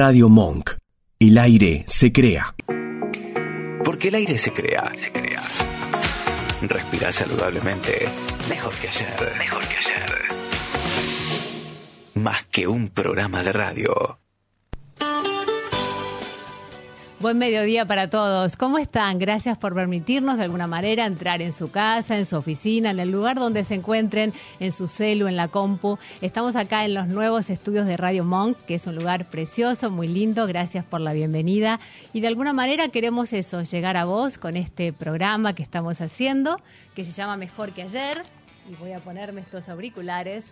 Radio 0.00 0.28
Monk. 0.28 0.76
El 1.18 1.38
aire 1.38 1.84
se 1.88 2.12
crea. 2.12 2.54
Porque 3.84 4.06
el 4.06 4.14
aire 4.14 4.38
se 4.38 4.52
crea, 4.52 4.92
se 4.96 5.10
crea. 5.10 5.42
Respira 6.62 7.10
saludablemente. 7.10 8.06
Mejor 8.48 8.72
que 8.74 8.86
ayer, 8.86 9.32
mejor 9.38 9.60
que 9.62 9.76
ayer. 9.76 10.12
Más 12.14 12.44
que 12.44 12.68
un 12.68 12.90
programa 12.90 13.42
de 13.42 13.52
radio. 13.52 14.20
Buen 17.20 17.36
mediodía 17.36 17.84
para 17.84 18.08
todos. 18.08 18.56
¿Cómo 18.56 18.78
están? 18.78 19.18
Gracias 19.18 19.58
por 19.58 19.74
permitirnos 19.74 20.38
de 20.38 20.44
alguna 20.44 20.68
manera 20.68 21.04
entrar 21.04 21.42
en 21.42 21.50
su 21.50 21.68
casa, 21.68 22.16
en 22.16 22.26
su 22.26 22.36
oficina, 22.36 22.92
en 22.92 23.00
el 23.00 23.10
lugar 23.10 23.40
donde 23.40 23.64
se 23.64 23.74
encuentren, 23.74 24.32
en 24.60 24.70
su 24.70 24.86
celu, 24.86 25.26
en 25.26 25.34
la 25.34 25.48
compu. 25.48 25.98
Estamos 26.20 26.54
acá 26.54 26.84
en 26.84 26.94
los 26.94 27.08
nuevos 27.08 27.50
estudios 27.50 27.86
de 27.86 27.96
Radio 27.96 28.22
Monk, 28.22 28.56
que 28.66 28.76
es 28.76 28.86
un 28.86 28.94
lugar 28.94 29.24
precioso, 29.24 29.90
muy 29.90 30.06
lindo. 30.06 30.46
Gracias 30.46 30.84
por 30.84 31.00
la 31.00 31.12
bienvenida. 31.12 31.80
Y 32.12 32.20
de 32.20 32.28
alguna 32.28 32.52
manera 32.52 32.88
queremos 32.88 33.32
eso, 33.32 33.64
llegar 33.64 33.96
a 33.96 34.04
vos 34.04 34.38
con 34.38 34.56
este 34.56 34.92
programa 34.92 35.56
que 35.56 35.64
estamos 35.64 36.00
haciendo, 36.00 36.60
que 36.94 37.04
se 37.04 37.10
llama 37.10 37.36
Mejor 37.36 37.72
que 37.72 37.82
ayer. 37.82 38.22
Y 38.70 38.76
voy 38.76 38.92
a 38.92 38.98
ponerme 38.98 39.40
estos 39.40 39.68
auriculares 39.68 40.44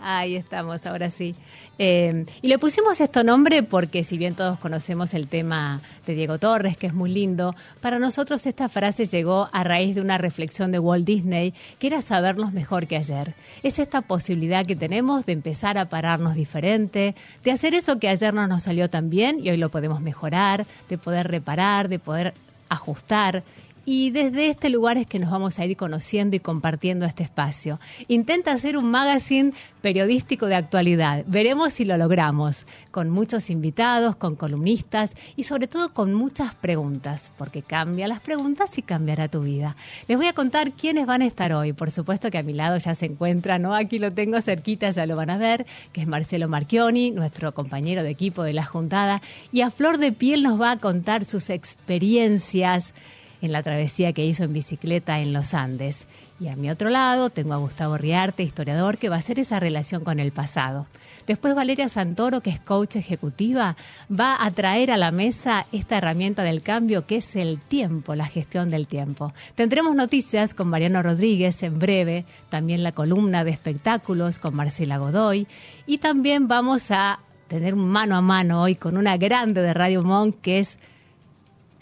Ahí 0.00 0.36
estamos, 0.36 0.86
ahora 0.86 1.10
sí. 1.10 1.34
Eh, 1.80 2.24
y 2.40 2.48
le 2.48 2.58
pusimos 2.58 3.00
este 3.00 3.24
nombre 3.24 3.62
porque 3.62 4.04
si 4.04 4.16
bien 4.16 4.34
todos 4.34 4.58
conocemos 4.58 5.12
el 5.14 5.28
tema 5.28 5.80
de 6.06 6.14
Diego 6.14 6.38
Torres, 6.38 6.76
que 6.76 6.86
es 6.86 6.94
muy 6.94 7.10
lindo, 7.10 7.54
para 7.80 7.98
nosotros 7.98 8.46
esta 8.46 8.68
frase 8.68 9.06
llegó 9.06 9.48
a 9.52 9.64
raíz 9.64 9.94
de 9.94 10.00
una 10.00 10.18
reflexión 10.18 10.70
de 10.72 10.78
Walt 10.78 11.04
Disney, 11.04 11.52
que 11.78 11.88
era 11.88 12.02
sabernos 12.02 12.52
mejor 12.52 12.86
que 12.86 12.96
ayer. 12.96 13.34
Es 13.62 13.78
esta 13.78 14.00
posibilidad 14.00 14.64
que 14.64 14.76
tenemos 14.76 15.26
de 15.26 15.32
empezar 15.32 15.78
a 15.78 15.88
pararnos 15.88 16.34
diferente, 16.34 17.14
de 17.42 17.50
hacer 17.50 17.74
eso 17.74 17.98
que 17.98 18.08
ayer 18.08 18.32
no 18.34 18.46
nos 18.46 18.64
salió 18.64 18.88
tan 18.88 19.10
bien 19.10 19.38
y 19.40 19.50
hoy 19.50 19.56
lo 19.56 19.68
podemos 19.68 20.00
mejorar, 20.00 20.64
de 20.88 20.98
poder 20.98 21.28
reparar, 21.28 21.88
de 21.88 21.98
poder 21.98 22.34
ajustar 22.68 23.42
y 23.90 24.10
desde 24.10 24.50
este 24.50 24.68
lugar 24.68 24.98
es 24.98 25.06
que 25.06 25.18
nos 25.18 25.30
vamos 25.30 25.58
a 25.58 25.64
ir 25.64 25.74
conociendo 25.74 26.36
y 26.36 26.40
compartiendo 26.40 27.06
este 27.06 27.22
espacio. 27.22 27.80
Intenta 28.06 28.52
hacer 28.52 28.76
un 28.76 28.90
magazine 28.90 29.54
periodístico 29.80 30.44
de 30.44 30.56
actualidad. 30.56 31.24
Veremos 31.26 31.72
si 31.72 31.86
lo 31.86 31.96
logramos, 31.96 32.66
con 32.90 33.08
muchos 33.08 33.48
invitados, 33.48 34.14
con 34.14 34.36
columnistas 34.36 35.12
y 35.36 35.44
sobre 35.44 35.68
todo 35.68 35.94
con 35.94 36.12
muchas 36.12 36.54
preguntas, 36.54 37.32
porque 37.38 37.62
cambia 37.62 38.08
las 38.08 38.20
preguntas 38.20 38.76
y 38.76 38.82
cambiará 38.82 39.28
tu 39.28 39.40
vida. 39.40 39.74
Les 40.06 40.18
voy 40.18 40.26
a 40.26 40.34
contar 40.34 40.72
quiénes 40.72 41.06
van 41.06 41.22
a 41.22 41.26
estar 41.26 41.54
hoy. 41.54 41.72
Por 41.72 41.90
supuesto 41.90 42.30
que 42.30 42.36
a 42.36 42.42
mi 42.42 42.52
lado 42.52 42.76
ya 42.76 42.94
se 42.94 43.06
encuentra, 43.06 43.58
¿no? 43.58 43.74
Aquí 43.74 43.98
lo 43.98 44.12
tengo 44.12 44.38
cerquita, 44.42 44.90
ya 44.90 45.06
lo 45.06 45.16
van 45.16 45.30
a 45.30 45.38
ver, 45.38 45.64
que 45.94 46.02
es 46.02 46.06
Marcelo 46.06 46.46
Marchioni, 46.46 47.10
nuestro 47.10 47.54
compañero 47.54 48.02
de 48.02 48.10
equipo 48.10 48.42
de 48.42 48.52
la 48.52 48.66
Juntada, 48.66 49.22
y 49.50 49.62
a 49.62 49.70
Flor 49.70 49.96
de 49.96 50.12
Piel 50.12 50.42
nos 50.42 50.60
va 50.60 50.72
a 50.72 50.76
contar 50.76 51.24
sus 51.24 51.48
experiencias 51.48 52.92
en 53.40 53.52
la 53.52 53.62
travesía 53.62 54.12
que 54.12 54.24
hizo 54.24 54.44
en 54.44 54.52
bicicleta 54.52 55.20
en 55.20 55.32
los 55.32 55.54
Andes. 55.54 56.06
Y 56.40 56.48
a 56.48 56.56
mi 56.56 56.70
otro 56.70 56.90
lado 56.90 57.30
tengo 57.30 57.54
a 57.54 57.58
Gustavo 57.58 57.98
Riarte, 57.98 58.42
historiador, 58.42 58.98
que 58.98 59.08
va 59.08 59.16
a 59.16 59.20
hacer 59.20 59.38
esa 59.38 59.60
relación 59.60 60.04
con 60.04 60.20
el 60.20 60.32
pasado. 60.32 60.86
Después 61.28 61.54
Valeria 61.54 61.90
Santoro, 61.90 62.40
que 62.40 62.48
es 62.48 62.58
coach 62.58 62.96
ejecutiva, 62.96 63.76
va 64.10 64.42
a 64.42 64.50
traer 64.50 64.90
a 64.90 64.96
la 64.96 65.10
mesa 65.10 65.66
esta 65.72 65.98
herramienta 65.98 66.42
del 66.42 66.62
cambio 66.62 67.06
que 67.06 67.16
es 67.16 67.36
el 67.36 67.58
tiempo, 67.58 68.14
la 68.14 68.26
gestión 68.26 68.70
del 68.70 68.86
tiempo. 68.86 69.34
Tendremos 69.54 69.94
noticias 69.94 70.54
con 70.54 70.68
Mariano 70.68 71.02
Rodríguez 71.02 71.62
en 71.62 71.78
breve, 71.78 72.24
también 72.48 72.82
la 72.82 72.92
columna 72.92 73.44
de 73.44 73.50
espectáculos 73.50 74.38
con 74.38 74.56
Marcela 74.56 74.96
Godoy 74.96 75.46
y 75.86 75.98
también 75.98 76.48
vamos 76.48 76.90
a 76.90 77.20
tener 77.46 77.74
un 77.74 77.88
mano 77.88 78.16
a 78.16 78.22
mano 78.22 78.62
hoy 78.62 78.74
con 78.74 78.96
una 78.96 79.18
grande 79.18 79.60
de 79.60 79.74
Radio 79.74 80.02
Monk 80.02 80.36
que 80.40 80.60
es 80.60 80.78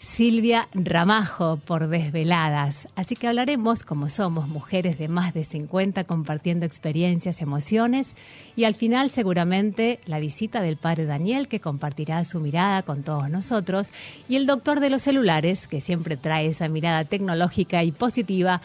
Silvia 0.07 0.67
Ramajo 0.73 1.57
por 1.57 1.89
Desveladas. 1.89 2.87
Así 2.95 3.15
que 3.15 3.27
hablaremos 3.27 3.83
como 3.83 4.09
somos 4.09 4.47
mujeres 4.47 4.97
de 4.97 5.07
más 5.07 5.33
de 5.33 5.43
50 5.43 6.05
compartiendo 6.05 6.65
experiencias, 6.65 7.41
emociones 7.41 8.15
y 8.55 8.63
al 8.63 8.73
final 8.73 9.11
seguramente 9.11 9.99
la 10.07 10.19
visita 10.19 10.61
del 10.61 10.77
padre 10.77 11.05
Daniel 11.05 11.47
que 11.47 11.59
compartirá 11.59 12.23
su 12.23 12.39
mirada 12.39 12.81
con 12.81 13.03
todos 13.03 13.29
nosotros 13.29 13.91
y 14.27 14.37
el 14.37 14.47
doctor 14.47 14.79
de 14.79 14.89
los 14.89 15.03
celulares 15.03 15.67
que 15.67 15.81
siempre 15.81 16.17
trae 16.17 16.47
esa 16.47 16.67
mirada 16.67 17.05
tecnológica 17.05 17.83
y 17.83 17.91
positiva 17.91 18.61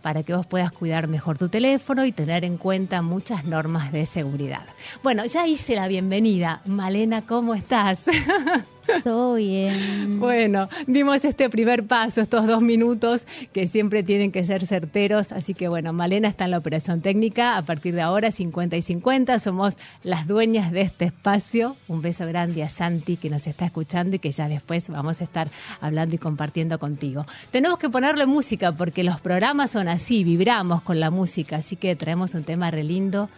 para 0.00 0.22
que 0.22 0.34
vos 0.34 0.46
puedas 0.46 0.72
cuidar 0.72 1.08
mejor 1.08 1.36
tu 1.36 1.48
teléfono 1.48 2.06
y 2.06 2.12
tener 2.12 2.44
en 2.44 2.56
cuenta 2.56 3.02
muchas 3.02 3.44
normas 3.44 3.92
de 3.92 4.06
seguridad. 4.06 4.64
Bueno, 5.02 5.26
ya 5.26 5.46
hice 5.46 5.74
la 5.74 5.88
bienvenida. 5.88 6.62
Malena, 6.64 7.26
¿cómo 7.26 7.54
estás? 7.54 7.98
Todo 9.04 9.34
bien. 9.34 10.20
Bueno, 10.20 10.68
dimos 10.86 11.24
este 11.24 11.50
primer 11.50 11.84
paso, 11.84 12.20
estos 12.20 12.46
dos 12.46 12.62
minutos 12.62 13.26
que 13.52 13.68
siempre 13.68 14.02
tienen 14.02 14.32
que 14.32 14.44
ser 14.44 14.66
certeros. 14.66 15.32
Así 15.32 15.54
que 15.54 15.68
bueno, 15.68 15.92
Malena 15.92 16.28
está 16.28 16.44
en 16.44 16.52
la 16.52 16.58
operación 16.58 17.00
técnica. 17.00 17.56
A 17.56 17.62
partir 17.62 17.94
de 17.94 18.02
ahora, 18.02 18.30
50 18.30 18.76
y 18.76 18.82
50, 18.82 19.38
somos 19.38 19.76
las 20.02 20.26
dueñas 20.26 20.72
de 20.72 20.82
este 20.82 21.06
espacio. 21.06 21.76
Un 21.88 22.02
beso 22.02 22.26
grande 22.26 22.62
a 22.62 22.68
Santi 22.68 23.16
que 23.16 23.30
nos 23.30 23.46
está 23.46 23.66
escuchando 23.66 24.16
y 24.16 24.18
que 24.18 24.30
ya 24.30 24.48
después 24.48 24.88
vamos 24.88 25.20
a 25.20 25.24
estar 25.24 25.48
hablando 25.80 26.14
y 26.14 26.18
compartiendo 26.18 26.78
contigo. 26.78 27.26
Tenemos 27.50 27.78
que 27.78 27.90
ponerle 27.90 28.26
música 28.26 28.72
porque 28.72 29.04
los 29.04 29.20
programas 29.20 29.70
son 29.70 29.88
así, 29.88 30.24
vibramos 30.24 30.82
con 30.82 31.00
la 31.00 31.10
música. 31.10 31.56
Así 31.56 31.76
que 31.76 31.96
traemos 31.96 32.34
un 32.34 32.44
tema 32.44 32.70
re 32.70 32.84
lindo 32.84 33.28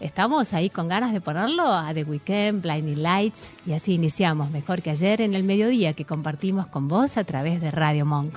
Estamos 0.00 0.52
ahí 0.52 0.68
con 0.68 0.88
ganas 0.88 1.12
de 1.12 1.22
ponerlo 1.22 1.72
a 1.72 1.94
The 1.94 2.04
Weekend, 2.04 2.62
Blinding 2.62 3.02
Lights 3.02 3.52
y 3.64 3.72
así 3.72 3.94
iniciamos 3.94 4.50
mejor 4.50 4.82
que 4.82 4.90
ayer 4.90 5.22
en 5.22 5.34
el 5.34 5.42
mediodía 5.42 5.94
que 5.94 6.04
compartimos 6.04 6.66
con 6.66 6.86
vos 6.86 7.16
a 7.16 7.24
través 7.24 7.62
de 7.62 7.70
Radio 7.70 8.04
Monk. 8.04 8.36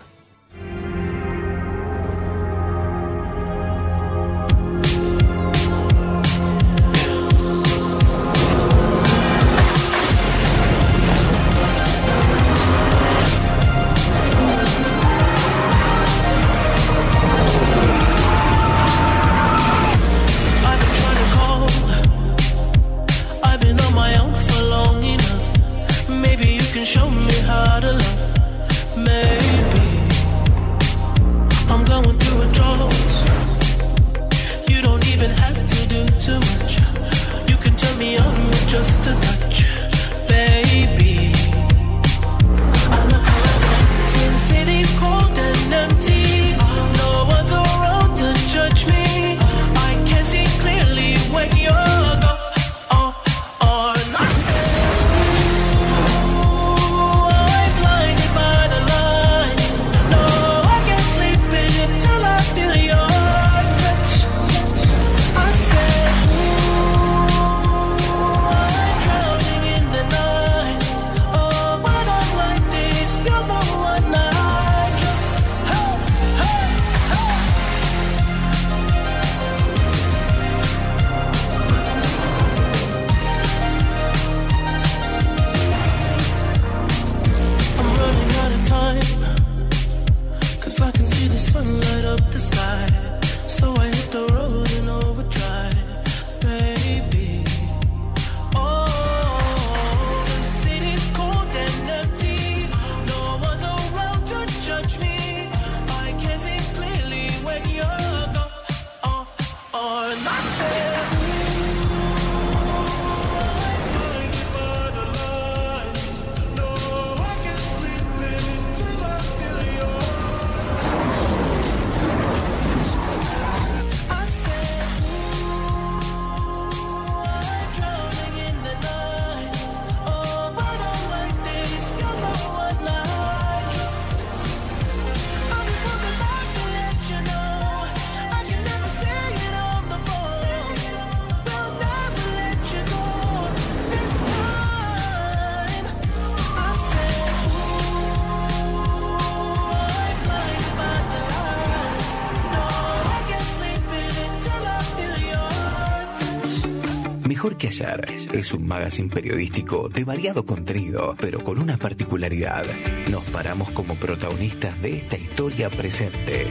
Es 158.40 158.53
un 158.53 158.66
magazine 158.66 159.09
periodístico 159.09 159.90
de 159.90 160.06
variado 160.06 160.46
contenido, 160.46 161.16
pero 161.20 161.44
con 161.44 161.59
una 161.59 161.78
particularidad. 161.78 162.64
Nos 163.12 163.24
paramos 163.26 163.70
como 163.72 163.96
protagonistas 163.96 164.82
de 164.82 165.00
esta 165.00 165.18
historia 165.18 165.70
presente. 165.70 166.47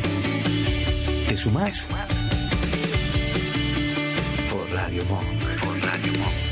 ¿Te 1.28 1.36
sumás? 1.36 1.88
Por 4.50 4.70
Radio 4.70 5.02
Monk. 5.06 5.42
Por 5.64 5.80
Radio 5.82 6.12
Monk. 6.18 6.48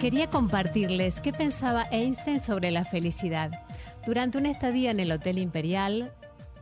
Quería 0.00 0.30
compartirles 0.30 1.20
qué 1.20 1.34
pensaba 1.34 1.86
Einstein 1.90 2.42
sobre 2.42 2.70
la 2.70 2.86
felicidad. 2.86 3.50
Durante 4.06 4.38
una 4.38 4.50
estadía 4.50 4.90
en 4.90 5.00
el 5.00 5.12
Hotel 5.12 5.38
Imperial, 5.38 6.14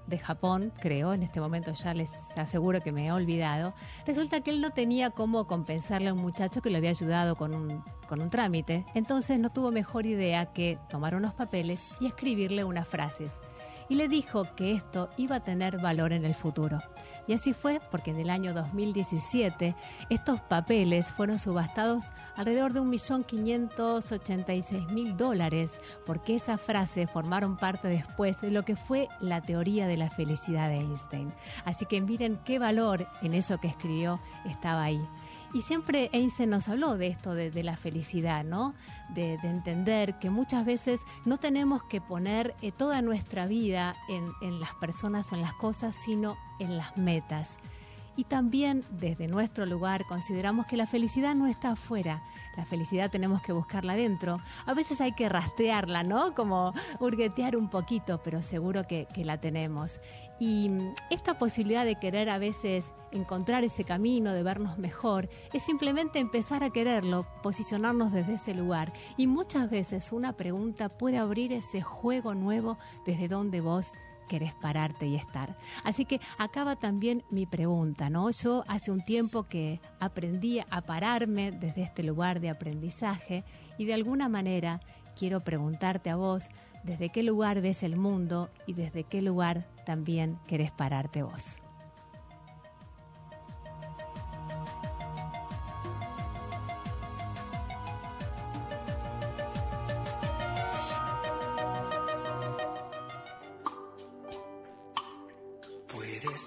de 0.09 0.19
Japón, 0.19 0.73
creo, 0.81 1.13
en 1.13 1.23
este 1.23 1.41
momento 1.41 1.73
ya 1.73 1.95
les 1.95 2.13
aseguro 2.37 2.81
que 2.81 2.93
me 2.93 3.07
he 3.07 3.13
olvidado, 3.13 3.75
resulta 4.07 4.41
que 4.41 4.51
él 4.51 4.61
no 4.61 4.71
tenía 4.71 5.11
cómo 5.11 5.47
compensarle 5.47 6.09
a 6.09 6.15
un 6.15 6.21
muchacho 6.21 6.63
que 6.63 6.71
le 6.71 6.79
había 6.79 6.91
ayudado 6.91 7.37
con 7.37 7.55
un, 7.55 7.85
con 8.09 8.21
un 8.21 8.31
trámite, 8.31 8.87
entonces 8.95 9.39
no 9.39 9.51
tuvo 9.51 9.71
mejor 9.71 10.07
idea 10.07 10.47
que 10.47 10.79
tomar 10.89 11.15
unos 11.15 11.35
papeles 11.35 11.81
y 12.01 12.07
escribirle 12.07 12.65
unas 12.65 12.89
frases. 12.89 13.35
Y 13.91 13.95
le 13.95 14.09
dijo 14.09 14.45
que 14.55 14.73
esto 14.73 15.09
iba 15.17 15.37
a 15.37 15.45
tener 15.45 15.79
valor 15.79 16.13
en 16.13 16.25
el 16.25 16.35
futuro. 16.35 16.79
Y 17.29 17.35
así 17.35 17.53
fue 17.53 17.81
porque 17.91 18.11
en 18.11 18.19
el 18.19 18.31
año 18.31 18.53
2017 18.55 19.77
estos 20.09 20.41
papeles 20.41 21.13
fueron 21.13 21.39
subastados 21.39 22.03
alrededor 22.37 22.73
de 22.73 22.81
1.586.000 22.81 25.15
dólares 25.15 25.73
porque 26.07 26.35
esa 26.35 26.57
frase 26.57 27.07
formaron 27.07 27.59
parte 27.59 27.89
después 27.89 28.41
de 28.41 28.51
lo 28.51 28.65
que 28.65 28.77
fue 28.77 29.09
la 29.21 29.43
teoría 29.43 29.87
de 29.87 29.99
la 29.99 30.09
felicidad 30.09 30.71
de 30.71 30.79
Einstein. 30.79 31.35
Así 31.67 31.85
que 31.85 32.01
miren 32.01 32.41
qué 32.47 32.59
valor 32.59 33.07
en 33.21 33.35
eso 33.35 33.59
que 33.59 33.69
escribió 33.69 34.19
estaba 34.47 34.85
ahí. 34.85 35.07
Y 35.55 35.62
siempre 35.62 36.11
Einstein 36.12 36.50
nos 36.50 36.69
habló 36.69 36.99
de 36.99 37.09
esto, 37.09 37.35
de, 37.35 37.62
la 37.62 37.77
felicidad, 37.77 38.45
¿no? 38.45 38.75
De, 39.09 39.35
entender 39.43 40.19
que 40.19 40.31
muchas 40.31 40.65
veces 40.65 41.00
no 41.25 41.39
tenemos 41.39 41.83
que 41.85 42.00
poner 42.00 42.55
eh, 42.61 42.71
toda 42.73 43.00
nuestra 43.03 43.47
vida 43.47 43.95
en, 44.09 44.27
en 44.43 44.61
las 44.61 44.75
personas 44.75 45.33
o 45.33 45.37
en 45.37 45.43
las 45.43 45.55
cosas, 45.55 45.97
sino 46.05 46.37
en 46.59 46.77
las 46.77 46.97
metas. 46.99 47.56
Y 48.19 48.25
también 48.25 48.82
desde 48.91 49.29
nuestro 49.29 49.65
lugar 49.65 50.05
consideramos 50.05 50.67
que 50.67 50.76
la 50.76 50.88
felicidad 50.88 51.37
no 51.37 51.47
está 51.47 51.70
afuera, 51.70 52.20
la 52.56 52.65
felicidad 52.65 53.12
tenemos 53.12 53.41
que 53.43 53.53
buscarla 53.53 53.94
dentro. 53.94 54.41
A 54.67 54.75
veces 54.75 55.00
hay 55.00 55.12
que 55.12 55.29
rastrearla, 55.29 56.03
¿no? 56.03 56.35
Como 56.35 56.75
hurguetear 56.99 57.56
un 57.56 57.70
poquito, 57.70 58.20
pero 58.25 58.43
seguro 58.43 58.82
que, 58.82 59.06
que 59.15 59.25
la 59.25 59.41
tenemos. 59.41 60.00
Y 60.41 60.69
mm, 60.69 60.94
esta 61.11 61.38
posibilidad 61.38 61.85
de 61.85 62.00
querer 62.00 62.29
a 62.29 62.38
veces 62.38 62.93
encontrar 63.12 63.62
ese 63.62 63.85
camino, 63.85 64.32
de 64.32 64.43
vernos 64.43 64.79
mejor, 64.79 65.29
es 65.53 65.62
simplemente 65.62 66.19
empezar 66.19 66.64
a 66.64 66.71
quererlo, 66.71 67.25
posicionarnos 67.41 68.12
desde 68.12 68.35
ese 68.35 68.53
lugar. 68.53 68.93
Y 69.17 69.29
muchas 69.29 69.71
veces 69.71 70.11
una 70.11 70.32
pregunta 70.32 70.88
puede 70.88 71.19
abrir 71.19 71.53
ese 71.53 71.82
juego 71.82 72.35
nuevo 72.35 72.79
desde 73.06 73.29
donde 73.29 73.61
vos 73.61 73.93
querés 74.29 74.55
pararte 74.55 75.07
y 75.07 75.17
estar. 75.17 75.57
Así 75.85 76.05
que 76.05 76.21
acaba 76.39 76.77
también 76.77 77.25
mi 77.31 77.47
pregunta, 77.47 78.11
¿no? 78.11 78.31
Yo 78.31 78.65
hace 78.69 78.93
un 78.93 79.05
tiempo 79.05 79.45
que 79.45 79.81
aprendí 79.99 80.61
a 80.71 80.83
pararme 80.83 81.51
desde 81.51 81.83
este 81.83 82.03
lugar 82.05 82.41
de 82.41 82.51
aprendizaje 82.51 83.45
y 83.79 83.87
de 83.87 83.95
alguna 83.95 84.29
manera 84.29 84.81
quiero 85.17 85.41
preguntarte 85.41 86.11
a 86.11 86.17
vos 86.17 86.47
desde 86.85 87.09
qué 87.09 87.23
lugar 87.23 87.61
ves 87.61 87.83
el 87.83 87.97
mundo 87.97 88.51
y 88.67 88.75
desde 88.75 89.05
qué 89.05 89.23
lugar 89.23 89.67
también 89.85 90.39
querés 90.47 90.71
pararte 90.71 91.23
vos. 91.23 91.61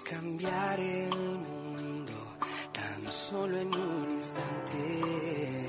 Cambiar 0.02 0.78
el 0.80 1.14
mundo 1.14 2.12
tan 2.72 3.10
solo 3.10 3.56
en 3.58 3.74
un 3.74 4.10
instante. 4.10 5.66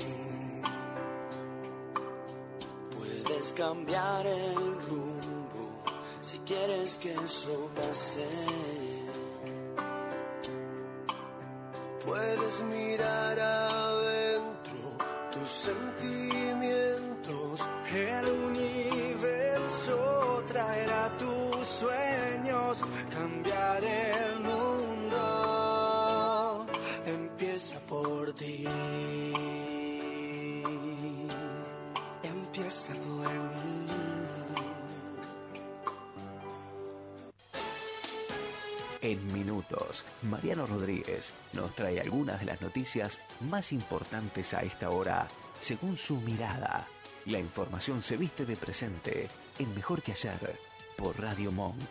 Puedes 2.94 3.52
cambiar 3.54 4.26
el 4.26 4.56
rumbo 4.56 5.82
si 6.20 6.38
quieres 6.40 6.98
que 6.98 7.14
eso 7.14 7.70
pase. 7.74 8.28
Puedes 12.04 12.60
mirar 12.62 13.40
adentro 13.40 14.13
Mariano 40.22 40.66
Rodríguez 40.66 41.32
nos 41.52 41.74
trae 41.74 42.00
algunas 42.00 42.40
de 42.40 42.46
las 42.46 42.60
noticias 42.60 43.20
más 43.40 43.72
importantes 43.72 44.54
a 44.54 44.62
esta 44.62 44.90
hora, 44.90 45.28
según 45.58 45.96
su 45.96 46.16
mirada. 46.16 46.88
La 47.26 47.38
información 47.38 48.02
se 48.02 48.16
viste 48.16 48.44
de 48.46 48.56
presente 48.56 49.28
en 49.58 49.74
Mejor 49.74 50.02
que 50.02 50.12
ayer 50.12 50.58
por 50.96 51.20
Radio 51.20 51.52
Monk. 51.52 51.88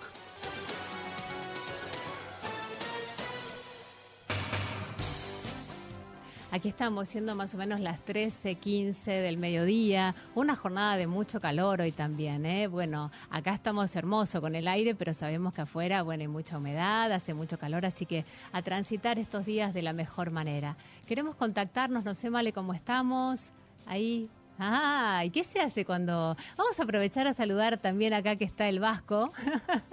Aquí 6.54 6.70
estamos 6.70 7.10
siendo 7.10 7.34
más 7.36 7.56
o 7.56 7.58
menos 7.58 7.80
las 7.80 8.06
13:15 8.06 9.10
del 9.10 9.38
mediodía, 9.38 10.14
una 10.36 10.56
jornada 10.56 10.98
de 10.98 11.08
mucho 11.08 11.40
calor 11.40 11.82
hoy 11.82 11.92
también, 11.92 12.46
¿eh? 12.46 12.68
Bueno, 12.68 13.10
acá 13.32 13.56
estamos 13.56 13.96
hermoso 13.96 14.40
con 14.40 14.54
el 14.54 14.68
aire, 14.68 14.94
pero 14.94 15.16
sabemos 15.16 15.56
que 15.56 15.62
afuera, 15.62 16.04
bueno, 16.04 16.22
hay 16.22 16.28
mucha 16.28 16.60
humedad, 16.60 17.12
hace 17.12 17.34
mucho 17.34 17.58
calor, 17.58 17.88
así 17.88 18.06
que 18.06 18.24
a 18.52 18.62
transitar 18.62 19.18
estos 19.18 19.48
días 19.48 19.74
de 19.74 19.82
la 19.82 19.94
mejor 19.94 20.30
manera. 20.30 20.78
Queremos 21.08 21.36
contactarnos, 21.36 22.06
no 22.06 22.14
sé, 22.14 22.30
Male, 22.30 22.54
cómo 22.54 22.76
estamos. 22.76 23.50
Ahí 23.88 24.30
Ah, 24.60 25.24
¿y 25.26 25.32
qué 25.32 25.44
se 25.44 25.60
hace 25.60 25.84
cuando... 25.84 26.38
Vamos 26.58 26.80
a 26.80 26.84
aprovechar 26.84 27.26
a 27.28 27.34
saludar 27.34 27.78
también 27.78 28.14
acá 28.14 28.36
que 28.36 28.46
está 28.46 28.70
el 28.70 28.80
Vasco 28.80 29.32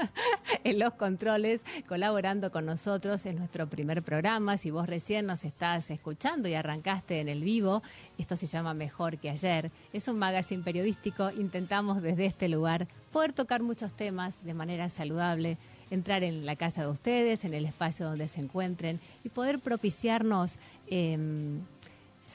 en 0.65 0.79
los 0.79 0.95
controles, 0.95 1.63
colaborando 1.89 2.53
con 2.53 2.67
nosotros 2.67 3.25
en 3.25 3.37
nuestro 3.37 3.67
primer 3.69 4.03
programa. 4.03 4.59
Si 4.59 4.71
vos 4.71 4.87
recién 4.87 5.27
nos 5.27 5.45
estás 5.45 5.91
escuchando 5.91 6.49
y 6.49 6.55
arrancaste 6.55 7.21
en 7.21 7.29
el 7.29 7.43
vivo, 7.43 7.83
esto 8.19 8.37
se 8.37 8.47
llama 8.47 8.75
Mejor 8.75 9.17
que 9.19 9.31
ayer. 9.31 9.71
Es 9.95 10.09
un 10.09 10.19
magazine 10.19 10.63
periodístico, 10.63 11.31
intentamos 11.31 12.03
desde 12.03 12.27
este 12.27 12.49
lugar 12.49 12.87
poder 13.13 13.33
tocar 13.33 13.63
muchos 13.63 13.95
temas 13.95 14.35
de 14.45 14.55
manera 14.55 14.91
saludable, 14.91 15.57
entrar 15.91 16.23
en 16.23 16.45
la 16.45 16.55
casa 16.55 16.83
de 16.83 16.89
ustedes, 16.89 17.45
en 17.45 17.55
el 17.55 17.65
espacio 17.65 18.07
donde 18.07 18.29
se 18.29 18.41
encuentren 18.41 19.01
y 19.25 19.31
poder 19.31 19.59
propiciarnos... 19.59 20.53
Em, 20.87 21.61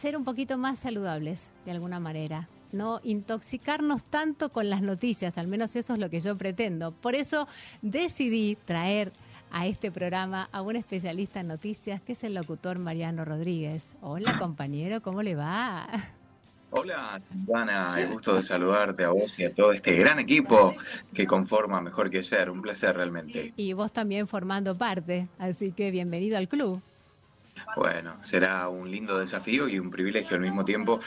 ser 0.05 0.17
un 0.17 0.23
poquito 0.23 0.59
más 0.59 0.77
saludables 0.77 1.49
de 1.65 1.71
alguna 1.71 1.99
manera, 1.99 2.47
no 2.71 2.99
intoxicarnos 3.03 4.03
tanto 4.03 4.49
con 4.49 4.69
las 4.69 4.83
noticias, 4.83 5.35
al 5.39 5.47
menos 5.47 5.75
eso 5.75 5.95
es 5.95 5.99
lo 5.99 6.11
que 6.11 6.19
yo 6.19 6.37
pretendo. 6.37 6.91
Por 6.91 7.15
eso 7.15 7.47
decidí 7.81 8.55
traer 8.65 9.11
a 9.49 9.65
este 9.65 9.91
programa 9.91 10.47
a 10.51 10.61
un 10.61 10.75
especialista 10.75 11.39
en 11.39 11.47
noticias, 11.47 12.03
que 12.03 12.11
es 12.11 12.23
el 12.23 12.35
locutor 12.35 12.77
Mariano 12.77 13.25
Rodríguez. 13.25 13.95
Hola 13.99 14.37
compañero, 14.39 15.01
¿cómo 15.01 15.23
le 15.23 15.33
va? 15.33 15.87
Hola, 16.69 17.19
Ana, 17.51 17.99
el 17.99 18.11
gusto 18.11 18.35
de 18.35 18.43
saludarte 18.43 19.05
a 19.05 19.09
vos 19.09 19.31
y 19.39 19.45
a 19.45 19.55
todo 19.55 19.71
este 19.71 19.95
gran 19.95 20.19
equipo 20.19 20.75
que 21.15 21.25
conforma 21.25 21.81
Mejor 21.81 22.11
que 22.11 22.21
Ser. 22.21 22.51
Un 22.51 22.61
placer 22.61 22.95
realmente. 22.95 23.53
Y 23.55 23.73
vos 23.73 23.91
también 23.91 24.27
formando 24.27 24.77
parte, 24.77 25.29
así 25.39 25.71
que 25.71 25.89
bienvenido 25.89 26.37
al 26.37 26.47
club. 26.47 26.79
Bueno, 27.75 28.17
será 28.23 28.69
un 28.69 28.89
lindo 28.89 29.17
desafío 29.17 29.67
y 29.67 29.79
un 29.79 29.89
privilegio 29.91 30.35
al 30.35 30.41
mismo 30.41 30.63
tiempo. 30.63 30.99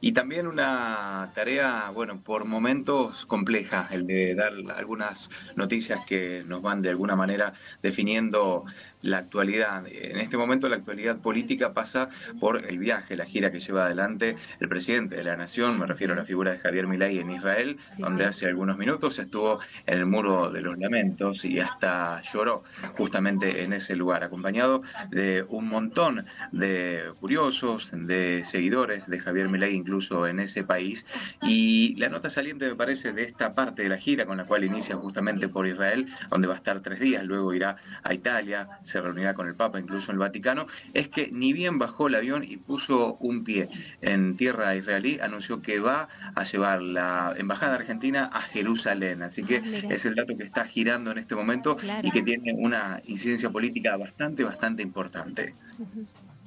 Y 0.00 0.12
también 0.12 0.46
una 0.46 1.30
tarea, 1.34 1.90
bueno, 1.92 2.20
por 2.22 2.44
momentos 2.44 3.26
compleja, 3.26 3.88
el 3.90 4.06
de 4.06 4.34
dar 4.34 4.52
algunas 4.74 5.28
noticias 5.56 6.04
que 6.06 6.42
nos 6.46 6.62
van 6.62 6.82
de 6.82 6.90
alguna 6.90 7.16
manera 7.16 7.52
definiendo 7.82 8.64
la 9.04 9.18
actualidad. 9.18 9.86
En 9.86 10.18
este 10.18 10.36
momento 10.36 10.68
la 10.68 10.76
actualidad 10.76 11.18
política 11.18 11.72
pasa 11.72 12.08
por 12.40 12.64
el 12.64 12.78
viaje, 12.78 13.16
la 13.16 13.26
gira 13.26 13.52
que 13.52 13.60
lleva 13.60 13.84
adelante 13.84 14.36
el 14.60 14.68
presidente 14.68 15.16
de 15.16 15.24
la 15.24 15.36
Nación, 15.36 15.78
me 15.78 15.86
refiero 15.86 16.14
a 16.14 16.16
la 16.16 16.24
figura 16.24 16.52
de 16.52 16.58
Javier 16.58 16.86
Milei 16.86 17.18
en 17.18 17.30
Israel, 17.30 17.78
donde 17.98 18.24
hace 18.24 18.46
algunos 18.46 18.78
minutos 18.78 19.18
estuvo 19.18 19.60
en 19.86 19.98
el 19.98 20.06
muro 20.06 20.50
de 20.50 20.62
los 20.62 20.78
lamentos 20.78 21.44
y 21.44 21.60
hasta 21.60 22.22
lloró 22.32 22.64
justamente 22.96 23.62
en 23.62 23.74
ese 23.74 23.94
lugar, 23.94 24.24
acompañado 24.24 24.82
de 25.10 25.44
un 25.48 25.68
montón 25.68 26.24
de 26.52 27.04
curiosos, 27.20 27.88
de 27.92 28.42
seguidores 28.44 29.06
de 29.06 29.20
Javier 29.20 29.48
Milei 29.48 29.74
incluso 29.74 30.26
en 30.26 30.40
ese 30.40 30.64
país. 30.64 31.04
Y 31.42 31.94
la 31.96 32.08
nota 32.08 32.30
saliente 32.30 32.66
me 32.66 32.74
parece 32.74 33.12
de 33.12 33.24
esta 33.24 33.54
parte 33.54 33.82
de 33.82 33.90
la 33.90 33.98
gira 33.98 34.24
con 34.24 34.38
la 34.38 34.46
cual 34.46 34.64
inicia 34.64 34.96
justamente 34.96 35.48
por 35.48 35.66
Israel, 35.66 36.06
donde 36.30 36.48
va 36.48 36.54
a 36.54 36.56
estar 36.56 36.80
tres 36.80 37.00
días, 37.00 37.22
luego 37.24 37.52
irá 37.52 37.76
a 38.02 38.14
Italia, 38.14 38.66
se 38.94 39.00
reunirá 39.00 39.34
con 39.34 39.48
el 39.48 39.56
Papa, 39.56 39.80
incluso 39.80 40.12
en 40.12 40.14
el 40.14 40.18
Vaticano, 40.20 40.68
es 40.92 41.08
que 41.08 41.28
ni 41.32 41.52
bien 41.52 41.78
bajó 41.80 42.06
el 42.06 42.14
avión 42.14 42.44
y 42.44 42.56
puso 42.58 43.14
un 43.14 43.42
pie 43.42 43.68
en 44.02 44.36
tierra 44.36 44.76
israelí, 44.76 45.18
anunció 45.20 45.60
que 45.60 45.80
va 45.80 46.08
a 46.36 46.44
llevar 46.44 46.80
la 46.80 47.34
Embajada 47.36 47.74
Argentina 47.74 48.30
a 48.32 48.42
Jerusalén. 48.42 49.22
Así 49.24 49.42
que 49.42 49.56
Ah, 49.64 49.88
es 49.90 50.04
el 50.04 50.14
dato 50.14 50.36
que 50.36 50.44
está 50.44 50.64
girando 50.66 51.10
en 51.10 51.18
este 51.18 51.34
momento 51.34 51.76
Claro. 51.76 52.06
y 52.06 52.12
que 52.12 52.22
tiene 52.22 52.52
una 52.54 53.00
incidencia 53.06 53.50
política 53.50 53.96
bastante, 53.96 54.44
bastante 54.44 54.82
importante. 54.82 55.54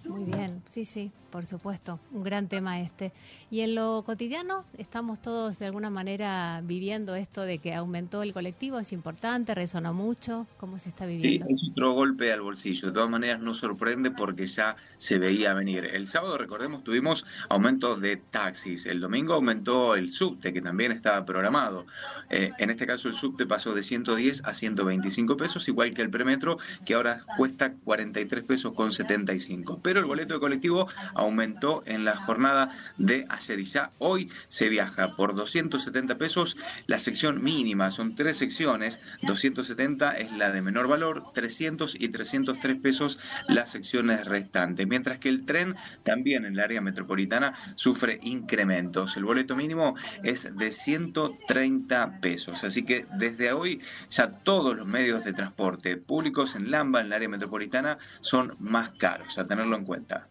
Muy 0.05 0.23
bien, 0.23 0.61
sí, 0.69 0.85
sí, 0.85 1.11
por 1.31 1.46
supuesto, 1.46 2.00
un 2.12 2.24
gran 2.24 2.48
tema 2.48 2.79
este. 2.81 3.12
Y 3.51 3.62
en 3.62 3.75
lo 3.75 4.03
cotidiano, 4.05 4.65
estamos 4.77 5.22
todos 5.22 5.60
de 5.60 5.65
alguna 5.65 5.89
manera 5.89 6.62
viviendo 6.63 7.15
esto 7.15 7.41
de 7.41 7.60
que 7.60 7.74
aumentó 7.74 8.24
el 8.24 8.34
colectivo, 8.34 8.79
es 8.79 8.93
importante, 8.93 9.53
resonó 9.55 9.93
mucho, 9.93 10.48
¿cómo 10.57 10.79
se 10.79 10.89
está 10.89 11.05
Sí, 11.05 11.17
viviendo? 11.17 11.48
es 11.50 11.69
otro 11.72 11.93
golpe 11.93 12.31
al 12.31 12.41
bolsillo. 12.41 12.88
De 12.88 12.93
todas 12.93 13.10
maneras, 13.10 13.39
no 13.41 13.55
sorprende 13.55 14.12
porque 14.12 14.48
ya 14.48 14.75
se 14.98 15.17
veía 15.17 15.53
venir. 15.53 15.86
El 15.86 16.07
sábado, 16.07 16.38
recordemos, 16.38 16.84
tuvimos 16.84 17.25
aumentos 17.50 18.01
de 18.01 18.17
taxis. 18.17 18.86
El 18.86 19.00
domingo 19.00 19.34
aumentó 19.34 19.96
el 19.96 20.12
subte, 20.12 20.53
que 20.53 20.62
también 20.62 20.91
estaba 20.91 21.25
programado. 21.25 21.86
Eh, 22.29 22.51
en 22.57 22.69
este 22.69 22.86
caso, 22.88 23.07
el 23.07 23.13
subte 23.13 23.46
pasó 23.46 23.74
de 23.74 23.84
110 23.84 24.43
a 24.46 24.53
125 24.53 25.38
pesos, 25.38 25.67
igual 25.67 25.93
que 25.93 26.01
el 26.01 26.10
premetro, 26.10 26.57
que 26.86 26.93
ahora 26.96 27.24
cuesta 27.38 27.74
43 27.84 28.43
pesos 28.46 28.74
con 28.74 28.91
75. 28.91 29.79
Pero 29.84 30.00
el 30.00 30.05
boleto 30.05 30.34
de 30.36 30.39
colectivo 30.39 30.88
aumentó 31.17 31.83
en 31.86 32.05
la 32.05 32.15
jornada 32.15 32.71
de 32.97 33.25
ayer. 33.29 33.59
Y 33.59 33.65
ya 33.65 33.91
hoy 33.97 34.29
se 34.47 34.69
viaja 34.69 35.15
por 35.15 35.36
270 35.36 36.17
pesos 36.17 36.57
la 36.86 37.00
sección 37.00 37.43
mínima, 37.43 37.91
son 37.91 38.15
tres 38.15 38.38
secciones, 38.38 39.00
270 39.24 40.12
es 40.17 40.31
la 40.31 40.51
de 40.51 40.62
menor 40.62 40.88
valor, 40.88 41.24
300 41.33 41.95
y 42.00 42.09
303 42.09 42.79
pesos 42.79 43.19
las 43.47 43.71
secciones 43.71 44.25
restantes, 44.25 44.88
mientras 44.88 45.19
que 45.19 45.29
el 45.29 45.45
tren 45.45 45.75
también 46.03 46.45
en 46.45 46.53
el 46.53 46.59
área 46.59 46.81
metropolitana 46.81 47.53
sufre 47.75 48.19
incrementos. 48.24 49.17
El 49.17 49.25
boleto 49.25 49.55
mínimo 49.55 49.95
es 50.24 50.55
de 50.55 50.71
130 50.71 52.19
pesos, 52.21 52.63
así 52.63 52.83
que 52.83 53.05
desde 53.17 53.51
hoy 53.51 53.81
ya 54.09 54.31
todos 54.31 54.75
los 54.75 54.88
medios 54.88 55.24
de 55.24 55.33
transporte 55.33 55.97
públicos 55.97 56.55
en 56.55 56.71
Lamba, 56.71 57.01
en 57.01 57.07
el 57.07 57.13
área 57.13 57.29
metropolitana, 57.29 57.97
son 58.21 58.55
más 58.59 58.91
caros, 58.93 59.38
a 59.38 59.45
tenerlo 59.45 59.75
en 59.75 59.86
cuenta. 59.86 60.27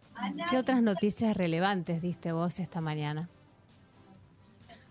¿Qué 0.51 0.59
otras 0.59 0.83
noticias 0.83 1.37
relevantes 1.37 2.01
diste 2.03 2.33
vos 2.33 2.59
esta 2.59 2.81
mañana? 2.81 3.29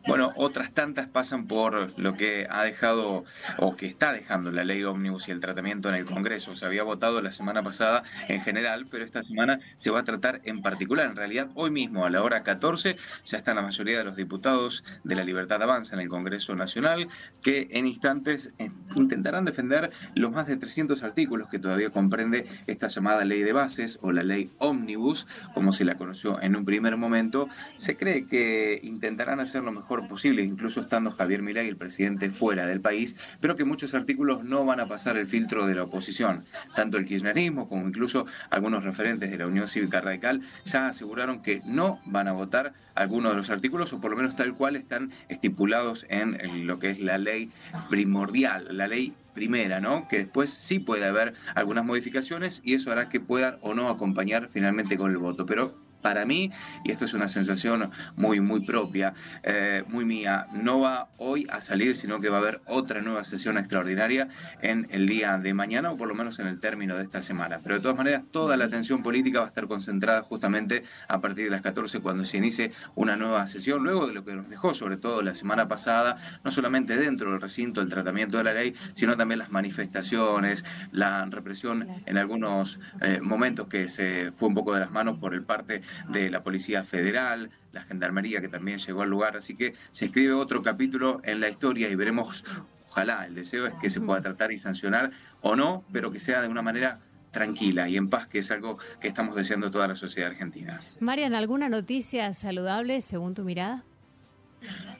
Bueno, 0.08 0.34
otras 0.36 0.72
tantas 0.72 1.08
pasan 1.08 1.48
por 1.48 1.98
lo 2.00 2.14
que 2.14 2.46
ha 2.48 2.64
dejado 2.64 3.26
o 3.58 3.76
que 3.76 3.88
está 3.88 4.14
dejando 4.14 4.52
la 4.52 4.64
ley 4.64 4.84
ómnibus 4.84 5.28
y 5.28 5.32
el 5.32 5.40
tratamiento 5.40 5.90
en 5.90 5.96
el 5.96 6.06
Congreso. 6.06 6.56
Se 6.56 6.64
había 6.64 6.84
votado 6.84 7.24
la 7.24 7.32
semana 7.32 7.64
pasada 7.64 8.04
en 8.28 8.42
general, 8.42 8.86
pero 8.92 9.04
esta 9.04 9.24
semana 9.24 9.60
se 9.80 9.90
va 9.90 10.02
a 10.02 10.04
tratar 10.04 10.42
en 10.44 10.62
particular. 10.62 11.08
En 11.08 11.16
realidad, 11.16 11.50
hoy 11.56 11.72
mismo 11.72 12.06
a 12.06 12.12
la 12.12 12.22
hora 12.22 12.44
14 12.44 12.98
ya 13.26 13.38
están 13.40 13.56
la 13.56 13.64
mayoría 13.64 13.98
de 13.98 14.04
los 14.04 14.16
diputados 14.16 14.84
de 15.04 15.16
la 15.16 15.24
Libertad 15.24 15.64
Avanza 15.64 15.96
en 15.96 16.02
el 16.02 16.08
Congreso 16.08 16.56
Nacional 16.56 17.08
que 17.42 17.68
en 17.72 17.88
instantes 17.88 18.54
eh, 18.60 18.70
intentarán 18.96 19.46
defender 19.46 19.92
los 20.14 20.32
más 20.32 20.46
de 20.46 20.58
300 20.58 21.02
artículos 21.02 21.50
que 21.50 21.58
todavía 21.58 21.90
comprende 21.90 22.46
esta 22.68 22.88
llamada 22.88 23.26
ley 23.26 23.42
de 23.42 23.54
bases 23.54 23.98
o 24.04 24.12
la 24.12 24.22
ley 24.22 24.52
ómnibus, 24.60 25.26
como 25.56 25.74
se 25.74 25.84
la 25.84 25.96
conoció 25.96 26.40
en 26.42 26.56
un 26.56 26.64
primer 26.64 26.96
momento. 26.96 27.50
Se 27.80 27.98
cree 27.98 28.28
que 28.28 28.80
intentarán 28.84 29.40
hacer 29.40 29.64
lo 29.64 29.72
mejor 29.96 30.10
posible, 30.10 30.44
incluso 30.44 30.82
estando 30.82 31.12
Javier 31.12 31.42
Milei, 31.42 31.70
el 31.70 31.78
presidente, 31.78 32.30
fuera 32.30 32.66
del 32.66 32.82
país, 32.82 33.16
pero 33.40 33.56
que 33.56 33.64
muchos 33.64 33.94
artículos 33.94 34.44
no 34.44 34.66
van 34.66 34.80
a 34.82 34.88
pasar 34.88 35.16
el 35.16 35.26
filtro 35.26 35.66
de 35.68 35.76
la 35.76 35.84
oposición. 35.84 36.44
Tanto 36.76 36.98
el 36.98 37.06
kirchnerismo 37.06 37.70
como 37.70 37.88
incluso 37.88 38.26
algunos 38.50 38.84
referentes 38.84 39.32
de 39.32 39.38
la 39.38 39.48
Unión 39.48 39.68
Cívica 39.68 40.02
Radical 40.02 40.42
ya 40.66 40.88
aseguraron 40.90 41.42
que 41.42 41.62
no 41.66 42.02
van 42.06 42.28
a 42.28 42.34
votar 42.34 42.74
algunos 42.96 43.32
de 43.32 43.38
los 43.38 43.50
artículos, 43.50 43.94
o 43.94 44.02
por 44.02 44.12
lo 44.12 44.18
menos 44.18 44.36
tal 44.36 44.54
cual 44.54 44.76
están 44.76 45.12
estipulados 45.30 46.06
en 46.10 46.68
lo 46.68 46.80
que 46.80 46.92
es 46.92 47.00
la 47.00 47.18
ley 47.18 47.50
primordial, 47.90 48.68
la 48.72 48.88
ley 48.88 49.14
primera, 49.34 49.80
¿no? 49.80 50.08
Que 50.08 50.20
después 50.20 50.50
sí 50.50 50.80
puede 50.80 51.06
haber 51.06 51.34
algunas 51.56 51.86
modificaciones 51.86 52.62
y 52.64 52.74
eso 52.74 52.92
hará 52.92 53.10
que 53.10 53.20
puedan 53.20 53.58
o 53.62 53.74
no 53.74 53.90
acompañar 53.90 54.50
finalmente 54.52 54.98
con 54.98 55.12
el 55.12 55.18
voto. 55.18 55.46
Pero 55.46 55.85
para 56.06 56.24
mí, 56.24 56.52
y 56.84 56.92
esto 56.92 57.06
es 57.06 57.16
una 57.16 57.28
sensación 57.28 57.90
muy, 58.16 58.40
muy 58.40 58.60
propia, 58.60 59.16
eh, 59.42 59.84
muy 59.88 60.06
mía, 60.06 60.46
no 60.54 60.80
va 60.80 61.08
hoy 61.18 61.48
a 61.50 61.62
salir, 61.62 61.96
sino 61.96 62.20
que 62.20 62.30
va 62.30 62.38
a 62.38 62.42
haber 62.42 62.62
otra 62.68 63.02
nueva 63.02 63.24
sesión 63.24 63.58
extraordinaria 63.58 64.28
en 64.62 64.88
el 64.92 65.08
día 65.08 65.40
de 65.40 65.56
mañana, 65.56 65.92
o 65.92 65.98
por 65.98 66.08
lo 66.08 66.14
menos 66.14 66.38
en 66.38 66.46
el 66.46 66.60
término 66.60 66.96
de 66.96 67.02
esta 67.02 67.24
semana. 67.24 67.60
Pero 67.64 67.78
de 67.78 67.82
todas 67.82 67.98
maneras, 67.98 68.22
toda 68.30 68.56
la 68.56 68.66
atención 68.66 69.02
política 69.02 69.40
va 69.40 69.46
a 69.46 69.48
estar 69.48 69.66
concentrada 69.66 70.22
justamente 70.22 70.84
a 71.08 71.20
partir 71.22 71.46
de 71.46 71.50
las 71.50 71.64
14, 71.64 72.00
cuando 72.02 72.24
se 72.24 72.38
inicie 72.38 72.72
una 72.94 73.16
nueva 73.16 73.48
sesión, 73.48 73.84
luego 73.84 74.06
de 74.06 74.14
lo 74.14 74.24
que 74.24 74.36
nos 74.36 74.48
dejó, 74.48 74.76
sobre 74.76 74.98
todo 74.98 75.24
la 75.24 75.34
semana 75.34 75.68
pasada, 75.68 76.40
no 76.44 76.52
solamente 76.52 76.98
dentro 76.98 77.32
del 77.32 77.42
recinto 77.42 77.82
el 77.82 77.90
tratamiento 77.90 78.38
de 78.38 78.44
la 78.44 78.54
ley, 78.54 78.76
sino 78.94 79.18
también 79.18 79.40
las 79.40 79.50
manifestaciones, 79.50 80.66
la 80.92 81.26
represión 81.26 81.88
en 82.06 82.18
algunos 82.20 82.80
eh, 83.02 83.20
momentos 83.24 83.68
que 83.70 83.88
se 83.88 84.32
fue 84.38 84.50
un 84.50 84.54
poco 84.54 84.76
de 84.76 84.82
las 84.82 84.92
manos 84.92 85.18
por 85.18 85.34
el 85.34 85.42
parte 85.42 85.82
de 86.10 86.30
la 86.30 86.44
Policía 86.44 86.84
Federal, 86.84 87.50
la 87.72 87.84
Gendarmería 87.84 88.42
que 88.42 88.48
también 88.48 88.80
llegó 88.80 89.02
al 89.02 89.10
lugar, 89.10 89.38
así 89.38 89.56
que 89.56 89.76
se 89.92 90.06
escribe 90.06 90.34
otro 90.34 90.62
capítulo 90.62 91.22
en 91.24 91.40
la 91.40 91.50
historia 91.50 91.90
y 91.90 91.96
veremos, 91.96 92.44
ojalá, 92.90 93.26
el 93.26 93.36
deseo 93.36 93.68
es 93.68 93.74
que 93.76 93.90
se 93.90 94.02
pueda 94.02 94.22
tratar 94.22 94.52
y 94.52 94.60
sancionar 94.60 95.12
o 95.42 95.56
no, 95.56 95.84
pero 95.92 96.12
que 96.12 96.20
sea 96.20 96.42
de 96.42 96.48
una 96.48 96.62
manera 96.62 97.00
tranquila 97.32 97.90
y 97.90 97.98
en 97.98 98.10
paz, 98.10 98.28
que 98.28 98.40
es 98.40 98.50
algo 98.50 98.78
que 99.02 99.10
estamos 99.10 99.36
deseando 99.36 99.70
toda 99.70 99.90
la 99.90 99.96
sociedad 99.96 100.32
argentina. 100.32 100.80
Marian, 101.02 101.36
¿alguna 101.36 101.68
noticia 101.68 102.34
saludable 102.34 103.02
según 103.02 103.34
tu 103.34 103.44
mirada? 103.44 103.84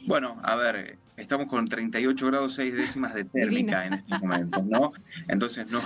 Bueno, 0.06 0.38
a 0.44 0.56
ver, 0.56 0.98
estamos 1.18 1.48
con 1.48 1.68
38 1.68 2.28
grados 2.28 2.56
6 2.56 2.74
décimas 2.74 3.14
de 3.14 3.24
térmica 3.24 3.82
Divina. 3.82 3.86
en 3.86 3.94
estos 3.94 4.22
momentos, 4.22 4.66
¿no? 4.66 4.92
Entonces, 5.28 5.70
no, 5.72 5.82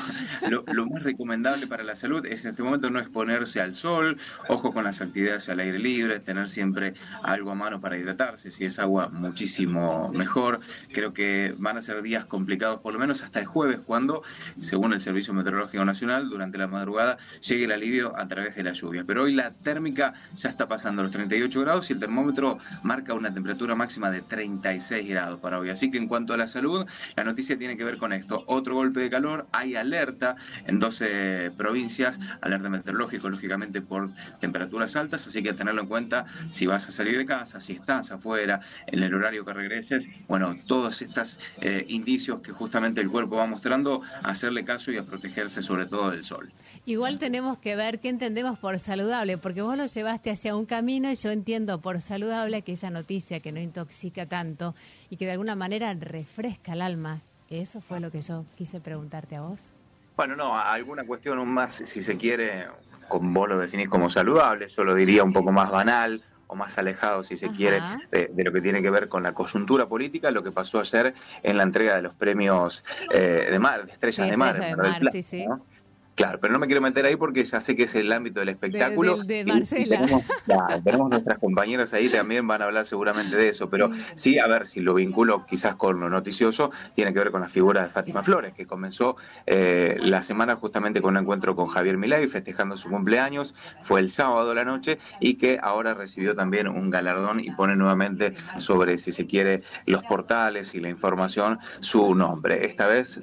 lo, 0.50 0.64
lo 0.72 0.88
más 0.88 1.04
recomendable 1.04 1.68
para 1.68 1.84
la 1.84 1.96
salud 1.96 2.26
es 2.26 2.44
en 2.46 2.52
este 2.52 2.64
momento 2.64 2.90
no 2.90 3.00
exponerse 3.00 3.62
al 3.62 3.76
sol, 3.76 4.18
ojo 4.48 4.74
con 4.74 4.84
las 4.84 5.02
actividades 5.02 5.48
al 5.50 5.60
aire 5.60 5.78
libre, 5.78 6.20
tener 6.20 6.50
siempre 6.50 6.96
algo 7.24 7.52
a 7.52 7.56
mano 7.56 7.80
para 7.80 7.98
hidratarse, 7.98 8.52
si 8.52 8.66
es 8.66 8.80
agua 8.80 9.10
muchísimo 9.10 10.12
mejor. 10.14 10.62
Creo 10.92 11.14
que 11.14 11.54
van 11.58 11.78
a 11.78 11.82
ser 11.82 12.02
días 12.02 12.26
complicados, 12.26 12.82
por 12.82 12.94
lo 12.94 13.00
menos 13.00 13.22
hasta 13.22 13.40
el 13.40 13.46
jueves, 13.46 13.80
cuando, 13.86 14.24
según 14.62 14.94
el 14.94 15.00
Servicio 15.00 15.34
Meteorológico 15.34 15.86
Nacional, 15.86 16.30
durante 16.30 16.58
la 16.58 16.68
madrugada 16.68 17.18
llegue 17.42 17.66
el 17.66 17.72
alivio 17.72 18.18
a 18.18 18.28
través 18.28 18.56
de 18.56 18.64
la 18.64 18.74
lluvia. 18.74 19.04
Pero 19.06 19.24
hoy 19.24 19.36
la 19.36 19.52
térmica 19.52 20.14
ya 20.36 20.50
está 20.50 20.68
pasando 20.68 21.04
los 21.04 21.12
38 21.12 21.62
grados 21.62 21.90
y 21.90 21.94
el 21.94 22.00
termómetro 22.00 22.58
marca 22.84 23.14
una 23.14 23.34
temperatura 23.34 23.76
máxima 23.76 24.10
de 24.10 24.22
36 24.22 25.08
grados 25.08 25.19
para 25.42 25.60
hoy. 25.60 25.70
Así 25.70 25.92
que 25.92 25.98
en 25.98 26.08
cuanto 26.08 26.34
a 26.34 26.38
la 26.38 26.48
salud, 26.48 26.86
la 27.16 27.24
noticia 27.24 27.58
tiene 27.58 27.78
que 27.78 27.84
ver 27.84 27.98
con 27.98 28.14
esto. 28.14 28.44
Otro 28.48 28.76
golpe 28.76 29.00
de 29.02 29.10
calor, 29.10 29.48
hay 29.52 29.76
alerta 29.76 30.36
en 30.66 30.80
12 30.80 31.52
provincias, 31.58 32.20
alerta 32.42 32.70
meteorológico, 32.70 33.30
lógicamente 33.30 33.82
por 33.82 34.10
temperaturas 34.40 34.96
altas, 34.96 35.28
así 35.28 35.44
que 35.44 35.54
tenerlo 35.54 35.82
en 35.82 35.88
cuenta 35.88 36.26
si 36.52 36.66
vas 36.66 36.88
a 36.88 36.92
salir 36.92 37.18
de 37.18 37.26
casa, 37.26 37.60
si 37.60 37.74
estás 37.74 38.12
afuera, 38.12 38.62
en 38.88 39.04
el 39.04 39.14
horario 39.14 39.44
que 39.46 39.54
regreses, 39.54 40.08
bueno, 40.28 40.56
todos 40.68 41.02
estos 41.02 41.38
eh, 41.62 41.86
indicios 41.90 42.42
que 42.42 42.52
justamente 42.52 43.02
el 43.02 43.10
cuerpo 43.10 43.38
va 43.38 43.46
mostrando, 43.46 44.02
hacerle 44.24 44.64
caso 44.64 44.92
y 44.92 44.98
a 44.98 45.04
protegerse 45.04 45.62
sobre 45.62 45.86
todo 45.86 46.12
del 46.12 46.24
sol. 46.24 46.52
Igual 46.86 47.20
tenemos 47.20 47.58
que 47.58 47.76
ver 47.76 48.00
qué 48.00 48.10
entendemos 48.10 48.58
por 48.60 48.80
saludable, 48.80 49.38
porque 49.38 49.62
vos 49.62 49.78
lo 49.78 49.86
llevaste 49.86 50.32
hacia 50.32 50.56
un 50.56 50.66
camino 50.66 51.12
y 51.12 51.16
yo 51.16 51.32
entiendo 51.32 51.82
por 51.82 52.02
saludable 52.02 52.58
aquella 52.58 52.90
noticia 52.90 53.40
que 53.40 53.52
no 53.52 53.60
intoxica 53.60 54.26
tanto 54.26 54.76
y 55.10 55.18
que 55.18 55.26
de 55.26 55.32
alguna 55.34 55.56
manera 55.56 55.94
refresca 55.94 56.74
el 56.74 56.82
alma. 56.82 57.20
Eso 57.50 57.82
fue 57.82 58.00
lo 58.00 58.12
que 58.12 58.22
yo 58.22 58.46
quise 58.58 58.80
preguntarte 58.80 59.36
a 59.36 59.42
vos. 59.42 59.60
Bueno, 60.16 60.36
no, 60.36 60.56
alguna 60.56 61.06
cuestión 61.06 61.48
más, 61.48 61.78
si 61.78 62.04
se 62.04 62.18
quiere, 62.18 62.68
con 63.08 63.34
vos 63.34 63.50
lo 63.50 63.58
definís 63.58 63.90
como 63.90 64.10
saludable, 64.10 64.68
yo 64.70 64.84
lo 64.84 64.94
diría 64.94 65.24
un 65.24 65.34
poco 65.34 65.52
más 65.52 65.72
banal 65.72 66.22
o 66.48 66.56
más 66.56 66.78
alejado, 66.78 67.24
si 67.24 67.38
se 67.38 67.46
Ajá. 67.48 67.56
quiere, 67.56 67.82
de, 68.12 68.30
de 68.34 68.44
lo 68.44 68.52
que 68.52 68.60
tiene 68.60 68.82
que 68.82 68.90
ver 68.90 69.08
con 69.08 69.24
la 69.24 69.34
coyuntura 69.34 69.88
política, 69.88 70.30
lo 70.32 70.44
que 70.44 70.52
pasó 70.52 70.80
ayer 70.80 71.14
en 71.42 71.58
la 71.58 71.64
entrega 71.64 71.96
de 71.96 72.02
los 72.02 72.16
premios 72.16 72.84
eh, 73.12 73.48
de 73.50 73.60
mar, 73.60 73.86
de 73.86 73.94
estrellas 73.94 74.26
Sí, 74.26 74.32
de 74.32 74.38
mar, 74.38 74.54
de 74.56 74.76
Mar 74.76 74.86
del 74.86 75.00
Plata, 75.00 75.12
sí, 75.12 75.24
sí. 75.24 75.46
¿no? 75.48 75.66
Claro, 76.20 76.38
pero 76.42 76.52
no 76.52 76.60
me 76.60 76.66
quiero 76.68 76.82
meter 76.82 77.06
ahí 77.06 77.16
porque 77.16 77.46
ya 77.46 77.62
sé 77.62 77.78
que 77.78 77.84
es 77.84 77.96
el 77.96 78.12
ámbito 78.12 78.42
del 78.42 78.50
espectáculo. 78.50 79.24
de 79.24 79.40
y 79.40 79.46
Marcela. 79.46 80.02
tenemos 80.84 81.10
nuestras 81.10 81.40
compañeras 81.40 81.94
ahí 81.94 82.10
también 82.10 82.46
van 82.46 82.62
a 82.62 82.66
hablar 82.66 82.86
seguramente 82.86 83.38
de 83.38 83.48
eso, 83.48 83.70
pero 83.70 83.90
sí, 84.16 84.38
a 84.38 84.46
ver 84.46 84.68
si 84.68 84.82
lo 84.82 84.96
vinculo 84.96 85.46
quizás 85.46 85.76
con 85.76 85.98
lo 86.02 86.10
noticioso, 86.10 86.72
tiene 86.94 87.14
que 87.14 87.20
ver 87.20 87.32
con 87.32 87.40
la 87.40 87.48
figura 87.48 87.84
de 87.84 87.88
Fátima 87.88 88.22
Flores, 88.22 88.54
que 88.54 88.66
comenzó 88.66 89.16
eh, 89.46 89.96
la 90.02 90.22
semana 90.22 90.58
justamente 90.58 91.02
con 91.02 91.16
un 91.16 91.22
encuentro 91.22 91.56
con 91.56 91.68
Javier 91.68 91.96
Milei 91.96 92.28
festejando 92.28 92.76
su 92.76 92.90
cumpleaños, 92.90 93.56
fue 93.84 94.02
el 94.02 94.10
sábado 94.10 94.52
a 94.52 94.54
la 94.54 94.66
noche 94.66 95.00
y 95.22 95.36
que 95.36 95.58
ahora 95.64 95.94
recibió 95.94 96.36
también 96.36 96.68
un 96.68 96.90
galardón 96.90 97.40
y 97.40 97.52
pone 97.52 97.78
nuevamente 97.78 98.34
sobre, 98.58 98.98
si 98.98 99.14
se 99.14 99.26
quiere, 99.26 99.64
los 99.86 100.04
portales 100.04 100.76
y 100.76 100.82
la 100.82 100.90
información 100.90 101.60
su 101.80 102.14
nombre, 102.14 102.66
esta 102.66 102.88
vez 102.88 103.22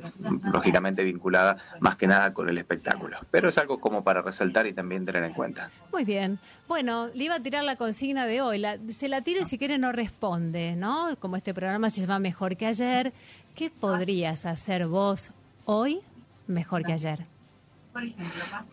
lógicamente 0.51 1.05
vinculada 1.05 1.59
más 1.81 1.97
que 1.97 2.07
nada 2.07 2.33
con 2.33 2.49
el 2.49 2.57
espectáculo. 2.57 2.86
Pero 3.31 3.49
es 3.49 3.59
algo 3.59 3.79
como 3.81 4.03
para 4.05 4.23
resaltar 4.23 4.67
y 4.67 4.73
también 4.73 5.05
tener 5.05 5.25
en 5.25 5.33
cuenta. 5.33 5.71
Muy 5.93 6.05
bien. 6.05 6.39
Bueno, 6.69 7.09
le 7.15 7.25
iba 7.25 7.35
a 7.37 7.41
tirar 7.41 7.65
la 7.65 7.77
consigna 7.77 8.27
de 8.27 8.41
hoy. 8.43 8.59
La- 8.59 8.79
se 8.97 9.09
la 9.09 9.21
tiro 9.23 9.43
y 9.43 9.45
si 9.45 9.59
quiere 9.59 9.79
no 9.79 9.93
responde, 9.93 10.77
¿no? 10.77 11.17
Como 11.19 11.37
este 11.37 11.53
programa 11.55 11.91
se 11.91 12.01
llama 12.01 12.19
Mejor 12.19 12.57
que 12.57 12.67
ayer, 12.67 13.13
¿qué 13.55 13.71
podrías 13.71 14.47
hacer 14.47 14.87
vos 14.87 15.31
hoy 15.65 16.01
mejor 16.47 16.85
que 16.85 16.93
ayer? 16.93 17.25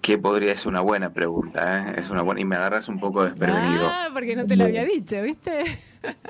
¿Qué 0.02 0.18
podría 0.18 0.56
ser 0.58 0.68
una 0.68 0.82
buena 0.82 1.10
pregunta? 1.10 1.92
¿eh? 1.92 1.96
Es 1.98 2.10
una 2.10 2.22
buena 2.22 2.42
y 2.42 2.46
me 2.46 2.56
agarras 2.58 2.90
un 2.90 3.00
poco 3.00 3.24
desprevenido. 3.24 3.88
Ah, 3.88 4.10
porque 4.12 4.36
no 4.36 4.46
te 4.46 4.56
lo 4.58 4.66
había 4.66 4.84
dicho, 4.84 5.22
¿viste? 5.22 5.64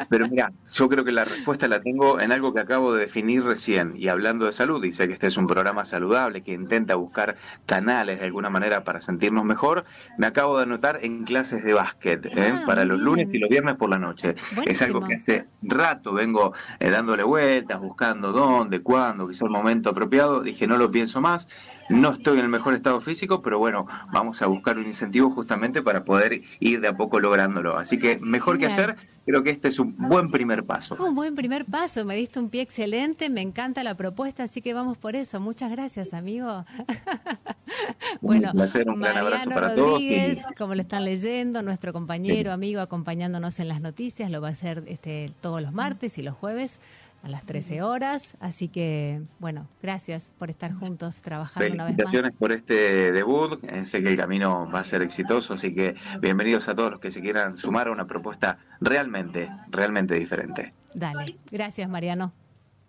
Pero 0.09 0.27
mira, 0.27 0.51
yo 0.73 0.89
creo 0.89 1.03
que 1.03 1.11
la 1.11 1.25
respuesta 1.25 1.67
la 1.67 1.81
tengo 1.81 2.19
en 2.19 2.31
algo 2.31 2.53
que 2.53 2.61
acabo 2.61 2.93
de 2.93 3.01
definir 3.01 3.43
recién 3.43 3.93
y 3.97 4.07
hablando 4.07 4.45
de 4.45 4.51
salud. 4.51 4.83
Sé 4.91 5.07
que 5.07 5.13
este 5.13 5.27
es 5.27 5.37
un 5.37 5.47
programa 5.47 5.85
saludable 5.85 6.41
que 6.41 6.53
intenta 6.53 6.95
buscar 6.95 7.35
canales 7.65 8.19
de 8.19 8.25
alguna 8.25 8.49
manera 8.49 8.83
para 8.83 9.01
sentirnos 9.01 9.45
mejor. 9.45 9.85
Me 10.17 10.27
acabo 10.27 10.57
de 10.57 10.63
anotar 10.63 10.99
en 11.01 11.23
clases 11.23 11.63
de 11.63 11.73
básquet 11.73 12.25
¿eh? 12.25 12.53
Ah, 12.53 12.63
para 12.65 12.85
los 12.85 12.97
bien. 12.97 13.05
lunes 13.05 13.27
y 13.31 13.39
los 13.39 13.49
viernes 13.49 13.75
por 13.75 13.89
la 13.89 13.97
noche. 13.97 14.35
Es 14.65 14.81
algo 14.81 15.01
que 15.01 15.15
hace 15.15 15.45
rato 15.61 16.13
vengo 16.13 16.53
eh, 16.79 16.89
dándole 16.89 17.23
vueltas, 17.23 17.79
buscando 17.79 18.31
dónde, 18.31 18.81
cuándo, 18.81 19.27
quizá 19.27 19.45
el 19.45 19.51
momento 19.51 19.89
apropiado. 19.89 20.41
Dije, 20.41 20.67
no 20.67 20.77
lo 20.77 20.91
pienso 20.91 21.21
más. 21.21 21.47
No 21.89 22.13
estoy 22.13 22.37
en 22.37 22.45
el 22.45 22.49
mejor 22.49 22.75
estado 22.75 23.01
físico, 23.01 23.41
pero 23.41 23.59
bueno, 23.59 23.87
vamos 24.11 24.41
a 24.41 24.47
buscar 24.47 24.77
un 24.77 24.85
incentivo 24.85 25.29
justamente 25.31 25.81
para 25.81 26.05
poder 26.05 26.41
ir 26.59 26.79
de 26.79 26.87
a 26.87 26.95
poco 26.95 27.19
lográndolo. 27.19 27.77
Así 27.77 27.99
que 27.99 28.19
mejor 28.19 28.57
que 28.57 28.67
ayer, 28.67 28.95
creo 29.25 29.43
que 29.43 29.51
este 29.51 29.69
es 29.69 29.79
un 29.79 29.95
buen 29.97 30.29
primer 30.31 30.63
paso. 30.63 30.95
Un 30.99 31.15
buen 31.15 31.35
primer 31.35 31.65
paso, 31.65 32.05
me 32.05 32.15
diste 32.15 32.39
un 32.39 32.49
pie 32.49 32.61
excelente, 32.61 33.29
me 33.29 33.41
encanta 33.41 33.83
la 33.83 33.95
propuesta, 33.95 34.43
así 34.43 34.61
que 34.61 34.73
vamos 34.73 34.97
por 34.97 35.15
eso. 35.15 35.39
Muchas 35.39 35.71
gracias, 35.71 36.13
amigo. 36.13 36.65
Un 38.21 38.41
placer, 38.51 38.87
un 38.89 38.99
gran 38.99 39.17
abrazo 39.17 39.49
todos 39.49 39.75
Rodríguez, 39.75 40.39
como 40.57 40.75
lo 40.75 40.81
están 40.81 41.03
leyendo, 41.05 41.61
nuestro 41.61 41.91
compañero, 41.91 42.51
amigo, 42.51 42.81
acompañándonos 42.81 43.59
en 43.59 43.67
las 43.67 43.81
noticias, 43.81 44.29
lo 44.29 44.41
va 44.41 44.49
a 44.49 44.51
hacer 44.51 44.83
este, 44.87 45.31
todos 45.41 45.61
los 45.61 45.73
martes 45.73 46.17
y 46.17 46.21
los 46.21 46.35
jueves 46.35 46.79
a 47.23 47.29
las 47.29 47.43
13 47.45 47.81
horas. 47.81 48.35
Así 48.39 48.67
que, 48.67 49.21
bueno, 49.39 49.67
gracias 49.81 50.29
por 50.37 50.49
estar 50.49 50.73
juntos 50.73 51.21
trabajando 51.21 51.73
una 51.73 51.85
vez 51.85 51.93
más. 51.93 51.97
Felicitaciones 51.97 52.31
por 52.37 52.51
este 52.51 53.11
debut. 53.11 53.59
Sé 53.85 54.03
que 54.03 54.09
el 54.09 54.17
camino 54.17 54.69
va 54.69 54.81
a 54.81 54.83
ser 54.83 55.01
exitoso, 55.01 55.53
así 55.53 55.73
que 55.73 55.95
bienvenidos 56.19 56.67
a 56.67 56.75
todos 56.75 56.91
los 56.91 56.99
que 56.99 57.09
se 57.11 57.21
quieran 57.21 57.57
sumar 57.57 57.87
a 57.87 57.91
una 57.91 58.05
propuesta 58.05 58.59
realmente, 58.81 59.49
realmente 59.69 60.15
diferente. 60.15 60.73
Dale, 60.93 61.37
gracias, 61.49 61.89
Mariano. 61.89 62.33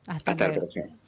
Hasta, 0.06 0.32
Hasta 0.32 0.46
el 0.46 0.50
luego. 0.56 0.66
próximo. 0.66 0.98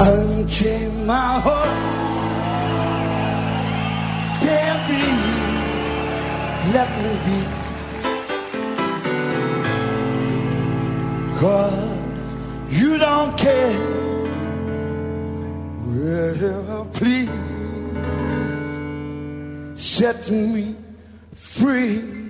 Unchain 0.00 1.06
my 1.06 1.40
heart, 1.40 2.23
let 6.74 6.88
me 7.02 7.12
be. 7.26 7.38
Cause 11.38 12.36
you 12.68 12.98
don't 12.98 13.36
care. 13.38 13.78
Well, 15.86 16.88
please 16.92 17.30
set 19.74 20.30
me 20.30 20.76
free. 21.34 22.23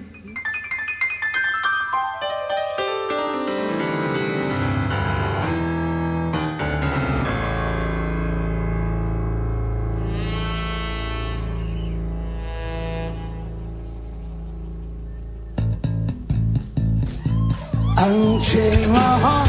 Unchain 18.06 18.92
my 18.92 18.98
heart, 18.98 19.48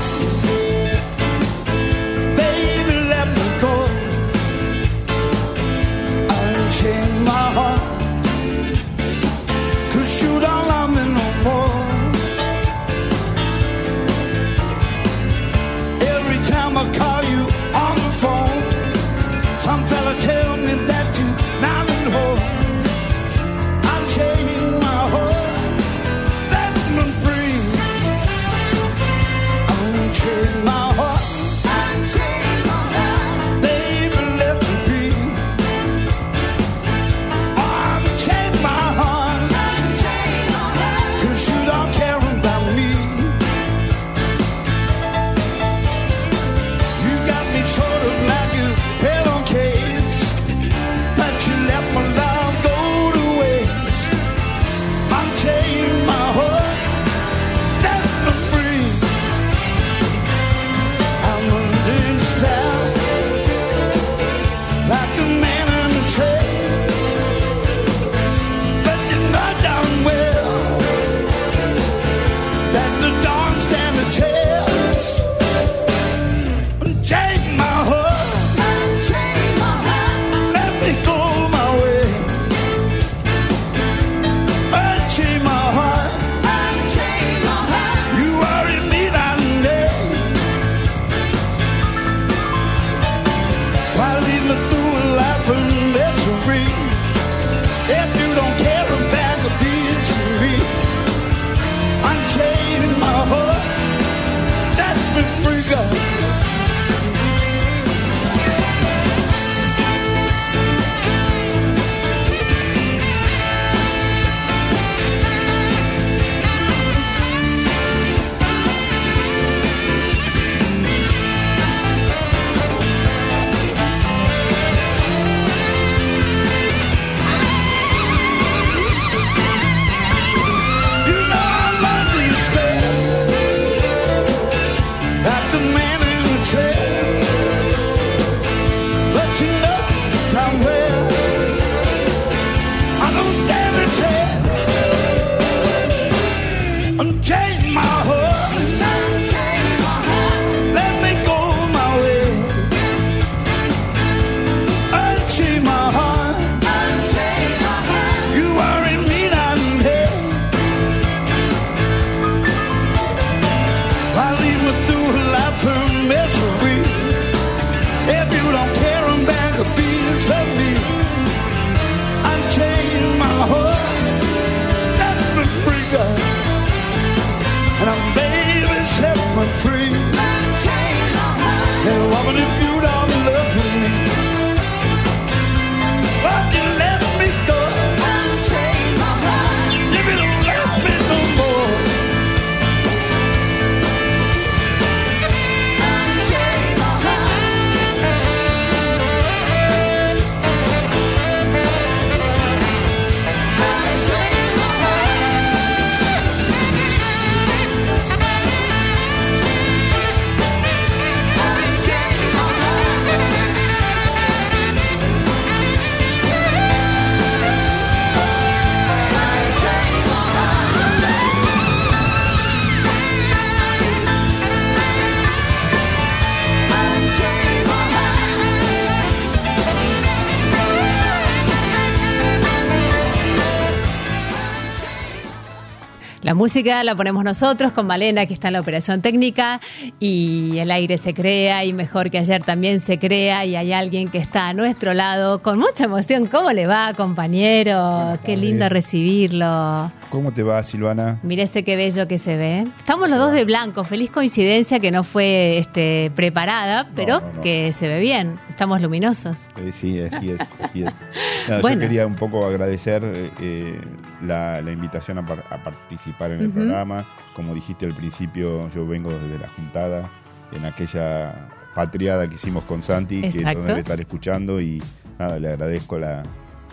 música 236.45 236.83
la 236.83 236.95
ponemos 236.95 237.23
nosotros 237.23 237.71
con 237.71 237.87
Malena, 237.87 238.27
que 238.27 238.35
está 238.35 238.49
en 238.49 238.53
la 238.53 238.59
operación 238.59 239.01
técnica, 239.01 239.59
y 239.99 240.59
el 240.59 240.69
aire 240.69 240.99
se 240.99 241.11
crea, 241.11 241.65
y 241.65 241.73
mejor 241.73 242.11
que 242.11 242.19
ayer 242.19 242.43
también 242.43 242.81
se 242.81 242.99
crea, 242.99 243.45
y 243.45 243.55
hay 243.55 243.73
alguien 243.73 244.09
que 244.09 244.19
está 244.19 244.49
a 244.49 244.53
nuestro 244.53 244.93
lado 244.93 245.41
con 245.41 245.57
mucha 245.57 245.85
emoción. 245.85 246.27
¿Cómo 246.27 246.51
le 246.51 246.67
va, 246.67 246.93
compañero? 246.93 248.19
Qué 248.23 248.37
lindo 248.37 248.69
recibirlo. 248.69 249.91
¿Cómo 250.09 250.31
te 250.31 250.43
va, 250.43 250.61
Silvana? 250.63 251.19
Mire 251.23 251.43
ese 251.43 251.63
qué 251.63 251.75
bello 251.75 252.07
que 252.07 252.17
se 252.17 252.37
ve. 252.37 252.67
Estamos 252.77 253.09
los 253.09 253.19
dos 253.19 253.33
de 253.33 253.43
blanco. 253.43 253.83
Feliz 253.83 254.11
coincidencia 254.11 254.79
que 254.79 254.89
no 254.91 255.03
fue 255.03 255.57
este, 255.57 256.11
preparada, 256.15 256.89
pero 256.95 257.19
no, 257.19 257.31
no. 257.33 257.41
que 257.41 257.73
se 257.73 257.87
ve 257.87 257.99
bien. 257.99 258.39
Estamos 258.47 258.81
luminosos. 258.81 259.41
Eh, 259.57 259.71
sí, 259.73 259.99
así 259.99 260.31
es, 260.31 260.39
así 260.61 260.83
es. 260.83 260.93
Nada, 261.49 261.61
Bueno. 261.61 261.81
Yo 261.81 261.87
quería 261.87 262.07
un 262.07 262.15
poco 262.15 262.45
agradecer 262.45 263.03
eh, 263.03 263.31
eh, 263.41 263.81
la, 264.25 264.61
la 264.61 264.71
invitación 264.71 265.17
a, 265.17 265.25
par- 265.25 265.43
a 265.49 265.61
participar 265.63 266.31
en 266.31 266.41
el 266.41 266.49
programa. 266.49 267.05
Como 267.35 267.53
dijiste 267.53 267.85
al 267.85 267.93
principio, 267.93 268.69
yo 268.69 268.87
vengo 268.87 269.11
desde 269.11 269.37
la 269.39 269.49
Juntada, 269.49 270.09
en 270.53 270.63
aquella 270.65 271.49
patriada 271.73 272.29
que 272.29 272.35
hicimos 272.35 272.63
con 272.63 272.81
Santi, 272.81 273.19
que 273.21 273.27
Exacto. 273.27 273.57
nos 273.59 273.67
debe 273.67 273.79
estar 273.79 273.99
escuchando 273.99 274.61
y 274.61 274.81
nada, 275.19 275.39
le 275.39 275.49
agradezco 275.49 275.97
la, 275.99 276.23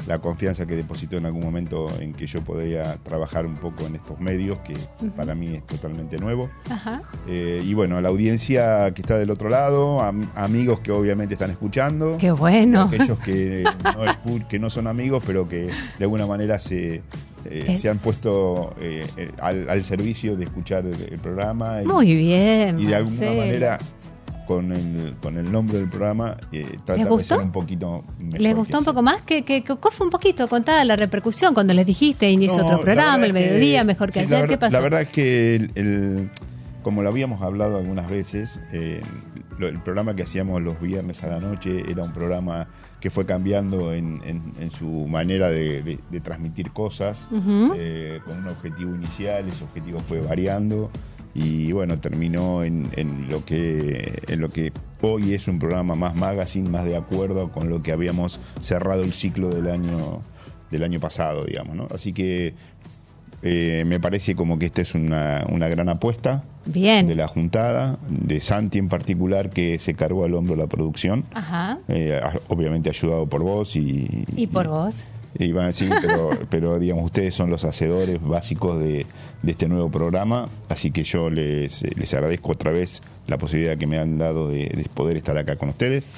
la 0.06 0.18
confianza 0.18 0.66
que 0.66 0.74
depositó 0.76 1.16
en 1.16 1.26
algún 1.26 1.42
momento 1.44 1.86
en 2.00 2.12
que 2.14 2.26
yo 2.26 2.40
podía 2.42 2.82
trabajar 3.02 3.46
un 3.46 3.54
poco 3.54 3.86
en 3.86 3.94
estos 3.96 4.18
medios, 4.20 4.58
que 4.58 4.74
para 5.16 5.34
mí 5.34 5.54
es 5.54 5.66
totalmente 5.66 6.16
nuevo. 6.18 6.50
Ajá. 6.70 7.02
Eh, 7.28 7.62
y 7.64 7.74
bueno, 7.74 8.00
la 8.00 8.08
audiencia 8.08 8.92
que 8.94 9.02
está 9.02 9.18
del 9.18 9.30
otro 9.30 9.48
lado, 9.48 10.00
am- 10.02 10.28
amigos 10.34 10.80
que 10.80 10.92
obviamente 10.92 11.34
están 11.34 11.50
escuchando. 11.50 12.16
Qué 12.18 12.30
bueno. 12.32 12.82
Aquellos 12.82 13.18
que 13.18 13.64
no, 13.84 14.48
que 14.48 14.58
no 14.58 14.70
son 14.70 14.86
amigos, 14.86 15.22
pero 15.26 15.48
que 15.48 15.66
de 15.98 16.04
alguna 16.04 16.26
manera 16.26 16.58
se, 16.58 17.02
eh, 17.44 17.78
se 17.78 17.88
han 17.88 17.98
puesto 17.98 18.74
eh, 18.80 19.06
eh, 19.16 19.30
al, 19.40 19.68
al 19.70 19.84
servicio 19.84 20.36
de 20.36 20.44
escuchar 20.44 20.86
el, 20.86 20.94
el 21.12 21.18
programa. 21.18 21.82
Y, 21.82 21.86
Muy 21.86 22.16
bien. 22.16 22.80
y 22.80 22.86
de 22.86 22.94
alguna 22.96 23.16
Marcelo. 23.18 23.36
manera, 23.40 23.78
con 24.46 24.72
el, 24.72 25.14
con 25.22 25.38
el 25.38 25.50
nombre 25.50 25.78
del 25.78 25.88
programa, 25.88 26.36
eh, 26.52 26.66
tratar 26.84 27.04
de 27.04 27.10
gustó? 27.10 27.34
ser 27.36 27.44
un 27.44 27.52
poquito 27.52 28.04
mejor 28.18 28.40
¿Les 28.40 28.54
gustó 28.56 28.78
un 28.78 28.84
poco 28.84 29.02
más? 29.02 29.22
¿Qué, 29.22 29.44
qué, 29.44 29.62
qué 29.62 29.74
fue 29.90 30.06
un 30.06 30.10
poquito? 30.10 30.48
Contá 30.48 30.84
la 30.84 30.96
repercusión 30.96 31.54
cuando 31.54 31.72
les 31.74 31.86
dijiste 31.86 32.30
inicio 32.30 32.58
No, 32.58 32.66
otro 32.66 32.80
programa, 32.80 33.24
el 33.26 33.32
que- 33.32 33.40
mediodía, 33.40 33.84
mejor 33.84 34.10
que 34.10 34.24
sí, 34.24 34.30
la 34.30 34.36
ayer. 34.38 34.48
¿Qué 34.48 34.56
verdad- 34.56 34.60
pasó? 34.68 34.72
La 34.72 34.80
verdad 34.80 35.02
es 35.02 35.08
que, 35.10 35.54
el, 35.56 35.70
el- 35.74 36.30
como 36.82 37.02
lo 37.02 37.08
habíamos 37.10 37.40
hablado 37.42 37.78
algunas 37.78 38.10
veces, 38.10 38.60
eh, 38.72 39.00
lo- 39.58 39.68
el 39.68 39.78
programa 39.80 40.16
que 40.16 40.24
hacíamos 40.24 40.60
los 40.60 40.80
viernes 40.80 41.22
a 41.22 41.28
la 41.28 41.38
noche 41.38 41.84
era 41.88 42.02
un 42.02 42.12
programa 42.12 42.66
que 43.00 43.10
fue 43.10 43.24
cambiando 43.26 43.92
en, 43.94 44.20
en- 44.24 44.54
en 44.60 44.70
su 44.72 44.86
manera 45.08 45.48
de, 45.48 45.82
de- 45.82 45.98
de 46.10 46.20
transmitir 46.20 46.72
cosas, 46.72 47.28
eh, 47.76 48.20
con 48.24 48.38
un 48.38 48.48
objetivo 48.48 48.94
inicial, 48.94 49.46
ese 49.46 49.62
objetivo 49.64 50.00
fue 50.00 50.20
variando 50.20 50.90
y 51.34 51.72
bueno, 51.72 51.98
terminó 51.98 52.62
en, 52.62 52.88
en 52.96 53.28
lo 53.28 53.44
que 53.44 54.22
en 54.28 54.40
lo 54.40 54.50
que 54.50 54.72
hoy 55.00 55.34
es 55.34 55.48
un 55.48 55.58
programa 55.58 55.94
más 55.94 56.14
magazine, 56.14 56.68
más 56.68 56.84
de 56.84 56.96
acuerdo 56.96 57.50
con 57.50 57.70
lo 57.70 57.82
que 57.82 57.92
habíamos 57.92 58.40
cerrado 58.60 59.02
el 59.02 59.12
ciclo 59.12 59.48
del 59.48 59.68
año 59.68 60.20
del 60.70 60.84
año 60.84 61.00
pasado, 61.00 61.44
digamos, 61.44 61.76
¿no? 61.76 61.86
Así 61.94 62.12
que 62.12 62.54
eh, 63.42 63.82
me 63.86 63.98
parece 63.98 64.34
como 64.36 64.58
que 64.58 64.66
esta 64.66 64.82
es 64.82 64.94
una, 64.94 65.44
una 65.50 65.68
gran 65.68 65.88
apuesta 65.88 66.44
Bien. 66.64 67.08
de 67.08 67.16
la 67.16 67.26
juntada, 67.26 67.98
de 68.08 68.40
Santi 68.40 68.78
en 68.78 68.88
particular, 68.88 69.50
que 69.50 69.78
se 69.80 69.94
cargó 69.94 70.24
al 70.24 70.34
hombro 70.34 70.54
la 70.54 70.68
producción, 70.68 71.24
Ajá. 71.34 71.78
eh, 71.88 72.20
obviamente 72.48 72.88
ayudado 72.88 73.26
por 73.26 73.42
vos 73.42 73.74
y... 73.74 74.24
Y 74.36 74.46
por 74.46 74.68
vos. 74.68 74.94
Van 75.52 75.64
a 75.64 75.66
decir, 75.68 75.90
pero, 76.02 76.30
pero 76.50 76.78
digamos, 76.78 77.04
ustedes 77.04 77.34
son 77.34 77.50
los 77.50 77.64
hacedores 77.64 78.20
básicos 78.22 78.78
de, 78.78 79.06
de 79.42 79.50
este 79.52 79.68
nuevo 79.68 79.90
programa, 79.90 80.48
así 80.68 80.90
que 80.90 81.02
yo 81.04 81.30
les, 81.30 81.82
les 81.96 82.14
agradezco 82.14 82.52
otra 82.52 82.70
vez 82.70 83.02
la 83.28 83.38
posibilidad 83.38 83.76
que 83.78 83.86
me 83.86 83.98
han 83.98 84.18
dado 84.18 84.48
de, 84.48 84.64
de 84.66 84.84
poder 84.92 85.16
estar 85.16 85.38
acá 85.38 85.56
con 85.56 85.68
ustedes. 85.68 86.08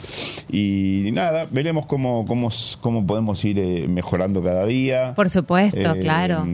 Y 0.50 1.10
nada, 1.12 1.46
veremos 1.50 1.86
cómo, 1.86 2.24
cómo, 2.26 2.50
cómo 2.80 3.06
podemos 3.06 3.44
ir 3.44 3.58
eh, 3.58 3.86
mejorando 3.88 4.42
cada 4.42 4.64
día. 4.66 5.14
Por 5.14 5.30
supuesto, 5.30 5.78
Eh, 5.94 6.00
claro. 6.00 6.46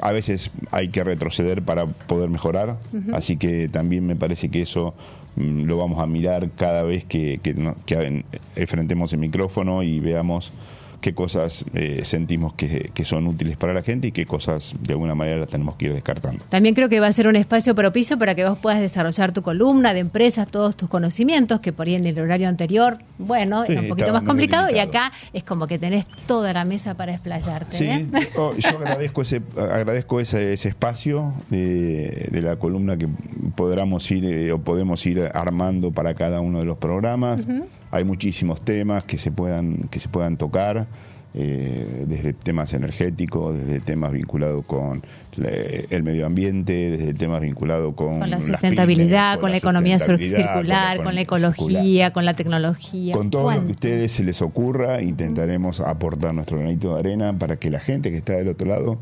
A 0.00 0.12
veces 0.12 0.50
hay 0.70 0.88
que 0.90 1.02
retroceder 1.02 1.62
para 1.62 1.86
poder 1.86 2.28
mejorar, 2.28 2.76
así 3.12 3.36
que 3.36 3.68
también 3.68 4.06
me 4.06 4.14
parece 4.14 4.48
que 4.48 4.62
eso 4.62 4.94
mm, 5.34 5.64
lo 5.64 5.76
vamos 5.78 5.98
a 6.00 6.06
mirar 6.06 6.50
cada 6.54 6.82
vez 6.84 7.04
que, 7.04 7.40
que, 7.42 7.56
que 7.84 7.94
en- 7.94 8.24
enfrentemos 8.54 9.12
el 9.12 9.18
micrófono 9.18 9.82
y 9.82 9.98
veamos 9.98 10.52
qué 11.00 11.14
cosas 11.14 11.64
eh, 11.74 12.00
sentimos 12.04 12.54
que, 12.54 12.90
que 12.92 13.04
son 13.04 13.26
útiles 13.26 13.56
para 13.56 13.72
la 13.72 13.82
gente 13.82 14.08
y 14.08 14.12
qué 14.12 14.26
cosas 14.26 14.74
de 14.80 14.92
alguna 14.92 15.14
manera 15.14 15.38
las 15.38 15.48
tenemos 15.48 15.76
que 15.76 15.86
ir 15.86 15.94
descartando. 15.94 16.44
También 16.48 16.74
creo 16.74 16.88
que 16.88 17.00
va 17.00 17.06
a 17.06 17.12
ser 17.12 17.28
un 17.28 17.36
espacio 17.36 17.74
propicio 17.74 18.18
para 18.18 18.34
que 18.34 18.48
vos 18.48 18.58
puedas 18.58 18.80
desarrollar 18.80 19.32
tu 19.32 19.42
columna 19.42 19.94
de 19.94 20.00
empresas, 20.00 20.48
todos 20.48 20.76
tus 20.76 20.88
conocimientos, 20.88 21.60
que 21.60 21.72
por 21.72 21.86
ahí 21.86 21.94
en 21.94 22.06
el 22.06 22.18
horario 22.18 22.48
anterior, 22.48 22.98
bueno, 23.18 23.64
Sí, 23.64 23.72
era 23.72 23.82
un 23.82 23.88
poquito 23.88 24.12
más 24.12 24.22
complicado, 24.22 24.70
y 24.74 24.78
acá 24.78 25.12
es 25.32 25.44
como 25.44 25.66
que 25.66 25.78
tenés 25.78 26.06
toda 26.26 26.52
la 26.52 26.64
mesa 26.64 26.94
para 26.96 27.12
explayarte. 27.12 27.76
Sí, 27.76 27.84
¿eh? 27.84 28.06
yo, 28.34 28.56
yo 28.56 28.68
agradezco 28.78 29.22
ese 29.22 29.42
agradezco 29.56 30.20
ese, 30.20 30.52
ese 30.52 30.68
espacio 30.68 31.32
de, 31.50 32.28
de 32.30 32.42
la 32.42 32.56
columna 32.56 32.96
que 32.96 33.08
podamos 33.54 34.10
ir 34.10 34.24
eh, 34.24 34.52
o 34.52 34.58
podemos 34.58 35.04
ir 35.06 35.20
armando 35.34 35.90
para 35.90 36.14
cada 36.14 36.40
uno 36.40 36.60
de 36.60 36.64
los 36.64 36.78
programas. 36.78 37.46
Hay 37.90 38.04
muchísimos 38.04 38.60
temas 38.62 39.04
que 39.04 39.18
se 39.18 39.30
puedan 39.30 39.88
que 39.90 40.00
se 40.00 40.08
puedan 40.08 40.36
tocar. 40.36 40.86
eh, 41.34 42.04
desde 42.08 42.32
temas 42.32 42.72
energéticos, 42.72 43.54
desde 43.54 43.80
temas 43.80 44.12
vinculados 44.12 44.64
con 44.64 45.02
el 45.36 46.02
medio 46.02 46.26
ambiente, 46.26 46.72
desde 46.72 47.14
temas 47.14 47.42
vinculados 47.42 47.94
con, 47.94 48.18
Con 48.18 48.30
la 48.30 48.40
sustentabilidad, 48.40 49.34
pymes, 49.34 49.40
con 49.40 49.50
la 49.52 49.56
economía 49.58 49.98
circular, 49.98 50.56
con 50.56 50.66
la 50.68 50.92
circular. 50.92 51.18
ecología, 51.18 52.12
con 52.12 52.24
la 52.24 52.34
tecnología. 52.34 53.14
Con 53.14 53.30
todo 53.30 53.52
lo 53.52 53.60
que 53.60 53.68
a 53.68 53.70
ustedes 53.70 54.12
se 54.12 54.24
les 54.24 54.42
ocurra, 54.42 55.02
intentaremos 55.02 55.80
aportar 55.80 56.34
nuestro 56.34 56.58
granito 56.58 56.94
de 56.94 57.00
arena 57.00 57.38
para 57.38 57.56
que 57.56 57.70
la 57.70 57.78
gente 57.78 58.10
que 58.10 58.16
está 58.16 58.32
del 58.32 58.48
otro 58.48 58.66
lado 58.66 58.98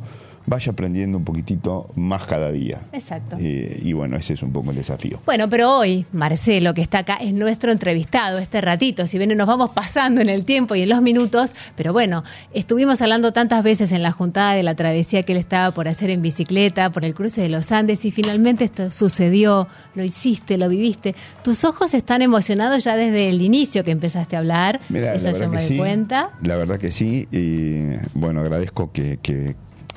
vaya 0.47 0.73
aprendiendo 0.73 1.19
un 1.19 1.25
poquitito 1.25 1.91
más 1.97 2.25
cada 2.27 2.51
día. 2.53 2.81
Exacto. 2.93 3.37
Eh, 3.41 3.81
y 3.83 3.93
bueno, 3.93 4.17
ese 4.17 4.35
es 4.35 4.43
un 4.43 4.53
poco 4.53 4.71
el 4.71 4.77
desafío. 4.77 5.21
Bueno, 5.27 5.49
pero 5.49 5.77
hoy 5.77 6.07
Marcelo, 6.13 6.73
que 6.75 6.83
está 6.83 6.99
acá, 6.99 7.17
es 7.17 7.33
nuestro 7.35 7.73
entrevistado 7.73 8.39
este 8.39 8.61
ratito. 8.61 9.07
Si 9.07 9.19
bien 9.19 9.37
nos 9.37 9.47
vamos 9.47 9.71
pasando 9.71 10.21
en 10.21 10.29
el 10.29 10.45
tiempo 10.45 10.75
y 10.75 10.83
en 10.83 10.89
los 10.89 11.03
minutos, 11.03 11.53
pero 11.75 11.93
bueno, 11.93 12.23
estuvimos 12.55 13.01
hablando 13.03 13.33
tantas 13.33 13.65
veces 13.65 13.93
en 13.93 14.03
la 14.03 14.13
juntada 14.13 14.55
de 14.55 14.63
la 14.63 14.75
travesía 14.75 15.23
que 15.23 15.33
él 15.33 15.39
estaba 15.39 15.73
por 15.73 15.89
hacer 15.89 16.11
en 16.11 16.23
bicicleta, 16.23 16.91
por 16.91 17.05
el 17.05 17.15
cruce 17.15 17.41
de 17.43 17.49
los 17.49 17.73
Andes, 17.73 18.05
y 18.05 18.11
finalmente 18.11 18.65
esto 18.65 18.91
sucedió, 18.91 19.67
lo 19.95 20.05
hiciste, 20.05 20.59
lo 20.59 20.69
viviste. 20.69 21.15
Tus 21.43 21.65
ojos 21.65 21.93
están 21.95 22.23
emocionados 22.23 22.85
ya 22.85 22.97
desde 22.97 23.29
el 23.29 23.43
inicio 23.43 23.83
que 23.85 23.91
empezaste 23.91 24.37
a 24.37 24.39
hablar. 24.41 24.79
Mira, 24.89 25.15
Eso 25.15 25.33
yo 25.33 25.49
me 25.49 25.63
sí, 25.63 25.77
cuenta. 25.77 26.31
La 26.43 26.57
verdad 26.57 26.79
que 26.79 26.91
sí. 26.93 27.27
Y 27.33 27.97
bueno, 28.19 28.41
agradezco 28.41 28.93
que, 28.93 29.19
que- 29.21 29.57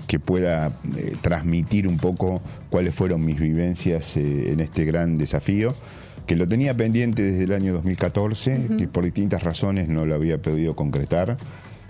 que 0.09 0.19
pueda 0.19 0.71
eh, 0.97 1.13
transmitir 1.21 1.87
un 1.87 1.97
poco 1.97 2.41
cuáles 2.71 2.95
fueron 2.95 3.23
mis 3.23 3.39
vivencias 3.39 4.17
eh, 4.17 4.51
en 4.51 4.59
este 4.59 4.83
gran 4.83 5.19
desafío, 5.19 5.75
que 6.25 6.35
lo 6.35 6.47
tenía 6.47 6.73
pendiente 6.73 7.21
desde 7.21 7.43
el 7.43 7.53
año 7.53 7.73
2014, 7.73 8.69
que 8.79 8.87
por 8.87 9.03
distintas 9.05 9.43
razones 9.43 9.87
no 9.87 10.07
lo 10.07 10.15
había 10.15 10.41
podido 10.41 10.75
concretar. 10.75 11.37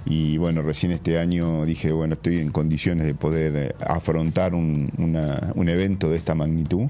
Y 0.06 0.38
bueno, 0.38 0.62
recién 0.64 0.92
este 0.92 1.18
año 1.18 1.66
dije, 1.66 1.94
bueno, 1.94 2.16
estoy 2.16 2.40
en 2.40 2.52
condiciones 2.52 3.06
de 3.06 3.14
poder 3.16 3.56
eh, 3.56 3.76
afrontar 3.88 4.54
un, 4.54 4.90
una- 4.98 5.54
un 5.56 5.70
evento 5.70 6.10
de 6.10 6.18
esta 6.18 6.36
magnitud, 6.36 6.88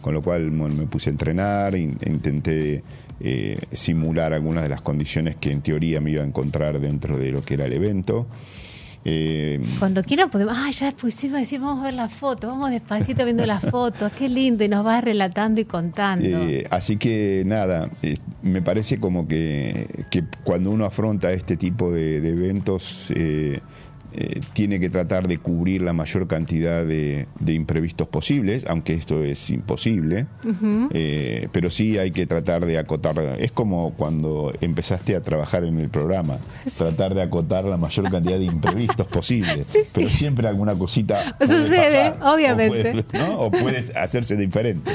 con 0.00 0.14
lo 0.14 0.20
cual 0.22 0.50
bueno, 0.50 0.74
me 0.74 0.86
puse 0.86 1.10
a 1.10 1.12
entrenar, 1.12 1.76
in- 1.76 1.96
intenté 2.06 2.82
eh, 3.20 3.56
simular 3.70 4.32
algunas 4.32 4.64
de 4.64 4.68
las 4.68 4.80
condiciones 4.80 5.36
que 5.36 5.52
en 5.52 5.60
teoría 5.60 6.00
me 6.00 6.10
iba 6.10 6.22
a 6.22 6.26
encontrar 6.26 6.80
dentro 6.80 7.16
de 7.16 7.30
lo 7.30 7.42
que 7.44 7.54
era 7.54 7.66
el 7.66 7.72
evento. 7.72 8.26
Eh, 9.04 9.60
Cuando 9.78 10.02
quieran 10.02 10.30
podemos, 10.30 10.54
ah, 10.56 10.70
ya 10.70 10.92
pusimos 10.92 11.36
a 11.36 11.40
decir, 11.40 11.60
vamos 11.60 11.80
a 11.82 11.86
ver 11.86 11.94
la 11.94 12.08
foto, 12.08 12.46
vamos 12.46 12.70
despacito 12.70 13.24
viendo 13.24 13.44
las 13.46 13.62
fotos, 13.64 14.12
qué 14.12 14.28
lindo, 14.28 14.62
y 14.62 14.68
nos 14.68 14.84
vas 14.84 15.02
relatando 15.02 15.60
y 15.60 15.64
contando. 15.64 16.24
Eh, 16.24 16.66
así 16.70 16.96
que 16.96 17.42
nada, 17.44 17.90
eh, 18.02 18.16
me 18.42 18.62
parece 18.62 18.98
como 19.00 19.26
que, 19.26 19.86
que 20.10 20.24
cuando 20.44 20.70
uno 20.70 20.84
afronta 20.84 21.32
este 21.32 21.56
tipo 21.56 21.90
de, 21.90 22.20
de 22.20 22.28
eventos 22.28 23.12
eh, 24.14 24.34
eh, 24.36 24.40
tiene 24.52 24.78
que 24.80 24.90
tratar 24.90 25.26
de 25.28 25.38
cubrir 25.38 25.82
la 25.82 25.92
mayor 25.92 26.26
cantidad 26.26 26.84
de, 26.84 27.26
de 27.40 27.52
imprevistos 27.54 28.08
posibles, 28.08 28.64
aunque 28.68 28.94
esto 28.94 29.22
es 29.24 29.50
imposible, 29.50 30.26
Eh, 30.94 31.48
pero 31.52 31.70
sí 31.70 31.98
hay 31.98 32.10
que 32.10 32.26
tratar 32.26 32.64
de 32.66 32.78
acotar. 32.78 33.18
Es 33.38 33.52
como 33.52 33.94
cuando 33.94 34.52
empezaste 34.60 35.16
a 35.16 35.20
trabajar 35.22 35.64
en 35.64 35.78
el 35.78 35.88
programa, 35.88 36.38
tratar 36.76 37.14
de 37.14 37.22
acotar 37.22 37.64
la 37.64 37.76
mayor 37.76 38.10
cantidad 38.10 38.38
de 38.38 38.44
imprevistos 38.44 39.06
posibles, 39.18 39.66
pero 39.92 40.08
siempre 40.08 40.48
alguna 40.48 40.74
cosita 40.74 41.36
Sucede, 41.40 42.10
pasar, 42.10 42.18
o 42.22 42.34
obviamente. 42.34 42.92
puede- 42.92 43.04
¿no? 43.26 43.40
o 43.40 43.50
puede 43.50 43.84
hacerse 43.96 44.36
diferente. 44.36 44.90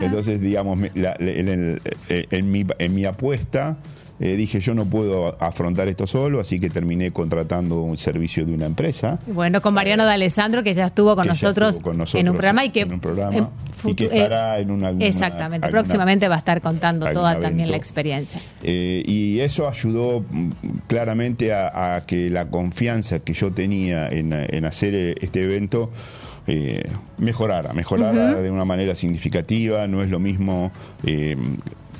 Entonces, 0.00 0.40
digamos, 0.40 0.78
la- 0.94 1.16
en, 1.18 1.48
el- 1.48 1.80
en 2.08 2.50
mi, 2.50 2.66
en 2.78 2.94
mi 2.94 3.04
apuesta 3.04 3.78
eh, 4.20 4.36
dije 4.36 4.60
yo 4.60 4.74
no 4.74 4.84
puedo 4.84 5.36
afrontar 5.42 5.88
esto 5.88 6.06
solo, 6.06 6.40
así 6.40 6.58
que 6.58 6.70
terminé 6.70 7.10
contratando 7.12 7.80
un 7.82 7.96
servicio 7.96 8.44
de 8.44 8.52
una 8.52 8.66
empresa. 8.66 9.18
Bueno, 9.26 9.60
con 9.60 9.74
Mariano 9.74 10.04
de 10.06 10.12
Alessandro, 10.12 10.62
que 10.62 10.74
ya 10.74 10.86
estuvo 10.86 11.14
con, 11.16 11.26
nosotros, 11.26 11.70
estuvo 11.76 11.90
con 11.90 11.98
nosotros 11.98 12.20
en 12.20 12.28
un 12.28 12.34
programa 12.36 12.64
y 12.64 12.70
que, 12.70 12.80
en 12.80 12.92
un 12.94 13.00
programa, 13.00 13.36
en 13.36 13.90
y 13.90 13.94
que 13.94 14.04
estará 14.06 14.58
eh, 14.58 14.62
en 14.62 14.70
una- 14.72 14.88
alguna- 14.88 15.06
exactamente, 15.06 15.66
alguna- 15.66 15.82
próximamente 15.82 16.26
va 16.28 16.34
a 16.34 16.38
estar 16.38 16.60
contando 16.60 17.06
toda 17.12 17.38
también 17.38 17.70
la 17.70 17.76
experiencia. 17.76 18.40
Eh, 18.62 19.02
y 19.06 19.38
eso 19.40 19.68
ayudó 19.68 20.24
mm, 20.28 20.50
claramente 20.88 21.52
a, 21.52 21.94
a 21.96 22.06
que 22.06 22.28
la 22.30 22.46
confianza 22.48 23.20
que 23.20 23.32
yo 23.32 23.52
tenía 23.52 24.08
en, 24.08 24.32
en 24.32 24.64
hacer 24.64 24.94
eh, 24.94 25.14
este 25.20 25.44
evento 25.44 25.90
eh, 26.48 26.82
mejorara, 27.18 27.72
mejorara 27.74 28.40
de 28.40 28.50
una 28.50 28.64
manera 28.64 28.94
significativa. 28.94 29.86
No 29.86 30.02
es 30.02 30.08
lo 30.10 30.18
mismo 30.18 30.72
eh, 31.04 31.36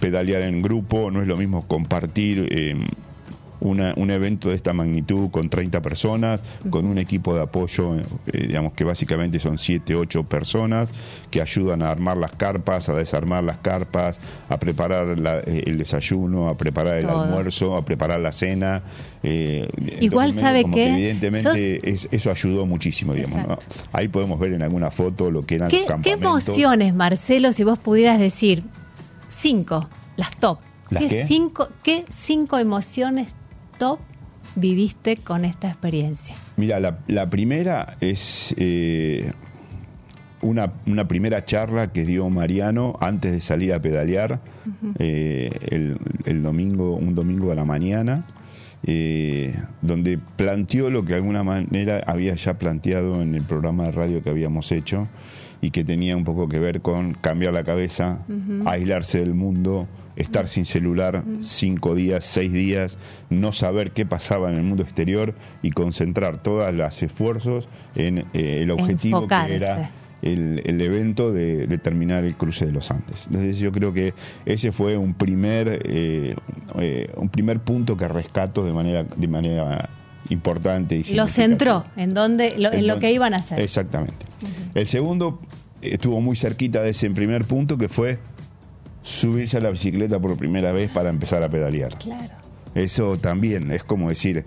pedalear 0.01 0.43
en 0.43 0.63
grupo, 0.63 1.11
no 1.11 1.21
es 1.23 1.29
lo 1.29 1.37
mismo 1.37 1.67
compartir. 1.67 2.49
eh, 2.51 2.75
una- 3.61 3.93
un 3.97 4.09
evento 4.13 4.51
de 4.51 4.55
esta 4.55 4.73
magnitud 4.73 5.31
con 5.33 5.51
30 5.51 5.83
personas, 5.83 6.45
con 6.71 6.87
un 6.87 6.97
equipo 6.97 7.35
de 7.35 7.43
apoyo, 7.43 7.97
eh, 7.97 8.47
digamos 8.47 8.73
que 8.75 8.85
básicamente 8.85 9.41
son 9.41 9.59
7, 9.59 9.97
8 9.97 10.23
personas 10.23 10.89
que 11.29 11.43
ayudan 11.43 11.83
a 11.83 11.91
armar 11.91 12.17
las 12.19 12.31
carpas, 12.37 12.89
a 12.89 12.95
desarmar 12.95 13.43
las 13.43 13.57
carpas, 13.59 14.21
a 14.49 14.59
preparar 14.61 15.19
la- 15.19 15.41
eh, 15.41 15.65
el 15.67 15.77
desayuno, 15.77 16.49
a 16.49 16.55
preparar 16.55 16.99
el 16.99 17.07
Todo. 17.09 17.21
almuerzo, 17.23 17.77
a 17.77 17.85
preparar 17.85 18.21
la 18.21 18.31
cena. 18.31 18.81
eh, 19.25 19.67
Igual, 20.01 20.33
¿sabe 20.39 20.63
como 20.63 20.77
qué? 20.77 20.85
que 20.85 20.93
evidentemente 20.95 21.91
es- 21.91 22.07
eso 22.13 22.31
ayudó 22.31 22.65
muchísimo, 22.65 23.13
digamos. 23.13 23.45
¿no? 23.49 23.59
Ahí 23.93 24.07
podemos 24.07 24.39
ver 24.39 24.53
en 24.53 24.63
alguna 24.63 24.93
foto 24.93 25.33
lo 25.33 25.43
que 25.45 25.57
eran 25.57 25.69
¿Qué, 25.69 25.79
los 25.79 25.87
qué 25.87 25.93
campamentos. 26.13 26.47
emociones, 26.47 26.95
Marcelo, 26.95 27.51
si 27.53 27.65
vos 27.65 27.81
pudieras 27.81 28.21
decir 28.21 28.63
cinco, 29.39 29.89
las 30.17 30.37
top? 30.39 30.59
¿Las 30.91 31.05
qué? 31.05 31.27
Cinco, 31.27 31.69
¿Qué 31.83 32.05
cinco 32.09 32.59
emociones 32.59 33.35
top 33.79 34.01
viviste 34.57 35.17
con 35.17 35.45
esta 35.45 35.69
experiencia? 35.69 36.35
Mira, 36.57 36.81
la, 36.81 36.99
la 37.07 37.31
primera 37.31 37.97
es 38.01 38.55
eh, 38.57 39.33
una, 40.43 40.73
una 40.87 41.07
primera 41.07 41.45
charla 41.45 41.93
que 41.93 42.05
dio 42.05 42.29
Mariano 42.31 42.97
antes 43.01 43.33
de 43.33 43.41
salir 43.41 43.73
a 43.73 43.81
pedalear 43.81 44.41
eh, 44.99 45.51
el, 45.71 45.99
el 46.25 46.43
domingo, 46.43 46.95
un 46.97 47.15
domingo 47.15 47.53
a 47.53 47.55
la 47.55 47.65
mañana, 47.65 48.25
eh, 48.85 49.55
donde 49.83 50.19
planteó 50.19 50.91
lo 50.91 51.03
que 51.03 51.11
de 51.11 51.17
alguna 51.17 51.43
manera 51.43 52.03
había 52.07 52.35
ya 52.35 52.55
planteado 52.59 53.23
en 53.23 53.35
el 53.35 53.43
programa 53.43 53.87
de 53.87 53.93
radio 53.93 54.23
que 54.23 54.31
habíamos 54.31 54.71
hecho 54.73 55.09
y 55.61 55.71
que 55.71 55.85
tenía 55.85 56.17
un 56.17 56.25
poco 56.25 56.49
que 56.49 56.59
ver 56.59 56.81
con 56.81 57.15
cambiar 57.15 57.53
la 57.53 57.65
cabeza, 57.65 58.25
aislarse 58.67 59.21
del 59.21 59.35
mundo, 59.35 59.89
estar 60.17 60.49
sin 60.49 60.65
celular 60.65 61.25
cinco 61.43 61.95
días, 61.95 62.25
seis 62.25 62.53
días, 62.53 62.99
no 63.31 63.53
saber 63.53 63.93
qué 63.93 64.07
pasaba 64.07 64.51
en 64.51 64.57
el 64.57 64.63
mundo 64.63 64.83
exterior 64.83 65.35
y 65.63 65.71
concentrar 65.71 66.43
todos 66.43 66.73
los 66.73 67.03
esfuerzos 67.03 67.69
en 67.95 68.19
eh, 68.33 68.63
el 68.63 68.71
objetivo 68.71 69.27
que 69.27 69.55
era 69.55 69.91
el, 70.23 70.63
el 70.65 70.81
evento 70.81 71.33
de, 71.33 71.67
de 71.67 71.79
terminar 71.79 72.25
el 72.25 72.37
cruce 72.37 72.67
de 72.67 72.73
los 72.73 72.91
Andes. 72.91 73.27
Entonces 73.27 73.59
yo 73.59 73.71
creo 73.71 73.93
que 73.93 74.15
ese 74.45 74.73
fue 74.73 74.97
un 74.97 75.15
primer 75.15 75.81
eh, 75.85 76.35
eh, 76.81 77.11
un 77.17 77.29
primer 77.29 77.61
punto 77.61 77.97
que 77.97 78.09
rescato 78.09 78.65
de 78.65 78.73
manera 78.73 79.05
de 79.05 79.29
manera 79.29 79.89
importante 80.31 80.95
y 80.97 80.99
Lo 81.15 81.27
significativa. 81.29 81.83
centró 81.83 81.85
en, 81.97 82.15
donde, 82.15 82.59
lo- 82.59 82.73
en 82.73 82.87
lo 82.87 82.99
que 82.99 83.13
iban 83.13 83.35
a 83.35 83.39
hacer. 83.39 83.61
Exactamente. 83.61 84.27
El 84.75 84.87
segundo 84.87 85.41
estuvo 85.83 86.21
muy 86.21 86.37
cerquita 86.37 86.83
de 86.83 86.91
ese 86.91 87.11
primer 87.11 87.45
punto 87.45 87.79
que 87.79 87.89
fue 87.89 88.19
subirse 89.03 89.57
a 89.57 89.61
la 89.61 89.71
bicicleta 89.71 90.19
por 90.19 90.37
primera 90.37 90.73
vez 90.73 90.91
para 90.91 91.09
empezar 91.11 91.43
a 91.43 91.49
pedalear. 91.49 91.97
Claro. 91.99 92.35
Eso 92.75 93.17
también 93.17 93.71
es 93.73 93.83
como 93.83 94.09
decir, 94.09 94.45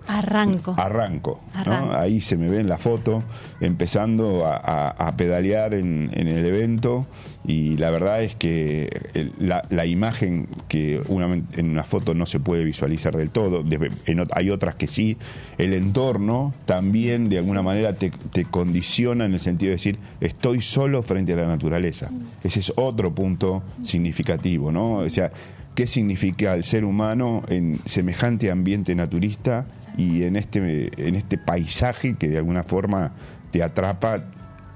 Arranco. 0.76 1.40
arranco. 1.54 1.92
Ahí 1.92 2.20
se 2.20 2.36
me 2.36 2.48
ve 2.48 2.60
en 2.60 2.68
la 2.68 2.78
foto 2.78 3.22
empezando 3.60 4.46
a, 4.46 4.56
a- 4.56 4.88
a 5.08 5.16
pedalear 5.16 5.74
en, 5.74 6.10
en 6.12 6.28
el 6.28 6.44
evento 6.46 7.06
y 7.44 7.76
la 7.76 7.90
verdad 7.90 8.22
es 8.22 8.34
que 8.34 8.88
el- 9.14 9.32
la, 9.38 9.62
la 9.70 9.86
imagen 9.86 10.48
que 10.68 11.00
una, 11.08 11.26
en 11.32 11.70
una 11.70 11.82
foto 11.84 12.14
no 12.14 12.26
se 12.26 12.40
puede 12.40 12.64
visualizar 12.64 13.16
del 13.16 13.30
todo, 13.30 13.62
de- 13.62 13.90
en 14.06 14.18
ot- 14.18 14.30
hay 14.34 14.50
otras 14.50 14.76
que 14.76 14.86
sí, 14.86 15.16
el 15.58 15.72
entorno 15.74 16.54
también 16.64 17.28
de 17.28 17.38
alguna 17.38 17.62
manera 17.62 17.94
te, 17.94 18.10
te 18.32 18.44
condiciona 18.44 19.24
en 19.26 19.34
el 19.34 19.40
sentido 19.40 19.70
de 19.70 19.76
decir 19.76 19.98
estoy 20.20 20.60
solo 20.60 21.02
frente 21.02 21.32
a 21.32 21.36
la 21.36 21.46
naturaleza. 21.46 22.10
Ese 22.42 22.60
es 22.60 22.72
otro 22.76 23.14
punto 23.14 23.62
significativo, 23.82 24.70
¿no? 24.72 24.94
O 24.98 25.10
sea, 25.10 25.30
qué 25.74 25.86
significa 25.86 26.54
el 26.54 26.64
ser 26.64 26.84
humano 26.84 27.42
en 27.48 27.80
semejante 27.84 28.50
ambiente 28.50 28.94
naturista 28.94 29.66
y 29.96 30.22
en 30.24 30.36
este, 30.36 30.90
en 31.08 31.14
este 31.14 31.38
paisaje 31.38 32.14
que 32.16 32.28
de 32.28 32.38
alguna 32.38 32.62
forma 32.64 33.12
te 33.50 33.62
atrapa 33.62 34.24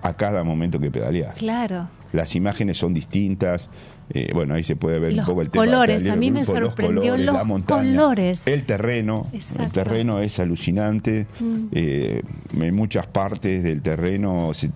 a 0.02 0.14
cada 0.14 0.44
momento 0.44 0.78
que 0.78 0.90
pedaleas. 0.90 1.35
Claro. 1.38 1.88
Las 2.12 2.35
imágenes 2.37 2.78
son 2.78 2.94
distintas. 2.94 3.68
eh, 4.11 4.30
bueno, 4.32 4.54
ahí 4.54 4.62
se 4.62 4.76
puede 4.76 4.98
ver 5.00 5.12
Los 5.14 5.26
un 5.26 5.32
poco 5.32 5.42
el 5.42 5.50
tema. 5.50 5.64
colores, 5.64 5.96
pedaleo, 5.96 6.12
a 6.12 6.16
mí 6.16 6.30
me 6.30 6.38
los 6.40 6.46
sorprendió 6.46 7.00
colores, 7.02 7.26
los 7.26 7.35
la 7.35 7.44
montaña, 7.44 7.90
colores. 7.90 8.46
El 8.46 8.64
terreno, 8.64 9.26
el 9.32 9.38
Exacto. 9.38 9.64
Mm. 9.64 9.70
terreno 9.72 10.20
es 10.20 10.38
alucinante. 10.38 11.26
eh, 11.72 12.22
en 12.61 12.76
muchas 12.76 13.06
partes 13.09 13.62
del 13.64 13.82
terreno 13.82 14.54
se- 14.54 14.70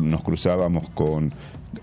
nos 0.00 0.22
cruzábamos 0.22 0.90
con 0.90 1.32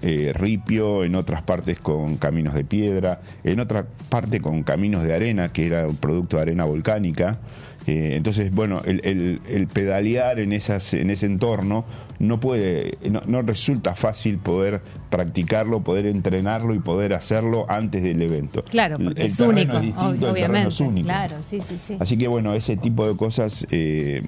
eh, 0.01 0.31
ripio, 0.33 1.03
en 1.03 1.15
otras 1.15 1.41
partes 1.41 1.79
con 1.79 2.17
caminos 2.17 2.53
de 2.53 2.63
piedra, 2.63 3.21
en 3.43 3.59
otra 3.59 3.85
parte 4.09 4.39
con 4.39 4.63
caminos 4.63 5.03
de 5.03 5.13
arena, 5.13 5.51
que 5.51 5.67
era 5.67 5.87
un 5.87 5.97
producto 5.97 6.37
de 6.37 6.43
arena 6.43 6.65
volcánica. 6.65 7.39
Eh, 7.87 8.13
entonces, 8.15 8.51
bueno, 8.53 8.81
el, 8.85 9.01
el- 9.03 9.41
el 9.47 9.67
pedalear 9.67 10.39
en, 10.39 10.53
esas, 10.53 10.93
en 10.93 11.09
ese 11.09 11.25
entorno 11.25 11.85
no 12.19 12.39
puede, 12.39 12.97
no, 13.09 13.21
no 13.25 13.41
resulta 13.41 13.95
fácil 13.95 14.37
poder 14.37 14.81
practicarlo, 15.09 15.81
poder 15.81 16.05
entrenarlo 16.05 16.75
y 16.75 16.79
poder 16.79 17.13
hacerlo 17.13 17.65
antes 17.69 18.03
del 18.03 18.21
evento. 18.21 18.63
Claro, 18.63 18.97
porque 18.97 19.21
el 19.21 19.27
es 19.27 19.39
único, 19.39 19.79
distinto, 19.79 20.09
el 20.11 20.19
terreno 20.19 20.31
obviamente. 20.31 20.67
es 20.73 20.79
único. 20.81 21.05
Claro, 21.07 21.35
sí, 21.41 21.59
sí, 21.61 21.77
sí. 21.87 21.95
Así 21.99 22.17
que 22.17 22.27
bueno, 22.27 22.53
ese 22.53 22.77
tipo 22.77 23.07
de 23.07 23.15
cosas, 23.15 23.65
eh, 23.71 24.21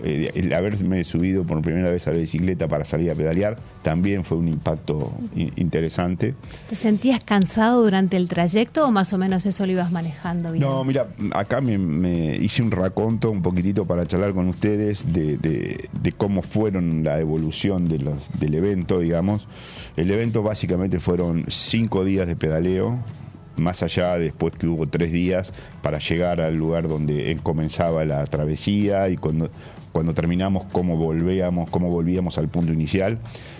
el 0.00 0.52
haberme 0.52 1.02
subido 1.04 1.44
por 1.44 1.60
primera 1.62 1.90
vez 1.90 2.06
a 2.06 2.12
la 2.12 2.18
bicicleta 2.18 2.68
para 2.68 2.84
salir 2.84 3.10
a 3.10 3.14
pedalear, 3.14 3.56
también 3.82 4.22
fue 4.24 4.36
un 4.38 4.48
impacto 4.48 5.12
interesante. 5.56 6.34
¿Te 6.68 6.76
sentías 6.76 7.24
cansado 7.24 7.82
durante 7.82 8.16
el 8.16 8.28
trayecto 8.28 8.86
o 8.86 8.92
más 8.92 9.12
o 9.12 9.18
menos 9.18 9.44
eso 9.46 9.66
lo 9.66 9.72
ibas 9.72 9.90
manejando 9.90 10.52
bien? 10.52 10.64
No, 10.64 10.84
mira, 10.84 11.08
acá 11.32 11.60
me, 11.60 11.78
me 11.78 12.36
hice 12.36 12.62
un 12.62 12.70
raconto 12.98 13.30
un 13.30 13.42
poquitito 13.42 13.86
para 13.86 14.04
charlar 14.06 14.32
con 14.34 14.48
ustedes 14.48 15.12
de, 15.12 15.36
de- 15.38 15.88
de 16.02 16.12
cómo 16.12 16.42
fueron 16.42 17.04
la 17.04 17.20
evolución 17.20 17.88
de 17.88 18.00
los, 18.00 18.28
del 18.40 18.54
evento, 18.56 18.98
digamos. 18.98 19.46
El 19.96 20.10
evento 20.10 20.42
básicamente 20.42 20.98
fueron 20.98 21.44
cinco 21.48 22.04
días 22.04 22.26
de 22.26 22.34
pedaleo, 22.34 22.98
más 23.56 23.84
allá 23.84 24.18
después 24.18 24.54
que 24.56 24.66
hubo 24.66 24.88
tres 24.88 25.12
días 25.12 25.52
para 25.80 25.98
llegar 26.00 26.40
al 26.40 26.56
lugar 26.56 26.88
donde 26.88 27.36
comenzaba 27.44 28.04
la 28.04 28.24
travesía 28.26 29.08
y 29.08 29.16
cuando, 29.16 29.48
cuando 29.92 30.12
terminamos 30.12 30.64
cómo 30.72 30.96
volvíamos, 30.96 31.70
cómo 31.70 31.90
volvíamos 31.90 32.36
al 32.36 32.48
punto 32.48 32.72
inicial. 32.72 33.18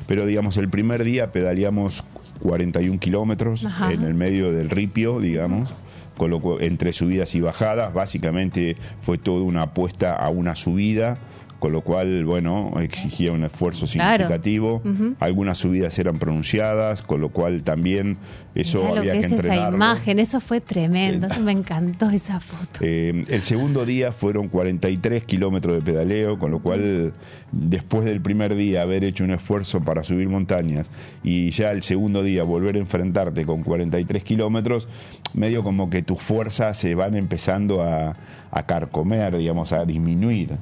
Pero 0.08 0.26
digamos, 0.26 0.56
el 0.56 0.68
primer 0.68 1.04
día 1.04 1.30
pedaleamos 1.30 2.02
41 2.42 2.98
kilómetros 2.98 3.64
en 3.92 4.02
el 4.02 4.14
medio 4.14 4.50
del 4.52 4.68
ripio, 4.68 5.20
digamos 5.20 5.72
con 6.18 6.30
lo 6.30 6.60
entre 6.60 6.92
subidas 6.92 7.34
y 7.34 7.40
bajadas, 7.40 7.94
básicamente 7.94 8.76
fue 9.00 9.16
toda 9.16 9.42
una 9.42 9.62
apuesta 9.62 10.14
a 10.14 10.28
una 10.28 10.54
subida, 10.54 11.16
con 11.58 11.72
lo 11.72 11.80
cual, 11.80 12.24
bueno, 12.24 12.72
exigía 12.80 13.32
un 13.32 13.42
esfuerzo 13.44 13.86
Claro. 13.86 14.24
significativo. 14.24 14.82
Algunas 15.18 15.58
subidas 15.58 15.98
eran 15.98 16.18
pronunciadas, 16.18 17.02
con 17.02 17.20
lo 17.20 17.30
cual 17.30 17.62
también 17.64 18.16
eso 18.54 18.78
Mirá 18.78 18.90
lo 18.90 18.98
había 19.00 19.12
que 19.14 19.20
que, 19.20 19.26
es 19.26 19.32
esa 19.44 19.68
imagen, 19.68 20.18
eso 20.20 20.40
fue 20.40 20.60
tremendo, 20.60 21.26
Eh, 21.26 21.30
eso 21.32 21.40
me 21.40 21.52
encantó 21.52 22.10
esa 22.10 22.38
foto. 22.40 22.80
Eh, 22.80 23.24
el 23.28 23.42
segundo 23.42 23.84
día 23.86 24.12
fueron 24.12 24.48
43 24.48 25.24
kilómetros 25.24 25.74
de 25.76 25.82
pedaleo, 25.82 26.38
con 26.38 26.50
lo 26.52 26.60
cual 26.60 27.12
después 27.52 28.04
del 28.04 28.20
primer 28.20 28.54
día 28.54 28.82
haber 28.82 29.02
hecho 29.04 29.24
un 29.24 29.30
esfuerzo 29.32 29.80
para 29.80 30.02
subir 30.04 30.28
montañas 30.28 30.86
y 31.22 31.50
ya 31.50 31.70
el 31.72 31.82
segundo 31.82 32.22
día 32.22 32.42
volver 32.44 32.76
a 32.76 32.78
enfrentarte 32.78 33.44
con 33.44 33.62
43 33.62 34.22
kilómetros, 34.24 34.88
medio 35.34 35.62
como 35.62 35.90
que 35.90 36.02
tus 36.02 36.20
fuerzas 36.20 36.78
se 36.78 36.94
van 36.94 37.14
empezando 37.14 37.82
a, 37.82 38.16
a 38.50 38.62
carcomer, 38.66 39.36
digamos, 39.36 39.72
a 39.72 39.84
disminuir. 39.84 40.56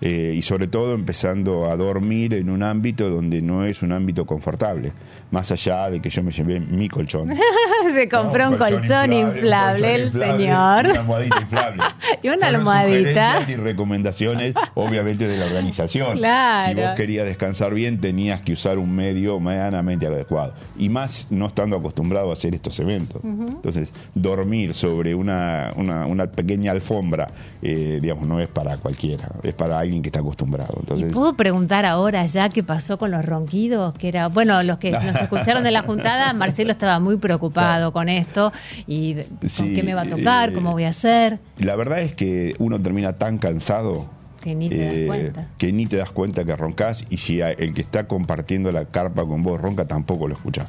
Eh, 0.00 0.34
y 0.36 0.42
sobre 0.42 0.66
todo 0.66 0.92
empezando 0.92 1.70
a 1.70 1.76
dormir 1.76 2.34
en 2.34 2.50
un 2.50 2.62
ámbito 2.62 3.08
donde 3.08 3.40
no 3.40 3.64
es 3.64 3.82
un 3.82 3.92
ámbito 3.92 4.26
confortable, 4.26 4.92
más 5.30 5.50
allá 5.50 5.88
de 5.88 6.00
que 6.00 6.10
yo 6.10 6.22
me 6.22 6.30
llevé 6.30 6.60
mi 6.60 6.88
colchón. 6.88 7.30
Se 7.94 8.08
compró 8.08 8.50
un 8.50 8.56
colchón 8.56 9.12
inflable, 9.12 9.94
el 9.94 10.12
señor. 10.12 10.86
Una 10.86 11.00
almohadita 11.00 11.40
inflable. 11.40 11.82
Y 12.22 12.28
una 12.28 12.46
almohadita. 12.48 13.40
y 13.46 13.54
recomendaciones, 13.56 14.54
obviamente, 14.74 15.26
de 15.28 15.36
la 15.36 15.46
organización. 15.46 16.16
Claro. 16.16 16.68
Si 16.68 16.74
vos 16.74 16.90
querías 16.96 17.26
descansar 17.26 17.74
bien, 17.74 18.00
tenías 18.00 18.40
que 18.42 18.52
usar 18.52 18.78
un 18.78 18.94
medio 18.94 19.38
medianamente 19.38 20.06
adecuado. 20.06 20.54
Y 20.76 20.88
más 20.88 21.26
no 21.30 21.46
estando 21.46 21.76
acostumbrado 21.76 22.30
a 22.30 22.32
hacer 22.32 22.54
estos 22.54 22.78
eventos. 22.80 23.22
Entonces, 23.22 23.92
dormir 24.14 24.74
sobre 24.74 25.14
una, 25.14 25.72
una, 25.76 26.06
una 26.06 26.26
pequeña 26.26 26.72
alfombra, 26.72 27.26
eh, 27.62 27.98
digamos, 28.00 28.26
no 28.26 28.40
es 28.40 28.48
para 28.48 28.76
cualquiera, 28.76 29.28
es 29.42 29.54
para 29.54 29.78
alguien 29.78 30.02
que 30.02 30.08
está 30.08 30.20
acostumbrado. 30.20 30.74
¿Y 30.76 30.80
Entonces, 30.80 31.12
puedo 31.12 31.34
preguntar 31.34 31.84
ahora 31.84 32.24
ya 32.26 32.48
qué 32.48 32.62
pasó 32.62 32.98
con 32.98 33.10
los 33.10 33.24
ronquidos? 33.24 33.94
Que 33.94 34.08
era, 34.08 34.28
bueno, 34.28 34.62
los 34.62 34.78
que 34.78 34.90
nos 35.06 35.16
escucharon 35.16 35.62
de 35.62 35.70
la 35.70 35.82
juntada, 35.82 36.32
Marcelo 36.32 36.70
estaba 36.70 36.98
muy 36.98 37.16
preocupado 37.18 37.75
con 37.92 38.08
esto 38.08 38.52
y 38.86 39.14
con 39.14 39.48
Sí, 39.48 39.74
qué 39.74 39.82
me 39.82 39.94
va 39.94 40.02
a 40.02 40.08
tocar, 40.08 40.50
eh, 40.50 40.52
cómo 40.52 40.72
voy 40.72 40.84
a 40.84 40.90
hacer, 40.90 41.38
la 41.58 41.76
verdad 41.76 42.00
es 42.00 42.14
que 42.14 42.54
uno 42.58 42.80
termina 42.80 43.14
tan 43.14 43.38
cansado 43.38 44.06
que 44.42 44.54
ni 44.54 44.68
te 44.68 44.78
das 44.78 44.94
eh, 44.94 45.04
cuenta. 45.08 45.48
que 45.58 45.72
ni 45.72 45.86
te 45.86 45.96
das 45.96 46.12
cuenta 46.12 46.44
que 46.44 46.54
roncas 46.56 47.04
y 47.10 47.16
si 47.16 47.40
el 47.40 47.74
que 47.74 47.80
está 47.80 48.06
compartiendo 48.06 48.70
la 48.70 48.84
carpa 48.84 49.24
con 49.24 49.42
vos 49.42 49.60
ronca 49.60 49.86
tampoco 49.86 50.28
lo 50.28 50.34
escuchás. 50.34 50.68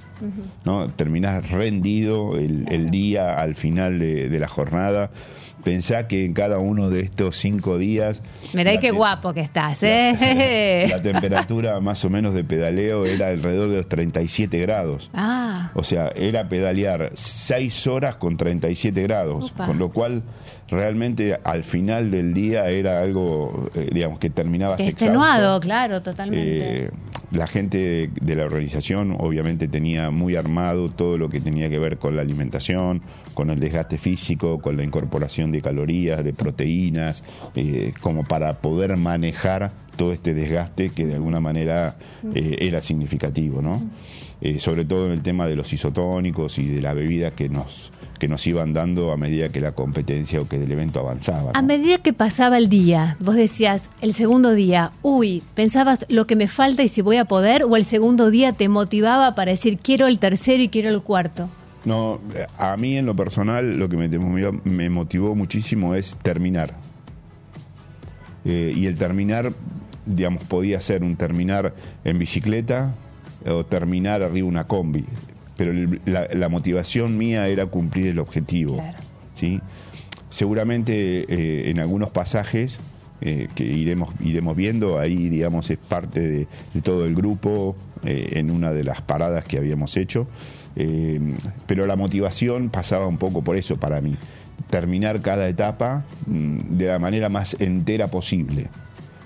¿no? 0.65 0.89
Terminás 0.89 1.52
rendido 1.52 2.38
el, 2.38 2.65
el 2.72 2.89
día 2.89 3.36
al 3.38 3.54
final 3.56 4.00
de, 4.00 4.30
de 4.30 4.39
la 4.39 4.48
jornada. 4.48 5.12
Pensá 5.68 6.08
que 6.08 6.24
en 6.24 6.32
cada 6.32 6.60
uno 6.60 6.90
de 6.90 7.02
estos 7.02 7.36
cinco 7.40 7.78
días... 7.78 8.24
Mirá 8.54 8.78
qué 8.80 8.92
guapo 8.92 9.34
que 9.34 9.42
estás, 9.42 9.84
¿eh? 9.84 10.88
La 10.90 11.02
temperatura 11.02 11.82
más 11.82 12.06
o 12.06 12.10
menos 12.10 12.34
de 12.34 12.46
pedaleo 12.46 13.06
era 13.06 13.28
alrededor 13.28 13.72
de 13.72 13.76
los 13.76 13.90
37 13.90 14.60
grados. 14.60 15.12
ah, 15.14 15.72
O 15.74 15.84
sea, 15.84 16.08
era 16.16 16.48
pedalear 16.48 17.12
6 17.16 17.86
horas 17.88 18.16
con 18.16 18.38
37 18.38 19.02
grados, 19.04 19.52
Opa. 19.52 19.66
con 19.66 19.78
lo 19.78 19.90
cual 19.90 20.24
realmente 20.70 21.38
al 21.44 21.64
final 21.64 22.12
del 22.12 22.34
día 22.34 22.70
era 22.70 23.00
algo, 23.00 23.70
eh, 23.76 23.90
digamos, 23.92 24.20
que 24.20 24.30
terminaba 24.30 24.78
que 24.78 24.88
extenuado, 24.88 25.60
claro, 25.60 26.02
totalmente. 26.02 26.86
Eh, 26.86 26.90
la 27.32 27.48
gente 27.48 28.10
de 28.22 28.36
la 28.36 28.46
organización 28.46 29.16
obviamente 29.20 29.68
tenía 29.68 30.12
muy 30.12 30.36
armado 30.36 30.90
todo 30.90 31.18
lo 31.18 31.30
que 31.30 31.42
tenía 31.42 31.70
que 31.70 31.78
ver 31.78 31.98
con 31.98 32.16
la 32.16 32.22
alimentación, 32.22 33.02
con 33.34 33.50
el 33.50 33.60
desgaste 33.60 33.98
físico, 33.98 34.60
con 34.60 34.78
la 34.78 34.84
incorporación 34.84 35.52
de 35.52 35.62
calorías, 35.62 36.24
de 36.24 36.34
proteínas, 36.34 37.24
eh, 37.56 37.92
como 38.02 38.24
para 38.24 38.60
poder 38.60 38.96
manejar 38.96 39.72
todo 39.98 40.14
este 40.14 40.34
desgaste 40.34 40.90
que 40.90 41.06
de 41.06 41.16
alguna 41.16 41.40
manera 41.40 41.98
eh, 42.34 42.58
era 42.62 42.82
significativo, 42.82 43.62
¿no? 43.62 43.82
Eh, 44.40 44.60
sobre 44.60 44.86
todo 44.86 45.08
en 45.08 45.12
el 45.12 45.22
tema 45.22 45.48
de 45.48 45.56
los 45.56 45.74
isotónicos 45.74 46.60
y 46.60 46.68
de 46.68 46.82
la 46.82 46.94
bebida 46.94 47.32
que 47.32 47.50
nos 47.50 47.92
que 48.18 48.28
nos 48.28 48.46
iban 48.48 48.74
dando 48.74 49.12
a 49.12 49.18
medida 49.18 49.50
que 49.50 49.62
la 49.62 49.74
competencia 49.74 50.42
o 50.42 50.48
que 50.48 50.62
el 50.62 50.72
evento 50.72 51.00
avanzaba. 51.00 51.52
A 51.54 51.62
medida 51.62 52.00
que 52.00 52.14
pasaba 52.14 52.58
el 52.58 52.70
día, 52.70 53.18
vos 53.20 53.36
decías, 53.36 53.90
el 54.02 54.14
segundo 54.14 54.54
día, 54.54 54.92
uy, 55.02 55.44
pensabas 55.54 56.06
lo 56.10 56.28
que 56.28 56.36
me 56.36 56.48
falta 56.48 56.84
y 56.84 56.88
si 56.88 57.02
voy 57.02 57.18
a 57.18 57.26
poder, 57.26 57.64
o 57.64 57.76
el 57.76 57.86
segundo 57.86 58.30
día 58.30 58.54
te 58.54 58.70
motivaba 58.70 59.36
para 59.36 59.52
decir, 59.52 59.78
quiero 59.78 60.08
el 60.08 60.20
tercero 60.20 60.62
y 60.64 60.70
quiero 60.70 60.90
el 60.90 61.02
cuarto. 61.02 61.50
No, 61.86 62.20
a 62.58 62.76
mí 62.76 62.98
en 62.98 63.06
lo 63.06 63.16
personal 63.16 63.78
lo 63.78 63.88
que 63.88 63.96
me, 63.96 64.90
motivó 64.90 65.36
muchísimo 65.36 65.96
es 65.96 66.16
terminar. 66.22 66.74
Eh, 68.44 68.74
y 68.76 68.88
el 68.88 68.96
terminar, 68.96 69.54
digamos, 70.06 70.44
podía 70.44 70.82
ser 70.82 71.04
un 71.04 71.16
terminar 71.16 71.74
en 72.04 72.20
bicicleta 72.20 72.94
o 73.46 73.66
terminar 73.66 74.24
arriba 74.24 74.48
una 74.48 74.66
combi. 74.66 75.06
Pero 75.58 75.74
la, 76.06 76.28
la 76.32 76.50
motivación 76.50 77.17
mía 77.17 77.48
era 77.48 77.65
cumplir 77.65 78.08
el 78.08 78.20
objetivo. 78.20 78.76
Claro. 78.76 78.98
¿sí? 79.38 79.62
Seguramente 80.30 81.26
eh, 81.30 81.70
en 81.70 81.80
algunos 81.80 82.12
pasajes 82.12 82.80
eh, 83.22 83.48
que 83.56 83.63
iremos, 83.63 84.13
iremos 84.20 84.56
viendo, 84.56 85.00
ahí 85.00 85.30
digamos 85.30 85.70
es 85.70 85.78
parte 85.78 86.20
de, 86.20 86.48
de 86.74 86.82
todo 86.82 87.06
el 87.06 87.15
grupo 87.15 87.76
eh, 88.04 88.32
en 88.34 88.52
una 88.52 88.72
de 88.72 88.84
las 88.84 89.02
paradas 89.02 89.46
que 89.46 89.58
habíamos 89.58 89.96
hecho, 89.98 90.28
pero 91.65 91.88
la 91.88 91.96
motivación 91.96 92.70
pasaba 92.70 93.08
un 93.08 93.17
poco 93.17 93.43
por 93.43 93.56
eso 93.56 93.78
para 93.78 94.00
mí, 94.00 94.15
terminar 94.70 95.22
cada 95.22 95.48
etapa 95.48 96.06
mm, 96.28 96.78
de 96.78 96.86
la 96.86 97.00
manera 97.00 97.30
más 97.30 97.56
entera 97.60 98.10
posible, 98.10 98.67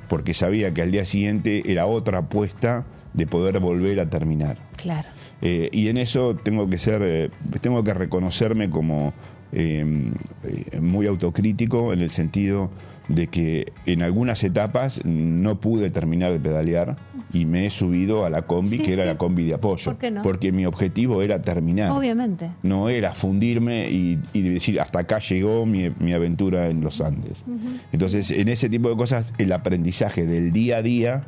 porque 0.08 0.34
sabía 0.34 0.74
que 0.74 0.82
al 0.82 0.92
día 0.92 1.06
siguiente 1.06 1.70
era 1.70 1.88
otra 1.88 2.20
apuesta 2.20 2.86
de 3.14 3.28
poder 3.28 3.60
volver 3.60 4.00
a 4.00 4.10
terminar. 4.10 4.60
Claro. 4.78 5.10
Eh, 5.42 5.70
y 5.72 5.88
en 5.88 5.98
eso 5.98 6.36
tengo 6.36 6.70
que 6.70 6.78
ser, 6.78 7.02
eh, 7.04 7.30
tengo 7.62 7.84
que 7.84 7.94
reconocerme 7.94 8.70
como 8.70 9.14
eh, 9.52 10.12
eh, 10.44 10.80
muy 10.80 11.08
autocrítico 11.08 11.94
en 11.94 12.02
el 12.02 12.12
sentido 12.12 12.70
de 13.08 13.28
que 13.28 13.74
en 13.86 14.04
algunas 14.04 14.44
etapas 14.44 15.02
no 15.04 15.60
pude 15.60 15.90
terminar 15.90 16.32
de 16.32 16.40
pedalear 16.40 16.96
y 17.34 17.46
me 17.46 17.66
he 17.66 17.70
subido 17.70 18.24
a 18.26 18.30
la 18.30 18.44
combi, 18.44 18.78
Sí, 18.78 18.84
que 18.84 18.94
era 18.94 19.04
sí. 19.04 19.08
la 19.10 19.18
combi 19.18 19.46
de 19.46 19.56
apoyo, 19.56 19.92
¿Por 19.92 19.98
qué 19.98 20.12
no? 20.12 20.22
porque 20.22 20.52
mi 20.54 20.66
objetivo 20.66 21.22
era 21.22 21.42
terminar. 21.42 21.92
Obviamente. 21.92 22.52
No 22.64 22.88
era 22.88 23.14
fundirme 23.14 23.90
y, 23.90 24.20
y 24.32 24.42
decir 24.44 24.80
hasta 24.80 25.00
acá 25.00 25.20
llegó 25.20 25.66
mi, 25.66 25.90
mi 26.00 26.14
aventura 26.14 26.70
en 26.70 26.82
los 26.82 27.02
Andes. 27.02 27.44
Entonces, 27.92 28.32
en 28.32 28.48
ese 28.48 28.70
tipo 28.70 28.90
de 28.90 28.96
cosas, 28.96 29.34
el 29.40 29.52
aprendizaje 29.52 30.26
del 30.26 30.54
día 30.54 30.78
a 30.78 30.82
día 30.82 31.24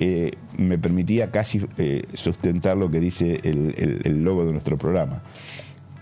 eh, 0.00 0.32
me 0.56 0.78
permitía 0.78 1.30
casi 1.30 1.60
eh, 1.76 2.02
sustentar 2.14 2.76
lo 2.76 2.90
que 2.90 3.00
dice 3.00 3.40
el, 3.42 3.74
el- 3.76 4.00
el 4.04 4.22
logo 4.24 4.44
de 4.44 4.52
nuestro 4.52 4.76
programa. 4.78 5.22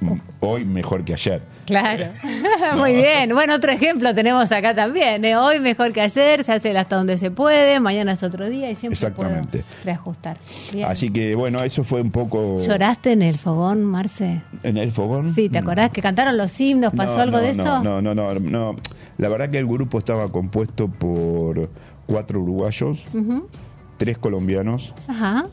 Mm, 0.01 0.13
Hoy 0.41 0.65
mejor 0.67 1.05
que 1.05 1.15
ayer. 1.15 1.41
Claro. 1.65 2.05
Muy 2.77 2.95
bien. 2.95 3.31
Bueno, 3.33 3.55
otro 3.55 3.73
ejemplo 3.73 4.15
tenemos 4.15 4.53
acá 4.53 4.75
también. 4.75 5.25
¿eh? 5.25 5.37
Hoy 5.37 5.59
mejor 5.59 5.93
que 5.95 6.03
ayer, 6.03 6.45
se 6.45 6.53
hace 6.53 6.77
hasta 6.77 6.97
donde 6.97 7.17
se 7.17 7.31
puede, 7.31 7.81
mañana 7.81 8.13
es 8.13 8.23
otro 8.23 8.49
día 8.49 8.71
y 8.71 8.75
siempre 8.75 8.93
Exactamente. 8.95 9.61
puedo 9.65 9.85
reajustar. 9.85 10.37
Bien. 10.71 10.87
Así 10.89 11.09
que 11.11 11.35
bueno, 11.35 11.63
eso 11.63 11.83
fue 11.83 12.03
un 12.03 12.11
poco... 12.11 12.59
¿Lloraste 12.59 13.13
en 13.13 13.23
el 13.23 13.39
fogón, 13.39 13.83
Marce? 13.85 14.43
¿En 14.63 14.77
el 14.77 14.93
fogón? 14.93 15.35
Sí, 15.35 15.49
¿te 15.49 15.59
acordás 15.59 15.91
que 15.91 16.03
cantaron 16.03 16.37
los 16.37 16.61
himnos? 16.61 16.93
¿Pasó 16.95 17.17
No, 17.17 17.23
algo 17.23 17.39
de 17.39 17.51
eso? 17.53 17.65
No, 17.83 18.03
no, 18.03 18.15
no, 18.15 18.35
no. 18.35 18.77
La 19.17 19.29
verdad 19.31 19.49
que 19.49 19.59
el 19.59 19.67
grupo 19.67 19.97
estaba 19.99 20.31
compuesto 20.31 20.89
por 20.89 21.71
cuatro 22.05 22.41
uruguayos, 22.43 23.03
Ujú. 23.15 23.49
Tres 23.97 24.19
colombianos, 24.19 24.95
Ajá. 25.09 25.47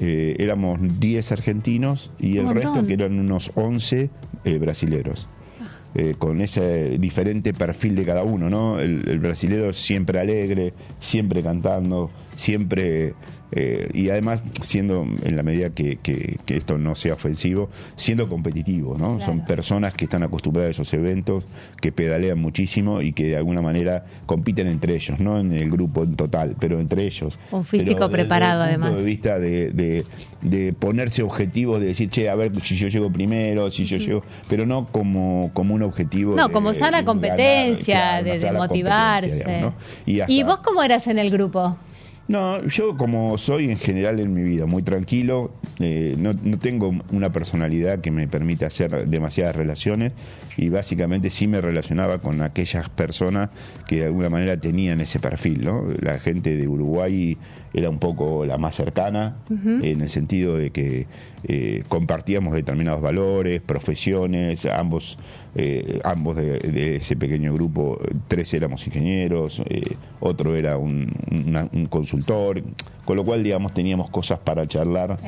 eh, 0.00 0.36
éramos 0.38 0.78
10 1.00 1.32
argentinos 1.32 2.10
y 2.18 2.38
el 2.38 2.48
resto 2.52 2.86
que 2.86 2.94
eran 2.94 3.18
unos 3.18 3.50
11 3.54 4.10
eh, 4.44 4.58
brasileros. 4.58 5.28
Eh, 5.94 6.14
con 6.18 6.42
ese 6.42 6.98
diferente 6.98 7.54
perfil 7.54 7.96
de 7.96 8.04
cada 8.04 8.22
uno, 8.22 8.50
¿no? 8.50 8.78
El, 8.78 9.08
el 9.08 9.18
brasilero 9.18 9.72
siempre 9.72 10.20
alegre, 10.20 10.74
siempre 11.00 11.42
cantando, 11.42 12.10
siempre 12.36 13.14
eh, 13.52 13.88
y 13.94 14.10
además 14.10 14.42
siendo, 14.62 15.06
en 15.24 15.36
la 15.36 15.42
medida 15.42 15.70
que, 15.70 15.96
que- 15.96 16.36
que 16.44 16.56
esto 16.56 16.76
no 16.78 16.94
sea 16.94 17.14
ofensivo, 17.14 17.70
siendo 17.96 18.26
competitivo, 18.28 18.96
¿no? 18.98 19.16
Claro. 19.16 19.20
Son 19.32 19.44
personas 19.44 19.94
que 19.94 20.04
están 20.04 20.22
acostumbradas 20.22 20.68
a 20.78 20.82
esos 20.82 20.92
eventos, 20.94 21.46
que 21.80 21.90
pedalean 21.92 22.38
muchísimo 22.38 23.00
y 23.02 23.12
que 23.12 23.28
de 23.28 23.36
alguna 23.36 23.62
manera 23.62 24.04
compiten 24.26 24.66
entre 24.66 24.94
ellos, 24.96 25.18
no 25.20 25.38
en 25.40 25.52
el 25.52 25.70
grupo 25.70 26.02
en 26.04 26.14
total, 26.16 26.56
pero 26.60 26.78
entre 26.80 27.04
ellos. 27.06 27.38
Un 27.50 27.64
físico 27.64 27.94
Pero 27.94 28.08
desde 28.08 28.18
preparado, 28.18 28.64
el 28.64 28.70
punto 28.70 28.84
además. 28.86 28.98
de 28.98 29.04
vista 29.04 29.38
de, 29.38 29.70
de- 29.70 30.04
de 30.42 30.72
ponerse 30.72 31.22
objetivos, 31.22 31.80
de 31.80 31.86
decir, 31.86 32.10
che, 32.10 32.28
a 32.28 32.34
ver 32.36 32.52
si 32.60 32.76
yo 32.76 32.86
llego 32.88 33.10
primero, 33.12 33.70
si 33.72 33.84
yo 33.86 33.96
llego, 33.96 34.22
pero 34.48 34.66
no 34.66 34.86
como, 34.92 35.50
como 35.52 35.74
un 35.74 35.82
objetivo. 35.82 36.36
No, 36.36 36.46
de- 36.48 36.52
como 36.52 36.74
sana 36.74 37.04
competencia, 37.04 37.98
ganar, 38.22 38.24
claro, 38.24 38.38
de, 38.40 38.52
motivarse. 38.58 39.28
competencia, 39.30 39.54
digamos, 39.56 39.74
¿no? 40.06 40.12
Y, 40.12 40.20
hasta- 40.20 40.32
¿Y 40.32 40.42
vos 40.44 40.58
cómo 40.58 40.82
eras 40.82 41.06
en 41.08 41.18
el 41.18 41.30
grupo? 41.30 41.76
No, 42.28 42.64
yo 42.66 42.96
como 42.96 43.38
soy 43.38 43.70
en 43.70 43.78
general 43.78 44.20
en 44.20 44.34
mi 44.34 44.42
vida, 44.42 44.66
muy 44.66 44.82
tranquilo, 44.82 45.52
eh, 45.80 46.14
no, 46.18 46.34
no 46.34 46.58
tengo 46.58 46.92
una 47.10 47.32
personalidad 47.32 48.00
que 48.00 48.10
me 48.10 48.28
permita 48.28 48.66
hacer 48.66 49.08
demasiadas 49.08 49.56
relaciones 49.56 50.12
y 50.58 50.68
básicamente 50.68 51.30
sí 51.30 51.46
me 51.46 51.60
relacionaba 51.60 52.18
con 52.18 52.42
aquellas 52.42 52.90
personas 52.90 53.48
que 53.86 54.00
de 54.00 54.06
alguna 54.06 54.28
manera 54.28 54.58
tenían 54.58 55.00
ese 55.00 55.20
perfil, 55.20 55.64
¿no? 55.64 55.86
La 56.00 56.18
gente 56.18 56.54
de 56.56 56.68
Uruguay 56.68 57.38
era 57.72 57.88
un 57.88 57.98
poco 57.98 58.44
la 58.44 58.58
más 58.58 58.74
cercana, 58.74 59.36
en 59.50 60.00
el 60.00 60.08
sentido 60.08 60.56
de 60.56 60.70
que 60.70 61.06
eh, 61.44 61.82
compartíamos 61.88 62.54
determinados 62.54 63.00
valores, 63.00 63.60
profesiones, 63.60 64.66
ambos, 64.66 65.18
eh, 65.60 66.00
ambos 66.04 66.36
de, 66.36 66.58
de 66.60 66.96
ese 66.96 67.16
pequeño 67.16 67.52
grupo, 67.52 68.00
tres 68.28 68.54
éramos 68.54 68.86
ingenieros, 68.86 69.60
eh, 69.68 69.82
otro 70.20 70.54
era 70.54 70.78
un, 70.78 71.12
una- 71.30 71.68
un 71.72 71.86
consultor 71.86 72.62
con 73.04 73.16
lo 73.16 73.24
cual, 73.24 73.42
digamos, 73.42 73.72
teníamos 73.72 74.10
cosas 74.10 74.38
para 74.38 74.66
charlar 74.68 75.18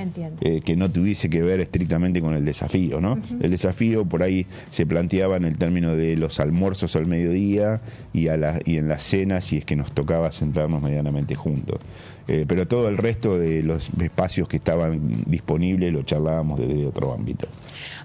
eh, 0.43 0.61
que 0.62 0.76
no 0.76 0.91
tuviese 0.91 1.31
que 1.31 1.41
ver 1.43 1.61
estrictamente 1.61 2.20
con 2.20 2.35
el 2.35 2.45
desafío, 2.45 3.01
¿no? 3.01 3.18
El 3.41 3.51
desafío 3.51 4.05
por 4.05 4.22
ahí 4.22 4.47
se 4.70 4.85
planteaba 4.85 5.39
en 5.39 5.47
el 5.47 5.57
término 5.57 5.97
de 5.97 6.14
los 6.18 6.41
almuerzos 6.41 6.95
al 6.95 7.07
mediodía 7.07 7.81
y, 8.12 8.28
a 8.28 8.37
la, 8.37 8.61
y 8.66 8.76
en 8.76 8.87
las 8.87 9.03
cenas 9.03 9.45
si 9.47 9.57
es 9.57 9.64
que 9.64 9.76
nos 9.76 9.93
tocaba 9.93 10.31
sentarnos 10.31 10.83
medianamente 10.83 11.35
juntos. 11.35 11.81
Eh, 12.28 12.45
pero 12.47 12.68
todo 12.68 12.87
el 12.89 12.99
resto 12.99 13.39
de 13.39 13.62
los 13.62 13.89
espacios 14.01 14.47
que 14.47 14.59
estaban 14.59 15.01
disponibles 15.26 15.91
lo 15.93 16.03
charlábamos 16.03 16.61
desde 16.61 16.87
otro 16.87 17.14
ámbito. 17.14 17.49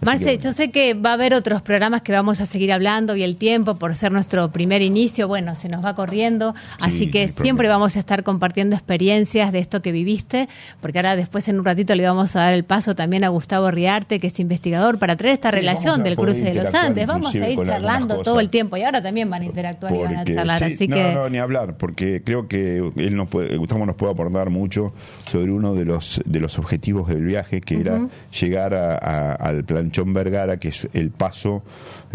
Marce, 0.01 0.25
que, 0.25 0.37
yo 0.37 0.51
sé 0.51 0.71
que 0.71 0.93
va 0.93 1.11
a 1.11 1.13
haber 1.13 1.33
otros 1.33 1.61
programas 1.61 2.01
que 2.01 2.11
vamos 2.11 2.41
a 2.41 2.45
seguir 2.45 2.71
hablando 2.73 3.15
y 3.15 3.23
el 3.23 3.37
tiempo, 3.37 3.75
por 3.75 3.95
ser 3.95 4.11
nuestro 4.11 4.51
primer 4.51 4.81
inicio, 4.81 5.27
bueno, 5.27 5.55
se 5.55 5.69
nos 5.69 5.83
va 5.83 5.95
corriendo, 5.95 6.53
así 6.79 7.09
que 7.09 7.27
siempre 7.27 7.67
vamos 7.67 7.95
a 7.95 7.99
estar 7.99 8.23
compartiendo 8.23 8.75
experiencias 8.75 9.51
de 9.51 9.59
esto 9.59 9.81
que 9.81 9.91
viviste, 9.91 10.47
porque 10.81 10.99
ahora 10.99 11.15
después 11.15 11.47
en 11.47 11.59
un 11.59 11.65
ratito 11.65 11.95
le 11.95 12.03
vamos 12.05 12.35
a 12.35 12.39
dar 12.41 12.53
el 12.53 12.63
paso 12.63 12.95
también 12.95 13.23
a 13.23 13.29
Gustavo 13.29 13.71
Riarte, 13.71 14.19
que 14.19 14.27
es 14.27 14.39
investigador, 14.39 14.99
para 14.99 15.15
traer 15.15 15.33
esta 15.35 15.49
Sí, 15.49 15.55
relación 15.57 16.03
del 16.03 16.15
cruce 16.15 16.43
de 16.43 16.53
los 16.55 16.73
Andes. 16.73 17.07
Vamos 17.07 17.33
a 17.35 17.49
ir 17.49 17.59
charlando 17.65 18.21
todo 18.21 18.39
el 18.39 18.49
tiempo 18.49 18.77
y 18.77 18.83
ahora 18.83 19.01
también 19.01 19.29
van 19.29 19.41
a 19.41 19.45
interactuar 19.45 19.93
y 19.95 19.99
van 19.99 20.17
a 20.17 20.25
charlar, 20.25 20.59
sí, 20.59 20.73
así 20.73 20.87
no, 20.87 20.95
que... 20.95 21.13
no, 21.13 21.29
ni 21.29 21.37
hablar, 21.37 21.77
porque 21.77 22.21
creo 22.23 22.47
que 22.47 22.77
él 22.95 23.15
nos 23.15 23.27
puede, 23.27 23.55
Gustavo 23.57 23.85
nos 23.85 23.95
puede 23.95 24.11
aportar 24.13 24.49
mucho 24.49 24.93
sobre 25.31 25.51
uno 25.51 25.73
de 25.75 25.85
los 25.85 26.21
de 26.25 26.39
los 26.39 26.57
objetivos 26.59 27.07
del 27.07 27.23
viaje, 27.25 27.61
que 27.61 27.79
era 27.79 28.07
llegar 28.39 28.73
a- 28.73 28.95
a- 28.95 29.33
al 29.55 29.63
planchón 29.63 30.13
Vergara, 30.13 30.57
que 30.57 30.69
es 30.69 30.87
el 30.93 31.11
paso 31.11 31.63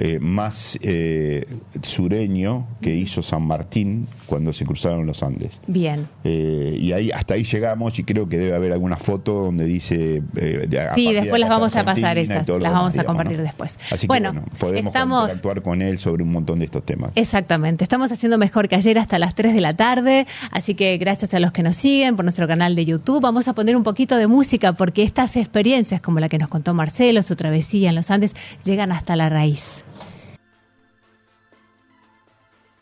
eh, 0.02 0.18
más 0.18 0.78
eh, 0.80 1.46
sureño 1.82 2.66
que 2.80 2.94
hizo 2.94 3.22
San 3.22 3.42
Martín 3.42 4.08
cuando 4.26 4.52
se 4.52 4.64
cruzaron 4.64 5.04
los 5.06 5.22
Andes. 5.22 5.60
Bien. 5.66 6.08
Eh, 6.24 6.78
y 6.80 6.92
ahí 6.92 7.10
hasta 7.10 7.34
ahí 7.34 7.44
llegamos 7.44 7.98
y 7.98 8.04
creo 8.04 8.26
que 8.28 8.38
debe 8.38 8.54
haber 8.54 8.72
alguna 8.72 8.96
foto 8.96 9.34
donde 9.34 9.64
dice 9.64 10.22
eh, 10.36 10.68
Sí, 10.94 11.08
de 11.12 11.20
después 11.20 11.40
las 11.40 11.50
vamos 11.50 11.76
a 11.76 11.84
pasar 11.84 12.18
esas, 12.18 12.36
las 12.38 12.46
demás, 12.46 12.72
vamos 12.72 12.88
a 12.88 13.02
digamos, 13.02 13.06
compartir 13.06 13.38
¿no? 13.38 13.44
después. 13.44 13.78
Así 13.90 14.02
que 14.02 14.06
Bueno, 14.06 14.32
bueno, 14.32 14.46
podemos 14.58 14.86
estamos- 14.86 15.22
interactuar 15.24 15.62
con 15.62 15.82
él 15.82 15.98
sobre 15.98 16.22
un 16.22 16.32
montón 16.32 16.60
de 16.60 16.64
estos 16.64 16.84
temas. 16.84 17.12
Exactamente, 17.16 17.84
estamos 17.84 18.10
haciendo 18.10 18.38
mejor 18.38 18.68
que 18.68 18.76
ayer 18.76 18.98
hasta 18.98 19.18
las 19.18 19.34
3 19.34 19.52
de 19.54 19.60
la 19.60 19.74
tarde, 19.76 20.26
así 20.50 20.74
que 20.74 20.96
gracias 20.96 21.34
a 21.34 21.40
los 21.40 21.52
que 21.52 21.62
nos 21.62 21.76
siguen 21.76 22.16
por 22.16 22.24
nuestro 22.24 22.46
canal 22.48 22.74
de 22.74 22.84
YouTube, 22.86 23.20
vamos 23.20 23.48
a 23.48 23.52
poner 23.52 23.76
un 23.76 23.82
poquito 23.82 24.16
de 24.16 24.26
música 24.26 24.72
porque 24.72 25.02
estas 25.02 25.36
experiencias 25.36 26.00
como 26.00 26.20
la 26.20 26.28
que 26.30 26.38
nos 26.38 26.48
contó 26.48 26.72
Marcelo, 26.72 27.22
su 27.22 27.36
travesía 27.36 27.90
en 27.90 27.96
los 27.96 28.10
Andes, 28.10 28.34
llegan 28.64 28.92
hasta 28.92 29.14
la 29.16 29.28
raíz. 29.28 29.84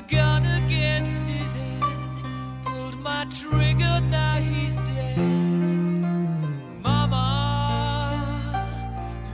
a 0.00 0.02
gun 0.02 0.46
against 0.46 1.26
his 1.28 1.54
head, 1.54 1.82
pulled 2.64 2.98
my 3.00 3.26
trigger, 3.26 4.00
now 4.00 4.38
he's 4.38 4.76
dead. 4.88 5.18
Mama, 6.82 7.26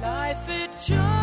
life 0.03 0.47
had 0.47 0.73
just 0.73 1.16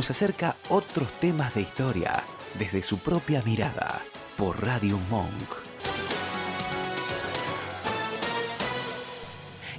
nos 0.00 0.10
acerca 0.10 0.56
otros 0.70 1.10
temas 1.20 1.54
de 1.54 1.60
historia 1.60 2.22
desde 2.58 2.82
su 2.82 3.00
propia 3.00 3.42
mirada 3.44 4.00
por 4.38 4.64
Radio 4.64 4.98
Monk. 5.10 5.28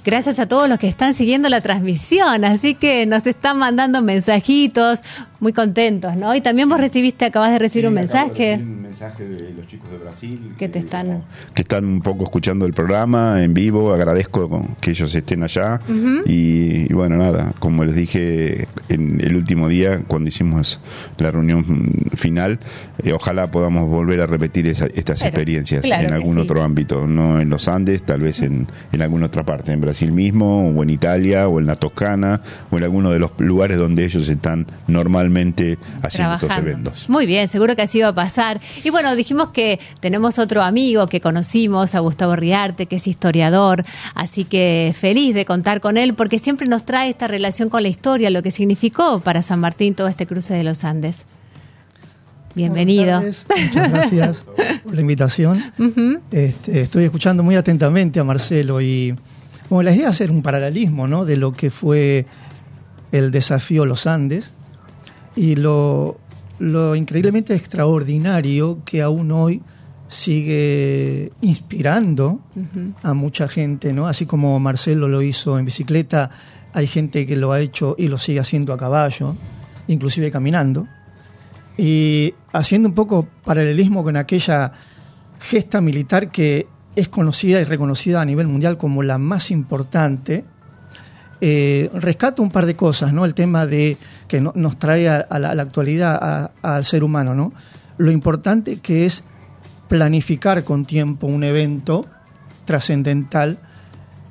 Gracias 0.04 0.38
a 0.38 0.46
todos 0.46 0.68
los 0.68 0.78
que 0.78 0.86
están 0.86 1.14
siguiendo 1.14 1.48
la 1.48 1.60
transmisión, 1.60 2.44
así 2.44 2.76
que 2.76 3.04
nos 3.04 3.26
están 3.26 3.58
mandando 3.58 4.00
mensajitos, 4.00 5.00
muy 5.42 5.52
contentos, 5.52 6.16
¿no? 6.16 6.34
Y 6.36 6.40
también 6.40 6.68
vos 6.68 6.80
recibiste, 6.80 7.24
acabas 7.24 7.50
de 7.50 7.58
recibir 7.58 7.86
un 7.88 7.92
Sí, 7.94 7.96
mensaje 7.96 8.50
recibir 8.52 8.60
un 8.76 8.82
mensaje 8.82 9.26
de 9.26 9.52
los 9.54 9.66
chicos 9.66 9.90
de 9.90 9.98
Brasil. 9.98 10.52
que 10.56 10.68
te 10.68 10.78
están... 10.78 11.24
que 11.52 11.62
están 11.62 11.84
un 11.84 12.00
poco 12.00 12.22
escuchando 12.24 12.64
el 12.64 12.72
programa 12.72 13.42
en 13.42 13.52
vivo. 13.52 13.92
Agradezco 13.92 14.48
con- 14.48 14.76
que 14.80 14.92
ellos 14.92 15.12
estén 15.14 15.42
allá. 15.42 15.80
y, 16.26 16.86
y 16.88 16.94
bueno, 16.94 17.16
nada, 17.16 17.54
como 17.58 17.84
les 17.84 17.96
dije 17.96 18.68
en 18.88 19.20
el 19.20 19.34
último 19.34 19.68
día, 19.68 20.02
cuando 20.06 20.28
hicimos 20.28 20.78
la 21.18 21.32
reunión 21.32 21.64
final, 22.14 22.60
eh, 23.02 23.12
ojalá 23.12 23.50
podamos 23.50 23.88
volver 23.88 24.20
a 24.20 24.26
repetir 24.26 24.68
esa- 24.68 24.86
estas 24.94 25.18
Pero, 25.18 25.28
experiencias 25.30 25.82
claro 25.82 26.06
en 26.06 26.12
algún 26.14 26.36
sí. 26.36 26.42
otro 26.42 26.62
ámbito, 26.62 27.08
no 27.08 27.40
en 27.40 27.48
los 27.50 27.66
Andes, 27.66 28.04
tal 28.04 28.20
vez 28.20 28.40
en, 28.42 28.68
en 28.92 29.02
alguna 29.02 29.26
otra 29.26 29.42
parte, 29.42 29.72
en 29.72 29.80
Brasil 29.80 30.12
mismo, 30.12 30.68
o 30.70 30.82
en 30.84 30.90
Italia, 30.90 31.48
o 31.48 31.58
en 31.58 31.66
la 31.66 31.74
Toscana, 31.74 32.40
o 32.70 32.78
en 32.78 32.84
alguno 32.84 33.10
de 33.10 33.18
los 33.18 33.32
lugares 33.38 33.76
donde 33.76 34.04
ellos 34.04 34.28
están 34.28 34.68
normalmente 34.86 35.31
haciendo 36.02 36.34
estos 36.34 36.58
eventos. 36.58 37.08
Muy 37.08 37.26
bien, 37.26 37.48
seguro 37.48 37.76
que 37.76 37.82
así 37.82 38.00
va 38.00 38.08
a 38.08 38.14
pasar. 38.14 38.60
Y 38.84 38.90
bueno, 38.90 39.14
dijimos 39.16 39.50
que 39.50 39.80
tenemos 40.00 40.38
otro 40.38 40.62
amigo 40.62 41.06
que 41.06 41.20
conocimos, 41.20 41.94
a 41.94 42.00
Gustavo 42.00 42.36
Riarte, 42.36 42.86
que 42.86 42.96
es 42.96 43.06
historiador, 43.06 43.84
así 44.14 44.44
que 44.44 44.94
feliz 44.98 45.34
de 45.34 45.44
contar 45.44 45.80
con 45.80 45.96
él 45.96 46.14
porque 46.14 46.38
siempre 46.38 46.66
nos 46.66 46.84
trae 46.84 47.10
esta 47.10 47.26
relación 47.26 47.68
con 47.68 47.82
la 47.82 47.88
historia, 47.88 48.30
lo 48.30 48.42
que 48.42 48.50
significó 48.50 49.20
para 49.20 49.42
San 49.42 49.60
Martín 49.60 49.94
todo 49.94 50.08
este 50.08 50.26
cruce 50.26 50.54
de 50.54 50.64
los 50.64 50.84
Andes. 50.84 51.24
Bienvenido. 52.54 53.22
Muchas 53.22 53.92
gracias 53.92 54.44
por 54.84 54.94
la 54.94 55.00
invitación. 55.00 55.62
Este, 56.30 56.80
estoy 56.80 57.04
escuchando 57.04 57.42
muy 57.42 57.56
atentamente 57.56 58.20
a 58.20 58.24
Marcelo 58.24 58.80
y 58.80 59.14
bueno, 59.70 59.88
la 59.88 59.96
idea 59.96 60.08
es 60.08 60.16
hacer 60.16 60.30
un 60.30 60.42
paralelismo 60.42 61.06
¿no? 61.08 61.24
de 61.24 61.38
lo 61.38 61.52
que 61.52 61.70
fue 61.70 62.26
el 63.10 63.30
desafío 63.30 63.86
Los 63.86 64.06
Andes 64.06 64.52
y 65.36 65.56
lo, 65.56 66.18
lo 66.58 66.94
increíblemente 66.94 67.54
extraordinario 67.54 68.78
que 68.84 69.02
aún 69.02 69.30
hoy 69.32 69.62
sigue 70.08 71.32
inspirando 71.40 72.40
a 73.02 73.14
mucha 73.14 73.48
gente, 73.48 73.92
¿no? 73.92 74.06
Así 74.06 74.26
como 74.26 74.60
Marcelo 74.60 75.08
lo 75.08 75.22
hizo 75.22 75.58
en 75.58 75.64
bicicleta, 75.64 76.30
hay 76.74 76.86
gente 76.86 77.26
que 77.26 77.36
lo 77.36 77.52
ha 77.52 77.60
hecho 77.60 77.94
y 77.98 78.08
lo 78.08 78.18
sigue 78.18 78.40
haciendo 78.40 78.72
a 78.72 78.78
caballo, 78.78 79.34
inclusive 79.88 80.30
caminando. 80.30 80.86
Y 81.78 82.34
haciendo 82.52 82.88
un 82.88 82.94
poco 82.94 83.26
paralelismo 83.44 84.04
con 84.04 84.16
aquella 84.16 84.72
gesta 85.40 85.80
militar 85.80 86.28
que 86.28 86.66
es 86.94 87.08
conocida 87.08 87.60
y 87.60 87.64
reconocida 87.64 88.20
a 88.20 88.24
nivel 88.24 88.46
mundial 88.48 88.76
como 88.76 89.02
la 89.02 89.16
más 89.16 89.50
importante, 89.50 90.44
eh, 91.44 91.90
rescato 91.94 92.40
un 92.40 92.50
par 92.52 92.66
de 92.66 92.76
cosas, 92.76 93.12
¿no? 93.12 93.24
El 93.24 93.34
tema 93.34 93.66
de 93.66 93.96
que 94.28 94.40
no- 94.40 94.52
nos 94.54 94.78
trae 94.78 95.08
a, 95.08 95.16
a 95.16 95.38
la, 95.40 95.50
a 95.50 95.54
la 95.56 95.62
actualidad 95.62 96.52
al 96.62 96.84
ser 96.84 97.02
humano, 97.02 97.34
¿no? 97.34 97.52
Lo 97.98 98.12
importante 98.12 98.76
que 98.78 99.04
es 99.06 99.24
planificar 99.88 100.62
con 100.62 100.84
tiempo 100.84 101.26
un 101.26 101.42
evento 101.42 102.06
trascendental, 102.64 103.58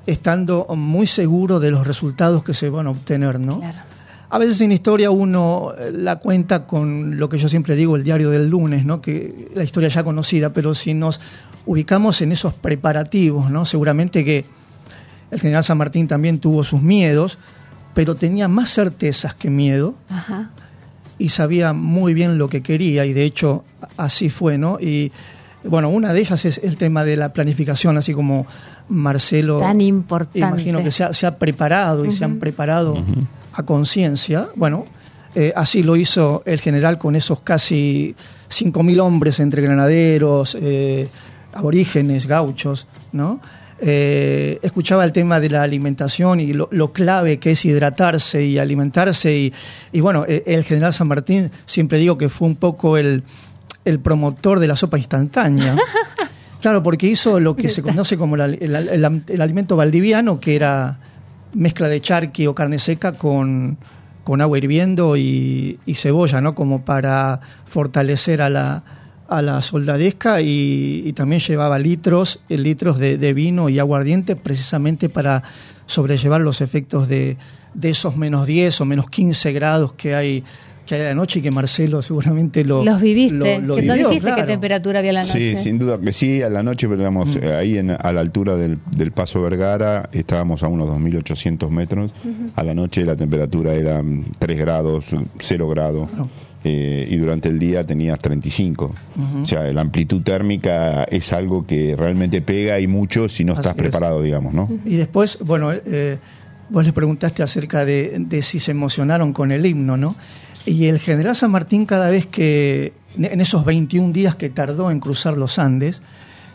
estando 0.07 0.66
muy 0.76 1.05
seguro 1.05 1.59
de 1.59 1.72
los 1.72 1.86
resultados 1.86 2.43
que 2.43 2.53
se 2.53 2.70
van 2.70 2.88
a 2.88 2.91
obtener, 2.91 3.39
¿no? 3.39 3.59
Claro. 3.59 3.78
A 4.30 4.38
veces 4.39 4.62
en 4.62 4.72
historia 4.72 5.12
uno 5.12 5.74
eh, 5.78 5.91
la 5.93 6.16
cuenta 6.16 6.66
con 6.66 7.18
lo 7.20 7.28
que 7.28 7.38
yo 7.38 7.49
siempre 7.49 7.76
digo, 7.76 7.97
el 7.97 8.03
diario 8.05 8.30
del 8.30 8.47
lunes, 8.47 8.86
¿no? 8.86 9.01
que 9.01 9.49
la 9.53 9.64
historia 9.66 9.89
ya 9.89 10.05
conocida, 10.05 10.53
pero 10.53 10.74
si 10.74 10.93
nos 10.93 11.20
ubicamos 11.66 12.22
en 12.22 12.32
esos 12.32 12.53
preparativos, 12.53 13.51
¿no? 13.51 13.66
seguramente 13.66 14.24
que 14.24 14.45
el 15.32 15.40
general 15.40 15.64
San 15.64 15.78
Martín 15.78 16.08
también 16.08 16.40
tuvo 16.40 16.64
sus 16.64 16.82
miedos, 16.82 17.38
pero 17.94 18.16
tenía 18.16 18.48
más 18.48 18.74
certezas 18.74 19.34
que 19.36 19.50
miedo 19.50 19.96
Ajá. 20.10 20.50
y 21.18 21.30
sabía 21.30 21.74
muy 21.74 22.14
bien 22.14 22.38
lo 22.38 22.50
que 22.50 22.62
quería 22.62 23.06
y 23.06 23.14
de 23.14 23.24
hecho 23.24 23.64
así 23.98 24.30
fue, 24.30 24.58
¿no? 24.58 24.80
Y 24.80 25.12
bueno, 25.64 25.90
una 25.90 26.14
de 26.14 26.22
ellas 26.22 26.44
es 26.46 26.60
el 26.64 26.76
tema 26.78 27.04
de 27.04 27.18
la 27.18 27.34
planificación, 27.34 27.98
así 27.98 28.14
como 28.14 28.46
Marcelo 28.90 29.60
Tan 29.60 29.80
importante. 29.80 30.40
imagino 30.40 30.84
que 30.84 30.92
se 30.92 31.04
ha, 31.04 31.14
se 31.14 31.28
ha 31.28 31.38
preparado 31.38 32.06
y 32.06 32.12
se 32.12 32.26
han 32.26 32.40
preparado 32.40 32.98
a 33.54 33.64
conciencia. 33.64 34.50
Bueno, 34.56 34.86
eh, 35.36 35.54
así 35.56 35.84
lo 35.84 35.96
hizo 35.96 36.44
el 36.46 36.60
general 36.60 36.98
con 36.98 37.16
esos 37.16 37.42
casi 37.42 38.16
5.000 38.50 39.00
hombres 39.00 39.40
entre 39.40 39.62
granaderos, 39.62 40.58
eh, 40.60 41.08
aborígenes, 41.54 42.26
gauchos, 42.26 42.88
¿no? 43.12 43.40
Eh, 43.84 44.60
escuchaba 44.62 45.04
el 45.04 45.12
tema 45.12 45.40
de 45.40 45.50
la 45.50 45.64
alimentación 45.64 46.40
y 46.40 46.54
lo, 46.54 46.70
lo 46.72 46.94
clave 46.94 47.40
que 47.40 47.52
es 47.52 47.66
hidratarse 47.66 48.46
y 48.46 48.60
alimentarse. 48.60 49.36
Y, 49.36 49.54
y 49.92 50.00
bueno, 50.02 50.24
eh, 50.28 50.44
el 50.46 50.64
general 50.64 50.94
San 50.94 51.08
Martín 51.08 51.50
siempre 51.66 51.98
digo 51.98 52.18
que 52.18 52.30
fue 52.30 52.48
un 52.48 52.56
poco 52.58 52.98
el, 52.98 53.24
el 53.84 54.00
promotor 54.00 54.60
de 54.60 54.68
la 54.68 54.76
sopa 54.76 54.98
instantánea. 54.98 55.76
Claro, 56.62 56.84
porque 56.84 57.08
hizo 57.08 57.40
lo 57.40 57.56
que 57.56 57.70
se 57.70 57.82
conoce 57.82 58.18
como 58.18 58.38
la- 58.38 58.46
el, 58.46 58.76
el- 58.76 59.24
el 59.28 59.42
alimento 59.42 59.76
valdiviano, 59.76 60.40
que 60.40 60.56
era 60.56 61.00
mezcla 61.56 61.88
de 61.88 62.00
charqui 62.00 62.46
o 62.46 62.54
carne 62.54 62.78
seca 62.78 63.14
con, 63.14 63.80
con 64.24 64.42
agua 64.42 64.60
hirviendo 64.60 65.18
y, 65.18 65.80
y 65.88 65.96
cebolla, 65.96 66.40
¿no? 66.40 66.54
Como 66.54 66.86
para 66.86 67.40
fortalecer 67.66 68.44
a 68.44 68.50
la, 68.52 68.84
a 69.32 69.42
la 69.42 69.62
soldadesca 69.62 70.42
y, 70.42 71.04
y 71.06 71.14
también 71.14 71.42
llevaba 71.42 71.80
litros, 71.80 72.40
eh, 72.50 72.58
litros 72.58 73.00
de, 73.00 73.18
de 73.18 73.34
vino 73.34 73.70
y 73.70 73.80
aguardiente 73.80 74.36
precisamente 74.36 75.08
para 75.10 75.42
sobrellevar 75.86 76.42
los 76.42 76.62
efectos 76.62 77.08
de, 77.08 77.38
de 77.74 77.90
esos 77.90 78.18
menos 78.18 78.46
10 78.46 78.82
o 78.82 78.86
menos 78.86 79.10
15 79.10 79.54
grados 79.54 79.94
que 79.94 80.16
hay 80.16 80.44
que 80.86 80.96
hay 80.96 81.02
de 81.02 81.16
noche 81.16 81.40
y 81.40 81.42
que 81.44 81.52
Marcelo 81.52 82.02
seguramente 82.02 82.66
lo 82.66 82.84
Los 82.84 83.00
viviste. 83.00 83.60
lo- 83.60 83.68
lo 83.68 83.76
que 83.76 83.84
no 83.84 83.94
dijiste 83.94 84.30
qué 84.30 84.34
claro. 84.34 84.46
temperatura 84.48 85.00
había 85.00 85.14
la 85.14 85.22
noche. 85.24 85.52
Sí, 85.52 85.58
sin 85.58 85.78
duda 85.78 85.98
que 86.00 86.12
sí, 86.12 86.42
a 86.42 86.50
la 86.50 86.64
noche, 86.64 86.88
pero 86.88 86.98
digamos, 86.98 87.36
Mm. 87.38 87.44
eh, 87.44 87.54
ahí 87.54 87.78
en- 87.78 87.92
a 87.92 88.12
la 88.12 88.20
altura 88.20 88.58
del, 88.58 88.80
del 88.98 89.12
Paso 89.12 89.42
Vergara 89.44 90.10
estábamos 90.12 90.64
a 90.64 90.68
unos 90.68 90.88
2.800 90.90 91.70
metros, 91.70 92.12
a 92.56 92.64
la 92.64 92.74
noche 92.74 93.06
la 93.06 93.16
temperatura 93.16 93.74
era 93.76 94.02
mm, 94.02 94.26
3 94.40 94.58
grados, 94.58 95.06
0 95.40 95.70
grados, 95.70 96.10
eh, 96.64 97.07
y 97.09 97.18
durante 97.18 97.49
el 97.49 97.57
día 97.59 97.86
tenías 97.86 98.20
35. 98.20 98.93
O 99.41 99.45
sea, 99.45 99.64
la 99.74 99.82
amplitud 99.82 100.22
térmica 100.22 101.03
es 101.05 101.34
algo 101.34 101.66
que 101.66 101.95
realmente 101.97 102.41
pega 102.41 102.80
y 102.80 102.88
mucho 102.88 103.30
si 103.30 103.43
no 103.43 103.53
Así 103.53 103.62
estás 103.62 103.76
es. 103.76 103.78
preparado, 103.78 104.22
digamos, 104.22 104.53
¿no? 104.53 104.70
Y 104.86 104.95
después, 104.95 105.39
bueno, 105.43 105.72
eh, 105.72 106.18
vos 106.70 106.86
le 106.86 106.93
preguntaste 106.93 107.43
acerca 107.43 107.84
de, 107.86 108.16
de 108.20 108.41
si 108.41 108.59
se 108.59 108.72
emocionaron 108.72 109.34
con 109.34 109.51
el 109.51 109.66
himno, 109.66 109.97
¿no? 109.97 110.16
Y 110.66 110.86
el 110.86 110.99
general 110.99 111.36
San 111.36 111.51
Martín 111.51 111.86
cada 111.86 112.09
vez 112.09 112.28
que, 112.28 112.93
en 113.18 113.41
esos 113.41 113.66
21 113.66 114.14
días 114.14 114.36
que 114.36 114.49
tardó 114.49 114.91
en 114.91 114.99
cruzar 114.99 115.38
los 115.38 115.57
Andes, 115.57 116.01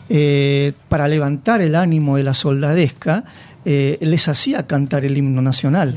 eh, 0.09 0.71
para 0.87 1.09
levantar 1.09 1.61
el 1.61 1.75
ánimo 1.75 2.15
de 2.15 2.23
la 2.23 2.33
soldadesca, 2.33 3.25
eh, 3.69 3.97
les 3.99 4.25
hacía 4.29 4.65
cantar 4.65 5.03
el 5.03 5.17
himno 5.17 5.41
nacional. 5.41 5.93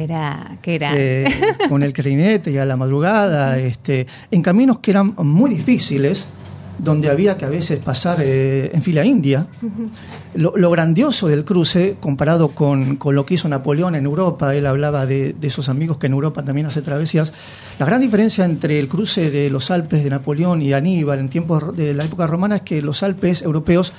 Qué 0.61 0.75
era. 0.75 0.93
Eh, 0.97 1.25
con 1.69 1.85
el 1.85 1.93
clarinete 1.93 2.51
y 2.51 2.59
a 2.59 2.65
la 2.65 2.77
madrugada, 2.77 3.61
este, 3.61 4.09
en 4.33 4.43
caminos 4.43 4.81
que 4.81 4.91
eran 4.91 5.15
muy 5.19 5.51
difíciles, 5.51 6.27
donde 6.79 7.09
había 7.09 7.39
que 7.39 7.45
a 7.45 7.49
veces 7.49 7.79
pasar 7.79 8.19
eh, 8.23 8.73
en 8.75 8.83
fila 8.83 9.05
india. 9.05 9.47
lo, 10.35 10.57
lo 10.57 10.69
grandioso 10.73 11.29
del 11.29 11.45
cruce, 11.45 11.95
comparado 12.01 12.57
con, 12.57 12.97
con 12.97 13.15
lo 13.15 13.25
que 13.25 13.35
hizo 13.35 13.49
Napoleón 13.49 13.95
en 13.95 14.05
Europa, 14.05 14.53
él 14.57 14.67
hablaba 14.67 15.07
de, 15.07 15.35
de 15.35 15.47
esos 15.47 15.69
amigos 15.69 15.99
que 15.99 16.09
en 16.09 16.15
Europa 16.15 16.45
también 16.45 16.67
hace 16.67 16.83
travesías, 16.83 17.33
la 17.79 17.87
gran 17.87 18.01
diferencia 18.01 18.45
entre 18.45 18.81
el 18.81 18.89
cruce 18.89 19.31
de 19.31 19.49
los 19.49 19.71
Alpes 19.71 20.03
de 20.03 20.11
Napoleón 20.11 20.61
y 20.61 20.73
Aníbal 20.73 21.21
en 21.21 21.29
tiempos 21.29 21.77
de 21.77 21.95
la 21.95 22.05
época 22.05 22.27
romana 22.27 22.57
es 22.57 22.63
que 22.63 22.83
los 22.83 23.05
Alpes 23.05 23.43
europeos 23.43 23.93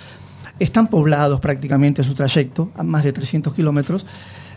están 0.64 0.88
poblados 0.88 1.40
prácticamente 1.40 2.04
su 2.04 2.14
trayecto, 2.14 2.72
a 2.76 2.84
más 2.84 3.04
de 3.04 3.12
300 3.12 3.54
kilómetros, 3.54 4.06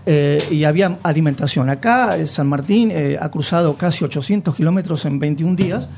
eh, 0.07 0.39
y 0.51 0.65
había 0.65 0.99
alimentación. 1.03 1.71
Acá 1.71 2.19
eh, 2.19 2.27
San 2.27 2.47
Martín 2.47 2.91
eh, 2.93 3.17
ha 3.19 3.31
cruzado 3.31 3.75
casi 3.77 4.05
800 4.05 4.55
kilómetros 4.55 5.07
en 5.07 5.19
21 5.19 5.57
días, 5.57 5.89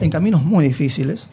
en 0.00 0.10
caminos 0.10 0.42
muy 0.42 0.66
difíciles, 0.66 1.28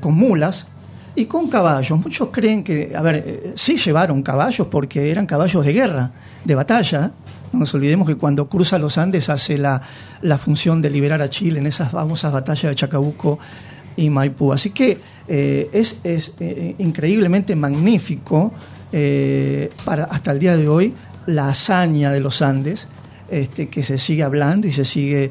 con 0.00 0.12
mulas 0.12 0.66
y 1.14 1.24
con 1.24 1.48
caballos. 1.48 1.98
Muchos 1.98 2.28
creen 2.30 2.62
que, 2.62 2.92
a 2.94 3.00
ver, 3.00 3.54
sí 3.54 3.78
llevaron 3.78 4.22
caballos 4.22 4.66
porque 4.66 5.10
eran 5.10 5.24
caballos 5.24 5.64
de 5.64 5.72
guerra, 5.72 6.10
de 6.44 6.54
batalla. 6.54 7.12
No 7.54 7.60
nos 7.60 7.72
olvidemos 7.72 8.06
que 8.06 8.16
cuando 8.16 8.46
cruza 8.50 8.78
los 8.78 8.98
Andes 8.98 9.30
hace 9.30 9.56
la, 9.56 9.80
la 10.20 10.36
función 10.36 10.82
de 10.82 10.90
liberar 10.90 11.22
a 11.22 11.30
Chile 11.30 11.60
en 11.60 11.66
esas 11.66 11.90
famosas 11.90 12.30
batallas 12.34 12.70
de 12.70 12.74
Chacabuco 12.74 13.38
y 13.96 14.10
Maipú. 14.10 14.52
Así 14.52 14.70
que 14.70 14.98
eh, 15.28 15.68
es, 15.72 16.00
es, 16.04 16.32
eh, 16.40 16.74
increíblemente 16.78 17.54
magnífico 17.56 18.52
eh, 18.92 19.68
para 19.84 20.04
hasta 20.04 20.32
el 20.32 20.38
día 20.38 20.56
de 20.56 20.68
hoy 20.68 20.94
la 21.26 21.48
hazaña 21.48 22.10
de 22.12 22.20
los 22.20 22.42
Andes, 22.42 22.86
este, 23.30 23.68
que 23.68 23.82
se 23.82 23.96
sigue 23.98 24.22
hablando 24.22 24.66
y 24.66 24.72
se 24.72 24.84
sigue 24.84 25.30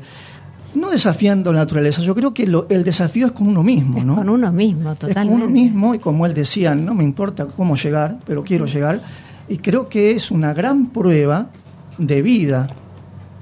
no 0.74 0.90
desafiando 0.90 1.52
la 1.52 1.60
naturaleza. 1.60 2.02
Yo 2.02 2.16
creo 2.16 2.34
que 2.34 2.48
lo- 2.48 2.66
el 2.70 2.84
desafío 2.86 3.26
es 3.28 3.32
con 3.34 3.48
uno 3.50 3.62
mismo, 3.62 4.02
¿no? 4.04 4.16
Con 4.16 4.30
uno 4.30 4.52
mismo, 4.54 4.92
Es 4.94 5.00
con 5.00 5.10
totalmente. 5.10 5.44
uno 5.44 5.50
mismo 5.54 5.94
y 5.94 6.00
como 6.00 6.26
él 6.26 6.34
decía, 6.34 6.74
no 6.76 6.94
me 6.94 7.04
importa 7.04 7.46
cómo 7.46 7.76
llegar, 7.76 8.20
pero 8.26 8.42
quiero 8.44 8.66
llegar. 8.66 9.02
Y 9.50 9.58
creo 9.58 9.90
que 9.90 10.12
es 10.12 10.32
una 10.32 10.54
gran 10.54 10.88
prueba 10.88 11.50
de 11.98 12.22
vida. 12.22 12.68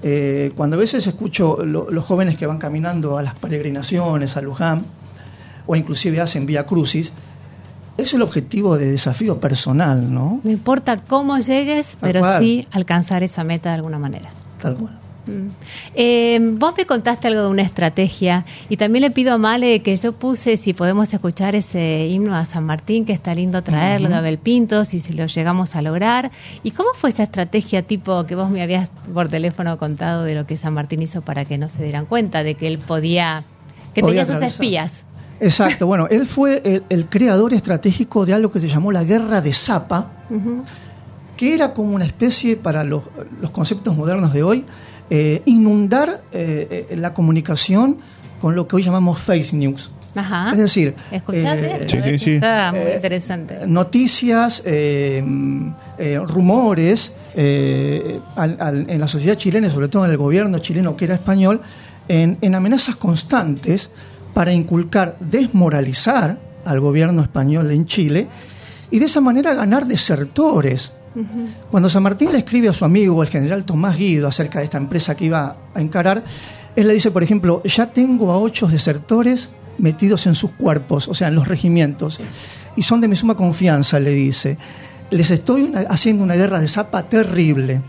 Eh, 0.02 0.52
cuando 0.56 0.76
a 0.76 0.80
veces 0.80 1.06
escucho 1.06 1.64
lo- 1.64 1.92
los 1.92 2.04
jóvenes 2.04 2.36
que 2.38 2.48
van 2.48 2.58
caminando 2.58 3.18
a 3.18 3.22
las 3.22 3.36
peregrinaciones, 3.36 4.36
a 4.36 4.42
Luján, 4.42 4.82
o 5.72 5.76
inclusive 5.76 6.20
hacen 6.20 6.48
Vía 6.48 6.66
Crucis, 6.66 7.12
es 7.96 8.12
el 8.16 8.24
objetivo 8.24 8.76
de 8.80 8.90
desafío 8.90 9.40
personal, 9.40 10.12
¿no? 10.12 10.42
No 10.44 10.50
importa 10.50 10.98
cómo 10.98 11.38
llegues, 11.38 11.90
Tal 11.90 12.00
pero 12.02 12.22
cual. 12.22 12.42
sí 12.42 12.68
alcanzar 12.72 13.22
esa 13.22 13.44
meta 13.44 13.70
de 13.70 13.76
alguna 13.76 14.00
manera. 14.00 14.30
Tal 14.60 14.76
cual. 14.76 14.98
Eh, 15.94 16.40
vos 16.54 16.74
me 16.76 16.88
contaste 16.88 17.28
algo 17.28 17.44
de 17.44 17.50
una 17.50 17.62
estrategia 17.62 18.46
y 18.68 18.78
también 18.78 19.04
le 19.04 19.12
pido 19.12 19.32
a 19.32 19.38
Male 19.38 19.84
que 19.84 19.96
yo 19.96 20.14
puse 20.14 20.58
si 20.58 20.74
podemos 20.74 21.14
escuchar 21.14 21.54
ese 21.54 22.08
himno 22.08 22.36
a 22.36 22.46
San 22.46 22.64
Martín, 22.64 23.06
que 23.06 23.14
está 23.14 23.36
lindo 23.36 23.62
traerlo 23.62 24.10
de 24.10 24.16
Abel 24.16 24.40
Pintos 24.40 24.96
y 24.96 25.00
si 25.00 25.14
lo 25.14 25.28
llegamos 25.28 25.76
a 25.76 25.84
lograr. 25.84 26.32
¿Y 26.64 26.72
cómo 26.72 26.90
fue 26.96 27.12
esa 27.12 27.22
estrategia 27.22 27.84
tipo 27.84 28.26
que 28.26 28.34
vos 28.34 28.50
me 28.50 28.64
habías 28.64 28.90
por 29.14 29.30
teléfono 29.30 29.78
contado 29.78 30.24
de 30.24 30.34
lo 30.34 30.48
que 30.48 30.58
San 30.58 30.74
Martín 30.74 31.04
hizo 31.04 31.22
para 31.22 31.46
que 31.46 31.60
no 31.60 31.70
se 31.70 31.84
dieran 31.84 32.08
cuenta 32.08 32.42
de 32.42 32.56
que 32.56 32.66
él 32.66 32.80
podía, 32.80 33.44
que 33.94 34.02
Podía 34.02 34.26
tenía 34.26 34.36
sus 34.36 34.44
espías? 34.44 35.06
Exacto, 35.40 35.88
bueno, 35.88 36.08
él 36.10 36.28
fue 36.28 36.62
el, 36.66 36.84
el 36.90 37.06
creador 37.08 37.54
estratégico 37.54 38.26
de 38.26 38.34
algo 38.34 38.52
que 38.52 38.60
se 38.60 38.68
llamó 38.68 38.92
la 38.92 39.04
guerra 39.04 39.42
de 39.42 39.54
Zapa, 39.54 40.12
Ujú. 40.30 40.64
que 41.38 41.54
era 41.54 41.74
como 41.74 41.96
una 41.96 42.06
especie, 42.06 42.58
para 42.58 42.84
los, 42.84 43.04
los 43.42 43.52
conceptos 43.52 43.96
modernos 43.96 44.34
de 44.34 44.44
hoy, 44.44 44.66
eh, 45.10 45.42
inundar 45.46 46.22
eh, 46.32 46.88
eh, 46.90 46.98
la 46.98 47.14
comunicación 47.14 47.98
con 48.42 48.56
lo 48.56 48.68
que 48.68 48.76
hoy 48.76 48.84
llamamos 48.84 49.20
face 49.20 49.56
news. 49.56 49.90
Ajá. 50.16 50.52
Es 50.52 50.58
decir, 50.58 50.96
¿Escuchaste? 51.12 51.84
eh? 51.84 51.88
Sí, 51.88 51.98
sí, 52.04 52.20
sí. 52.20 52.32
Está 52.36 52.72
muy 52.72 52.82
Eh, 52.82 52.94
interesante. 52.96 53.60
noticias, 53.68 54.62
eh, 54.66 55.22
mm, 55.26 55.70
eh, 56.00 56.20
rumores 56.26 57.14
eh, 57.36 58.20
al- 58.36 58.58
al- 58.60 58.90
en 58.90 59.00
la 59.00 59.08
sociedad 59.08 59.36
chilena, 59.38 59.68
y 59.68 59.70
sobre 59.70 59.88
todo 59.88 60.04
en 60.06 60.12
el 60.12 60.18
gobierno 60.18 60.58
chileno 60.60 60.98
que 60.98 61.06
era 61.06 61.14
español, 61.16 61.62
en, 62.08 62.38
en 62.42 62.56
amenazas 62.56 62.96
constantes 62.96 63.90
para 64.34 64.54
inculcar, 64.54 65.18
desmoralizar 65.20 66.38
al 66.66 66.80
gobierno 66.80 67.22
español 67.22 67.72
en 67.72 67.86
Chile 67.86 68.28
y 68.92 69.00
de 69.00 69.06
esa 69.06 69.22
manera 69.22 69.54
ganar 69.54 69.86
desertores. 69.86 70.92
Cuando 71.72 71.90
San 71.90 72.04
Martín 72.04 72.32
le 72.32 72.38
escribe 72.40 72.70
a 72.70 72.74
su 72.74 72.86
amigo, 72.86 73.22
el 73.24 73.30
general 73.30 73.66
Tomás 73.66 73.98
Guido, 73.98 74.28
acerca 74.28 74.60
de 74.60 74.66
esta 74.66 74.78
empresa 74.78 75.16
que 75.16 75.26
iba 75.26 75.56
a 75.74 75.82
encarar, 75.82 76.24
él 76.76 76.88
le 76.88 76.94
dice, 76.94 77.12
por 77.12 77.24
ejemplo, 77.24 77.62
ya 77.66 77.88
tengo 77.88 78.32
a 78.32 78.38
ocho 78.38 78.68
desertores 78.68 79.50
metidos 79.80 80.28
en 80.28 80.36
sus 80.36 80.52
cuerpos, 80.52 81.08
o 81.08 81.14
sea, 81.14 81.28
en 81.30 81.36
los 81.36 81.48
regimientos, 81.48 82.20
y 82.76 82.84
son 82.84 83.02
de 83.02 83.08
mi 83.08 83.16
suma 83.16 83.36
confianza, 83.36 84.00
le 84.00 84.12
dice. 84.12 84.58
Les 85.10 85.32
estoy 85.32 85.64
una- 85.64 85.82
haciendo 85.90 86.24
una 86.24 86.36
guerra 86.36 86.60
de 86.60 86.68
zapa 86.68 87.04
terrible. 87.04 87.82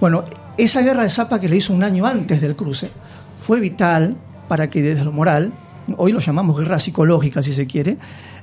Bueno, 0.00 0.24
esa 0.56 0.80
guerra 0.82 1.02
de 1.02 1.10
zapa 1.10 1.40
que 1.40 1.48
le 1.48 1.56
hizo 1.56 1.72
un 1.72 1.82
año 1.82 2.06
antes 2.06 2.40
del 2.40 2.54
cruce 2.54 2.88
fue 3.44 3.58
vital 3.60 4.16
para 4.48 4.70
que 4.70 4.82
desde 4.82 5.04
lo 5.04 5.12
moral, 5.12 5.52
hoy 5.96 6.12
lo 6.12 6.18
llamamos 6.18 6.58
guerra 6.58 6.78
psicológica 6.78 7.42
si 7.42 7.52
se 7.52 7.66
quiere, 7.66 7.98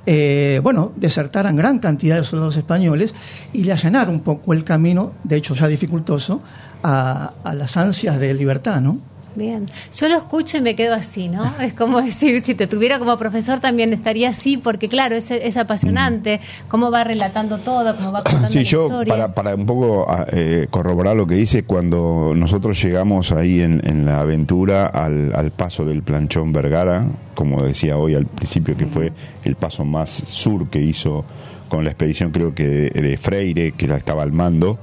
eh, 0.06 0.60
bueno, 0.64 0.92
desertaran 0.96 1.56
gran 1.56 1.80
cantidad 1.80 2.18
de 2.18 2.24
soldados 2.24 2.58
españoles 2.58 3.14
y 3.54 3.64
le 3.64 3.74
allanaron 3.74 4.16
un 4.16 4.22
poco 4.22 4.54
el 4.54 4.64
camino, 4.64 5.14
de 5.24 5.36
hecho 5.38 5.54
ya 5.54 5.68
dificultoso, 5.68 6.42
a, 6.84 7.34
a 7.44 7.54
las 7.54 7.78
ansias 7.78 8.20
de 8.20 8.34
libertad, 8.34 8.82
¿no? 8.82 9.00
Bien, 9.40 9.68
yo 9.98 10.10
lo 10.10 10.18
escucho 10.18 10.58
y 10.58 10.62
me 10.62 10.76
quedo 10.76 10.94
así, 10.94 11.30
¿no? 11.30 11.50
Es 11.62 11.74
como 11.74 12.02
decir, 12.02 12.44
si 12.44 12.56
te 12.56 12.68
tuviera 12.68 13.00
como 13.00 13.18
profesor 13.18 13.62
también 13.62 13.94
estaría 13.94 14.30
así, 14.30 14.58
porque 14.58 14.90
claro, 14.90 15.16
es, 15.16 15.32
es 15.32 15.56
apasionante, 15.56 16.42
cómo 16.68 16.92
va 16.92 17.06
relatando 17.06 17.58
todo, 17.60 17.96
cómo 17.96 18.12
va 18.12 18.22
contando 18.24 18.50
Sí, 18.50 18.58
la 18.58 18.64
yo 18.64 18.84
historia. 18.88 19.14
para, 19.14 19.34
para 19.34 19.56
un 19.56 19.66
poco 19.66 20.06
ah, 20.10 20.26
eh, 20.34 20.68
corroborar 20.70 21.16
lo 21.16 21.26
que 21.26 21.36
dice, 21.36 21.64
cuando 21.64 22.34
nosotros 22.36 22.84
llegamos 22.84 23.32
ahí 23.32 23.62
en, 23.62 23.82
en 23.88 24.06
la 24.06 24.20
aventura 24.20 24.86
al, 24.88 25.34
al 25.34 25.52
paso 25.52 25.86
del 25.86 26.04
planchón 26.04 26.52
Vergara, 26.52 27.06
como 27.34 27.64
decía 27.64 27.96
hoy 27.98 28.16
al 28.16 28.26
principio, 28.26 28.76
que 28.76 28.88
fue 28.88 29.14
el 29.46 29.56
paso 29.56 29.86
más 29.86 30.10
sur 30.10 30.70
que 30.70 30.82
hizo 30.82 31.24
con 31.70 31.86
la 31.86 31.92
expedición, 31.92 32.32
creo 32.32 32.54
que 32.54 32.68
de, 32.68 32.90
de 32.90 33.18
Freire, 33.18 33.72
que 33.72 33.88
la 33.88 33.96
estaba 33.96 34.22
al 34.24 34.34
mando, 34.34 34.80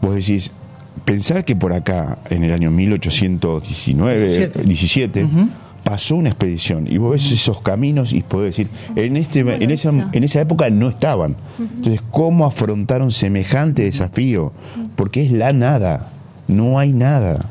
vos 0.00 0.14
decís, 0.14 0.50
pensar 1.04 1.44
que 1.44 1.56
por 1.56 1.72
acá, 1.72 2.18
en 2.30 2.44
el 2.44 2.52
año 2.52 2.70
1819, 2.70 4.26
17. 4.26 4.62
17, 4.62 5.24
Ujú. 5.24 5.48
pasó 5.82 6.16
una 6.16 6.30
expedición 6.30 6.86
y 6.90 6.98
vos 6.98 7.12
ves 7.12 7.32
esos 7.32 7.60
caminos 7.60 8.12
y 8.12 8.22
podés 8.22 8.56
decir, 8.56 8.68
en, 8.96 9.16
este, 9.16 9.42
¿Cómo 9.42 9.54
en, 9.54 9.70
esa, 9.70 10.10
en 10.12 10.24
esa 10.24 10.40
época 10.40 10.70
no 10.70 10.88
estaban. 10.88 11.36
Entonces, 11.58 12.00
¿cómo 12.10 12.46
afrontaron 12.46 13.12
semejante 13.12 13.82
desafío? 13.82 14.52
Porque 14.96 15.24
es 15.24 15.32
la 15.32 15.52
nada, 15.52 16.10
no 16.48 16.78
hay 16.78 16.92
nada, 16.92 17.46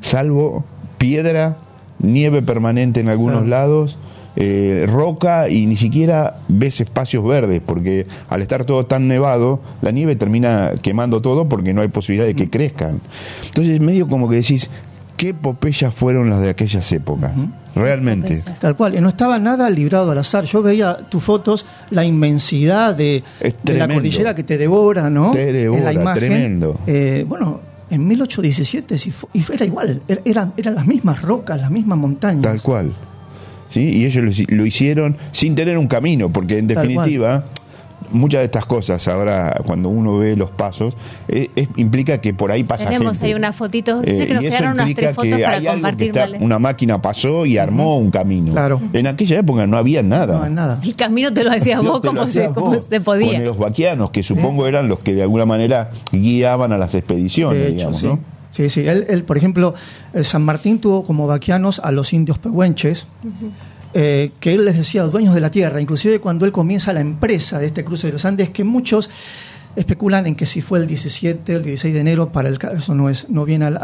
salvo 0.00 0.64
piedra, 0.98 1.58
nieve 1.98 2.42
permanente 2.42 3.00
en 3.00 3.08
algunos 3.08 3.46
lados. 3.46 3.98
Eh, 4.36 4.86
roca 4.88 5.48
y 5.48 5.66
ni 5.66 5.76
siquiera 5.76 6.38
ves 6.48 6.80
espacios 6.80 7.24
verdes 7.26 7.62
porque 7.64 8.06
al 8.28 8.42
estar 8.42 8.64
todo 8.64 8.84
tan 8.86 9.08
nevado 9.08 9.60
la 9.82 9.90
nieve 9.90 10.14
termina 10.16 10.72
quemando 10.82 11.20
todo 11.22 11.48
porque 11.48 11.72
no 11.72 11.80
hay 11.82 11.88
posibilidad 11.88 12.26
de 12.26 12.34
que 12.34 12.50
crezcan 12.50 13.00
entonces 13.46 13.80
medio 13.80 14.06
como 14.08 14.28
que 14.28 14.36
decís 14.36 14.68
qué 15.16 15.32
popeyas 15.32 15.94
fueron 15.94 16.28
las 16.28 16.40
de 16.42 16.50
aquellas 16.50 16.92
épocas 16.92 17.32
realmente. 17.74 18.42
Tal 18.60 18.74
cual, 18.76 19.00
no 19.02 19.08
estaba 19.10 19.38
nada 19.38 19.68
librado 19.68 20.10
al 20.10 20.18
azar. 20.18 20.44
Yo 20.44 20.62
veía 20.62 20.96
tus 21.10 21.22
fotos, 21.22 21.66
la 21.90 22.04
inmensidad 22.06 22.94
de, 22.94 23.22
la 23.64 23.86
cordillera 23.88 24.34
que 24.34 24.44
te 24.44 24.56
devora, 24.58 25.10
¿no? 25.10 25.30
Te 25.32 25.52
devora, 25.52 25.78
en 25.78 25.84
la 25.84 25.92
imagen. 25.92 26.18
tremendo. 26.20 26.80
Eh, 26.86 27.24
bueno, 27.28 27.60
en 27.90 28.06
1817 28.08 28.96
sí 28.98 29.10
fu- 29.10 29.28
y 29.34 29.40
fue- 29.42 29.56
era 29.56 29.64
igual, 29.66 30.00
er- 30.08 30.22
eran, 30.24 30.52
eran 30.56 30.74
las 30.74 30.86
mismas 30.86 31.20
rocas, 31.22 31.60
las 31.60 31.70
mismas 31.70 31.98
montañas. 31.98 32.42
Tal 32.42 32.62
cual. 32.62 32.92
¿Sí? 33.68 33.80
Y 33.82 34.04
ellos 34.04 34.24
lo, 34.24 34.30
hici- 34.30 34.48
lo 34.50 34.64
hicieron 34.66 35.16
sin 35.32 35.54
tener 35.54 35.76
un 35.78 35.86
camino, 35.88 36.30
porque 36.32 36.58
en 36.58 36.66
definitiva, 36.68 37.44
muchas 38.12 38.40
de 38.40 38.44
estas 38.44 38.64
cosas, 38.66 39.08
ahora 39.08 39.60
cuando 39.66 39.88
uno 39.88 40.18
ve 40.18 40.36
los 40.36 40.50
pasos, 40.50 40.96
eh, 41.28 41.50
es- 41.56 41.68
implica 41.76 42.18
que 42.20 42.32
por 42.32 42.52
ahí 42.52 42.62
pasa 42.62 42.84
Tenemos 42.84 43.12
gente. 43.16 43.26
ahí 43.26 43.34
una 43.34 43.52
fotito, 43.52 44.02
Eh, 44.04 44.26
que 44.28 44.34
nos 44.34 44.42
y 44.44 44.46
eso 44.46 44.56
quedaron 44.58 44.80
unas 44.80 44.94
tres 44.94 45.14
fotos 45.14 45.30
que 45.36 45.42
para 45.42 45.56
hay 45.56 45.66
algo 45.66 45.66
que 45.66 45.72
compartir. 45.72 46.06
está- 46.08 46.20
Vale. 46.20 46.38
una 46.40 46.58
máquina 46.60 47.02
pasó 47.02 47.44
y 47.46 47.58
armó 47.58 47.98
un 47.98 48.10
camino. 48.12 48.52
Claro. 48.52 48.80
En 48.92 49.06
aquella 49.08 49.38
época 49.40 49.66
no 49.66 49.76
había 49.76 50.02
nada. 50.02 50.38
No, 50.38 50.48
nada. 50.48 50.80
El 50.84 50.94
camino 50.94 51.32
te 51.32 51.42
lo 51.42 51.50
hacías 51.50 51.80
vos 51.82 52.00
como, 52.00 52.26
se, 52.28 52.48
como 52.50 52.74
se 52.78 53.00
podía. 53.00 53.38
Con 53.38 53.44
los 53.44 53.58
vaquianos, 53.58 54.10
que 54.10 54.22
supongo 54.22 54.66
eran 54.68 54.86
los 54.88 55.00
que 55.00 55.12
de 55.14 55.22
alguna 55.22 55.46
manera 55.46 55.90
guiaban 56.12 56.72
a 56.72 56.78
las 56.78 56.94
expediciones, 56.94 57.58
De 57.58 57.66
hecho, 57.68 57.76
digamos, 57.76 58.00
sí. 58.00 58.06
¿no? 58.06 58.35
Sí, 58.56 58.70
sí. 58.70 58.88
Él, 58.88 59.04
él, 59.10 59.24
por 59.24 59.36
ejemplo, 59.36 59.74
eh, 60.14 60.24
San 60.24 60.42
Martín 60.42 60.78
tuvo 60.78 61.02
como 61.02 61.26
vaquianos 61.26 61.78
a 61.78 61.92
los 61.92 62.14
indios 62.14 62.38
pehuenches, 62.38 63.06
eh, 63.92 64.30
que 64.40 64.54
él 64.54 64.64
les 64.64 64.78
decía 64.78 65.02
dueños 65.02 65.34
de 65.34 65.42
la 65.42 65.50
tierra. 65.50 65.78
Inclusive 65.78 66.20
cuando 66.20 66.46
él 66.46 66.52
comienza 66.52 66.94
la 66.94 67.00
empresa 67.00 67.58
de 67.58 67.66
este 67.66 67.84
cruce 67.84 68.06
de 68.06 68.14
los 68.14 68.24
Andes, 68.24 68.48
que 68.48 68.64
muchos 68.64 69.10
especulan 69.76 70.26
en 70.26 70.36
que 70.36 70.46
si 70.46 70.62
fue 70.62 70.78
el 70.78 70.86
17, 70.86 71.52
el 71.54 71.62
16 71.64 71.92
de 71.92 72.00
enero, 72.00 72.32
para 72.32 72.48
el 72.48 72.58
caso 72.58 72.94
no, 72.94 73.10
es, 73.10 73.28
no 73.28 73.44
viene 73.44 73.66
al, 73.66 73.76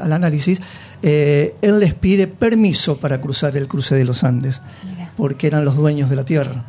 análisis, 0.00 0.62
eh, 1.02 1.54
él 1.60 1.78
les 1.78 1.92
pide 1.92 2.26
permiso 2.26 2.96
para 2.96 3.20
cruzar 3.20 3.54
el 3.58 3.68
cruce 3.68 3.94
de 3.96 4.06
los 4.06 4.24
Andes, 4.24 4.62
Mira. 4.82 5.12
porque 5.14 5.46
eran 5.46 5.66
los 5.66 5.76
dueños 5.76 6.08
de 6.08 6.16
la 6.16 6.24
tierra. 6.24 6.64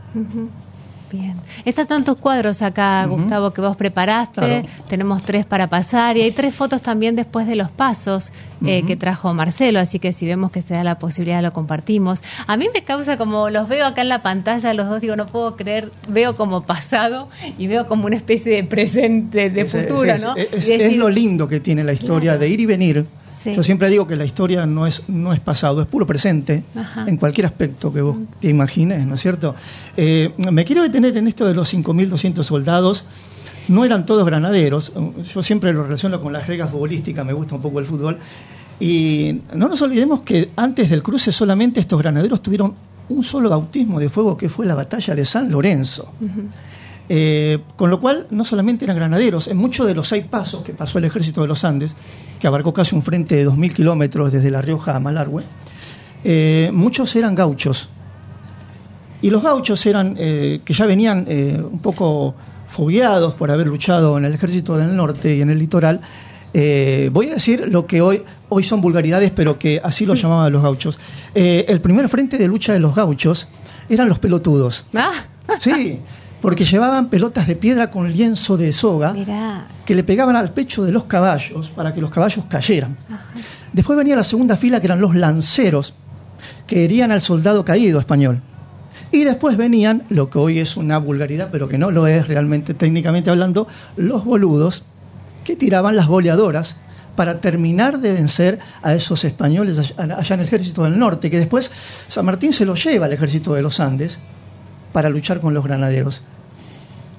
Bien. 1.12 1.36
Están 1.66 1.88
tantos 1.88 2.18
cuadros 2.18 2.62
acá, 2.62 3.06
Gustavo, 3.06 3.52
que 3.52 3.60
vos 3.62 3.76
preparaste. 3.76 4.34
Claro. 4.40 4.68
Tenemos 4.88 5.24
tres 5.24 5.46
para 5.46 5.68
pasar 5.68 6.16
y 6.18 6.22
hay 6.22 6.32
tres 6.32 6.56
fotos 6.56 6.82
también 6.82 7.16
después 7.18 7.48
de 7.48 7.56
los 7.58 7.70
pasos 7.70 8.32
eh, 8.66 8.84
que 8.88 8.96
trajo 8.96 9.34
Marcelo. 9.34 9.80
Así 9.80 10.00
que 10.00 10.14
si 10.14 10.26
vemos 10.26 10.52
que 10.52 10.62
se 10.62 10.74
da 10.74 10.84
la 10.84 11.00
posibilidad, 11.00 11.42
lo 11.42 11.52
compartimos. 11.52 12.20
A 12.48 12.56
mí 12.56 12.68
me 12.74 12.84
causa 12.84 13.18
como 13.18 13.50
los 13.50 13.68
veo 13.68 13.86
acá 13.86 14.02
en 14.04 14.10
la 14.10 14.22
pantalla, 14.22 14.74
los 14.74 14.88
dos, 14.88 15.02
digo, 15.02 15.16
no 15.18 15.28
puedo 15.28 15.56
creer. 15.58 15.92
Veo 16.08 16.36
como 16.38 16.62
pasado 16.64 17.28
y 17.58 17.68
veo 17.68 17.88
como 17.88 18.06
una 18.06 18.16
especie 18.16 18.56
de 18.56 18.64
presente, 18.64 19.50
de 19.50 19.62
Es- 19.62 19.72
futuro, 19.72 20.04
es- 20.14 20.22
¿no? 20.24 20.36
Es, 20.36 20.68
Y 20.68 20.72
es 20.74 20.80
decir, 20.80 20.98
lo 20.98 21.10
lindo 21.10 21.48
que 21.48 21.60
tiene 21.60 21.84
la 21.84 21.94
historia 21.94 22.32
Claro. 22.32 22.40
de 22.40 22.50
ir 22.50 22.60
y 22.62 22.66
venir. 22.66 23.06
Sí. 23.44 23.56
Yo 23.56 23.64
siempre 23.64 23.90
digo 23.90 24.06
que 24.06 24.16
la 24.16 24.26
historia 24.26 24.66
no 24.66 24.86
es, 24.86 25.02
no 25.08 25.34
es 25.34 25.40
pasado, 25.40 25.82
es 25.82 25.88
puro 25.88 26.06
presente, 26.06 26.64
Ajá. 26.76 27.06
en 27.08 27.18
cualquier 27.18 27.48
aspecto 27.48 27.92
que 27.92 28.02
vos 28.02 28.18
te 28.40 28.50
imagines, 28.50 29.06
¿no 29.06 29.16
es 29.16 29.22
cierto? 29.22 29.56
Eh, 29.98 30.32
me 30.52 30.64
quiero 30.64 30.84
detener 30.84 31.18
en 31.18 31.28
esto 31.28 31.48
de 31.48 31.54
los 31.56 31.74
5.200 31.74 32.44
soldados. 32.44 33.04
No 33.68 33.86
eran 33.86 34.06
todos 34.06 34.26
granaderos. 34.26 34.92
Yo 35.34 35.42
siempre 35.44 35.72
lo 35.74 35.84
relaciono 35.84 36.20
con 36.22 36.34
la 36.34 36.42
jerga 36.42 36.68
futbolística, 36.68 37.24
me 37.24 37.34
gusta 37.34 37.56
un 37.56 37.62
poco 37.62 37.80
el 37.80 37.86
fútbol. 37.86 38.18
Y 38.80 39.40
no 39.54 39.68
nos 39.70 39.82
olvidemos 39.82 40.22
que 40.22 40.50
antes 40.56 40.90
del 40.90 41.04
cruce 41.04 41.32
solamente 41.32 41.80
estos 41.80 42.00
granaderos 42.00 42.42
tuvieron 42.42 42.74
un 43.10 43.24
solo 43.24 43.50
bautismo 43.50 44.00
de 44.00 44.10
fuego 44.10 44.36
que 44.36 44.50
fue 44.50 44.66
la 44.66 44.76
batalla 44.76 45.16
de 45.16 45.26
San 45.26 45.52
Lorenzo. 45.52 46.12
Eh, 47.10 47.60
con 47.76 47.90
lo 47.90 48.00
cual, 48.00 48.28
no 48.32 48.46
solamente 48.46 48.86
eran 48.86 48.98
granaderos, 48.98 49.48
en 49.48 49.58
muchos 49.58 49.86
de 49.86 49.94
los 49.94 50.08
seis 50.08 50.26
pasos 50.26 50.64
que 50.64 50.74
pasó 50.74 50.98
el 50.98 51.06
ejército 51.06 51.42
de 51.42 51.48
los 51.48 51.64
Andes, 51.64 51.96
que 52.42 52.48
abarcó 52.48 52.74
casi 52.74 52.96
un 52.96 53.04
frente 53.04 53.36
de 53.36 53.48
2.000 53.48 53.72
kilómetros 53.72 54.32
desde 54.32 54.50
La 54.50 54.64
Rioja 54.64 54.96
a 54.96 55.00
Malargüe, 55.00 55.44
eh, 56.24 56.72
muchos 56.74 57.16
eran 57.16 57.36
gauchos. 57.36 57.88
Y 59.22 59.30
los 59.30 59.44
gauchos 59.44 59.86
eran, 59.86 60.16
eh, 60.18 60.62
que 60.66 60.74
ya 60.74 60.88
venían 60.88 61.26
eh, 61.30 61.62
un 61.62 61.80
poco 61.80 62.34
fogueados 62.68 63.36
por 63.36 63.52
haber 63.52 63.68
luchado 63.68 64.18
en 64.18 64.26
el 64.26 64.34
ejército 64.34 64.76
del 64.76 64.96
norte 64.96 65.36
y 65.36 65.42
en 65.42 65.52
el 65.52 65.60
litoral, 65.60 66.02
voy 67.12 67.30
a 67.30 67.36
decir 67.36 67.68
lo 67.70 67.86
que 67.86 68.02
hoy, 68.02 68.24
hoy 68.50 68.64
son 68.64 68.82
vulgaridades, 68.82 69.32
pero 69.32 69.60
que 69.60 69.80
así 69.84 70.06
lo 70.06 70.16
llamaban 70.16 70.52
los 70.52 70.64
gauchos. 70.64 71.00
El 71.34 71.80
primer 71.80 72.10
frente 72.10 72.38
de 72.38 72.48
lucha 72.48 72.74
de 72.74 72.80
los 72.80 72.96
gauchos 72.96 73.48
eran 73.88 74.10
los 74.10 74.20
pelotudos. 74.20 74.86
Ah, 74.94 75.12
Sí, 75.60 76.00
porque 76.42 76.66
llevaban 76.66 77.10
pelotas 77.10 77.48
de 77.48 77.56
piedra 77.56 77.92
con 77.92 78.12
lienzo 78.12 78.58
de 78.58 78.72
soga 78.74 79.14
mirá. 79.14 79.68
que 79.86 79.96
le 79.96 80.04
pegaban 80.04 80.36
al 80.36 80.52
pecho 80.52 80.84
de 80.84 80.92
los 80.92 81.06
caballos 81.06 81.70
para 81.70 81.94
que 81.94 82.02
los 82.02 82.10
caballos 82.10 82.46
cayeran. 82.50 82.98
Después 83.72 83.98
venía 83.98 84.16
la 84.16 84.24
segunda 84.24 84.58
fila, 84.58 84.80
que 84.80 84.88
eran 84.88 85.00
los 85.00 85.16
lanceros, 85.16 85.94
que 86.68 86.84
herían 86.84 87.12
al 87.12 87.22
soldado 87.22 87.64
caído 87.64 88.00
español. 88.00 88.42
Y 89.12 89.24
después 89.24 89.58
venían, 89.58 90.04
lo 90.10 90.30
que 90.30 90.40
hoy 90.40 90.60
es 90.60 90.78
una 90.78 90.98
vulgaridad, 90.98 91.50
pero 91.52 91.68
que 91.68 91.78
no 91.78 91.92
lo 91.92 92.08
es 92.08 92.28
realmente 92.28 92.74
técnicamente 92.74 93.30
hablando, 93.30 93.68
los 93.96 94.26
boludos, 94.26 94.84
que 95.44 95.56
tiraban 95.56 95.96
las 95.96 96.08
boleadoras 96.08 96.76
para 97.16 97.42
terminar 97.42 98.00
de 98.00 98.14
vencer 98.14 98.60
a 98.82 98.94
esos 98.94 99.26
españoles 99.26 99.78
allá 99.78 100.18
allá 100.18 100.34
en 100.36 100.40
el 100.40 100.48
ejército 100.48 100.84
del 100.84 100.98
norte, 100.98 101.30
que 101.30 101.40
después 101.40 101.72
San 102.08 102.26
Martín 102.26 102.54
se 102.54 102.66
los 102.66 102.84
lleva 102.84 103.06
al 103.06 103.14
ejército 103.14 103.54
de 103.54 103.62
los 103.62 103.80
Andes 103.80 104.18
para 104.92 105.10
luchar 105.10 105.40
con 105.40 105.54
los 105.54 105.64
granaderos. 105.64 106.22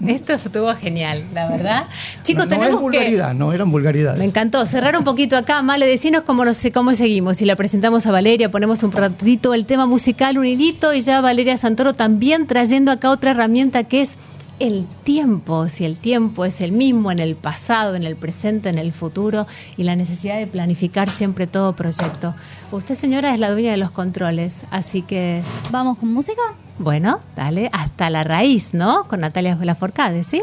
Esto 0.06 0.32
estuvo 0.32 0.74
genial, 0.74 1.22
la 1.32 1.48
verdad. 1.48 1.86
Chicos, 2.24 2.46
no, 2.46 2.50
no 2.50 2.54
es 2.54 2.58
tenemos 2.58 2.80
que... 2.80 2.82
vulgaridad, 2.82 3.34
no 3.34 3.52
eran 3.52 3.70
vulgaridades. 3.70 4.18
Me 4.18 4.24
encantó. 4.24 4.66
Cerrar 4.66 4.96
un 4.96 5.04
poquito 5.04 5.36
acá, 5.36 5.62
Male, 5.62 5.86
decinos 5.86 6.24
cómo, 6.24 6.44
nos, 6.44 6.58
cómo 6.74 6.92
seguimos. 6.94 7.36
Si 7.36 7.44
la 7.44 7.54
presentamos 7.54 8.04
a 8.06 8.10
Valeria, 8.10 8.50
ponemos 8.50 8.82
un 8.82 8.90
ratito 8.90 9.54
el 9.54 9.64
tema 9.64 9.86
musical, 9.86 10.38
un 10.38 10.44
hilito, 10.44 10.92
y 10.92 11.02
ya 11.02 11.20
Valeria 11.20 11.56
Santoro 11.56 11.92
también 11.92 12.48
trayendo 12.48 12.90
acá 12.90 13.10
otra 13.10 13.30
herramienta 13.30 13.84
que 13.84 14.02
es 14.02 14.16
el 14.58 14.86
tiempo. 15.04 15.68
Si 15.68 15.84
el 15.84 15.98
tiempo 15.98 16.44
es 16.44 16.60
el 16.60 16.72
mismo 16.72 17.10
en 17.10 17.18
el 17.18 17.36
pasado, 17.36 17.94
en 17.94 18.04
el 18.04 18.16
presente, 18.16 18.68
en 18.68 18.78
el 18.78 18.92
futuro, 18.92 19.46
y 19.76 19.84
la 19.84 19.96
necesidad 19.96 20.38
de 20.38 20.46
planificar 20.46 21.10
siempre 21.10 21.46
todo 21.46 21.74
proyecto. 21.74 22.34
Usted, 22.70 22.94
señora, 22.94 23.34
es 23.34 23.40
la 23.40 23.50
dueña 23.50 23.70
de 23.72 23.76
los 23.76 23.90
controles, 23.90 24.54
así 24.70 25.02
que, 25.02 25.42
¿Vamos 25.70 25.98
con 25.98 26.12
música? 26.12 26.42
bueno, 26.78 27.20
dale, 27.36 27.70
hasta 27.72 28.10
la 28.10 28.24
raíz, 28.24 28.72
¿no? 28.72 29.04
Con 29.08 29.20
Natalia 29.20 29.56
Laforcade, 29.60 30.24
¿sí? 30.24 30.42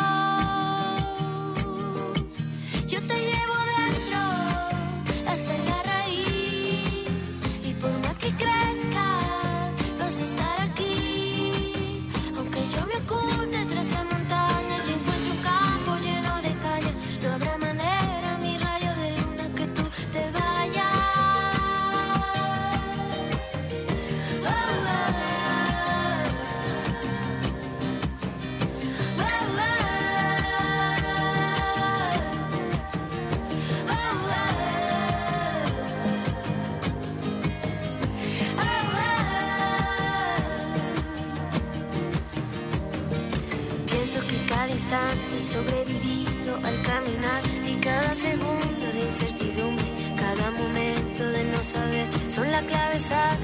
Son 53.01 53.40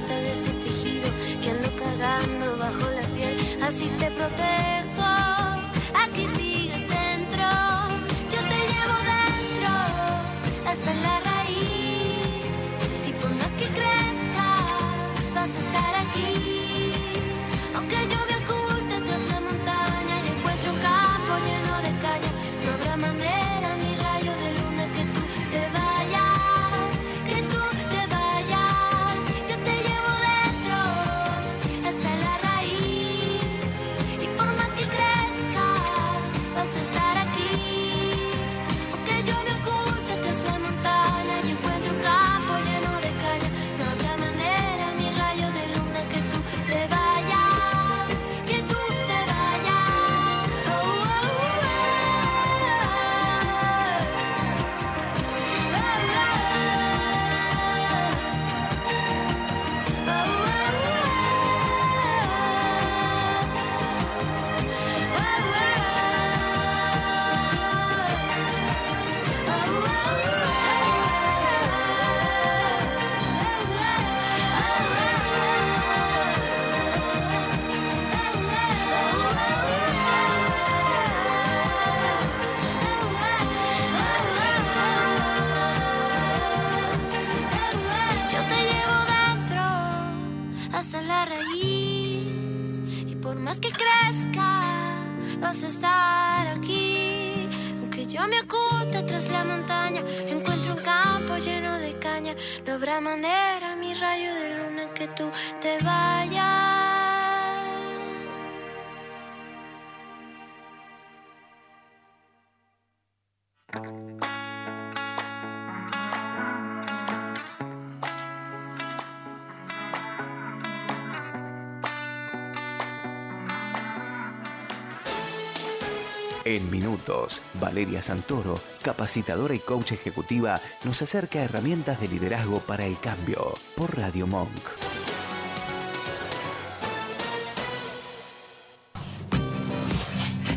Valeria 127.53 128.01
Santoro, 128.01 128.59
capacitadora 128.81 129.55
y 129.55 129.59
coach 129.59 129.93
ejecutiva, 129.93 130.59
nos 130.83 131.01
acerca 131.01 131.39
a 131.39 131.43
herramientas 131.43 132.01
de 132.01 132.07
liderazgo 132.07 132.59
para 132.59 132.85
el 132.85 132.99
cambio 132.99 133.53
por 133.75 133.97
Radio 133.97 134.27
Monk. 134.27 134.49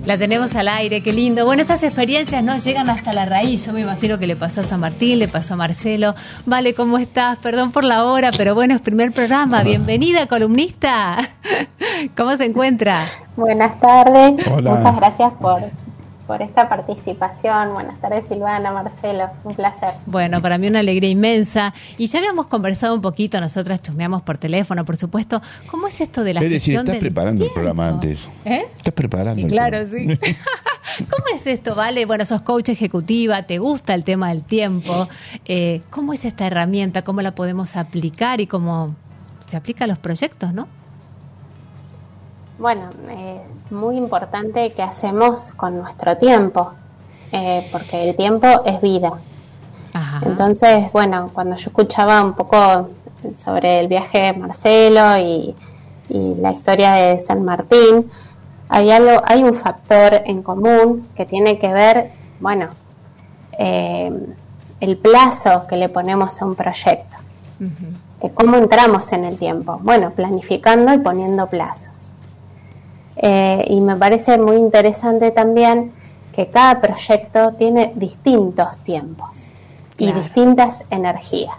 La 0.07 0.19
tenemos 0.19 0.57
al 0.57 0.67
aire, 0.67 1.03
qué 1.03 1.13
lindo. 1.13 1.45
Bueno, 1.45 1.63
estas 1.63 1.85
experiencias 1.85 2.43
no 2.43 2.57
llegan 2.57 2.91
hasta 2.91 3.13
la 3.13 3.27
raíz. 3.27 3.67
Yo 3.67 3.73
me 3.73 3.83
imagino 3.83 4.19
que 4.19 4.27
le 4.27 4.35
pasó 4.35 4.63
a 4.63 4.65
San 4.65 4.81
Martín, 4.81 5.21
le 5.21 5.29
pasó 5.29 5.55
a 5.55 5.57
Marcelo. 5.57 6.15
Vale, 6.47 6.75
¿cómo 6.75 6.99
estás? 6.99 7.39
Perdón 7.39 7.71
por 7.71 7.85
la 7.85 8.05
hora, 8.05 8.33
pero 8.37 8.57
bueno, 8.57 8.75
es 8.75 8.81
primer 8.81 9.13
programa. 9.13 9.63
Bienvenida, 9.63 10.27
columnista. 10.27 11.29
¿Cómo 12.17 12.37
se 12.37 12.47
encuentra? 12.47 13.07
Buenas 13.37 13.79
tardes. 13.79 14.45
Hola. 14.49 14.75
Muchas 14.75 14.97
gracias 14.97 15.33
por, 15.35 15.71
por 16.31 16.43
esta 16.43 16.69
participación. 16.69 17.73
Buenas 17.75 18.01
tardes, 18.01 18.25
Silvana, 18.29 18.71
Marcelo. 18.71 19.31
Un 19.43 19.53
placer. 19.57 19.89
Bueno, 20.07 20.41
para 20.41 20.59
mí 20.59 20.69
una 20.69 20.79
alegría 20.79 21.11
inmensa. 21.11 21.75
Y 21.99 22.07
ya 22.07 22.21
habíamos 22.21 22.47
conversado 22.47 22.95
un 22.95 23.01
poquito, 23.01 23.41
nosotras 23.41 23.83
chusmeamos 23.83 24.23
por 24.23 24.39
teléfono, 24.39 24.85
por 24.85 24.97
supuesto. 24.97 25.43
¿Cómo 25.67 25.89
es 25.89 26.01
esto 26.01 26.23
de 26.23 26.35
la 26.35 26.41
Es 26.41 26.45
decir, 26.49 26.77
gestión 26.77 26.83
estás 26.83 26.93
del 26.93 27.01
preparando 27.01 27.43
el 27.43 27.51
tiempo? 27.51 27.55
programa 27.55 27.89
antes. 27.89 28.29
¿Eh? 28.45 28.63
Estás 28.77 28.95
preparando 28.95 29.41
Y 29.41 29.45
el 29.47 29.51
claro, 29.51 29.85
sí. 29.85 30.07
¿Cómo 31.11 31.25
es 31.35 31.45
esto, 31.49 31.75
Vale? 31.75 32.07
Bueno, 32.07 32.25
sos 32.25 32.43
coach 32.43 32.69
ejecutiva, 32.69 33.43
te 33.43 33.59
gusta 33.59 33.95
el 33.95 34.05
tema 34.05 34.29
del 34.29 34.45
tiempo. 34.45 35.09
Eh, 35.47 35.83
¿Cómo 35.91 36.13
es 36.13 36.25
esta 36.25 36.47
herramienta? 36.47 37.03
¿Cómo 37.03 37.23
la 37.23 37.35
podemos 37.35 37.75
aplicar 37.75 38.41
y 38.41 38.47
cómo 38.47 38.95
se 39.51 39.57
aplica 39.57 39.83
a 39.83 39.89
los 39.89 39.99
proyectos, 39.99 40.55
no? 40.55 40.69
Bueno, 42.61 42.91
es 43.09 43.73
muy 43.73 43.97
importante 43.97 44.71
que 44.73 44.83
hacemos 44.83 45.53
con 45.57 45.79
nuestro 45.79 46.19
tiempo, 46.19 46.73
eh, 47.33 47.67
porque 47.73 48.11
el 48.11 48.15
tiempo 48.17 48.47
es 48.67 48.83
vida. 48.83 49.15
Ajá. 49.95 50.21
Entonces, 50.27 50.93
bueno, 50.93 51.31
cuando 51.33 51.57
yo 51.57 51.71
escuchaba 51.71 52.23
un 52.23 52.35
poco 52.35 52.91
sobre 53.35 53.81
el 53.81 53.89
viaje 53.89 54.21
de 54.21 54.33
Marcelo 54.35 55.17
y, 55.17 55.57
y 56.11 56.35
la 56.35 56.53
historia 56.53 56.93
de 56.93 57.19
San 57.21 57.47
Martín, 57.47 58.11
hay 58.69 58.91
algo, 58.91 59.23
hay 59.25 59.43
un 59.43 59.55
factor 59.55 60.21
en 60.27 60.43
común 60.43 61.09
que 61.17 61.25
tiene 61.25 61.59
que 61.59 61.73
ver, 61.73 62.11
bueno, 62.41 62.69
eh, 63.59 64.13
el 64.81 64.99
plazo 64.99 65.67
que 65.67 65.77
le 65.79 65.89
ponemos 65.89 66.43
a 66.43 66.45
un 66.45 66.57
proyecto. 66.57 67.17
Eh, 68.21 68.31
¿Cómo 68.35 68.59
entramos 68.59 69.11
en 69.13 69.25
el 69.25 69.39
tiempo? 69.39 69.81
Bueno, 69.83 70.11
planificando 70.11 70.93
y 70.93 70.99
poniendo 70.99 71.47
plazos. 71.47 72.10
Eh, 73.17 73.65
y 73.69 73.81
me 73.81 73.97
parece 73.97 74.39
muy 74.39 74.57
interesante 74.57 75.31
también 75.31 75.93
que 76.33 76.49
cada 76.49 76.81
proyecto 76.81 77.53
tiene 77.53 77.93
distintos 77.95 78.79
tiempos 78.79 79.49
y 79.99 80.13
distintas 80.13 80.83
energías. 80.91 81.59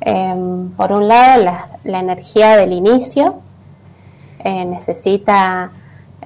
Em, 0.00 0.70
por 0.70 0.92
un 0.92 1.08
lado, 1.08 1.42
la, 1.42 1.68
la 1.82 2.00
energía 2.00 2.56
del 2.56 2.72
inicio 2.72 3.40
eh, 4.38 4.64
necesita 4.64 5.72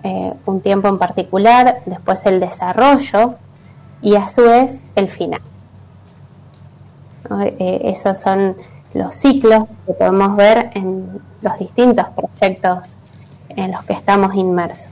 eh, 0.02 0.34
un 0.44 0.60
tiempo 0.60 0.88
en 0.88 0.98
particular, 0.98 1.82
después 1.86 2.26
el 2.26 2.40
desarrollo 2.40 3.36
y 4.02 4.16
a 4.16 4.28
su 4.28 4.42
vez 4.42 4.80
el 4.96 5.10
final. 5.10 5.40
esos 7.58 8.18
son 8.18 8.56
los 8.94 9.14
ciclos 9.14 9.64
que 9.86 9.92
podemos 9.92 10.36
ver 10.36 10.70
en 10.74 11.20
los 11.42 11.58
distintos 11.58 12.06
proyectos 12.08 12.96
en 13.64 13.72
los 13.72 13.82
que 13.84 13.92
estamos 13.92 14.34
inmersos. 14.34 14.88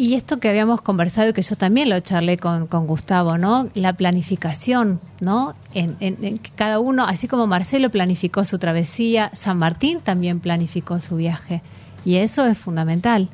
Y 0.00 0.14
esto 0.14 0.38
que 0.38 0.48
habíamos 0.48 0.80
conversado 0.80 1.30
y 1.30 1.32
que 1.32 1.42
yo 1.42 1.56
también 1.56 1.88
lo 1.88 1.98
charlé 1.98 2.36
con, 2.36 2.68
con 2.68 2.86
Gustavo, 2.86 3.36
¿no? 3.36 3.68
La 3.74 3.94
planificación, 3.94 5.00
¿no? 5.20 5.54
En, 5.74 5.96
en- 5.98 6.38
cada 6.54 6.78
uno, 6.78 7.04
así 7.04 7.26
como 7.26 7.48
Marcelo 7.48 7.90
planificó 7.90 8.44
su 8.44 8.58
travesía, 8.60 9.30
San 9.34 9.58
Martín 9.58 10.00
también 10.00 10.38
planificó 10.38 11.00
su 11.00 11.16
viaje. 11.16 11.62
Y 12.04 12.16
eso 12.16 12.46
es 12.46 12.56
fundamental. 12.56 13.28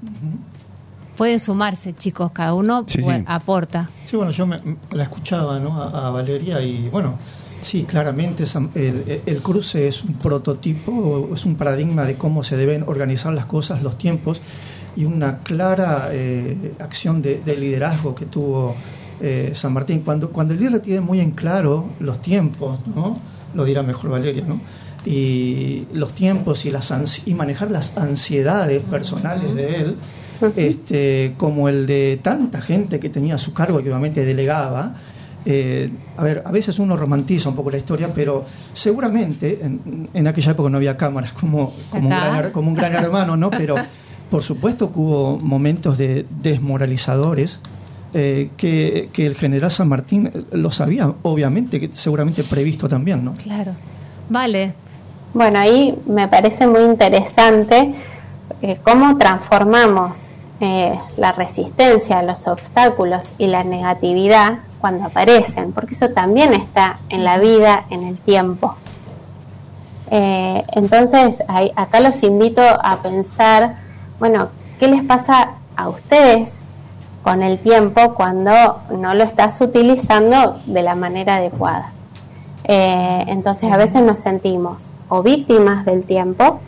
Pueden 1.18 1.38
sumarse, 1.38 1.92
chicos, 1.92 2.32
cada 2.32 2.54
uno 2.54 2.84
Sí, 2.86 3.02
sí. 3.02 3.08
aporta. 3.26 3.90
Sí, 4.06 4.16
bueno, 4.16 4.32
yo 4.32 4.46
me- 4.46 4.60
la 4.92 5.02
escuchaba 5.02 5.60
¿no? 5.60 5.80
a, 5.82 6.06
a 6.06 6.10
Valeria 6.10 6.62
y 6.62 6.88
bueno, 6.88 7.14
sí, 7.64 7.84
claramente 7.84 8.44
el, 8.74 9.22
el 9.26 9.42
cruce 9.42 9.88
es 9.88 10.04
un 10.04 10.14
prototipo, 10.14 11.30
es 11.34 11.44
un 11.44 11.56
paradigma 11.56 12.04
de 12.04 12.14
cómo 12.14 12.42
se 12.42 12.56
deben 12.56 12.84
organizar 12.86 13.32
las 13.32 13.46
cosas, 13.46 13.82
los 13.82 13.98
tiempos 13.98 14.40
y 14.96 15.04
una 15.04 15.38
clara 15.38 16.08
eh, 16.12 16.72
acción 16.78 17.20
de, 17.22 17.40
de 17.44 17.56
liderazgo 17.56 18.14
que 18.14 18.26
tuvo 18.26 18.76
eh, 19.20 19.52
San 19.54 19.72
Martín. 19.72 20.00
Cuando, 20.00 20.30
cuando 20.30 20.54
el 20.54 20.60
líder 20.60 20.80
tiene 20.80 21.00
muy 21.00 21.20
en 21.20 21.32
claro 21.32 21.90
los 22.00 22.20
tiempos, 22.20 22.78
¿no? 22.94 23.16
lo 23.54 23.64
dirá 23.64 23.82
mejor 23.82 24.10
Valeria, 24.10 24.44
¿no? 24.46 24.60
y 25.06 25.86
los 25.92 26.14
tiempos 26.14 26.64
y, 26.64 26.70
las 26.70 26.92
y 27.26 27.34
manejar 27.34 27.70
las 27.70 27.96
ansiedades 27.96 28.82
personales 28.82 29.54
de 29.54 29.76
él, 29.76 29.96
este, 30.56 31.34
como 31.36 31.68
el 31.68 31.86
de 31.86 32.18
tanta 32.22 32.60
gente 32.60 32.98
que 32.98 33.08
tenía 33.08 33.34
a 33.34 33.38
su 33.38 33.52
cargo 33.52 33.80
y 33.80 33.82
que 33.82 33.90
obviamente 33.90 34.24
delegaba. 34.24 34.94
Eh, 35.47 35.90
a 36.16 36.22
ver, 36.22 36.42
a 36.45 36.51
veces 36.51 36.78
uno 36.78 36.97
romantiza 36.97 37.51
un 37.51 37.55
poco 37.55 37.70
la 37.70 37.76
historia, 37.76 38.09
pero 38.14 38.45
seguramente 38.72 39.61
en, 39.62 40.09
en 40.12 40.26
aquella 40.26 40.53
época 40.53 40.70
no 40.70 40.78
había 40.78 40.97
cámaras 40.97 41.32
como, 41.32 41.74
como, 41.90 42.09
un 42.09 42.16
gran, 42.16 42.51
como 42.51 42.68
un 42.70 42.74
gran 42.74 42.95
hermano, 42.95 43.36
¿no? 43.36 43.51
Pero 43.51 43.76
por 44.30 44.42
supuesto 44.42 44.92
que 44.92 44.99
hubo 44.99 45.38
momentos 45.38 45.99
de 45.99 46.26
desmoralizadores 46.42 47.61
eh, 48.14 48.51
que, 48.57 49.11
que 49.12 49.26
el 49.26 49.34
general 49.34 49.70
San 49.70 49.88
Martín 49.88 50.47
lo 50.53 50.70
sabía, 50.70 51.12
obviamente, 51.22 51.80
que 51.80 51.90
seguramente 51.92 52.42
previsto 52.45 52.88
también, 52.88 53.24
¿no? 53.24 53.34
Claro. 53.34 53.72
Vale. 54.28 54.72
Bueno, 55.34 55.59
ahí 55.59 55.99
me 56.07 56.28
parece 56.28 56.66
muy 56.66 56.82
interesante 56.82 57.95
eh, 58.62 58.78
cómo 58.82 59.18
transformamos 59.18 60.26
eh, 60.61 60.99
la 61.16 61.32
resistencia, 61.32 62.22
los 62.22 62.47
obstáculos 62.47 63.32
y 63.36 63.49
la 63.49 63.64
negatividad 63.64 64.61
cuando 64.85 65.07
aparecen, 65.07 65.72
porque 65.72 65.95
eso 65.95 66.11
también 66.11 66.53
está 66.53 66.99
en 67.09 67.24
la 67.24 67.39
vida, 67.39 67.87
en 67.89 68.05
el 68.05 68.20
tiempo. 68.20 68.74
Eh, 70.11 70.62
entonces, 70.72 71.43
acá 71.74 72.01
los 72.01 72.22
invito 72.22 72.61
a 72.61 73.01
pensar, 73.01 73.76
bueno, 74.20 74.51
¿qué 74.78 74.89
les 74.89 75.03
pasa 75.03 75.53
a 75.74 75.89
ustedes 75.89 76.64
con 77.22 77.43
el 77.43 77.61
tiempo 77.61 78.12
cuando 78.12 78.82
no 78.91 79.14
lo 79.14 79.24
estás 79.24 79.59
utilizando 79.62 80.61
de 80.66 80.82
la 80.82 80.95
manera 80.95 81.37
adecuada? 81.37 81.91
Eh, 82.64 83.24
entonces, 83.28 83.72
a 83.72 83.78
veces 83.78 84.03
nos 84.03 84.18
sentimos 84.18 84.93
o 85.09 85.22
víctimas 85.22 85.87
del 85.87 86.05
tiempo, 86.05 86.61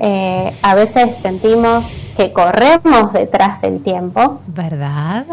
eh, 0.00 0.56
a 0.62 0.74
veces 0.74 1.14
sentimos 1.16 1.94
que 2.16 2.32
corremos 2.32 3.12
detrás 3.12 3.60
del 3.60 3.82
tiempo 3.82 4.40
¿Verdad? 4.46 5.26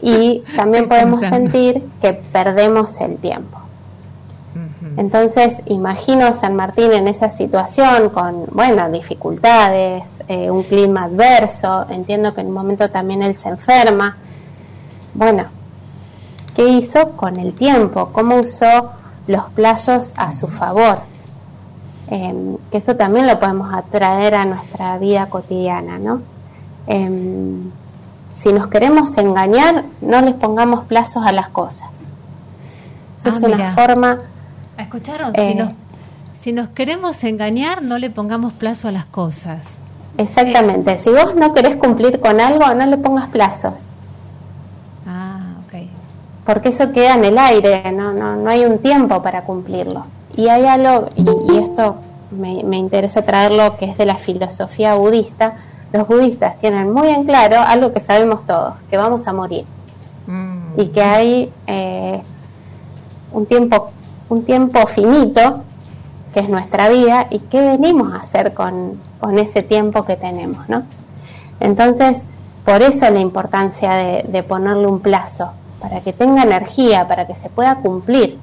Y 0.00 0.42
también 0.56 0.84
Estoy 0.84 0.98
podemos 0.98 1.24
sentir 1.24 1.82
que 2.00 2.12
perdemos 2.12 3.00
el 3.00 3.16
tiempo. 3.16 3.58
Entonces, 4.96 5.62
imagino 5.66 6.26
a 6.26 6.32
San 6.32 6.56
Martín 6.56 6.92
en 6.92 7.06
esa 7.08 7.28
situación 7.28 8.08
con, 8.08 8.46
bueno, 8.52 8.90
dificultades, 8.90 10.22
eh, 10.28 10.50
un 10.50 10.62
clima 10.62 11.04
adverso, 11.04 11.86
entiendo 11.90 12.34
que 12.34 12.40
en 12.40 12.46
un 12.46 12.54
momento 12.54 12.90
también 12.90 13.22
él 13.22 13.34
se 13.34 13.50
enferma. 13.50 14.16
Bueno, 15.12 15.44
¿qué 16.54 16.66
hizo 16.68 17.10
con 17.12 17.36
el 17.36 17.52
tiempo? 17.52 18.10
¿Cómo 18.12 18.36
usó 18.36 18.92
los 19.26 19.44
plazos 19.50 20.14
a 20.16 20.32
su 20.32 20.48
favor? 20.48 21.00
Em, 22.08 22.56
que 22.70 22.78
eso 22.78 22.96
también 22.96 23.26
lo 23.26 23.38
podemos 23.38 23.74
atraer 23.74 24.34
a 24.36 24.44
nuestra 24.44 24.96
vida 24.98 25.26
cotidiana, 25.26 25.98
¿no? 25.98 26.22
Em, 26.86 27.70
si 28.36 28.52
nos 28.52 28.66
queremos 28.68 29.16
engañar, 29.16 29.84
no 30.02 30.20
les 30.20 30.34
pongamos 30.34 30.84
plazos 30.84 31.24
a 31.26 31.32
las 31.32 31.48
cosas. 31.48 31.88
Eso 33.18 33.30
Ah, 33.30 33.36
es 33.36 33.42
una 33.42 33.56
mira. 33.56 33.72
forma 33.72 34.18
¿Escucharon? 34.78 35.32
Eh. 35.34 35.48
Si, 35.52 35.54
nos, 35.56 35.72
si 36.42 36.52
nos 36.52 36.68
queremos 36.68 37.24
engañar, 37.24 37.82
no 37.82 37.98
le 37.98 38.10
pongamos 38.10 38.52
plazo 38.52 38.88
a 38.88 38.92
las 38.92 39.06
cosas. 39.06 39.66
Exactamente. 40.18 40.98
Si 40.98 41.08
vos 41.10 41.34
no 41.34 41.54
querés 41.54 41.76
cumplir 41.76 42.20
con 42.20 42.40
algo, 42.40 42.72
no 42.74 42.84
le 42.86 42.98
pongas 42.98 43.28
plazos. 43.28 43.90
Ah, 45.06 45.40
ok. 45.66 45.86
porque 46.44 46.68
eso 46.68 46.92
queda 46.92 47.14
en 47.14 47.24
el 47.24 47.38
aire, 47.38 47.90
no, 47.92 48.12
no, 48.12 48.36
no 48.36 48.50
hay 48.50 48.64
un 48.64 48.78
tiempo 48.78 49.22
para 49.22 49.42
cumplirlo. 49.44 50.04
Y 50.36 50.48
hay 50.48 50.66
algo, 50.66 51.08
y, 51.16 51.24
y 51.52 51.58
esto 51.58 51.96
me, 52.30 52.62
me 52.64 52.76
interesa 52.76 53.22
traerlo, 53.22 53.76
que 53.78 53.86
es 53.86 53.96
de 53.96 54.04
la 54.06 54.16
filosofía 54.16 54.94
budista, 54.94 55.54
los 55.92 56.06
budistas 56.06 56.56
tienen 56.56 56.92
muy 56.92 57.08
en 57.08 57.24
claro 57.24 57.60
algo 57.60 57.92
que 57.92 58.00
sabemos 58.00 58.44
todos, 58.44 58.74
que 58.90 58.96
vamos 58.96 59.26
a 59.26 59.32
morir 59.32 59.64
y 60.76 60.86
que 60.88 61.02
hay 61.02 61.52
eh, 61.66 62.20
un 63.32 63.46
tiempo 63.46 63.90
un 64.28 64.44
tiempo 64.44 64.86
finito 64.86 65.62
que 66.34 66.40
es 66.40 66.48
nuestra 66.48 66.88
vida 66.88 67.28
y 67.30 67.38
qué 67.38 67.62
venimos 67.62 68.12
a 68.12 68.18
hacer 68.18 68.52
con, 68.52 69.00
con 69.20 69.38
ese 69.38 69.62
tiempo 69.62 70.04
que 70.04 70.16
tenemos, 70.16 70.68
¿no? 70.68 70.82
Entonces, 71.60 72.22
por 72.64 72.82
eso 72.82 73.08
la 73.10 73.20
importancia 73.20 73.94
de, 73.94 74.24
de 74.28 74.42
ponerle 74.42 74.86
un 74.86 75.00
plazo, 75.00 75.52
para 75.80 76.00
que 76.00 76.12
tenga 76.12 76.42
energía, 76.42 77.06
para 77.06 77.26
que 77.26 77.34
se 77.34 77.48
pueda 77.48 77.76
cumplir. 77.76 78.38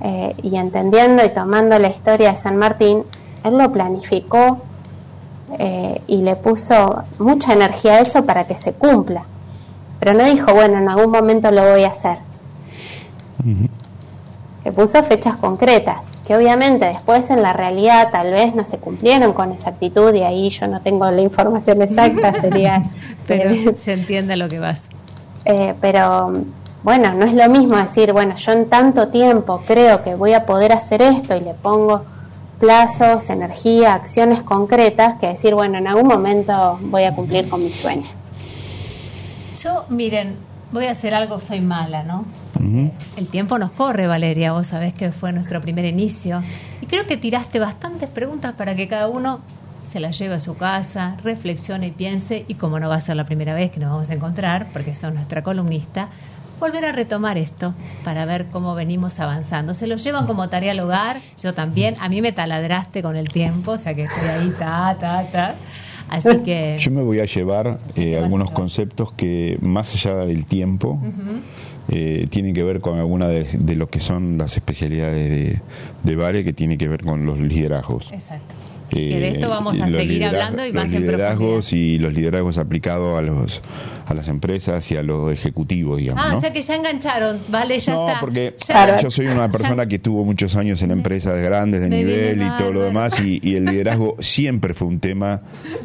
Eh, 0.00 0.34
y 0.42 0.56
entendiendo 0.56 1.24
y 1.24 1.28
tomando 1.30 1.78
la 1.78 1.88
historia 1.88 2.30
de 2.30 2.36
San 2.36 2.56
Martín, 2.56 3.04
él 3.44 3.58
lo 3.58 3.70
planificó 3.70 4.58
eh, 5.58 6.00
y 6.06 6.22
le 6.22 6.36
puso 6.36 7.04
mucha 7.18 7.52
energía 7.52 7.94
a 7.94 8.00
eso 8.00 8.24
para 8.24 8.44
que 8.44 8.56
se 8.56 8.72
cumpla. 8.72 9.24
Pero 10.00 10.14
no 10.14 10.24
dijo, 10.24 10.52
bueno, 10.52 10.78
en 10.78 10.88
algún 10.88 11.10
momento 11.10 11.50
lo 11.50 11.62
voy 11.70 11.84
a 11.84 11.88
hacer. 11.88 12.18
Le 14.64 14.72
puso 14.72 15.02
fechas 15.04 15.36
concretas, 15.36 15.98
que 16.26 16.36
obviamente 16.36 16.86
después 16.86 17.30
en 17.30 17.42
la 17.42 17.52
realidad 17.52 18.08
tal 18.10 18.32
vez 18.32 18.54
no 18.54 18.64
se 18.64 18.78
cumplieron 18.78 19.32
con 19.32 19.52
exactitud 19.52 20.12
y 20.12 20.22
ahí 20.22 20.50
yo 20.50 20.66
no 20.66 20.80
tengo 20.80 21.10
la 21.10 21.20
información 21.20 21.80
exacta, 21.82 22.32
sería... 22.40 22.82
Pero 23.26 23.76
se 23.76 23.92
entiende 23.92 24.36
lo 24.36 24.48
que 24.48 24.58
vas. 24.58 24.82
Eh, 25.44 25.74
pero 25.80 26.32
bueno, 26.82 27.14
no 27.14 27.24
es 27.24 27.34
lo 27.34 27.48
mismo 27.48 27.76
decir, 27.76 28.12
bueno, 28.12 28.34
yo 28.36 28.52
en 28.52 28.68
tanto 28.68 29.08
tiempo 29.08 29.62
creo 29.66 30.02
que 30.02 30.14
voy 30.14 30.34
a 30.34 30.44
poder 30.44 30.72
hacer 30.72 31.02
esto 31.02 31.36
y 31.36 31.40
le 31.40 31.54
pongo 31.54 32.02
plazos, 32.58 33.28
energía, 33.30 33.94
acciones 33.94 34.42
concretas, 34.42 35.18
que 35.20 35.28
decir, 35.28 35.54
bueno, 35.54 35.78
en 35.78 35.86
algún 35.86 36.06
momento 36.06 36.78
voy 36.82 37.04
a 37.04 37.14
cumplir 37.14 37.48
con 37.48 37.62
mi 37.62 37.72
sueño. 37.72 38.06
Yo, 39.62 39.84
miren, 39.88 40.36
voy 40.72 40.86
a 40.86 40.92
hacer 40.92 41.14
algo, 41.14 41.40
soy 41.40 41.60
mala, 41.60 42.02
¿no? 42.02 42.24
El 43.16 43.28
tiempo 43.28 43.58
nos 43.58 43.70
corre, 43.70 44.06
Valeria, 44.06 44.52
vos 44.52 44.66
sabés 44.66 44.94
que 44.94 45.12
fue 45.12 45.32
nuestro 45.32 45.60
primer 45.60 45.84
inicio. 45.84 46.42
Y 46.80 46.86
creo 46.86 47.06
que 47.06 47.16
tiraste 47.16 47.58
bastantes 47.58 48.08
preguntas 48.08 48.54
para 48.54 48.74
que 48.74 48.88
cada 48.88 49.08
uno 49.08 49.40
se 49.92 50.00
las 50.00 50.18
lleve 50.18 50.34
a 50.34 50.40
su 50.40 50.56
casa, 50.56 51.16
reflexione 51.22 51.88
y 51.88 51.90
piense, 51.90 52.44
y 52.48 52.54
como 52.54 52.80
no 52.80 52.88
va 52.88 52.96
a 52.96 53.00
ser 53.00 53.16
la 53.16 53.24
primera 53.24 53.54
vez 53.54 53.70
que 53.70 53.80
nos 53.80 53.90
vamos 53.90 54.10
a 54.10 54.14
encontrar, 54.14 54.68
porque 54.72 54.94
son 54.94 55.14
nuestra 55.14 55.42
columnista, 55.42 56.08
volver 56.58 56.84
a 56.84 56.92
retomar 56.92 57.38
esto 57.38 57.74
para 58.04 58.24
ver 58.24 58.46
cómo 58.46 58.74
venimos 58.74 59.20
avanzando. 59.20 59.74
Se 59.74 59.86
lo 59.86 59.96
llevan 59.96 60.26
como 60.26 60.48
tarea 60.48 60.72
al 60.72 60.80
hogar, 60.80 61.18
yo 61.42 61.54
también, 61.54 61.94
a 62.00 62.08
mí 62.08 62.22
me 62.22 62.32
taladraste 62.32 63.02
con 63.02 63.16
el 63.16 63.28
tiempo, 63.28 63.72
o 63.72 63.78
sea 63.78 63.94
que 63.94 64.02
estoy 64.02 64.28
ahí, 64.28 64.52
ta, 64.58 64.96
ta, 64.98 65.26
ta. 65.30 65.54
Así 66.08 66.38
que... 66.44 66.76
Yo 66.78 66.90
me 66.90 67.02
voy 67.02 67.18
a 67.18 67.24
llevar 67.24 67.78
eh, 67.96 68.16
algunos 68.16 68.50
conceptos 68.50 69.12
que, 69.12 69.58
más 69.60 69.92
allá 69.94 70.16
del 70.24 70.44
tiempo, 70.44 71.00
eh, 71.88 72.26
tienen 72.30 72.54
que 72.54 72.62
ver 72.62 72.80
con 72.80 72.98
alguna 72.98 73.26
de, 73.28 73.44
de 73.44 73.74
lo 73.74 73.90
que 73.90 74.00
son 74.00 74.38
las 74.38 74.56
especialidades 74.56 75.28
de, 75.28 75.60
de 76.04 76.16
Vale, 76.16 76.44
que 76.44 76.52
tiene 76.52 76.78
que 76.78 76.88
ver 76.88 77.02
con 77.02 77.26
los 77.26 77.38
liderazgos. 77.38 78.12
Exacto. 78.12 78.54
Que 78.88 79.18
de 79.18 79.30
esto 79.30 79.48
vamos 79.48 79.80
a 79.80 79.88
los 79.88 80.00
seguir 80.00 80.24
hablando 80.24 80.64
y 80.64 80.72
los 80.72 80.84
más 80.84 80.92
en 80.92 81.02
liderazgos 81.02 81.72
y 81.72 81.98
los 81.98 82.14
liderazgos 82.14 82.56
aplicados 82.56 83.18
a 83.18 83.22
los 83.22 83.60
a 84.06 84.14
las 84.14 84.28
empresas 84.28 84.88
y 84.92 84.96
a 84.96 85.02
los 85.02 85.32
ejecutivos, 85.32 85.98
digamos. 85.98 86.24
Ah, 86.24 86.30
¿no? 86.32 86.38
o 86.38 86.40
sea 86.40 86.52
que 86.52 86.62
ya 86.62 86.76
engancharon, 86.76 87.40
vale, 87.48 87.78
ya 87.78 87.92
No, 87.92 88.08
está. 88.08 88.20
porque 88.20 88.54
Ya- 88.68 89.00
yo 89.00 89.10
soy 89.10 89.26
una 89.26 89.50
persona 89.50 89.86
que 89.86 89.98
tuvo 89.98 90.24
muchos 90.24 90.54
años 90.56 90.80
en 90.82 90.92
empresas 90.92 91.36
grandes 91.40 91.80
de 91.80 91.88
Me 91.88 91.96
nivel 91.98 92.40
y 92.42 92.48
todo 92.58 92.72
lo 92.72 92.82
demás 92.82 93.20
y, 93.20 93.40
y 93.42 93.56
el 93.56 93.64
liderazgo 93.66 94.16
siempre 94.20 94.74
fue 94.74 94.86
un 94.88 95.00
tema 95.00 95.42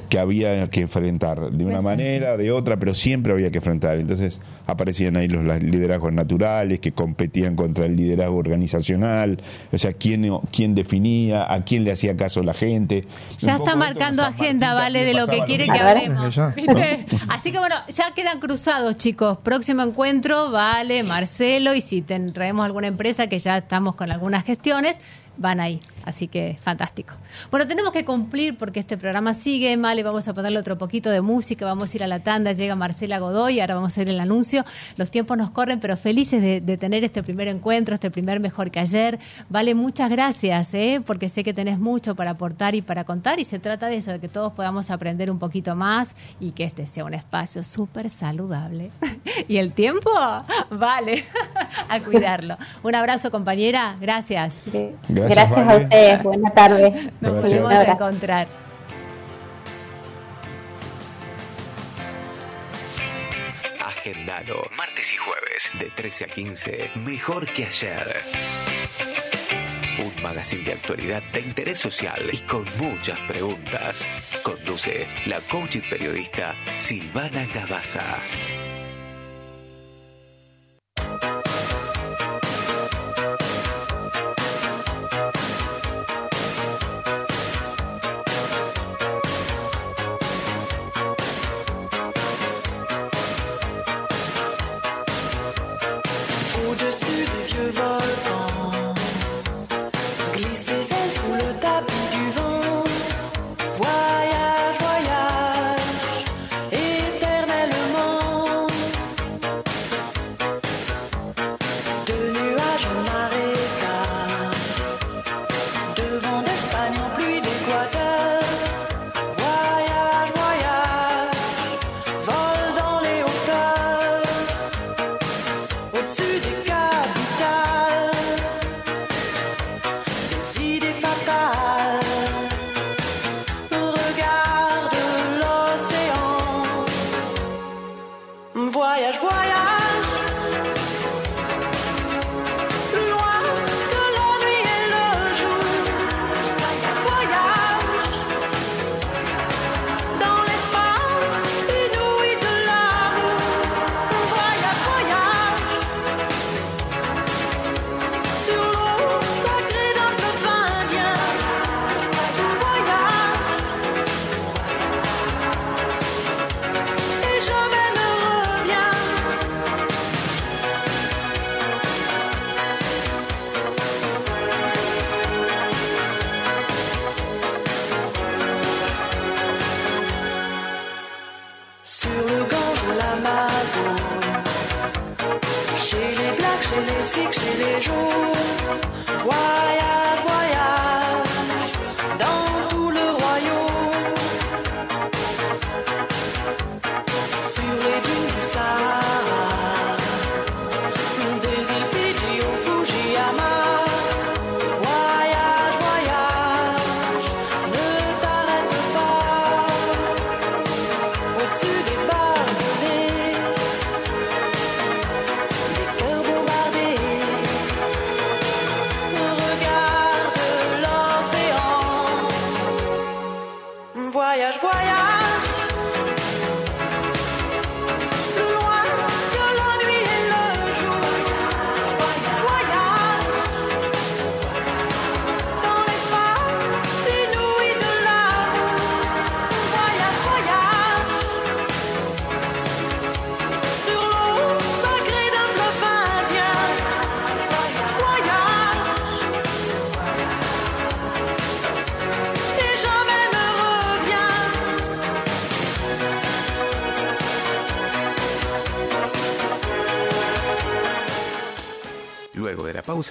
que 0.08 0.20
había 0.20 0.70
que 0.70 0.82
enfrentar 0.82 1.52
de 1.52 1.66
una 1.66 1.82
manera, 1.82 2.38
de 2.38 2.52
otra, 2.52 2.78
pero 2.78 2.94
siempre 2.94 3.34
había 3.34 3.50
que 3.50 3.58
enfrentar. 3.58 3.98
Entonces 3.98 4.40
aparecían 4.68 5.18
ahí 5.18 5.28
los 5.28 5.44
liderazgos 5.64 6.14
naturales 6.14 6.80
que 6.80 6.92
competían 6.92 7.56
contra 7.56 7.86
el 7.86 7.96
liderazgo 7.96 8.38
organizacional, 8.38 9.40
o 9.72 9.78
sea, 9.78 9.94
quién, 9.94 10.30
quién 10.52 10.76
definía, 10.76 11.52
a 11.52 11.64
quién 11.64 11.84
le 11.84 11.92
hacía 11.92 12.16
caso 12.16 12.44
la 12.44 12.54
gente. 12.54 13.06
Ya 13.40 13.56
está 13.56 13.76
marcando 13.76 14.24
agenda, 14.24 14.74
vale, 14.74 15.04
de 15.04 15.14
lo 15.14 15.28
que 15.28 15.40
quiere 15.40 15.66
que 15.66 15.72
hablemos. 15.80 16.38
Así 17.30 17.52
que 17.52 17.58
bueno, 17.60 17.76
ya 17.90 18.11
quedan 18.14 18.40
cruzados, 18.40 18.98
chicos. 18.98 19.38
Próximo 19.40 19.82
encuentro, 19.84 20.52
vale, 20.52 21.04
Marcelo, 21.04 21.74
y 21.74 21.82
si 21.82 22.02
traemos 22.02 22.66
alguna 22.66 22.88
empresa 22.88 23.28
que 23.28 23.40
ya 23.40 23.58
estamos 23.58 23.96
con 23.96 24.12
algunas 24.12 24.46
gestiones, 24.46 24.98
van 25.38 25.60
ahí. 25.60 25.80
Así 26.06 26.28
que 26.28 26.58
fantástico. 26.62 27.14
Bueno, 27.50 27.68
tenemos 27.68 27.92
que 27.92 28.06
cumplir 28.06 28.58
porque 28.58 28.80
este 28.80 28.98
programa 28.98 29.34
sigue, 29.34 29.78
Vale, 29.78 30.04
vamos 30.04 30.28
a 30.28 30.34
ponerle 30.34 30.60
otro 30.60 30.78
poquito 30.78 31.10
de 31.10 31.22
música, 31.22 31.66
vamos 31.66 31.94
a 31.94 31.98
ir 31.98 32.04
a 32.04 32.08
la 32.08 32.20
tanda, 32.20 32.52
llega 32.52 32.76
Marcela 32.76 33.20
Godoy, 33.20 33.60
ahora 33.60 33.76
vamos 33.76 33.92
a 33.92 33.94
hacer 33.94 34.10
el 34.10 34.20
anuncio. 34.20 34.64
Los 34.96 35.12
tiempos 35.12 35.38
nos 35.38 35.52
corren, 35.52 35.80
pero 35.80 35.98
felices 35.98 36.42
de, 36.42 36.62
de 36.62 36.78
tener 36.78 37.04
este 37.04 37.24
primer 37.24 37.48
encuentro, 37.48 37.96
este 37.96 38.12
primer 38.12 38.40
mejor 38.40 38.72
que 38.72 38.80
ayer. 38.80 39.20
Vale, 39.50 39.76
muchas 39.76 40.10
gracias, 40.10 40.74
¿eh? 40.74 41.02
porque 41.06 41.30
sé 41.30 41.44
que 41.44 41.54
tenés 41.54 41.80
mucho 41.80 42.16
para 42.16 42.32
aportar 42.32 42.76
y 42.76 42.82
para 42.82 43.04
contar 43.04 43.40
y 43.40 43.46
se 43.46 43.60
trata 43.60 43.88
de 43.88 43.98
eso, 43.98 44.12
de 44.12 44.20
que 44.20 44.28
todos 44.28 44.54
podamos 44.54 44.90
aprender 44.92 45.30
un 45.32 45.40
poquito 45.40 45.76
más 45.76 46.16
y 46.40 46.52
que 46.52 46.64
este 46.64 46.86
sea 46.86 47.06
un 47.06 47.14
espacio 47.14 47.64
súper 47.64 48.10
saludable. 48.10 48.92
y 49.48 49.58
el 49.58 49.74
tiempo, 49.74 50.10
vale, 50.70 51.26
a 51.90 52.00
cuidarlo. 52.00 52.58
Un 52.84 52.96
abrazo, 52.96 53.32
compañera, 53.32 53.96
gracias. 54.00 54.62
Gracias, 55.10 55.58
a 55.58 55.64
Vale. 55.66 55.88
Ustedes, 55.92 56.24
buena 56.24 56.50
tarde. 56.52 57.12
Nos 57.20 57.42
volvemos 57.42 57.74
a 57.74 57.84
encontrar. 57.84 58.48
Agendalo. 63.86 64.64
Martes 64.78 65.14
y 65.14 65.18
jueves, 65.18 65.72
de 65.80 65.92
13 65.92 66.26
a 66.26 66.28
15. 66.28 66.92
Mejor 66.96 67.46
que 67.52 67.66
ayer. 67.66 68.22
Un 70.00 70.24
magazine 70.24 70.64
de 70.64 70.74
actualidad 70.74 71.22
de 71.34 71.42
interés 71.42 71.78
social 71.78 72.22
y 72.32 72.38
con 72.40 72.66
muchas 72.80 73.20
preguntas. 73.22 74.08
Conduce 74.42 75.06
la 75.26 75.40
coach 75.42 75.76
y 75.76 75.82
periodista 75.82 76.56
Silvana 76.80 77.46
Cabaza. 77.54 78.02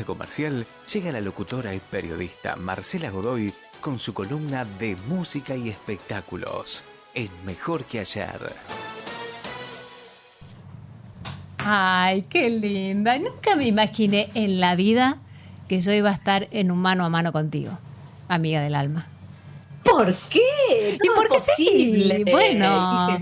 Pausa 0.01 0.05
comercial, 0.05 0.67
llega 0.93 1.13
la 1.13 1.21
locutora 1.21 1.75
y 1.75 1.81
periodista 1.81 2.57
Marcela 2.57 3.11
Godoy 3.11 3.53
con 3.81 3.99
su 3.99 4.15
columna 4.15 4.65
de 4.65 4.97
música 5.09 5.57
y 5.57 5.69
espectáculos 5.69 6.85
en 7.15 7.29
Mejor 7.45 7.85
que 7.85 8.01
ayer. 8.01 8.55
Ay, 11.59 12.23
qué 12.23 12.49
linda. 12.51 13.19
Nunca 13.19 13.57
me 13.57 13.67
imaginé 13.67 14.31
en 14.35 14.61
la 14.61 14.75
vida 14.75 15.19
que 15.69 15.81
yo 15.81 15.93
iba 15.93 16.11
a 16.11 16.15
estar 16.15 16.49
en 16.51 16.71
un 16.71 16.79
mano 16.79 17.05
a 17.05 17.09
mano 17.09 17.33
contigo, 17.33 17.73
amiga 18.29 18.63
del 18.63 18.75
alma. 18.75 19.07
¿Por 19.85 20.15
qué? 20.31 20.41
¿Y 20.95 20.99
¿Cómo 21.09 21.15
por 21.15 21.29
qué 21.29 21.35
posible? 21.35 22.17
sí? 22.25 22.31
Bueno, 22.31 23.19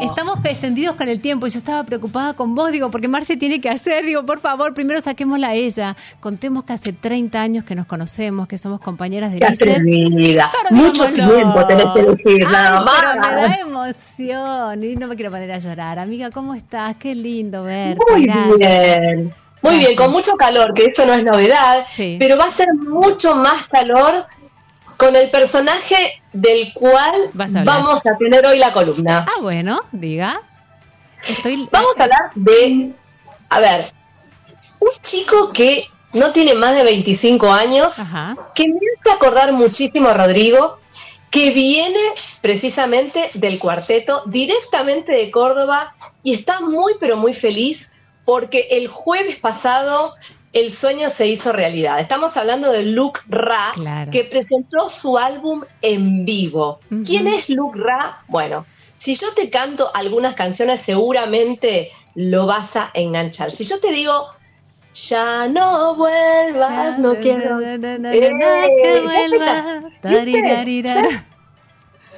estamos 0.00 0.44
extendidos 0.44 0.96
con 0.96 1.08
el 1.08 1.20
tiempo 1.20 1.46
yo 1.46 1.58
estaba 1.58 1.84
preocupada 1.84 2.34
con 2.34 2.54
vos, 2.54 2.70
digo, 2.72 2.90
porque 2.90 3.08
Marce 3.08 3.36
tiene 3.36 3.60
que 3.60 3.68
hacer, 3.68 4.04
digo, 4.04 4.24
por 4.24 4.38
favor, 4.40 4.74
primero 4.74 5.00
saquémosla 5.00 5.48
a 5.48 5.54
ella. 5.54 5.96
Contemos 6.20 6.64
que 6.64 6.72
hace 6.72 6.92
30 6.92 7.40
años 7.40 7.64
que 7.64 7.74
nos 7.74 7.86
conocemos, 7.86 8.46
que 8.48 8.58
somos 8.58 8.80
compañeras 8.80 9.32
de. 9.32 9.38
Pero 9.38 9.74
Mucho 10.70 11.06
tiempo 11.12 11.66
tenés 11.66 11.86
que 11.94 12.30
Ay, 12.30 12.38
nada 12.40 12.84
pero 13.00 13.20
me 13.20 13.26
da 13.42 13.48
más. 13.48 13.60
emoción 13.60 14.84
y 14.84 14.96
no 14.96 15.06
me 15.08 15.16
quiero 15.16 15.30
poner 15.30 15.52
a 15.52 15.58
llorar. 15.58 15.98
Amiga, 15.98 16.30
¿cómo 16.30 16.54
estás? 16.54 16.96
Qué 16.96 17.14
lindo 17.14 17.64
verte. 17.64 18.02
Muy 18.12 18.26
Gracias. 18.26 18.58
bien. 18.58 19.34
Muy 19.62 19.78
bien, 19.78 19.96
con 19.96 20.10
mucho 20.10 20.32
calor, 20.36 20.74
que 20.74 20.84
eso 20.84 21.06
no 21.06 21.14
es 21.14 21.24
novedad, 21.24 21.86
pero 22.18 22.36
va 22.36 22.44
a 22.44 22.50
ser 22.50 22.68
mucho 22.74 23.34
más 23.34 23.66
calor 23.68 24.24
con 24.96 25.16
el 25.16 25.30
personaje 25.30 26.22
del 26.32 26.72
cual 26.72 27.14
a 27.38 27.64
vamos 27.64 28.00
a 28.06 28.16
tener 28.16 28.46
hoy 28.46 28.58
la 28.58 28.72
columna. 28.72 29.26
Ah, 29.28 29.40
bueno, 29.40 29.82
diga. 29.92 30.40
Estoy... 31.26 31.68
Vamos 31.70 31.92
a 31.98 32.04
hablar 32.04 32.30
de, 32.34 32.92
a 33.48 33.60
ver, 33.60 33.86
un 34.80 34.90
chico 35.00 35.52
que 35.52 35.86
no 36.12 36.32
tiene 36.32 36.54
más 36.54 36.74
de 36.76 36.84
25 36.84 37.52
años, 37.52 37.94
que 38.54 38.68
me 38.68 38.74
hace 38.76 39.16
acordar 39.16 39.52
muchísimo 39.52 40.10
a 40.10 40.14
Rodrigo, 40.14 40.78
que 41.30 41.50
viene 41.50 42.00
precisamente 42.40 43.30
del 43.34 43.58
cuarteto, 43.58 44.22
directamente 44.26 45.12
de 45.12 45.30
Córdoba, 45.30 45.94
y 46.22 46.34
está 46.34 46.60
muy, 46.60 46.94
pero 47.00 47.16
muy 47.16 47.32
feliz 47.32 47.92
porque 48.24 48.68
el 48.70 48.88
jueves 48.88 49.36
pasado 49.36 50.14
el 50.54 50.70
sueño 50.72 51.10
se 51.10 51.26
hizo 51.26 51.52
realidad. 51.52 51.98
Estamos 52.00 52.36
hablando 52.36 52.70
de 52.72 52.84
Luke 52.84 53.20
Ra, 53.28 53.72
que 54.10 54.24
presentó 54.24 54.88
su 54.88 55.18
álbum 55.18 55.62
en 55.82 56.24
vivo. 56.24 56.80
¿Quién 57.04 57.26
es 57.26 57.48
Luke 57.50 57.78
Ra? 57.78 58.22
Bueno, 58.28 58.64
si 58.96 59.14
yo 59.16 59.32
te 59.34 59.50
canto 59.50 59.90
algunas 59.94 60.34
canciones, 60.34 60.80
seguramente 60.80 61.90
lo 62.14 62.46
vas 62.46 62.76
a 62.76 62.90
enganchar. 62.94 63.50
Si 63.52 63.64
yo 63.64 63.80
te 63.80 63.90
digo, 63.90 64.26
ya 64.94 65.48
no 65.48 65.96
vuelvas, 65.96 66.98
no 67.00 67.16
quiero. 67.16 67.58
¿Viste? 67.58 67.98
Ya- 70.84 71.24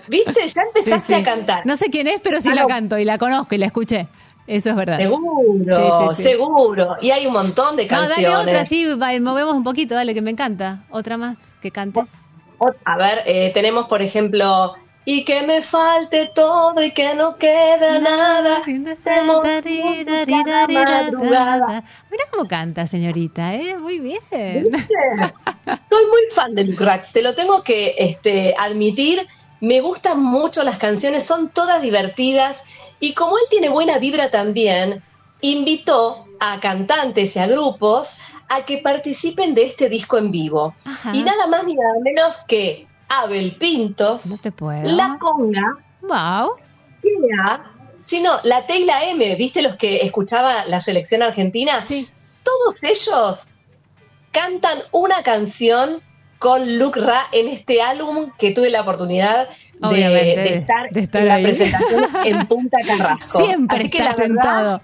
¿Viste? 0.08 0.46
Ya 0.46 0.62
empezaste 0.62 1.14
Sí, 1.14 1.14
sí. 1.14 1.14
a 1.14 1.22
cantar. 1.24 1.66
No 1.66 1.76
sé 1.76 1.86
quién 1.90 2.06
es, 2.06 2.20
pero 2.20 2.40
sí 2.40 2.48
Ah, 2.50 2.54
la 2.54 2.62
no. 2.62 2.68
canto 2.68 2.98
y 2.98 3.04
la 3.04 3.18
conozco 3.18 3.54
y 3.54 3.58
la 3.58 3.66
escuché. 3.66 4.06
Eso 4.46 4.70
es 4.70 4.76
verdad. 4.76 4.98
Seguro, 4.98 6.08
Sí, 6.08 6.14
sí, 6.14 6.16
sí. 6.16 6.22
seguro. 6.22 6.96
Y 7.00 7.10
hay 7.10 7.26
un 7.26 7.32
montón 7.32 7.76
de 7.76 7.84
No, 7.84 7.88
canciones. 7.88 8.24
dale 8.24 8.36
otra, 8.50 8.64
sí, 8.64 8.86
movemos 9.20 9.54
un 9.54 9.64
poquito, 9.64 9.94
dale, 9.94 10.14
que 10.14 10.22
me 10.22 10.30
encanta. 10.30 10.84
Otra 10.90 11.16
más, 11.16 11.36
que 11.60 11.70
cantes. 11.70 12.04
A 12.84 12.96
ver, 12.96 13.22
eh, 13.26 13.50
tenemos 13.52 13.86
por 13.86 14.00
ejemplo, 14.02 14.74
y 15.04 15.24
que 15.24 15.42
me 15.42 15.62
falte 15.62 16.30
todo 16.34 16.82
y 16.82 16.90
que 16.90 17.14
no 17.14 17.36
queda 17.36 17.98
nada. 18.00 18.62
Mira 18.66 18.96
cómo 22.30 22.48
canta, 22.48 22.86
señorita, 22.86 23.54
¿eh? 23.54 23.76
Muy 23.78 23.98
bien. 24.00 24.20
Soy 24.30 26.06
muy 26.06 26.22
fan 26.34 26.54
de 26.54 26.64
Luke 26.64 26.84
Rack, 26.84 27.12
te 27.12 27.22
lo 27.22 27.34
tengo 27.34 27.62
que 27.62 27.94
este, 27.98 28.54
admitir. 28.58 29.26
Me 29.60 29.80
gustan 29.80 30.22
mucho 30.22 30.62
las 30.64 30.76
canciones, 30.76 31.24
son 31.24 31.48
todas 31.50 31.80
divertidas. 31.82 32.62
Y 33.00 33.14
como 33.14 33.36
él 33.38 33.44
tiene 33.50 33.68
buena 33.68 33.98
vibra 33.98 34.30
también, 34.30 35.02
invitó 35.40 36.24
a 36.40 36.60
cantantes 36.60 37.36
y 37.36 37.38
a 37.38 37.46
grupos 37.46 38.16
a 38.48 38.64
que 38.64 38.78
participen 38.78 39.54
de 39.54 39.64
este 39.64 39.88
disco 39.88 40.18
en 40.18 40.30
vivo. 40.30 40.74
Y 41.12 41.22
nada 41.22 41.46
más 41.46 41.64
ni 41.64 41.74
nada 41.74 41.94
menos 42.02 42.36
que 42.48 42.86
Abel 43.08 43.56
Pintos, 43.56 44.26
No 44.26 44.38
te 44.38 44.52
puedo. 44.52 44.82
La 44.96 45.16
Conga, 45.20 45.78
Wow. 46.02 46.52
sino 47.98 48.38
la 48.44 48.66
T 48.66 48.78
y 48.78 48.84
la 48.84 49.04
M, 49.04 49.34
¿viste 49.36 49.62
los 49.62 49.76
que 49.76 49.96
escuchaba 50.04 50.64
la 50.66 50.80
selección 50.80 51.22
argentina? 51.22 51.84
Sí. 51.86 52.08
Todos 52.42 52.76
ellos 52.82 53.50
cantan 54.30 54.78
una 54.92 55.22
canción 55.22 56.00
con 56.38 56.78
Luke 56.78 57.00
Ra 57.00 57.26
en 57.32 57.48
este 57.48 57.82
álbum 57.82 58.30
que 58.38 58.52
tuve 58.52 58.70
la 58.70 58.82
oportunidad 58.82 59.48
de, 59.90 60.54
estar, 60.56 60.90
de 60.90 61.00
estar 61.00 61.22
en 61.22 61.28
la 61.28 61.38
presentación 61.40 62.08
en 62.24 62.46
Punta 62.46 62.78
Carrasco. 62.86 63.44
Siempre 63.44 63.78
Así 63.78 63.90
que 63.90 63.98
la 64.02 64.10
en 64.10 64.34
verdad, 64.34 64.80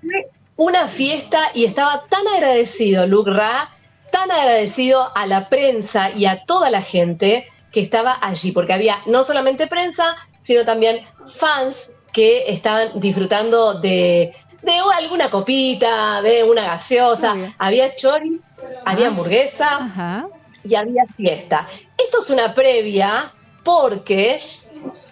fue 0.00 0.28
una 0.56 0.88
fiesta 0.88 1.40
y 1.54 1.64
estaba 1.64 2.04
tan 2.08 2.26
agradecido 2.28 3.06
Luke 3.06 3.30
Ra, 3.30 3.70
tan 4.10 4.30
agradecido 4.30 5.10
a 5.14 5.26
la 5.26 5.48
prensa 5.48 6.10
y 6.10 6.26
a 6.26 6.44
toda 6.44 6.70
la 6.70 6.82
gente 6.82 7.46
que 7.72 7.80
estaba 7.80 8.18
allí, 8.20 8.52
porque 8.52 8.72
había 8.72 8.98
no 9.06 9.24
solamente 9.24 9.66
prensa, 9.66 10.16
sino 10.40 10.64
también 10.64 11.00
fans 11.26 11.92
que 12.12 12.50
estaban 12.50 12.98
disfrutando 12.98 13.74
de, 13.74 14.34
de 14.62 14.72
alguna 14.96 15.30
copita, 15.30 16.22
de 16.22 16.42
una 16.42 16.62
gaseosa, 16.62 17.36
había 17.58 17.94
chori, 17.94 18.40
había 18.84 19.08
hamburguesa 19.08 20.28
y 20.64 20.74
había 20.74 21.04
fiesta. 21.06 21.68
Esto 21.96 22.22
es 22.22 22.30
una 22.30 22.54
previa 22.54 23.32
porque 23.64 24.40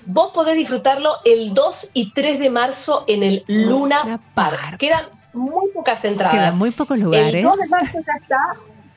vos 0.06 0.30
podés 0.32 0.56
disfrutarlo 0.56 1.16
el 1.24 1.54
2 1.54 1.90
y 1.94 2.12
3 2.12 2.38
de 2.38 2.50
marzo 2.50 3.04
en 3.06 3.22
el 3.22 3.44
Luna 3.46 4.20
Park. 4.34 4.78
Quedan 4.78 5.06
muy 5.32 5.70
pocas 5.70 6.04
entradas. 6.04 6.36
Quedan 6.36 6.58
muy 6.58 6.70
pocos 6.70 6.96
El 6.96 7.04
lugares. 7.04 7.42
2 7.42 7.56
de 7.58 7.68
marzo 7.68 7.98
ya 7.98 8.12
está 8.20 8.38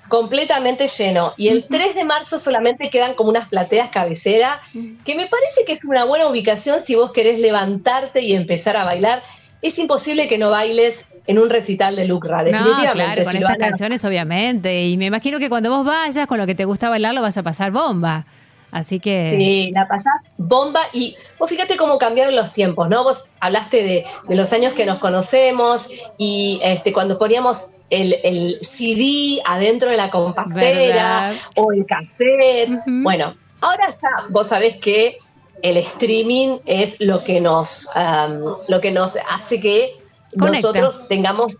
completamente 0.07 0.87
lleno 0.87 1.33
y 1.37 1.49
el 1.49 1.67
3 1.69 1.95
de 1.95 2.03
marzo 2.03 2.39
solamente 2.39 2.89
quedan 2.89 3.13
como 3.13 3.29
unas 3.29 3.47
plateas 3.47 3.89
cabecera 3.89 4.59
que 4.73 5.15
me 5.15 5.27
parece 5.27 5.63
que 5.65 5.73
es 5.73 5.83
una 5.83 6.03
buena 6.03 6.27
ubicación 6.27 6.81
si 6.81 6.95
vos 6.95 7.11
querés 7.11 7.39
levantarte 7.39 8.21
y 8.21 8.33
empezar 8.33 8.75
a 8.75 8.83
bailar. 8.83 9.21
Es 9.61 9.77
imposible 9.79 10.27
que 10.27 10.37
no 10.37 10.49
bailes 10.49 11.07
en 11.27 11.37
un 11.39 11.49
recital 11.49 11.95
de 11.95 12.05
Lucra, 12.05 12.37
No, 12.37 12.43
definitivamente. 12.43 12.93
claro, 12.93 13.23
con 13.23 13.31
si 13.33 13.37
estas 13.37 13.57
canciones, 13.57 14.05
obviamente. 14.05 14.87
Y 14.87 14.97
me 14.97 15.05
imagino 15.05 15.37
que 15.39 15.49
cuando 15.49 15.69
vos 15.69 15.85
vayas 15.85 16.27
con 16.27 16.37
lo 16.37 16.47
que 16.47 16.55
te 16.55 16.65
gusta 16.65 16.89
bailar, 16.89 17.13
lo 17.13 17.21
vas 17.21 17.37
a 17.37 17.43
pasar 17.43 17.71
bomba. 17.71 18.25
Así 18.71 18.99
que. 18.99 19.29
Sí, 19.31 19.71
la 19.73 19.87
pasás 19.87 20.21
bomba 20.37 20.81
y 20.93 21.15
vos 21.39 21.49
fíjate 21.49 21.75
cómo 21.75 21.97
cambiaron 21.97 22.35
los 22.35 22.53
tiempos, 22.53 22.87
¿no? 22.87 23.03
Vos 23.03 23.25
hablaste 23.39 23.83
de, 23.83 24.05
de 24.27 24.35
los 24.35 24.53
años 24.53 24.73
que 24.73 24.85
nos 24.85 24.99
conocemos 24.99 25.87
y 26.17 26.59
este, 26.63 26.93
cuando 26.93 27.17
poníamos 27.17 27.67
el, 27.89 28.15
el 28.23 28.59
CD 28.61 29.41
adentro 29.45 29.89
de 29.89 29.97
la 29.97 30.11
compactera 30.11 31.31
¿Verdad? 31.31 31.33
o 31.55 31.71
el 31.71 31.85
cassette. 31.85 32.79
Bueno, 32.85 33.35
ahora 33.61 33.89
ya 33.89 34.27
vos 34.29 34.47
sabés 34.47 34.77
que 34.77 35.17
el 35.61 35.77
streaming 35.77 36.57
es 36.65 36.99
lo 36.99 37.23
que 37.23 37.39
nos, 37.41 37.87
am, 37.95 38.55
lo 38.67 38.81
que 38.81 38.91
nos 38.91 39.17
hace 39.29 39.59
que 39.59 39.95
Conecta. 40.37 40.67
nosotros 40.67 41.07
tengamos 41.07 41.57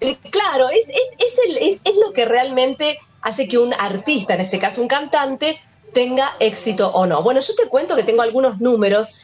eh, 0.00 0.16
Claro, 0.30 0.68
es, 0.68 0.88
es, 0.88 0.96
es, 1.18 1.38
el- 1.48 1.56
es- 1.68 1.80
es 1.84 1.96
lo 1.96 2.12
que 2.12 2.24
realmente 2.24 2.98
hace 3.20 3.46
que 3.46 3.58
un 3.58 3.72
artista, 3.72 4.34
en 4.34 4.40
este 4.40 4.58
caso 4.58 4.80
un 4.82 4.88
cantante, 4.88 5.60
tenga 5.94 6.32
éxito 6.40 6.88
o 6.90 7.06
no. 7.06 7.22
Bueno, 7.22 7.40
yo 7.40 7.54
te 7.54 7.68
cuento 7.68 7.94
que 7.94 8.02
tengo 8.02 8.22
algunos 8.22 8.60
números. 8.60 9.18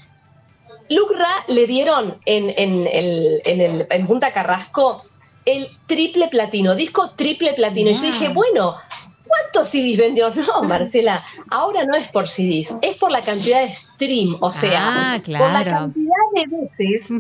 Luke 0.91 1.15
Ra 1.17 1.45
le 1.49 1.67
dieron 1.67 2.21
en, 2.27 2.51
en, 2.57 2.87
el- 2.87 3.43
en, 3.45 3.61
el- 3.61 3.87
en 3.91 4.07
Punta 4.07 4.33
Carrasco 4.33 5.03
el 5.45 5.67
triple 5.87 6.29
platino, 6.29 6.75
disco 6.75 7.11
triple 7.17 7.55
platino. 7.55 7.91
Y 7.91 7.95
yo 7.95 8.03
dije, 8.03 8.29
bueno, 8.29 8.77
¿cuántos 9.29 9.69
CDs 9.69 9.97
vendió? 9.97 10.31
No, 10.49 10.63
Marcela, 10.63 11.25
ahora 11.51 11.85
no 11.85 11.95
es 11.97 12.09
por 12.09 12.29
CDs, 12.29 12.75
es 12.81 12.97
por 12.97 13.11
la 13.11 13.23
cantidad 13.23 13.63
de 13.63 13.75
stream, 13.75 14.37
o 14.41 14.51
sea, 14.51 15.15
Ah, 15.15 15.19
por 15.25 15.51
la 15.53 15.65
cantidad 15.65 16.15
de 16.35 16.45
veces 16.79 17.13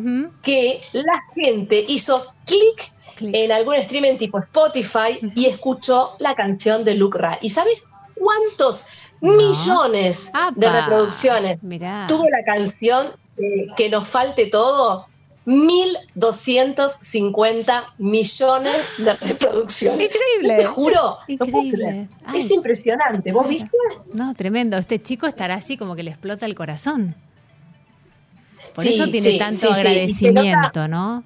que 0.43 0.81
la 0.93 1.21
gente 1.35 1.85
hizo 1.87 2.25
clic 2.47 2.93
en 3.21 3.53
algún 3.53 3.75
streaming 3.75 4.17
tipo 4.17 4.39
Spotify 4.39 5.19
y 5.35 5.47
escuchó 5.47 6.13
la 6.19 6.35
canción 6.35 6.85
de 6.85 6.95
Luke 6.95 7.19
Ra. 7.19 7.39
¿Y 7.43 7.51
sabes 7.51 7.83
cuántos 8.15 8.87
millones 9.21 10.31
de 10.55 10.71
reproducciones 10.71 11.63
Mirá. 11.63 12.07
tuvo 12.07 12.25
la 12.31 12.45
canción 12.45 13.09
eh, 13.37 13.67
Que 13.77 13.89
nos 13.89 14.09
falte 14.09 14.47
todo? 14.47 15.07
1.250 15.49 17.85
millones 17.97 18.87
de 18.99 19.15
reproducciones. 19.15 20.11
Increíble. 20.11 20.57
Te 20.59 20.67
juro. 20.67 21.17
Increíble. 21.27 22.07
Ay. 22.27 22.41
Es 22.41 22.51
impresionante. 22.51 23.33
¿Vos 23.33 23.49
viste? 23.49 23.71
No, 24.13 24.35
tremendo. 24.35 24.77
Este 24.77 25.01
chico 25.01 25.27
estará 25.27 25.55
así 25.55 25.79
como 25.79 25.97
que 25.97 26.03
le 26.03 26.11
explota 26.11 26.45
el 26.45 26.55
corazón. 26.55 27.15
Por 28.75 28.85
Sí, 28.85 28.91
eso 28.91 29.11
tiene 29.11 29.31
sí, 29.31 29.39
tanto 29.39 29.69
sí, 29.69 29.73
agradecimiento, 29.73 30.87
¿no? 30.87 31.25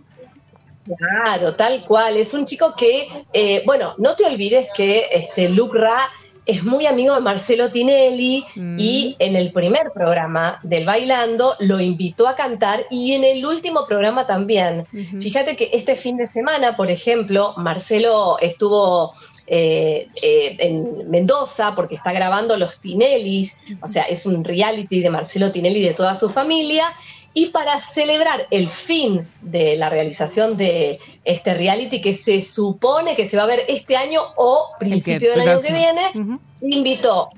Claro, 0.96 1.56
tal 1.56 1.84
cual. 1.84 2.16
Es 2.16 2.32
un 2.32 2.44
chico 2.44 2.76
que, 2.76 3.26
eh, 3.32 3.64
bueno, 3.66 3.94
no 3.98 4.14
te 4.14 4.24
olvides 4.24 4.68
que 4.76 5.06
este 5.10 5.48
Luke 5.48 5.76
Ra 5.76 5.98
es 6.44 6.64
muy 6.64 6.86
amigo 6.86 7.14
de 7.14 7.20
Marcelo 7.20 7.70
Tinelli 7.70 8.44
Mm. 8.54 8.80
y 8.80 9.16
en 9.18 9.36
el 9.36 9.52
primer 9.52 9.92
programa 9.92 10.58
del 10.62 10.84
Bailando 10.84 11.54
lo 11.60 11.80
invitó 11.80 12.26
a 12.26 12.34
cantar 12.34 12.84
y 12.90 13.12
en 13.12 13.24
el 13.24 13.44
último 13.46 13.86
programa 13.86 14.26
también. 14.26 14.86
Fíjate 15.20 15.56
que 15.56 15.70
este 15.72 15.94
fin 15.94 16.16
de 16.16 16.28
semana, 16.28 16.74
por 16.74 16.90
ejemplo, 16.90 17.54
Marcelo 17.56 18.38
estuvo 18.40 19.12
eh, 19.46 20.08
eh, 20.22 20.56
en 20.58 21.10
Mendoza 21.10 21.74
porque 21.74 21.96
está 21.96 22.12
grabando 22.12 22.56
Los 22.56 22.80
Tinellis, 22.80 23.54
o 23.80 23.88
sea, 23.88 24.04
es 24.04 24.24
un 24.24 24.44
reality 24.44 25.00
de 25.00 25.10
Marcelo 25.10 25.50
Tinelli 25.52 25.80
y 25.80 25.84
de 25.84 25.94
toda 25.94 26.14
su 26.14 26.30
familia. 26.30 26.92
Y 27.34 27.46
para 27.46 27.80
celebrar 27.80 28.46
el 28.50 28.68
fin 28.68 29.26
de 29.40 29.76
la 29.76 29.88
realización 29.88 30.56
de 30.56 30.98
este 31.24 31.54
reality 31.54 32.02
que 32.02 32.12
se 32.12 32.42
supone 32.42 33.16
que 33.16 33.28
se 33.28 33.36
va 33.36 33.44
a 33.44 33.46
ver 33.46 33.62
este 33.68 33.96
año 33.96 34.22
o 34.36 34.68
principio 34.78 35.30
del 35.30 35.48
año 35.48 35.60
que 35.60 35.72
viene, 35.72 36.38
invitó 36.60 37.30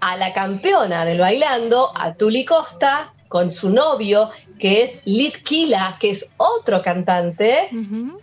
a 0.00 0.16
la 0.16 0.32
campeona 0.32 1.04
del 1.04 1.20
bailando, 1.20 1.90
a 1.94 2.14
Tuli 2.14 2.44
Costa, 2.44 3.12
con 3.28 3.50
su 3.50 3.70
novio, 3.70 4.30
que 4.58 4.82
es 4.82 5.00
Litkila, 5.04 5.96
que 6.00 6.10
es 6.10 6.30
otro 6.36 6.82
cantante, 6.82 7.70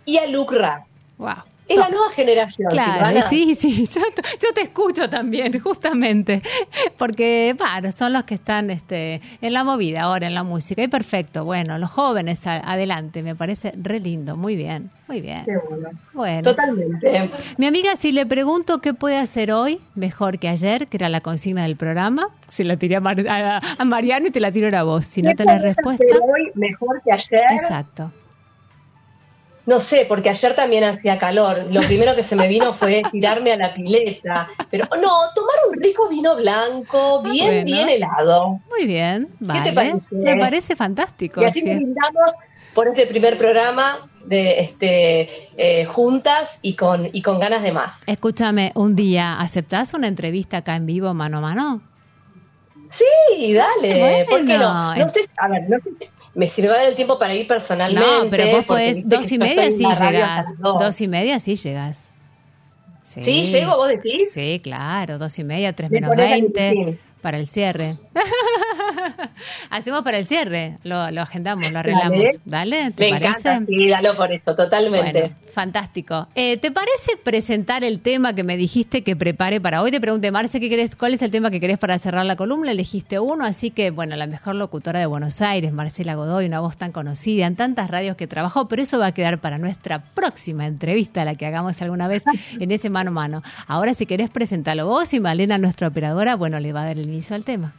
y 0.05 0.17
a 0.17 0.27
Luke 0.27 0.55
Ra. 0.55 0.85
Wow. 1.17 1.35
Es 1.69 1.77
la 1.77 1.89
nueva 1.89 2.09
generación, 2.11 2.69
Claro, 2.71 3.21
sí, 3.29 3.53
sí, 3.55 3.85
yo, 3.93 4.01
yo 4.41 4.53
te 4.53 4.61
escucho 4.61 5.09
también, 5.09 5.59
justamente, 5.59 6.41
porque 6.97 7.53
bueno, 7.57 7.91
son 7.91 8.13
los 8.13 8.23
que 8.23 8.35
están 8.35 8.69
este, 8.69 9.19
en 9.41 9.53
la 9.53 9.63
movida 9.63 10.01
ahora, 10.03 10.27
en 10.27 10.33
la 10.33 10.43
música, 10.43 10.81
y 10.81 10.87
perfecto, 10.87 11.43
bueno, 11.45 11.77
los 11.77 11.89
jóvenes, 11.91 12.45
a- 12.47 12.59
adelante, 12.71 13.21
me 13.21 13.35
parece 13.35 13.73
re 13.75 13.99
lindo, 13.99 14.37
muy 14.37 14.55
bien, 14.55 14.89
muy 15.07 15.19
bien. 15.21 15.43
Qué 15.45 15.57
bueno. 15.69 15.89
Bueno. 16.13 16.41
Totalmente. 16.43 17.29
Mi 17.57 17.65
amiga, 17.65 17.95
si 17.97 18.11
le 18.11 18.25
pregunto 18.25 18.79
qué 18.79 18.93
puede 18.93 19.17
hacer 19.17 19.51
hoy 19.51 19.79
mejor 19.95 20.39
que 20.39 20.47
ayer, 20.49 20.87
que 20.87 20.97
era 20.97 21.09
la 21.09 21.21
consigna 21.21 21.63
del 21.63 21.75
programa, 21.75 22.29
se 22.47 22.63
la 22.63 22.77
tiré 22.77 22.95
a, 22.95 23.01
Mar- 23.01 23.27
a- 23.27 23.59
a 23.77 23.85
Mariano 23.85 24.27
y 24.27 24.31
te 24.31 24.39
la 24.39 24.51
tiro 24.51 24.67
ahora 24.67 24.79
a 24.81 24.83
vos, 24.83 25.05
si 25.05 25.21
no 25.21 25.29
¿Qué 25.31 25.35
tenés 25.35 25.61
respuesta. 25.61 26.03
hacer 26.05 26.21
hoy 26.21 26.51
mejor 26.55 27.01
que 27.03 27.11
ayer? 27.11 27.41
Exacto. 27.51 28.11
No 29.67 29.79
sé, 29.81 30.05
porque 30.07 30.29
ayer 30.29 30.55
también 30.55 30.85
hacía 30.85 31.19
calor. 31.19 31.67
Lo 31.69 31.81
primero 31.81 32.15
que 32.15 32.23
se 32.23 32.35
me 32.37 32.47
vino 32.47 32.73
fue 32.73 33.03
tirarme 33.11 33.51
a 33.51 33.57
la 33.57 33.73
pileta. 33.73 34.47
Pero 34.71 34.85
no, 34.91 35.11
tomar 35.35 35.55
un 35.69 35.79
rico 35.81 36.07
vino 36.09 36.35
blanco, 36.37 37.21
bien, 37.21 37.45
Ah, 37.47 37.51
bueno. 37.51 37.65
bien 37.65 37.89
helado. 37.89 38.59
Muy 38.69 38.87
bien, 38.87 39.27
¿Qué 39.39 39.45
vale. 39.45 39.61
te 39.69 39.73
parece? 39.73 40.05
Me 40.15 40.37
parece 40.37 40.75
fantástico. 40.75 41.41
Y 41.41 41.45
así 41.45 41.59
sí. 41.59 41.65
brindamos 41.75 42.31
por 42.73 42.87
este 42.87 43.07
primer 43.07 43.37
programa 43.37 44.07
de 44.23 44.59
este 44.61 45.29
eh, 45.57 45.83
juntas 45.85 46.59
y 46.61 46.75
con, 46.75 47.09
y 47.11 47.21
con 47.21 47.37
ganas 47.39 47.61
de 47.61 47.73
más. 47.73 48.03
Escúchame, 48.07 48.71
un 48.75 48.95
día, 48.95 49.37
¿aceptás 49.39 49.93
una 49.93 50.07
entrevista 50.07 50.57
acá 50.57 50.77
en 50.77 50.85
vivo, 50.85 51.13
mano 51.13 51.39
a 51.39 51.41
mano? 51.41 51.81
Sí, 52.89 53.53
dale. 53.53 53.99
Bueno. 53.99 54.25
¿Por 54.29 54.45
qué 54.45 54.57
no? 54.57 54.95
No 54.95 55.07
sé, 55.09 55.19
a 55.37 55.47
ver, 55.49 55.69
no 55.69 55.77
sé 55.79 55.89
me, 56.37 56.47
si 56.47 56.61
me 56.61 56.67
va 56.69 56.75
a 56.75 56.77
dar 56.77 56.87
el 56.87 56.95
tiempo 56.95 57.17
para 57.17 57.33
ir 57.33 57.47
personalmente. 57.47 58.07
No, 58.07 58.29
pero 58.29 58.47
vos 58.57 58.65
podés, 58.65 59.07
dos 59.07 59.31
y 59.31 59.37
media 59.39 59.71
sí 59.71 59.83
llegás. 59.83 60.45
dos. 60.59 60.79
Dos 60.79 61.01
y 61.01 61.07
media 61.07 61.39
sí 61.39 61.55
llegás. 61.55 62.13
¿Sí? 63.01 63.43
¿Llego, 63.43 63.75
vos 63.77 63.87
decís? 63.87 64.31
Sí, 64.31 64.59
claro, 64.63 65.17
dos 65.17 65.37
y 65.39 65.43
media, 65.43 65.73
tres 65.73 65.89
Me 65.89 65.99
menos 66.01 66.15
veinte, 66.15 66.99
para 67.21 67.37
el 67.37 67.47
cierre. 67.47 67.95
Hacemos 69.69 70.01
para 70.03 70.17
el 70.19 70.27
cierre, 70.27 70.77
lo, 70.83 71.09
lo 71.11 71.21
agendamos, 71.21 71.71
lo 71.71 71.79
arreglamos. 71.79 72.19
Dale. 72.19 72.39
Dale, 72.45 72.91
¿te 72.91 73.05
Me 73.05 73.19
parece? 73.19 73.39
encanta, 73.39 73.65
sí, 73.67 73.89
dalo 73.89 74.15
por 74.15 74.31
eso, 74.31 74.55
totalmente. 74.55 75.11
Bueno, 75.19 75.35
fantástico. 75.57 76.27
Eh, 76.35 76.57
¿Te 76.57 76.71
parece 76.71 77.17
presentar 77.23 77.83
el 77.83 77.99
tema 77.99 78.35
que 78.35 78.43
me 78.43 78.57
dijiste 78.57 79.01
que 79.01 79.15
prepare 79.15 79.59
para 79.59 79.81
hoy? 79.81 79.89
Te 79.89 79.99
pregunté, 79.99 80.29
Marce, 80.29 80.59
¿qué 80.59 80.69
querés, 80.69 80.95
¿cuál 80.95 81.15
es 81.15 81.23
el 81.23 81.31
tema 81.31 81.49
que 81.49 81.59
querés 81.59 81.79
para 81.79 81.97
cerrar 81.97 82.27
la 82.27 82.35
columna? 82.35 82.69
Elegiste 82.69 83.17
uno, 83.17 83.43
así 83.43 83.71
que, 83.71 83.89
bueno, 83.89 84.15
la 84.15 84.27
mejor 84.27 84.53
locutora 84.53 84.99
de 84.99 85.07
Buenos 85.07 85.41
Aires, 85.41 85.73
Marcela 85.73 86.13
Godoy, 86.13 86.45
una 86.45 86.59
voz 86.59 86.77
tan 86.77 86.91
conocida 86.91 87.47
en 87.47 87.55
tantas 87.55 87.89
radios 87.89 88.15
que 88.15 88.27
trabajó, 88.27 88.67
pero 88.67 88.83
eso 88.83 88.99
va 88.99 89.07
a 89.07 89.11
quedar 89.13 89.39
para 89.39 89.57
nuestra 89.57 90.03
próxima 90.03 90.67
entrevista, 90.67 91.25
la 91.25 91.33
que 91.33 91.47
hagamos 91.47 91.81
alguna 91.81 92.07
vez 92.07 92.23
en 92.59 92.69
ese 92.69 92.91
mano 92.91 93.09
a 93.09 93.13
mano. 93.13 93.41
Ahora, 93.65 93.95
si 93.95 94.05
querés 94.05 94.29
presentarlo 94.29 94.85
vos 94.85 95.11
y 95.15 95.19
Malena, 95.19 95.57
nuestra 95.57 95.87
operadora, 95.87 96.35
bueno, 96.35 96.59
le 96.59 96.71
va 96.71 96.83
a 96.83 96.85
dar 96.85 96.99
el 96.99 97.09
inicio 97.09 97.35
al 97.35 97.43
tema. 97.43 97.73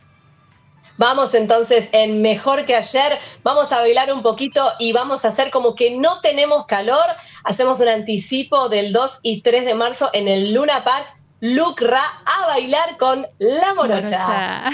Vamos 0.98 1.32
entonces 1.34 1.88
en 1.92 2.22
Mejor 2.22 2.66
que 2.66 2.74
ayer, 2.74 3.20
vamos 3.44 3.70
a 3.70 3.76
bailar 3.78 4.12
un 4.12 4.20
poquito 4.20 4.72
y 4.80 4.92
vamos 4.92 5.24
a 5.24 5.28
hacer 5.28 5.52
como 5.52 5.76
que 5.76 5.96
no 5.96 6.20
tenemos 6.20 6.66
calor. 6.66 7.06
Hacemos 7.44 7.78
un 7.78 7.86
anticipo 7.86 8.68
del 8.68 8.92
2 8.92 9.20
y 9.22 9.42
3 9.42 9.64
de 9.64 9.74
marzo 9.74 10.10
en 10.12 10.26
el 10.26 10.52
Luna 10.52 10.82
Park. 10.82 11.06
Luke 11.40 11.84
Ra 11.84 12.02
a 12.26 12.46
bailar 12.46 12.96
con 12.98 13.24
La 13.38 13.74
Morocha. 13.74 14.70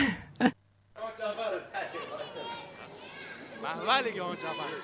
Más 3.60 3.84
vale 3.84 4.10
que 4.10 4.20
vamos 4.20 4.38
a 4.38 4.40
chapar. 4.40 4.83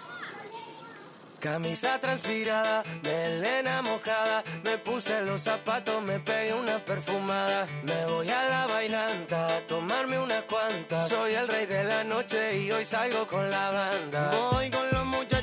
Camisa 1.41 1.99
transpirada, 1.99 2.85
melena 3.03 3.81
mojada, 3.81 4.45
me 4.63 4.77
puse 4.77 5.23
los 5.23 5.41
zapatos, 5.41 6.03
me 6.03 6.21
pegué 6.21 6.53
una 6.53 6.79
perfumada. 6.85 7.67
Me 7.83 8.05
voy 8.13 8.29
a 8.29 8.45
la 8.51 8.67
bailanta, 8.67 9.57
a 9.57 9.61
tomarme 9.61 10.19
unas 10.19 10.43
cuantas. 10.43 11.09
Soy 11.09 11.33
el 11.33 11.49
rey 11.49 11.65
de 11.65 11.85
la 11.85 12.05
noche 12.05 12.59
y 12.59 12.71
hoy 12.71 12.85
salgo 12.85 13.27
con 13.27 13.51
la 13.51 13.71
banda. 13.71 14.31
Voy 14.53 14.69
con 14.69 14.87
los 14.93 15.07
muchachos, 15.07 15.40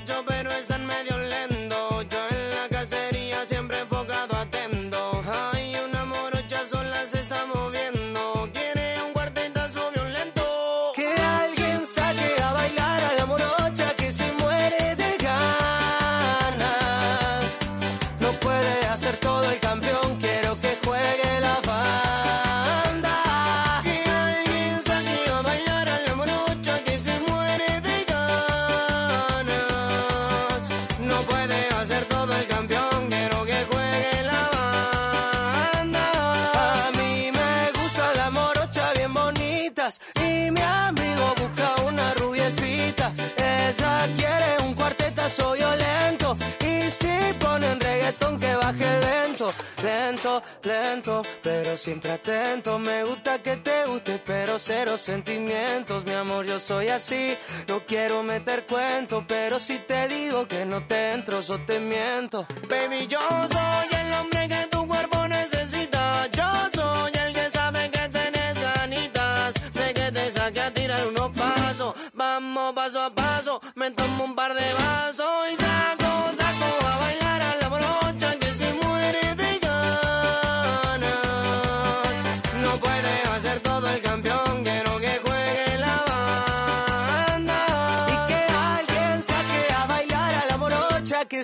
lento, 50.64 51.22
pero 51.43 51.77
siempre 51.77 52.11
atento. 52.11 52.80
Me 52.80 53.03
gusta 53.03 53.41
que 53.41 53.57
te 53.57 53.85
guste, 53.85 54.22
pero 54.26 54.59
cero 54.59 54.97
sentimientos. 54.97 56.05
Mi 56.05 56.14
amor, 56.14 56.45
yo 56.45 56.59
soy 56.59 56.89
así. 56.89 57.38
No 57.68 57.80
quiero 57.85 58.23
meter 58.23 58.65
cuento, 58.65 59.26
pero 59.27 59.59
si 59.59 59.80
te 59.80 60.07
digo 60.07 60.47
que 60.47 60.65
no 60.65 60.85
te 60.85 61.14
entro, 61.14 61.41
yo 61.41 61.59
te 61.65 61.80
miento. 61.80 62.45
Baby, 62.69 63.07
yo 63.07 63.19
soy 63.19 63.99
el 63.99 64.14
hombre 64.14 64.47
que 64.47 64.68
tu 64.68 64.77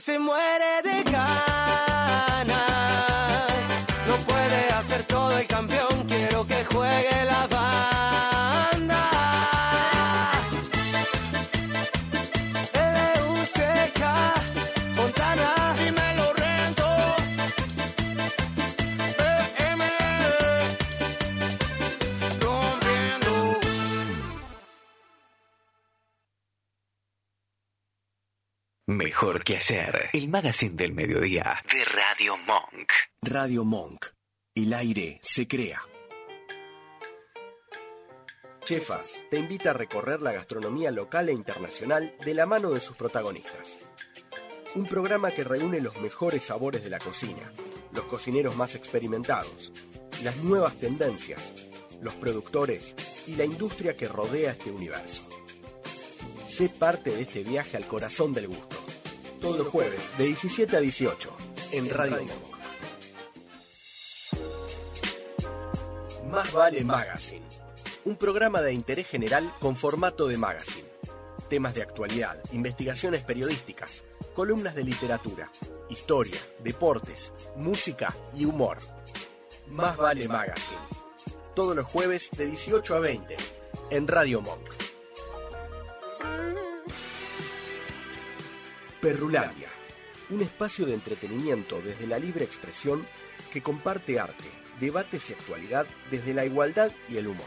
se 0.04 0.20
muere 0.20 0.82
de 0.84 1.02
ganas. 1.10 1.24
No 4.06 4.18
puede 4.28 4.70
hacer 4.74 5.04
todo 5.04 5.38
el 5.38 5.48
campeón, 5.48 6.04
quiero 6.06 6.46
que 6.46 6.66
juegue 6.66 7.24
la 7.24 7.48
banda. 7.48 7.53
Mejor 28.94 29.44
que 29.44 29.58
ayer. 29.58 30.12
El 30.14 30.30
magazine 30.30 30.76
del 30.76 30.94
mediodía 30.94 31.60
de 31.68 31.84
Radio 31.84 32.38
Monk. 32.38 32.92
Radio 33.24 33.66
Monk. 33.66 34.06
El 34.54 34.72
aire 34.72 35.20
se 35.24 35.48
crea. 35.48 35.82
Chefas 38.64 39.16
te 39.32 39.40
invita 39.40 39.72
a 39.72 39.74
recorrer 39.74 40.22
la 40.22 40.32
gastronomía 40.32 40.92
local 40.92 41.30
e 41.30 41.34
internacional 41.34 42.16
de 42.24 42.36
la 42.36 42.46
mano 42.46 42.70
de 42.70 42.82
sus 42.82 42.96
protagonistas. 42.96 43.80
Un 44.76 44.86
programa 44.86 45.32
que 45.32 45.44
reúne 45.44 45.82
los 45.82 46.00
mejores 46.00 46.44
sabores 46.44 46.84
de 46.84 46.92
la 46.92 47.00
cocina, 47.00 47.52
los 47.94 48.06
cocineros 48.06 48.56
más 48.56 48.76
experimentados, 48.76 49.74
las 50.24 50.38
nuevas 50.38 50.76
tendencias, 50.76 51.66
los 52.00 52.14
productores 52.14 52.94
y 53.26 53.38
la 53.38 53.46
industria 53.46 53.98
que 53.98 54.08
rodea 54.08 54.52
este 54.52 54.70
universo. 54.70 55.28
Sé 56.48 56.70
parte 56.70 57.10
de 57.10 57.24
este 57.24 57.44
viaje 57.44 57.76
al 57.76 57.88
corazón 57.88 58.32
del 58.32 58.50
gusto. 58.50 58.83
Todos 59.44 59.58
los 59.58 59.68
jueves 59.68 60.18
de 60.18 60.28
17 60.28 60.78
a 60.78 60.80
18 60.80 61.36
en 61.74 61.90
Radio 61.90 62.16
Monk. 62.16 62.56
Más 66.32 66.54
vale 66.54 66.82
Magazine. 66.86 67.46
Un 68.06 68.16
programa 68.16 68.62
de 68.62 68.72
interés 68.72 69.06
general 69.06 69.52
con 69.60 69.76
formato 69.76 70.30
de 70.30 70.38
magazine. 70.38 70.88
Temas 71.50 71.74
de 71.74 71.82
actualidad, 71.82 72.40
investigaciones 72.54 73.24
periodísticas, 73.24 74.06
columnas 74.34 74.76
de 74.76 74.86
literatura, 74.86 75.52
historia, 75.90 76.40
deportes, 76.64 77.34
música 77.58 78.16
y 78.34 78.46
humor. 78.46 78.78
Más 79.68 79.98
vale 79.98 80.26
Magazine. 80.30 80.80
Todos 81.54 81.76
los 81.76 81.86
jueves 81.86 82.30
de 82.38 82.46
18 82.46 82.96
a 82.96 83.00
20 83.00 83.36
en 83.90 84.08
Radio 84.08 84.40
Monk. 84.40 84.70
Perrulandia. 89.04 89.68
Un 90.30 90.40
espacio 90.40 90.86
de 90.86 90.94
entretenimiento 90.94 91.82
desde 91.82 92.08
la 92.08 92.20
libre 92.20 92.46
expresión 92.46 93.06
que 93.52 93.62
comparte 93.62 94.18
arte, 94.18 94.46
debates 94.80 95.30
y 95.30 95.34
actualidad 95.34 95.86
desde 96.10 96.34
la 96.34 96.46
igualdad 96.46 96.90
y 97.10 97.18
el 97.18 97.28
humor. 97.28 97.46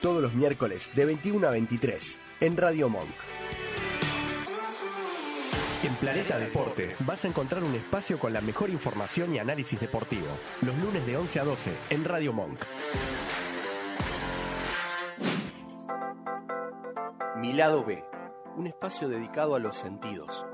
Todos 0.00 0.20
los 0.20 0.34
miércoles 0.34 0.90
de 0.96 1.04
21 1.04 1.46
a 1.46 1.50
23 1.52 2.18
en 2.40 2.56
Radio 2.56 2.88
Monk. 2.88 3.14
En 5.84 5.94
Planeta 5.94 6.36
Deporte 6.36 6.96
vas 7.06 7.24
a 7.24 7.28
encontrar 7.28 7.62
un 7.62 7.76
espacio 7.76 8.18
con 8.18 8.32
la 8.32 8.40
mejor 8.40 8.68
información 8.68 9.32
y 9.36 9.38
análisis 9.38 9.78
deportivo. 9.78 10.26
Los 10.62 10.76
lunes 10.78 11.06
de 11.06 11.16
11 11.16 11.38
a 11.38 11.44
12 11.44 11.70
en 11.90 12.04
Radio 12.04 12.32
Monk. 12.32 12.58
Mi 17.36 17.52
lado 17.52 17.84
B. 17.84 18.02
Un 18.56 18.66
espacio 18.66 19.08
dedicado 19.08 19.54
a 19.54 19.58
los 19.60 19.76
sentidos. 19.76 20.44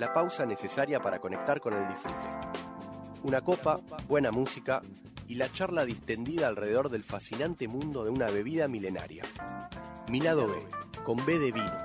La 0.00 0.12
pausa 0.14 0.46
necesaria 0.46 0.98
para 0.98 1.18
conectar 1.18 1.60
con 1.60 1.74
el 1.74 1.86
disfrute. 1.86 2.26
Una 3.22 3.42
copa, 3.42 3.78
buena 4.08 4.30
música 4.30 4.80
y 5.28 5.34
la 5.34 5.52
charla 5.52 5.84
distendida 5.84 6.46
alrededor 6.46 6.88
del 6.88 7.04
fascinante 7.04 7.68
mundo 7.68 8.02
de 8.02 8.08
una 8.08 8.28
bebida 8.28 8.66
milenaria. 8.66 9.24
Mi 10.08 10.22
lado 10.22 10.46
B, 10.46 10.54
con 11.04 11.22
B 11.26 11.38
de 11.38 11.52
vino. 11.52 11.78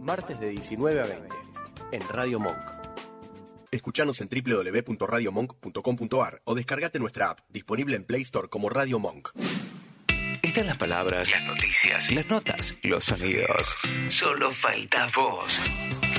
Martes 0.00 0.40
de 0.40 0.48
19 0.48 1.02
a 1.02 1.04
20, 1.04 1.28
en 1.92 2.00
Radio 2.08 2.40
Monk. 2.40 2.56
Escuchanos 3.70 4.22
en 4.22 4.30
www.radiomonk.com.ar 4.30 6.40
o 6.44 6.54
descargate 6.54 6.98
nuestra 6.98 7.28
app, 7.28 7.40
disponible 7.50 7.96
en 7.96 8.06
Play 8.06 8.22
Store 8.22 8.48
como 8.48 8.70
Radio 8.70 8.98
Monk. 8.98 9.32
Las 10.64 10.78
palabras, 10.78 11.30
las 11.32 11.42
noticias, 11.42 12.10
las 12.10 12.26
notas, 12.30 12.76
los 12.82 13.04
sonidos. 13.04 13.76
Solo 14.08 14.50
falta 14.50 15.06
vos. 15.14 15.60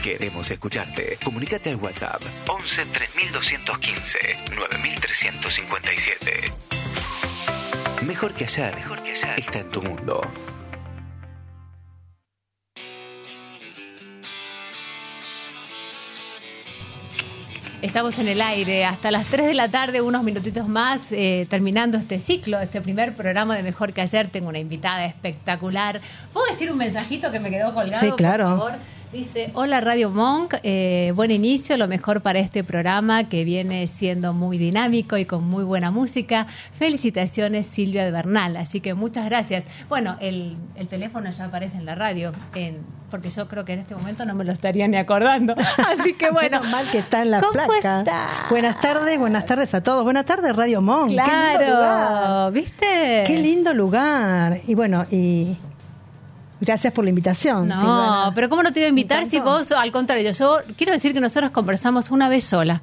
Queremos 0.04 0.52
escucharte. 0.52 1.18
Comunícate 1.24 1.72
al 1.72 1.78
WhatsApp 1.78 2.22
11 2.48 2.86
3215 2.86 4.20
9357. 4.56 6.54
Mejor 8.06 8.36
que 8.36 8.44
ayer. 8.44 8.76
Mejor 8.76 9.02
que 9.02 9.12
ayer. 9.12 9.40
Está 9.40 9.60
en 9.60 9.70
tu 9.72 9.82
mundo. 9.82 10.22
Estamos 17.82 18.18
en 18.18 18.28
el 18.28 18.42
aire 18.42 18.86
hasta 18.86 19.12
las 19.12 19.28
3 19.28 19.46
de 19.46 19.54
la 19.54 19.70
tarde, 19.70 20.02
unos 20.02 20.24
minutitos 20.24 20.68
más, 20.68 21.12
eh, 21.12 21.46
terminando 21.48 22.00
este 22.00 22.20
ciclo, 22.20 22.60
este 22.60 22.82
primer 22.82 23.14
programa 23.14 23.56
de 23.56 23.62
Mejor 23.62 23.94
que 23.94 24.02
ayer. 24.02 24.28
Tengo 24.30 24.50
una 24.50 24.58
invitada 24.58 25.06
espectacular. 25.06 26.02
¿Puedo 26.34 26.48
decir 26.48 26.72
un 26.72 26.78
mensajito 26.80 27.32
que 27.32 27.40
me 27.40 27.52
quedó 27.52 27.76
colgado? 27.76 28.04
Sí, 28.04 28.12
claro. 28.18 28.50
Por 28.50 28.58
favor? 28.58 28.97
Dice, 29.14 29.52
hola 29.54 29.80
Radio 29.80 30.10
Monk, 30.10 30.56
eh, 30.64 31.14
buen 31.16 31.32
inicio, 31.32 31.78
lo 31.78 31.88
mejor 31.88 32.22
para 32.22 32.40
este 32.40 32.66
programa 32.66 33.24
que 33.30 33.46
viene 33.46 33.88
siendo 33.88 34.34
muy 34.34 34.58
dinámico 34.58 35.16
y 35.18 35.24
con 35.24 35.46
muy 35.46 35.64
buena 35.64 35.92
música. 35.92 36.46
Felicitaciones 36.74 37.68
Silvia 37.68 38.04
de 38.04 38.12
Bernal, 38.12 38.58
así 38.58 38.82
que 38.82 38.94
muchas 38.96 39.24
gracias. 39.26 39.64
Bueno, 39.88 40.18
el, 40.20 40.58
el 40.76 40.88
teléfono 40.90 41.30
ya 41.30 41.46
aparece 41.46 41.78
en 41.78 41.86
la 41.86 41.96
radio, 41.96 42.34
en, 42.54 42.82
porque 43.10 43.30
yo 43.30 43.48
creo 43.48 43.64
que 43.64 43.74
en 43.74 43.80
este 43.80 43.96
momento 43.96 44.26
no 44.26 44.36
me 44.36 44.44
lo 44.44 44.52
estaría 44.52 44.86
ni 44.90 44.98
acordando. 44.98 45.56
Así 45.88 46.14
que 46.14 46.30
bueno. 46.30 46.60
Menos 46.60 46.70
mal 46.72 46.92
que 46.92 46.98
está 46.98 47.22
en 47.22 47.32
la 47.32 47.40
¿Cómo 47.40 47.54
placa. 47.54 48.00
está? 48.00 48.28
Buenas 48.50 48.82
tardes, 48.82 49.18
buenas 49.18 49.46
tardes 49.46 49.74
a 49.74 49.82
todos. 49.82 50.04
Buenas 50.04 50.26
tardes, 50.26 50.54
Radio 50.54 50.82
Monk. 50.82 51.12
Qué 51.12 51.16
lindo 51.16 51.24
Claro, 51.24 51.74
lugar. 51.76 52.52
¿viste? 52.52 53.24
Qué 53.26 53.38
lindo 53.42 53.74
lugar. 53.74 54.58
Y 54.68 54.76
bueno, 54.76 55.06
y 55.10 55.56
gracias 56.60 56.94
por 56.94 57.04
la 57.04 57.10
invitación. 57.10 57.68
No, 57.68 57.80
Silvana. 57.80 58.32
pero 58.36 58.50
¿cómo 58.50 58.64
no 58.64 58.72
te 58.72 58.80
iba 58.80 58.88
a 58.88 58.90
invitar 58.90 59.30
si 59.30 59.40
vos, 59.40 59.72
al 59.72 59.92
contrario, 59.92 60.32
yo 60.32 60.58
quiero 60.78 60.94
decir 60.94 61.14
que 61.14 61.20
nosotros 61.20 61.52
conversamos 61.52 62.12
una 62.12 62.30
vez 62.30 62.44
sola. 62.44 62.82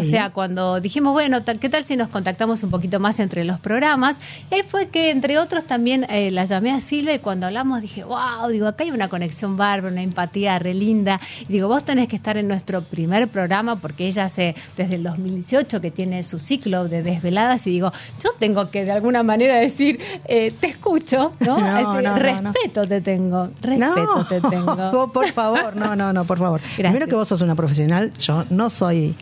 O 0.00 0.02
sea, 0.02 0.30
cuando 0.30 0.80
dijimos, 0.80 1.12
bueno, 1.12 1.42
tal- 1.42 1.58
¿qué 1.58 1.68
tal 1.68 1.84
si 1.84 1.96
nos 1.96 2.08
contactamos 2.08 2.62
un 2.62 2.70
poquito 2.70 2.98
más 3.00 3.20
entre 3.20 3.44
los 3.44 3.58
programas? 3.60 4.16
Y 4.50 4.54
ahí 4.56 4.62
fue 4.66 4.88
que, 4.88 5.10
entre 5.10 5.38
otros, 5.38 5.64
también 5.64 6.06
eh, 6.10 6.30
la 6.30 6.44
llamé 6.44 6.70
a 6.72 6.80
Silvia 6.80 7.14
y 7.14 7.18
cuando 7.18 7.46
hablamos 7.46 7.80
dije, 7.82 8.04
wow, 8.04 8.48
digo, 8.50 8.66
acá 8.66 8.84
hay 8.84 8.90
una 8.90 9.08
conexión 9.08 9.56
bárbara, 9.56 9.92
una 9.92 10.02
empatía 10.02 10.58
re 10.58 10.74
linda. 10.74 11.20
Y 11.42 11.52
digo, 11.52 11.68
vos 11.68 11.84
tenés 11.84 12.08
que 12.08 12.16
estar 12.16 12.36
en 12.36 12.48
nuestro 12.48 12.82
primer 12.82 13.28
programa 13.28 13.76
porque 13.76 14.06
ella 14.06 14.24
hace 14.24 14.54
desde 14.76 14.96
el 14.96 15.02
2018 15.02 15.80
que 15.80 15.90
tiene 15.90 16.22
su 16.22 16.38
ciclo 16.38 16.88
de 16.88 17.02
desveladas 17.02 17.66
y 17.66 17.70
digo, 17.70 17.92
yo 18.22 18.30
tengo 18.38 18.70
que 18.70 18.84
de 18.84 18.92
alguna 18.92 19.22
manera 19.22 19.56
decir, 19.56 19.98
eh, 20.26 20.52
te 20.60 20.68
escucho, 20.68 21.32
¿no? 21.40 21.58
No, 21.62 21.66
Es 21.68 21.74
decir, 21.74 21.86
no, 21.86 22.02
no, 22.02 22.10
no. 22.10 22.16
respeto 22.52 22.86
te 22.86 23.00
tengo, 23.00 23.50
respeto 23.60 24.26
te 24.28 24.40
tengo. 24.40 24.90
por- 24.92 25.12
por 25.12 25.32
favor, 25.32 25.76
no, 25.76 25.94
no, 25.96 26.12
no, 26.12 26.24
por 26.24 26.38
favor. 26.38 26.60
Primero 26.76 27.06
que 27.06 27.14
vos 27.14 27.28
sos 27.28 27.40
una 27.40 27.54
profesional, 27.54 28.12
yo 28.18 28.44
no 28.50 28.68
soy, 28.70 29.14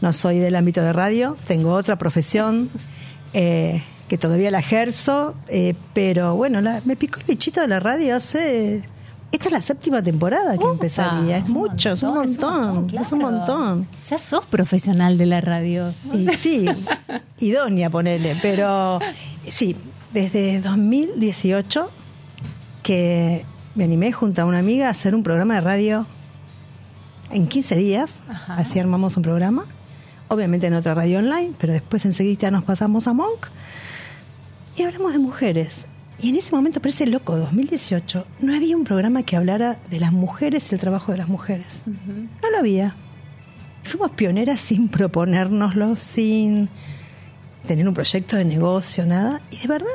no 0.00 0.12
soy 0.12 0.38
del 0.38 0.56
ámbito 0.56 0.82
de 0.82 0.92
radio, 0.92 1.36
tengo 1.46 1.72
otra 1.74 1.96
profesión 1.96 2.70
eh, 3.32 3.82
que 4.08 4.16
todavía 4.18 4.50
la 4.50 4.60
ejerzo, 4.60 5.34
eh, 5.48 5.74
pero 5.94 6.34
bueno, 6.36 6.60
la- 6.60 6.80
me 6.84 6.96
picó 6.96 7.20
el 7.20 7.26
bichito 7.26 7.60
de 7.60 7.68
la 7.68 7.80
radio 7.80 8.16
hace 8.16 8.82
esta 9.30 9.46
es 9.48 9.52
la 9.52 9.60
séptima 9.60 10.02
temporada 10.02 10.56
que 10.56 10.64
empezaría. 10.64 11.36
Es 11.36 11.48
mucho, 11.48 11.90
es 11.92 12.02
un 12.02 12.14
montón, 12.14 12.86
es 12.98 13.12
un 13.12 13.18
montón. 13.18 13.86
Ya 14.08 14.16
sos 14.16 14.46
profesional 14.46 15.18
de 15.18 15.26
la 15.26 15.42
radio. 15.42 15.92
Y 16.14 16.26
sí, 16.38 16.64
idónea 17.38 17.90
ponerle, 17.90 18.38
pero 18.40 18.98
sí, 19.46 19.76
desde 20.14 20.62
2018 20.62 21.90
que 22.82 23.44
me 23.74 23.84
animé 23.84 24.12
junto 24.12 24.40
a 24.40 24.44
una 24.46 24.60
amiga 24.60 24.86
a 24.88 24.90
hacer 24.92 25.14
un 25.14 25.22
programa 25.22 25.56
de 25.56 25.60
radio 25.60 26.06
en 27.30 27.46
15 27.46 27.76
días, 27.76 28.20
así 28.48 28.78
armamos 28.78 29.18
un 29.18 29.22
programa, 29.22 29.66
obviamente 30.28 30.66
en 30.66 30.74
otra 30.74 30.94
radio 30.94 31.18
online, 31.18 31.52
pero 31.58 31.72
después 31.72 32.04
enseguida 32.04 32.50
nos 32.50 32.64
pasamos 32.64 33.06
a 33.06 33.12
Monk 33.12 33.46
y 34.76 34.82
hablamos 34.82 35.12
de 35.12 35.18
mujeres. 35.18 35.86
Y 36.20 36.30
en 36.30 36.36
ese 36.36 36.54
momento, 36.54 36.80
parece 36.80 37.06
loco, 37.06 37.36
2018, 37.36 38.26
no 38.40 38.54
había 38.54 38.76
un 38.76 38.84
programa 38.84 39.22
que 39.22 39.36
hablara 39.36 39.78
de 39.88 40.00
las 40.00 40.12
mujeres 40.12 40.70
y 40.70 40.74
el 40.74 40.80
trabajo 40.80 41.12
de 41.12 41.18
las 41.18 41.28
mujeres. 41.28 41.82
No 41.86 42.50
lo 42.50 42.58
había. 42.58 42.96
Fuimos 43.84 44.10
pioneras 44.12 44.60
sin 44.60 44.88
proponérnoslo, 44.88 45.94
sin 45.94 46.68
tener 47.66 47.86
un 47.86 47.94
proyecto 47.94 48.36
de 48.36 48.44
negocio, 48.44 49.06
nada. 49.06 49.42
Y 49.52 49.58
de 49.58 49.68
verdad, 49.68 49.86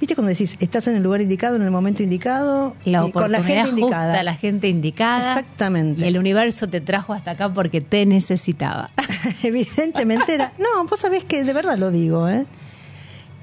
¿viste 0.00 0.14
cuando 0.14 0.30
decís, 0.30 0.56
estás 0.60 0.88
en 0.88 0.96
el 0.96 1.02
lugar 1.02 1.20
indicado, 1.20 1.56
en 1.56 1.62
el 1.62 1.70
momento 1.70 2.02
indicado, 2.02 2.74
La 2.84 3.06
y 3.06 3.12
con 3.12 3.30
la 3.30 3.42
gente 3.42 3.70
justa, 3.70 3.80
indicada? 3.80 4.22
la 4.22 4.34
gente 4.34 4.68
indicada. 4.68 5.18
Exactamente. 5.38 6.00
Y 6.00 6.04
el 6.08 6.16
universo 6.18 6.66
te 6.66 6.80
trajo 6.80 7.12
hasta 7.12 7.32
acá 7.32 7.52
porque 7.52 7.82
te 7.82 8.06
necesitaba. 8.06 8.90
Evidentemente 9.42 10.34
era. 10.34 10.52
No, 10.58 10.84
vos 10.88 10.98
sabés 10.98 11.24
que 11.24 11.44
de 11.44 11.52
verdad 11.52 11.76
lo 11.76 11.90
digo, 11.90 12.28
¿eh? 12.28 12.46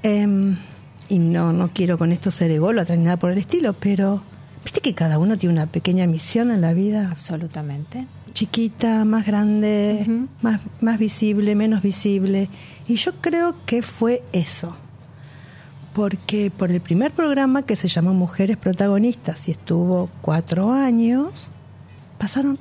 Em, 0.02 0.56
y 1.08 1.18
no, 1.20 1.52
no 1.52 1.70
quiero 1.72 1.96
con 1.96 2.10
esto 2.12 2.30
ser 2.30 2.50
ególatra 2.50 2.96
ni 2.96 3.04
nada 3.04 3.18
por 3.18 3.30
el 3.30 3.38
estilo, 3.38 3.72
pero 3.74 4.22
viste 4.64 4.80
que 4.80 4.94
cada 4.94 5.18
uno 5.18 5.38
tiene 5.38 5.52
una 5.54 5.66
pequeña 5.66 6.06
misión 6.08 6.50
en 6.50 6.60
la 6.60 6.72
vida. 6.72 7.08
Absolutamente. 7.12 8.06
Chiquita, 8.32 9.04
más 9.04 9.26
grande, 9.26 10.26
más, 10.42 10.60
más 10.80 10.98
visible, 10.98 11.54
menos 11.54 11.82
visible. 11.82 12.48
Y 12.88 12.96
yo 12.96 13.12
creo 13.20 13.54
que 13.64 13.82
fue 13.82 14.22
eso. 14.32 14.76
Porque 15.94 16.50
por 16.50 16.70
el 16.70 16.80
primer 16.80 17.12
programa 17.12 17.62
que 17.62 17.74
se 17.76 17.88
llamó 17.88 18.12
Mujeres 18.14 18.56
Protagonistas 18.56 19.48
y 19.48 19.52
estuvo 19.52 20.10
cuatro 20.20 20.72
años, 20.72 21.50
pasaron 22.18 22.58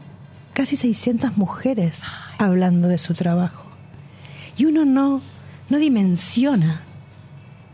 casi 0.53 0.75
600 0.75 1.37
mujeres 1.37 2.01
hablando 2.39 2.87
de 2.87 2.97
su 2.97 3.13
trabajo. 3.13 3.65
Y 4.57 4.65
uno 4.65 4.85
no, 4.85 5.21
no 5.69 5.77
dimensiona, 5.77 6.81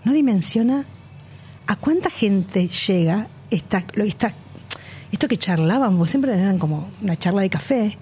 no 0.03 0.11
dimensiona 0.11 0.85
a 1.67 1.75
cuánta 1.77 2.09
gente 2.09 2.67
llega 2.67 3.27
esta, 3.49 3.85
esta- 4.03 4.33
esto 5.11 5.27
que 5.29 5.37
charlaban, 5.37 5.95
porque 5.97 6.09
siempre 6.11 6.37
eran 6.37 6.57
como 6.59 6.89
una 7.01 7.15
charla 7.15 7.41
de 7.43 7.49
café, 7.49 7.97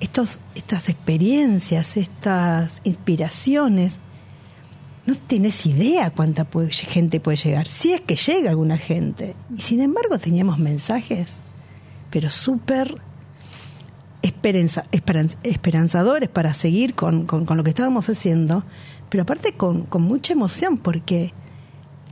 estos, 0.00 0.40
estas 0.54 0.88
experiencias, 0.88 1.96
estas 1.98 2.80
inspiraciones. 2.84 3.98
No 5.04 5.14
tienes 5.14 5.66
idea 5.66 6.10
cuánta 6.10 6.46
gente 6.70 7.18
puede 7.18 7.36
llegar, 7.36 7.68
si 7.68 7.92
es 7.92 8.00
que 8.00 8.14
llega 8.16 8.50
alguna 8.50 8.76
gente. 8.78 9.34
Y 9.56 9.60
sin 9.62 9.80
embargo 9.80 10.18
teníamos 10.18 10.58
mensajes, 10.58 11.26
pero 12.10 12.30
súper 12.30 12.94
esperanza- 14.22 14.84
esperanz- 14.92 15.36
esperanzadores 15.42 16.28
para 16.28 16.54
seguir 16.54 16.94
con, 16.94 17.26
lo 17.26 17.64
que 17.64 17.70
estábamos 17.70 18.08
haciendo, 18.08 18.64
pero 19.08 19.22
aparte 19.24 19.54
con, 19.54 19.82
con 19.86 20.02
mucha 20.02 20.32
emoción, 20.34 20.78
porque 20.78 21.32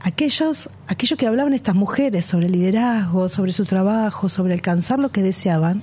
aquellos, 0.01 0.69
aquello 0.87 1.15
que 1.15 1.27
hablaban 1.27 1.53
estas 1.53 1.75
mujeres 1.75 2.25
sobre 2.25 2.49
liderazgo, 2.49 3.29
sobre 3.29 3.53
su 3.53 3.63
trabajo, 3.65 4.27
sobre 4.27 4.53
alcanzar 4.53 4.99
lo 4.99 5.09
que 5.13 5.21
deseaban, 5.23 5.81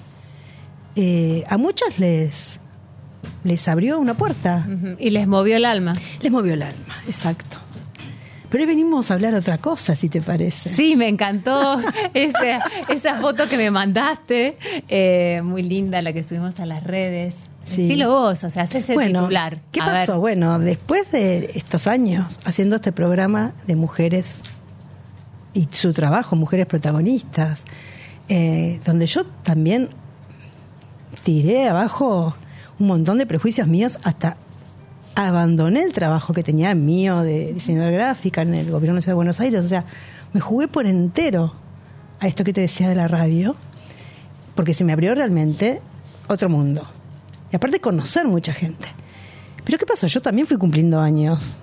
eh, 0.97 1.44
a 1.48 1.56
muchas 1.56 1.98
les, 1.98 2.60
les 3.44 3.66
abrió 3.68 3.98
una 3.98 4.14
puerta. 4.14 4.66
Y 4.98 5.10
les 5.10 5.26
movió 5.26 5.56
el 5.56 5.64
alma. 5.64 5.94
Les 6.20 6.30
movió 6.32 6.55
el 6.55 6.62
alma, 6.62 6.94
exacto. 7.06 7.59
Pero 8.50 8.62
hoy 8.62 8.66
venimos 8.66 9.10
a 9.10 9.14
hablar 9.14 9.32
de 9.34 9.40
otra 9.40 9.59
cosa, 9.59 9.94
si 9.94 10.09
te 10.09 10.22
parece. 10.22 10.70
Sí, 10.70 10.96
me 10.96 11.06
encantó 11.09 11.78
esa 12.14 13.14
foto 13.20 13.46
que 13.48 13.56
me 13.59 13.70
mandaste. 13.70 14.56
eh, 14.88 15.42
muy 15.44 15.62
linda 15.62 16.00
la 16.02 16.12
que 16.12 16.22
subimos 16.22 16.59
a 16.60 16.64
las 16.66 16.82
redes. 16.82 17.34
Sí. 17.64 17.82
Decilo 17.82 18.10
vos, 18.10 18.44
o 18.44 18.48
sea, 18.50 18.62
haces 18.62 18.84
ese 18.84 18.94
Bueno, 18.94 19.20
titular. 19.20 19.60
¿Qué 19.72 19.80
A 19.82 19.84
pasó? 19.84 20.12
ver. 20.12 20.20
Bueno, 20.20 20.59
después 20.59 21.10
de 21.12 21.50
estos 21.55 21.86
años 21.86 22.40
haciendo 22.46 22.76
este 22.76 22.92
programa 22.92 23.52
de 23.66 23.76
mujeres 23.76 24.36
y 25.52 25.68
su 25.70 25.92
trabajo, 25.92 26.34
mujeres 26.34 26.64
protagonistas, 26.64 27.64
eh, 28.30 28.80
donde 28.86 29.05
yo 29.06 29.26
también 29.42 29.90
tiré 31.24 31.68
abajo 31.68 32.34
un 32.78 32.86
montón 32.86 33.18
de 33.18 33.26
prejuicios 33.26 33.68
míos 33.68 33.98
hasta 34.02 34.36
abandoné 35.14 35.82
el 35.82 35.92
trabajo 35.92 36.32
que 36.32 36.42
tenía 36.42 36.74
mío 36.74 37.22
de 37.22 37.52
diseñadora 37.52 37.90
gráfica 37.90 38.42
en 38.42 38.55
el 38.55 38.70
gobierno 38.70 38.94
de 38.94 38.98
la 38.98 39.00
Ciudad 39.00 39.12
de 39.12 39.16
Buenos 39.16 39.40
Aires. 39.40 39.64
O 39.64 39.68
sea, 39.68 39.84
me 40.32 40.40
jugué 40.40 40.68
por 40.68 40.86
entero 40.86 41.55
a 42.20 42.28
esto 42.28 42.44
que 42.44 42.52
te 42.52 42.60
decía 42.60 42.88
de 42.88 42.94
la 42.94 43.09
radio, 43.09 43.56
porque 44.55 44.74
se 44.74 44.84
me 44.84 44.92
abrió 44.92 45.14
realmente 45.14 45.80
otro 46.28 46.48
mundo. 46.48 46.88
Y 47.50 47.56
aparte 47.56 47.80
conocer 47.80 48.26
mucha 48.26 48.52
gente. 48.52 48.86
Pero 49.64 49.78
¿qué 49.78 49.86
pasó? 49.86 50.06
Yo 50.06 50.22
también 50.22 50.46
fui 50.46 50.56
cumpliendo 50.56 51.00
años. 51.00 51.59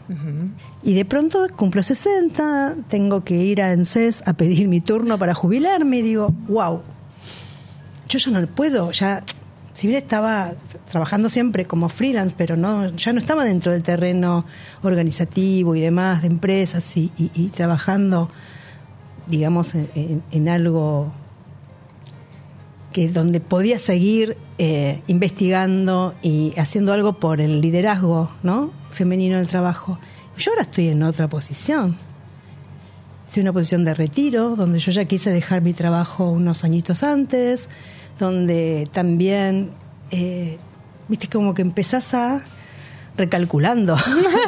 Y 0.83 0.93
de 0.93 1.05
pronto 1.05 1.47
cumplo 1.55 1.81
60, 1.81 2.75
tengo 2.87 3.23
que 3.23 3.35
ir 3.35 3.61
a 3.61 3.71
ENSES 3.71 4.21
a 4.25 4.33
pedir 4.33 4.67
mi 4.67 4.81
turno 4.81 5.17
para 5.17 5.33
jubilarme 5.33 5.97
y 5.97 6.01
digo, 6.01 6.31
wow, 6.47 6.81
yo 8.07 8.19
ya 8.19 8.31
no 8.31 8.45
puedo, 8.47 8.91
ya, 8.91 9.23
si 9.75 9.87
bien 9.87 10.01
estaba 10.01 10.53
trabajando 10.89 11.27
siempre 11.27 11.65
como 11.65 11.89
freelance, 11.89 12.33
pero 12.35 12.55
no, 12.55 12.89
ya 12.95 13.11
no 13.11 13.19
estaba 13.19 13.43
dentro 13.43 13.73
del 13.73 13.83
terreno 13.83 14.45
organizativo 14.81 15.75
y 15.75 15.81
demás 15.81 16.21
de 16.21 16.27
empresas 16.27 16.95
y, 16.95 17.09
trabajando, 17.53 18.29
digamos, 19.27 19.75
en, 19.75 20.49
algo 20.49 21.11
que 22.93 23.09
donde 23.09 23.41
podía 23.41 23.77
seguir 23.77 24.37
eh, 24.57 25.01
investigando 25.07 26.15
y 26.21 26.53
haciendo 26.55 26.93
algo 26.93 27.19
por 27.19 27.41
el 27.41 27.59
liderazgo 27.59 28.31
¿no? 28.43 28.71
femenino 28.91 29.35
en 29.35 29.41
el 29.41 29.47
trabajo. 29.49 29.99
Yo 30.37 30.51
ahora 30.51 30.61
estoy 30.61 30.87
en 30.87 31.03
otra 31.03 31.27
posición. 31.27 31.97
Estoy 33.27 33.41
en 33.41 33.47
una 33.47 33.53
posición 33.53 33.83
de 33.83 33.93
retiro, 33.93 34.55
donde 34.55 34.79
yo 34.79 34.93
ya 34.93 35.03
quise 35.03 35.31
dejar 35.31 35.61
mi 35.61 35.73
trabajo 35.73 36.31
unos 36.31 36.63
añitos 36.63 37.03
antes, 37.03 37.67
donde 38.19 38.87
también, 38.91 39.71
eh, 40.11 40.57
viste, 41.07 41.27
como 41.27 41.53
que 41.53 41.61
empezás 41.61 42.13
a 42.13 42.43
recalculando. 43.17 43.97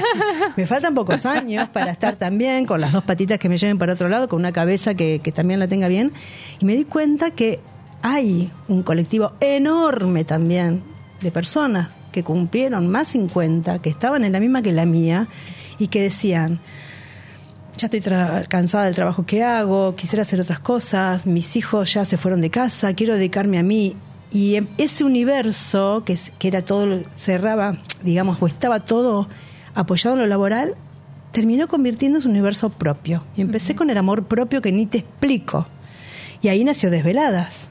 me 0.57 0.65
faltan 0.65 0.93
pocos 0.93 1.25
años 1.25 1.69
para 1.69 1.91
estar 1.91 2.15
también 2.15 2.65
con 2.65 2.81
las 2.81 2.91
dos 2.91 3.03
patitas 3.03 3.39
que 3.39 3.49
me 3.49 3.57
lleven 3.57 3.77
para 3.77 3.93
otro 3.93 4.09
lado, 4.09 4.27
con 4.27 4.39
una 4.39 4.51
cabeza 4.51 4.93
que, 4.93 5.19
que 5.23 5.31
también 5.31 5.59
la 5.59 5.67
tenga 5.67 5.87
bien. 5.87 6.11
Y 6.59 6.65
me 6.65 6.75
di 6.75 6.83
cuenta 6.83 7.31
que 7.31 7.59
hay 8.01 8.51
un 8.67 8.83
colectivo 8.83 9.33
enorme 9.39 10.23
también 10.23 10.83
de 11.21 11.31
personas 11.31 11.89
que 12.11 12.23
cumplieron 12.23 12.87
más 12.87 13.09
50, 13.09 13.81
que 13.81 13.89
estaban 13.89 14.23
en 14.23 14.31
la 14.31 14.39
misma 14.39 14.61
que 14.61 14.71
la 14.71 14.85
mía 14.85 15.27
y 15.79 15.87
que 15.87 16.01
decían, 16.01 16.59
ya 17.77 17.87
estoy 17.87 18.01
cansada 18.47 18.85
del 18.85 18.95
trabajo 18.95 19.25
que 19.25 19.43
hago, 19.43 19.95
quisiera 19.95 20.23
hacer 20.23 20.41
otras 20.41 20.59
cosas, 20.59 21.25
mis 21.25 21.55
hijos 21.55 21.93
ya 21.93 22.03
se 22.05 22.17
fueron 22.17 22.41
de 22.41 22.49
casa, 22.49 22.93
quiero 22.93 23.13
dedicarme 23.15 23.57
a 23.59 23.63
mí. 23.63 23.95
Y 24.31 24.59
ese 24.77 25.03
universo, 25.05 26.03
que, 26.05 26.17
que 26.37 26.47
era 26.49 26.61
todo, 26.61 26.85
lo- 26.85 27.03
cerraba, 27.15 27.77
digamos, 28.03 28.37
o 28.41 28.47
estaba 28.47 28.81
todo 28.81 29.29
apoyado 29.73 30.15
en 30.17 30.21
lo 30.23 30.27
laboral, 30.27 30.75
terminó 31.31 31.67
convirtiéndose 31.67 32.25
en 32.25 32.31
un 32.31 32.37
universo 32.37 32.69
propio. 32.69 33.23
Y 33.37 33.41
empecé 33.41 33.75
con 33.75 33.89
el 33.89 33.97
amor 33.97 34.25
propio 34.25 34.61
que 34.61 34.71
ni 34.71 34.85
te 34.85 34.97
explico. 34.99 35.67
Y 36.41 36.49
ahí 36.49 36.63
nació 36.63 36.89
Desveladas. 36.89 37.67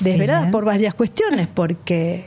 Desveladas 0.00 0.50
por 0.50 0.64
varias 0.64 0.94
cuestiones, 0.94 1.46
porque 1.46 2.24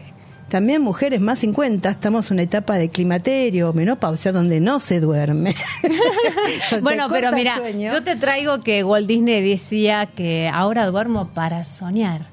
también 0.49 0.81
mujeres 0.81 1.21
más 1.21 1.39
50 1.39 1.89
estamos 1.89 2.29
en 2.29 2.35
una 2.35 2.41
etapa 2.43 2.75
de 2.77 2.89
climaterio, 2.89 3.71
menopausia, 3.73 4.31
donde 4.31 4.59
no 4.59 4.79
se 4.79 4.99
duerme. 4.99 5.55
Bueno, 6.81 7.07
pero 7.09 7.31
mira, 7.31 7.55
yo 7.71 8.03
te 8.03 8.15
traigo 8.15 8.61
que 8.63 8.83
Walt 8.83 9.07
Disney 9.07 9.41
decía 9.47 10.07
que 10.07 10.49
ahora 10.53 10.85
duermo 10.87 11.29
para 11.29 11.63
soñar. 11.63 12.27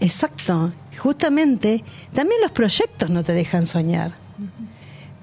Exacto. 0.00 0.72
Justamente, 0.98 1.82
también 2.12 2.40
los 2.42 2.52
proyectos 2.52 3.10
no 3.10 3.22
te 3.24 3.32
dejan 3.32 3.66
soñar. 3.66 4.12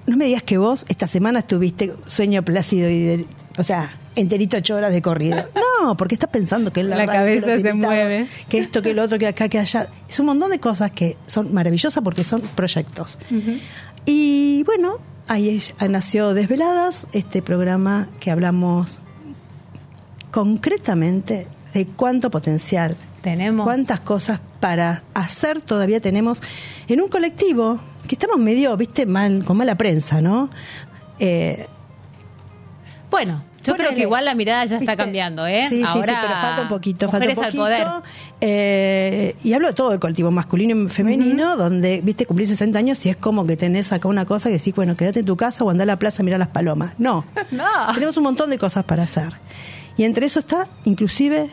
No 0.06 0.16
me 0.16 0.24
digas 0.26 0.42
que 0.42 0.58
vos 0.58 0.84
esta 0.88 1.06
semana 1.06 1.40
estuviste 1.40 1.94
sueño 2.06 2.42
plácido 2.44 2.88
y, 2.88 2.98
de- 3.00 3.26
o 3.58 3.64
sea, 3.64 3.96
enterito 4.16 4.56
ocho 4.56 4.74
horas 4.76 4.92
de 4.92 5.00
corrido. 5.02 5.48
No, 5.82 5.96
porque 5.96 6.14
estás 6.16 6.30
pensando 6.30 6.72
que 6.72 6.82
la, 6.82 6.96
La 6.96 7.06
radio, 7.06 7.34
que 7.36 7.40
cabeza 7.40 7.46
se 7.46 7.70
invitados, 7.70 7.78
mueve. 7.86 8.26
que 8.48 8.58
esto, 8.58 8.82
que 8.82 8.92
lo 8.94 9.02
otro, 9.02 9.18
que 9.18 9.26
acá, 9.26 9.48
que 9.48 9.58
allá. 9.58 9.88
Es 10.08 10.18
un 10.20 10.26
montón 10.26 10.50
de 10.50 10.58
cosas 10.58 10.90
que 10.90 11.16
son 11.26 11.52
maravillosas 11.54 12.02
porque 12.02 12.24
son 12.24 12.40
proyectos. 12.42 13.18
Y 14.06 14.62
bueno, 14.64 14.98
ahí 15.28 15.48
es- 15.56 15.74
nació 15.88 16.34
Desveladas, 16.34 17.06
este 17.12 17.40
programa 17.42 18.08
que 18.20 18.30
hablamos 18.30 19.00
concretamente 20.30 21.46
de 21.74 21.86
cuánto 21.86 22.30
potencial 22.30 22.96
Tenemos. 23.22 23.64
¿Cuántas 23.64 24.00
cosas 24.00 24.40
para 24.60 25.02
hacer 25.14 25.60
todavía 25.60 26.00
tenemos 26.00 26.42
en 26.88 27.00
un 27.02 27.08
colectivo 27.08 27.78
que 28.08 28.14
estamos 28.14 28.38
medio, 28.38 28.74
viste, 28.76 29.04
mal, 29.06 29.44
con 29.44 29.56
mala 29.58 29.74
prensa, 29.76 30.20
¿no? 30.20 30.48
Eh, 31.18 31.66
Bueno, 33.10 33.42
yo 33.62 33.74
creo 33.74 33.90
que 33.94 34.00
igual 34.02 34.24
la 34.24 34.34
mirada 34.34 34.64
ya 34.64 34.78
está 34.78 34.96
cambiando, 34.96 35.46
¿eh? 35.46 35.66
Sí, 35.68 35.76
sí, 35.76 35.76
sí, 35.80 35.84
Ahora, 35.86 36.18
pero 36.22 36.34
falta 36.40 36.62
un 36.62 36.68
poquito, 36.68 37.10
falta 37.10 37.24
un 37.26 37.30
al 37.30 37.36
poquito. 37.36 37.62
poder. 37.62 37.86
Eh, 38.40 39.36
y 39.44 39.52
hablo 39.52 39.68
de 39.68 39.74
todo 39.74 39.92
el 39.92 40.00
colectivo 40.00 40.30
masculino 40.30 40.74
y 40.84 40.88
femenino, 40.88 41.56
donde, 41.56 42.00
viste, 42.02 42.26
cumplís 42.26 42.48
60 42.48 42.78
años 42.78 43.04
y 43.06 43.10
es 43.10 43.16
como 43.16 43.46
que 43.46 43.56
tenés 43.56 43.92
acá 43.92 44.08
una 44.08 44.24
cosa 44.24 44.48
que 44.48 44.56
decís, 44.58 44.74
bueno, 44.74 44.96
quédate 44.96 45.20
en 45.20 45.26
tu 45.26 45.36
casa 45.36 45.64
o 45.64 45.70
andá 45.70 45.82
a 45.84 45.86
la 45.86 45.98
plaza 45.98 46.22
a 46.22 46.24
mirar 46.24 46.38
las 46.38 46.48
palomas. 46.48 46.94
No, 46.98 47.24
No. 47.50 47.64
tenemos 47.94 48.16
un 48.16 48.24
montón 48.24 48.50
de 48.50 48.58
cosas 48.58 48.84
para 48.84 49.02
hacer. 49.02 49.32
Y 49.96 50.04
entre 50.04 50.26
eso 50.26 50.40
está, 50.40 50.66
inclusive, 50.84 51.48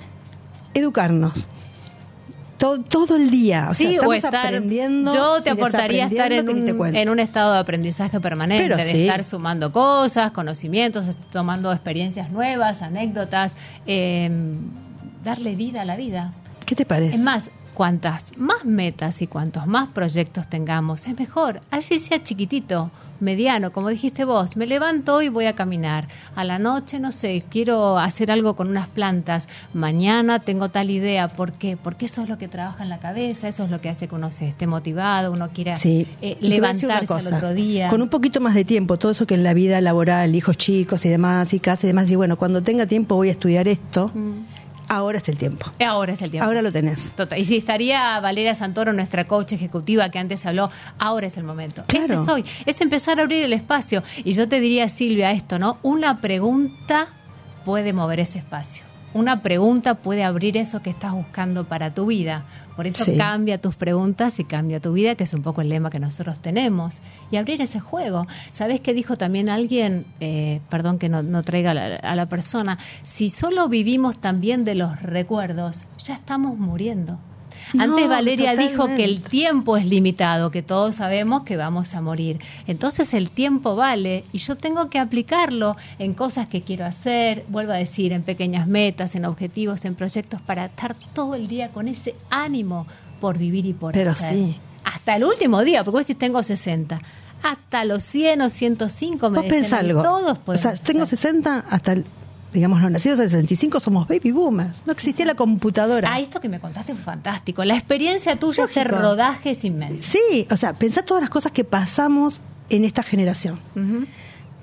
educarnos. 0.74 1.48
Todo, 2.58 2.80
todo 2.80 3.16
el 3.16 3.30
día. 3.30 3.68
O 3.70 3.74
sea, 3.74 3.90
sí, 3.90 4.00
o 4.00 4.14
estar. 4.14 4.48
Aprendiendo 4.48 5.14
Yo 5.14 5.44
te 5.44 5.52
aportaría 5.52 6.06
estar 6.08 6.32
en 6.32 6.50
un, 6.50 6.96
en 6.96 7.10
un 7.10 7.20
estado 7.20 7.54
de 7.54 7.60
aprendizaje 7.60 8.20
permanente, 8.20 8.64
Pero 8.64 8.78
de 8.78 8.92
sí. 8.92 9.02
estar 9.04 9.24
sumando 9.24 9.72
cosas, 9.72 10.32
conocimientos, 10.32 11.06
tomando 11.32 11.72
experiencias 11.72 12.32
nuevas, 12.32 12.82
anécdotas, 12.82 13.56
eh, 13.86 14.30
darle 15.24 15.56
vida 15.56 15.82
a 15.82 15.86
la 15.86 15.96
vida. 15.96 16.34
¿Qué 16.66 16.76
te 16.76 16.86
parece? 16.86 17.16
Es 17.16 17.22
más, 17.22 17.50
cuantas 17.78 18.36
más 18.40 18.66
metas 18.66 19.22
y 19.22 19.28
cuantos 19.28 19.68
más 19.68 19.90
proyectos 19.90 20.48
tengamos, 20.48 21.06
es 21.06 21.16
mejor. 21.16 21.62
Así 21.70 22.00
sea 22.00 22.24
chiquitito, 22.24 22.90
mediano, 23.20 23.72
como 23.72 23.90
dijiste 23.90 24.26
vos, 24.26 24.58
me 24.58 24.66
levanto 24.66 25.22
y 25.22 25.30
voy 25.30 25.46
a 25.46 25.54
caminar. 25.54 26.08
A 26.36 26.44
la 26.44 26.58
noche, 26.58 27.00
no 27.00 27.12
sé, 27.12 27.44
quiero 27.52 28.00
hacer 28.00 28.32
algo 28.32 28.56
con 28.56 28.68
unas 28.70 28.88
plantas. 28.88 29.48
Mañana 29.76 30.40
tengo 30.40 30.70
tal 30.70 30.90
idea. 30.90 31.28
¿Por 31.28 31.52
qué? 31.54 31.78
Porque 31.78 32.08
eso 32.08 32.24
es 32.24 32.30
lo 32.30 32.40
que 32.40 32.48
trabaja 32.48 32.82
en 32.82 32.90
la 32.90 32.98
cabeza, 32.98 33.48
eso 33.48 33.66
es 33.66 33.70
lo 33.70 33.80
que 33.80 33.90
hace 33.90 34.08
que 34.08 34.16
uno 34.16 34.32
se 34.32 34.48
esté 34.48 34.66
motivado, 34.66 35.32
uno 35.32 35.50
quiera 35.50 35.74
Sí. 35.78 36.08
eh, 36.24 36.36
levantarse 36.42 37.14
al 37.14 37.34
otro 37.36 37.54
día. 37.54 37.90
Con 37.90 38.02
un 38.02 38.10
poquito 38.10 38.42
más 38.42 38.56
de 38.56 38.66
tiempo, 38.66 38.98
todo 38.98 39.12
eso 39.12 39.28
que 39.28 39.36
en 39.36 39.44
la 39.44 39.54
vida 39.54 39.80
laboral, 39.82 40.34
hijos 40.36 40.58
chicos 40.58 41.06
y 41.06 41.10
demás, 41.10 41.54
y 41.54 41.60
casa 41.60 41.86
y 41.86 41.90
demás, 41.90 42.10
y 42.12 42.16
bueno, 42.16 42.38
cuando 42.40 42.64
tenga 42.64 42.88
tiempo 42.88 43.14
voy 43.16 43.30
a 43.30 43.34
estudiar 43.34 43.68
esto, 43.68 44.12
ahora 44.88 45.18
es 45.20 45.30
el 45.30 45.38
tiempo. 45.38 45.66
Ahora 45.86 46.14
es 46.14 46.22
el 46.22 46.32
tiempo. 46.32 46.46
Ahora 46.46 46.62
lo 46.62 46.72
tenés. 46.72 47.12
Total. 47.12 47.40
Y 47.40 47.46
si 47.46 47.58
estaría 47.58 48.20
Valeria 48.20 48.56
Santoro, 48.56 48.94
nuestra 48.94 49.28
coach 49.28 49.54
ejecutiva 49.54 50.10
que 50.10 50.20
antes 50.20 50.46
habló, 50.46 50.70
ahora 51.00 51.28
es 51.28 51.38
el 51.38 51.44
momento. 51.44 51.84
Claro. 51.88 52.14
Este 52.14 52.24
es 52.24 52.30
hoy. 52.30 52.46
Es 52.66 52.82
empezar 52.82 53.20
a 53.20 53.24
abrir 53.24 53.44
el 53.44 53.54
espacio. 53.54 54.04
Y 54.24 54.34
yo 54.34 54.48
te 54.48 54.60
diría, 54.60 54.90
Silvia, 54.90 55.32
esto, 55.32 55.60
¿no? 55.60 55.78
Una 55.84 56.22
pregunta 56.22 57.08
puede 57.66 57.94
mover 57.94 58.22
ese 58.22 58.40
espacio. 58.40 58.87
Una 59.14 59.42
pregunta 59.42 59.96
puede 59.96 60.24
abrir 60.24 60.58
eso 60.58 60.82
que 60.82 60.90
estás 60.90 61.14
buscando 61.14 61.64
para 61.66 61.94
tu 61.94 62.06
vida. 62.08 62.44
Por 62.76 62.86
eso 62.88 63.06
Sí. 63.06 63.18
cambia 63.18 63.60
tus 63.60 63.76
preguntas 63.76 64.40
y 64.40 64.44
cambia 64.44 64.80
tu 64.80 64.94
vida, 64.94 65.16
que 65.16 65.24
es 65.24 65.34
un 65.34 65.42
poco 65.42 65.62
el 65.62 65.70
lema 65.70 65.90
que 65.90 66.00
nosotros 66.00 66.40
tenemos. 66.40 66.96
Y 67.32 67.38
abrir 67.38 67.62
ese 67.62 67.80
juego. 67.80 68.28
¿Sabes 68.52 68.80
qué 68.82 68.94
dijo 68.94 69.16
también 69.16 69.50
alguien? 69.50 70.06
Eh, 70.20 70.60
perdón 70.70 71.00
que 71.00 71.10
no, 71.10 71.24
no 71.24 71.42
traiga 71.42 71.72
a 71.72 71.74
la, 71.74 71.96
a 71.96 72.16
la 72.16 72.26
persona. 72.28 72.78
Si 73.04 73.30
solo 73.30 73.70
vivimos 73.70 74.20
también 74.20 74.66
de 74.66 74.76
los 74.76 75.02
recuerdos, 75.02 75.86
ya 76.04 76.14
estamos 76.14 76.58
muriendo. 76.58 77.18
Antes 77.78 78.06
No, 78.06 78.08
Valeria 78.08 78.56
dijo 78.56 78.88
que 78.88 79.04
el 79.04 79.22
tiempo 79.22 79.78
es 79.78 79.86
limitado, 79.86 80.52
que 80.52 80.62
todos 80.62 80.96
sabemos 80.96 81.44
que 81.44 81.58
vamos 81.58 81.94
a 81.96 82.02
morir. 82.02 82.40
Entonces 82.68 83.14
el 83.14 83.32
tiempo 83.32 83.76
vale 83.76 84.24
y 84.32 84.38
yo 84.38 84.56
tengo 84.56 84.90
que 84.90 85.00
aplicarlo 85.00 85.76
en 86.00 86.14
cosas 86.14 86.48
que 86.48 86.62
quiero 86.62 86.86
hacer, 86.86 87.46
vuelvo 87.50 87.74
a 87.74 87.78
decir, 87.78 88.14
en 88.14 88.24
pequeñas 88.24 88.68
metas, 88.68 89.16
en 89.16 89.26
objetivos, 89.26 89.86
en 89.86 89.96
proyectos, 89.96 90.42
para 90.42 90.66
estar 90.66 90.96
todo 91.14 91.36
el 91.36 91.48
día 91.48 91.70
con 91.70 91.88
ese 91.88 92.16
ánimo 92.30 92.88
por 93.20 93.38
vivir 93.38 93.66
y 93.66 93.74
por 93.74 93.94
Pero 93.94 94.12
hacer. 94.12 94.34
sí. 94.34 94.60
Hasta 94.84 95.16
el 95.18 95.26
último 95.26 95.64
día, 95.64 95.84
porque 95.84 95.98
vos 95.98 96.08
decís 96.08 96.18
tengo 96.18 96.42
60. 96.42 97.00
Hasta 97.44 97.86
los 97.86 98.04
100 98.04 98.42
o 98.42 98.50
105 98.50 99.30
me 99.30 99.40
Vos 99.40 99.48
pensá 99.48 99.80
algo. 99.80 100.02
Todos 100.02 100.38
o 100.38 100.42
podemos 100.42 100.62
sea, 100.62 100.74
tengo 100.76 101.04
hacer. 101.04 101.18
60 101.18 101.66
hasta, 101.70 101.92
el, 101.92 102.06
digamos, 102.58 102.82
los 102.82 102.90
nacidos 102.92 103.20
de 103.20 103.28
65 103.28 103.80
somos 103.80 104.08
baby 104.08 104.32
boomers. 104.32 104.82
No 104.86 104.92
existía 104.92 105.26
la 105.26 105.36
computadora. 105.36 106.12
Ah, 106.12 106.20
esto 106.20 106.40
que 106.42 106.50
me 106.50 106.60
contaste 106.60 106.94
fue 106.96 107.04
fantástico. 107.04 107.64
La 107.64 107.76
experiencia 107.76 108.38
tuya, 108.38 108.64
este 108.66 108.84
Lógico. 108.84 109.00
rodaje 109.02 109.52
es 109.52 109.64
inmenso. 109.64 110.04
Sí, 110.04 110.48
o 110.50 110.58
sea, 110.58 110.74
pensá 110.74 111.04
todas 111.04 111.22
las 111.22 111.30
cosas 111.30 111.52
que 111.52 111.64
pasamos 111.64 112.42
en 112.70 112.84
esta 112.84 113.04
generación. 113.04 113.60
Ujú. 113.76 114.06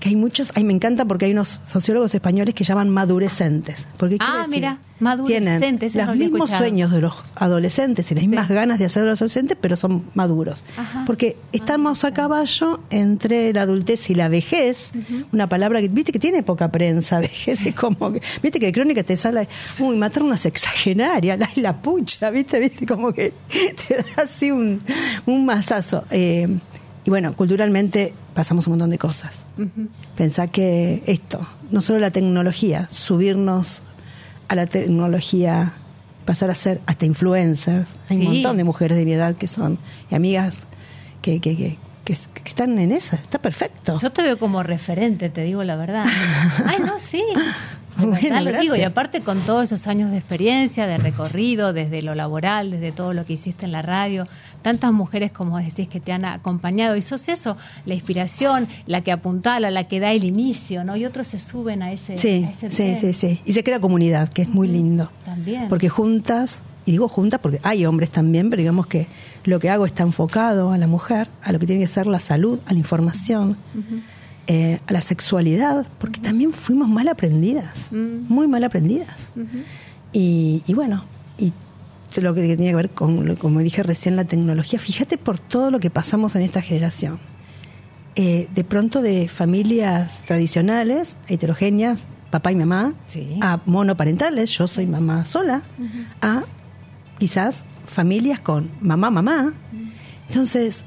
Que 0.05 0.11
hay 0.11 0.17
muchos, 0.17 0.53
ay, 0.55 0.65
me 0.65 0.75
encanta 0.75 1.07
porque 1.07 1.25
hay 1.25 1.33
unos 1.33 1.61
sociólogos 1.67 2.15
españoles 2.15 2.55
que 2.55 2.63
llaman 2.63 2.91
madurecentes. 2.91 3.87
Porque 3.97 4.19
Ah, 4.21 4.41
decir, 4.41 4.51
mira, 4.57 4.79
madurecentes, 5.01 5.93
Tienen 5.93 6.09
los 6.09 6.17
mismos 6.19 6.41
escuchado. 6.51 6.59
sueños 6.63 6.91
de 6.91 7.01
los 7.01 7.15
adolescentes 7.37 8.13
y 8.13 8.15
las 8.15 8.25
mismas 8.27 8.49
ganas 8.51 8.79
de 8.79 8.85
hacer 8.85 9.05
los 9.05 9.19
adolescentes, 9.19 9.57
pero 9.59 9.77
son 9.79 10.05
maduros. 10.13 10.63
Ajá. 10.77 11.05
Porque 11.07 11.39
estamos 11.53 12.05
a 12.05 12.13
caballo 12.13 12.81
entre 12.91 13.55
la 13.55 13.63
adultez 13.63 14.11
y 14.11 14.15
la 14.15 14.29
vejez, 14.29 14.91
una 15.33 15.49
palabra 15.49 15.81
que, 15.81 15.89
viste, 15.89 16.13
que 16.13 16.19
tiene 16.19 16.43
poca 16.43 16.71
prensa, 16.71 17.19
vejez, 17.21 17.65
es 17.65 17.75
como 17.75 18.13
que, 18.13 18.21
viste 18.43 18.61
que 18.61 18.67
de 18.67 18.73
crónica 18.73 19.03
te 19.05 19.17
sale, 19.17 19.49
uy, 19.79 19.97
matar 19.97 20.23
una 20.23 20.37
sexagenaria, 20.37 21.39
la, 21.39 21.49
la 21.57 21.81
pucha, 21.81 22.29
viste, 22.29 22.61
viste, 22.61 22.85
como 22.85 23.11
que 23.15 23.33
te 23.89 23.95
da 23.97 24.25
así 24.25 24.51
un, 24.51 24.83
un 25.25 25.47
mazazo. 25.47 26.05
Eh, 26.11 26.47
y 27.07 27.11
bueno, 27.11 27.35
culturalmente 27.35 28.13
pasamos 28.35 28.67
un 28.67 28.73
montón 28.73 28.91
de 28.91 28.99
cosas. 28.99 29.45
Ujú. 29.59 29.89
Pensá 30.17 30.49
que 30.49 31.03
esto, 31.07 31.47
no 31.71 31.81
solo 31.81 31.99
la 32.01 32.11
tecnología, 32.11 32.89
subirnos 32.91 33.83
a 34.49 34.55
la 34.55 34.67
tecnología, 34.67 35.75
pasar 36.25 36.51
a 36.51 36.55
ser 36.55 36.81
hasta 36.87 37.07
influencers. 37.07 37.87
Hay 38.09 38.19
Sí. 38.19 38.27
un 38.27 38.33
montón 38.35 38.57
de 38.57 38.65
mujeres 38.65 38.97
de 38.99 39.05
mi 39.05 39.13
edad 39.13 39.35
que 39.37 39.47
son 39.47 39.79
y 40.11 40.15
amigas 40.15 40.61
que, 41.23 41.41
que, 41.41 41.57
que, 41.57 41.79
que- 42.05 42.17
que 42.35 42.49
están 42.49 42.79
en 42.79 42.93
esa. 42.93 43.17
Está 43.17 43.39
perfecto. 43.39 43.99
Yo 43.99 44.11
te 44.11 44.23
veo 44.23 44.39
como 44.39 44.63
referente, 44.63 45.31
te 45.31 45.43
digo 45.43 45.65
la 45.65 45.77
verdad. 45.77 46.05
Ay, 46.67 46.79
no, 46.85 46.99
sí. 46.99 47.23
De 47.97 48.07
Bueno, 48.07 48.21
verdad 48.21 48.43
lo 48.43 48.61
digo. 48.61 48.77
Y 48.77 48.83
aparte 48.83 49.21
con 49.21 49.41
todos 49.41 49.65
esos 49.65 49.87
años 49.87 50.11
de 50.11 50.19
experiencia, 50.19 50.87
de 50.87 50.99
recorrido, 50.99 51.73
desde 51.73 52.03
lo 52.03 52.15
laboral, 52.15 52.71
desde 52.71 52.93
todo 52.93 53.15
lo 53.15 53.25
que 53.25 53.35
hiciste 53.35 53.67
en 53.67 53.73
la 53.73 53.83
radio, 53.83 54.27
tantas 54.63 54.93
mujeres 54.93 55.33
como 55.33 55.59
decís 55.59 55.89
que 55.89 56.01
te 56.01 56.13
han 56.13 56.25
acompañado. 56.25 56.97
Y 56.97 57.03
sos 57.03 57.29
eso, 57.29 57.57
la 57.87 57.95
inspiración, 57.95 58.67
la 58.87 59.03
que 59.03 59.13
apuntala, 59.13 59.71
la 59.71 59.85
que 59.85 60.01
da 60.01 60.13
el 60.13 60.25
inicio, 60.25 60.85
¿no? 60.85 60.97
Y 60.97 61.05
otros 61.05 61.27
se 61.27 61.39
suben 61.39 61.83
a 61.83 61.93
ese, 61.93 62.19
Sí, 62.19 62.45
a 62.45 62.51
ese 62.51 62.71
sí, 62.71 62.97
sí, 62.97 63.13
sí. 63.13 63.41
Y 63.45 63.53
se 63.53 63.63
crea 63.63 63.81
comunidad, 63.81 64.29
que 64.29 64.43
es 64.43 64.49
muy 64.49 64.69
lindo. 64.69 65.11
También. 65.25 65.69
Porque 65.69 65.89
juntas, 65.89 66.63
y 66.87 66.93
digo 66.93 67.09
juntas 67.09 67.41
porque 67.41 67.61
hay 67.63 67.87
hombres 67.87 68.11
también, 68.11 68.51
pero 68.51 68.61
digamos 68.61 68.87
que 68.87 69.07
lo 69.45 69.61
que 69.61 69.71
hago 69.71 69.87
está 69.87 70.03
enfocado 70.03 70.73
a 70.73 70.79
la 70.79 70.87
mujer, 70.87 71.29
a 71.43 71.53
lo 71.53 71.59
que 71.59 71.67
tiene 71.67 71.83
que 71.83 71.89
ser 71.89 72.07
la 72.07 72.19
salud, 72.19 72.59
a 72.67 72.73
la 72.73 72.79
información, 72.79 73.57
eh, 74.47 74.81
a 74.87 74.93
la 74.93 75.01
sexualidad, 75.01 75.87
porque 75.99 76.21
también 76.21 76.53
fuimos 76.53 76.89
mal 76.89 77.09
aprendidas, 77.09 77.73
Mm. 77.91 78.27
muy 78.29 78.47
mal 78.47 78.63
aprendidas. 78.65 79.31
Y, 80.13 80.63
y 80.67 80.75
bueno, 80.75 81.05
y 81.39 81.53
lo 82.21 82.35
que 82.35 82.43
tenía 82.43 82.71
que 82.71 82.77
ver 82.77 82.91
con, 82.91 83.27
lo- 83.27 83.37
como 83.37 83.61
dije 83.61 83.83
recién, 83.83 84.17
la 84.17 84.25
tecnología, 84.25 84.79
fíjate 84.79 85.19
por 85.19 85.39
todo 85.39 85.71
lo 85.71 85.81
que 85.81 85.91
pasamos 85.91 86.37
en 86.37 86.43
esta 86.43 86.61
generación. 86.61 87.19
Eh, 88.17 88.49
de 88.55 88.63
pronto 88.65 89.03
de 89.03 89.27
familias 89.29 90.23
tradicionales, 90.27 91.17
heterogéneas, 91.27 91.99
papá 92.31 92.53
y 92.53 92.55
mamá, 92.57 92.95
Sí. 93.09 93.39
a 93.41 93.61
monoparentales, 93.67 94.51
yo 94.51 94.69
soy 94.69 94.87
mamá 94.87 95.25
sola, 95.25 95.63
a 96.23 96.45
quizás 97.19 97.65
familias 97.87 98.41
con 98.41 98.71
mamá, 98.81 99.11
mamá. 99.11 99.55
Entonces, 100.29 100.85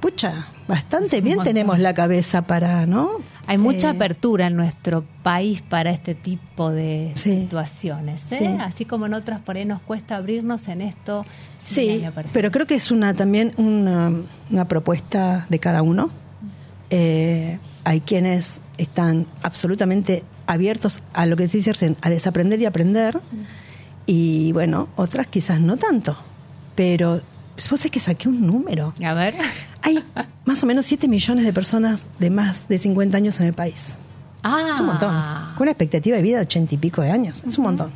pucha, 0.00 0.48
bastante 0.68 1.18
Es 1.18 1.24
bien 1.24 1.42
tenemos 1.42 1.78
la 1.78 1.94
cabeza 1.94 2.46
para, 2.46 2.86
¿no? 2.86 3.10
Hay 3.46 3.58
mucha 3.58 3.88
Eh, 3.88 3.94
apertura 3.94 4.46
en 4.46 4.56
nuestro 4.56 5.04
país 5.22 5.62
para 5.62 5.90
este 5.90 6.14
tipo 6.14 6.70
de 6.70 7.12
situaciones. 7.14 8.22
¿eh? 8.30 8.36
Sí. 8.38 8.46
Así 8.60 8.84
como 8.84 9.06
en 9.06 9.14
otras 9.14 9.40
por 9.40 9.56
ahí 9.56 9.64
nos 9.64 9.80
cuesta 9.82 10.16
abrirnos 10.16 10.68
en 10.68 10.80
esto. 10.80 11.24
Sí, 11.66 12.04
pero 12.32 12.50
creo 12.50 12.66
que 12.66 12.74
es 12.74 12.90
una 12.90 13.14
también 13.14 13.52
una, 13.56 14.12
una 14.50 14.68
propuesta 14.68 15.46
de 15.48 15.58
cada 15.58 15.82
uno. 15.82 16.10
Eh, 16.90 17.58
hay 17.84 18.00
quienes 18.00 18.60
están 18.76 19.26
absolutamente 19.42 20.22
abiertos 20.46 21.02
a 21.14 21.24
lo 21.26 21.36
que 21.36 21.48
se 21.48 21.56
dice 21.58 21.72
recién, 21.72 21.96
a 22.02 22.10
desaprender 22.10 22.60
y 22.60 22.66
aprender. 22.66 23.20
Y 24.06 24.52
bueno, 24.52 24.88
otras 24.96 25.26
quizás 25.26 25.60
no 25.60 25.76
tanto. 25.78 26.16
Pero 26.74 27.22
vos 27.56 27.64
sabés 27.64 27.90
que 27.90 28.00
saqué 28.00 28.28
un 28.28 28.46
número. 28.46 28.92
A 29.02 29.14
ver. 29.14 29.34
Hay 29.84 30.02
más 30.46 30.62
o 30.62 30.66
menos 30.66 30.86
7 30.86 31.06
millones 31.08 31.44
de 31.44 31.52
personas 31.52 32.08
de 32.18 32.30
más 32.30 32.66
de 32.68 32.78
50 32.78 33.16
años 33.16 33.38
en 33.40 33.46
el 33.46 33.52
país. 33.52 33.96
Ah, 34.42 34.68
Es 34.70 34.80
un 34.80 34.86
montón. 34.86 35.10
Con 35.56 35.62
una 35.62 35.70
expectativa 35.72 36.16
de 36.16 36.22
vida 36.22 36.36
de 36.38 36.42
80 36.42 36.74
y 36.74 36.78
pico 36.78 37.02
de 37.02 37.10
años. 37.10 37.44
Es 37.46 37.58
un 37.58 37.64
montón. 37.64 37.90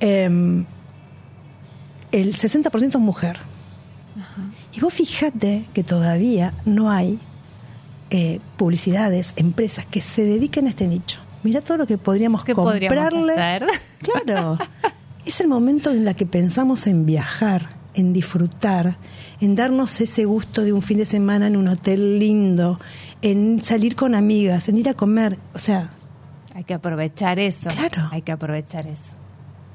Em, 0.00 0.64
el 2.12 2.34
60% 2.34 2.98
es 2.98 3.04
mujer. 3.04 3.38
Y 4.72 4.80
vos 4.80 4.94
fíjate 4.94 5.66
que 5.74 5.82
todavía 5.82 6.54
no 6.64 6.90
hay 6.90 7.18
eh, 8.10 8.40
publicidades, 8.56 9.32
empresas 9.36 9.86
que 9.86 10.00
se 10.00 10.22
dediquen 10.24 10.66
a 10.66 10.70
este 10.70 10.86
nicho. 10.86 11.18
Mira 11.42 11.60
todo 11.60 11.76
lo 11.78 11.86
que 11.86 11.98
podríamos 11.98 12.44
¿Qué 12.44 12.54
podríamos 12.54 13.10
comprarle. 13.10 13.32
hacer? 13.34 13.66
Claro. 14.24 14.58
es 15.24 15.40
el 15.40 15.48
momento 15.48 15.90
en 15.90 16.06
el 16.06 16.14
que 16.14 16.26
pensamos 16.26 16.86
en 16.86 17.04
viajar, 17.06 17.70
en 17.96 18.12
disfrutar, 18.12 18.96
en 19.40 19.54
darnos 19.56 20.00
ese 20.00 20.24
gusto 20.24 20.62
de 20.62 20.72
un 20.72 20.82
fin 20.82 20.98
de 20.98 21.04
semana 21.04 21.48
en 21.48 21.56
un 21.56 21.66
hotel 21.66 22.18
lindo, 22.18 22.78
en 23.22 23.64
salir 23.64 23.96
con 23.96 24.14
amigas, 24.14 24.68
en 24.68 24.76
ir 24.76 24.88
a 24.88 24.94
comer. 24.94 25.38
O 25.54 25.58
sea, 25.58 25.90
Hay 26.54 26.64
que 26.64 26.74
aprovechar 26.74 27.38
eso. 27.38 27.70
Claro. 27.70 28.08
Hay 28.12 28.22
que 28.22 28.32
aprovechar 28.32 28.86
eso. 28.86 29.12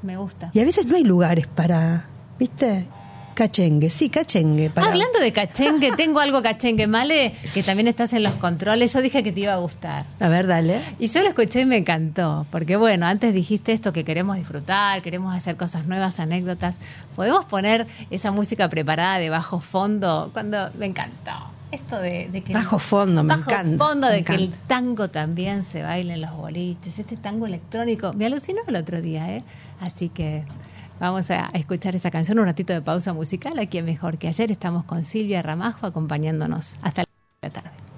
Me 0.04 0.18
gusta. 0.18 0.50
y 0.54 0.60
a 0.60 0.66
veces 0.66 0.86
no 0.88 0.96
hay 0.96 1.04
lugares 1.04 1.46
para, 1.48 2.06
¿viste? 2.40 2.88
Cachengue, 3.34 3.90
sí, 3.90 4.10
cachengue. 4.10 4.70
Para... 4.70 4.88
Hablando 4.88 5.20
de 5.20 5.32
cachengue, 5.32 5.92
tengo 5.98 6.20
algo 6.20 6.42
cachengue, 6.42 6.88
Male, 6.88 7.34
que 7.54 7.64
también 7.64 7.88
estás 7.88 8.14
en 8.14 8.24
los 8.24 8.36
controles. 8.36 8.94
Yo 8.94 9.02
dije 9.02 9.24
que 9.24 9.32
te 9.32 9.42
iba 9.42 9.54
a 9.54 9.58
gustar. 9.58 10.06
A 10.20 10.30
ver, 10.30 10.48
dale. 10.48 10.82
Y 11.00 11.08
yo 11.08 11.22
lo 11.22 11.30
escuché 11.30 11.62
y 11.62 11.66
me 11.66 11.78
encantó, 11.78 12.46
porque 12.52 12.76
bueno, 12.76 13.06
antes 13.06 13.34
dijiste 13.34 13.74
esto 13.74 13.94
que 13.94 14.04
queremos 14.04 14.36
disfrutar, 14.38 15.02
queremos 15.02 15.36
hacer 15.36 15.56
cosas 15.58 15.86
nuevas, 15.88 16.20
anécdotas. 16.20 16.78
¿Podemos 17.16 17.46
poner 17.46 17.88
esa 18.10 18.32
música 18.32 18.70
preparada 18.70 19.18
de 19.18 19.30
bajo 19.30 19.60
fondo? 19.60 20.30
Cuando 20.34 20.70
me 20.78 20.86
encantó. 20.88 21.32
Esto 21.72 22.00
de, 22.00 22.28
de 22.30 22.42
que... 22.42 22.52
Bajo 22.52 22.80
fondo, 22.80 23.24
me 23.24 23.30
bajo 23.30 23.50
encanta. 23.50 23.86
fondo 23.86 24.08
de 24.08 24.26
que 24.26 24.36
el 24.36 24.52
tango 24.68 25.10
también 25.10 25.64
se 25.64 25.82
baile 25.82 26.16
en 26.16 26.22
los 26.22 26.34
boliches, 26.36 27.00
este 27.00 27.16
tango 27.16 27.46
electrónico. 27.46 28.12
Me 28.12 28.26
alucinó 28.26 28.60
el 28.68 28.76
otro 28.76 29.02
día, 29.02 29.34
¿eh? 29.34 29.44
Así 29.80 30.10
que 30.10 30.44
vamos 31.02 31.32
a 31.32 31.50
escuchar 31.54 31.96
esa 31.96 32.12
canción, 32.12 32.40
un 32.40 32.46
ratito 32.46 32.72
de 32.72 32.82
pausa 32.82 33.12
musical. 33.12 33.58
Aquí 33.60 33.80
en 33.80 33.86
Mejor 33.86 34.18
que 34.18 34.28
Ayer 34.28 34.52
estamos 34.52 34.86
con 34.86 35.04
Silvia 35.04 35.42
Ramajo 35.42 35.88
acompañándonos 35.88 36.76
hasta 36.82 37.04
la 37.42 37.50
tarde. 37.50 37.91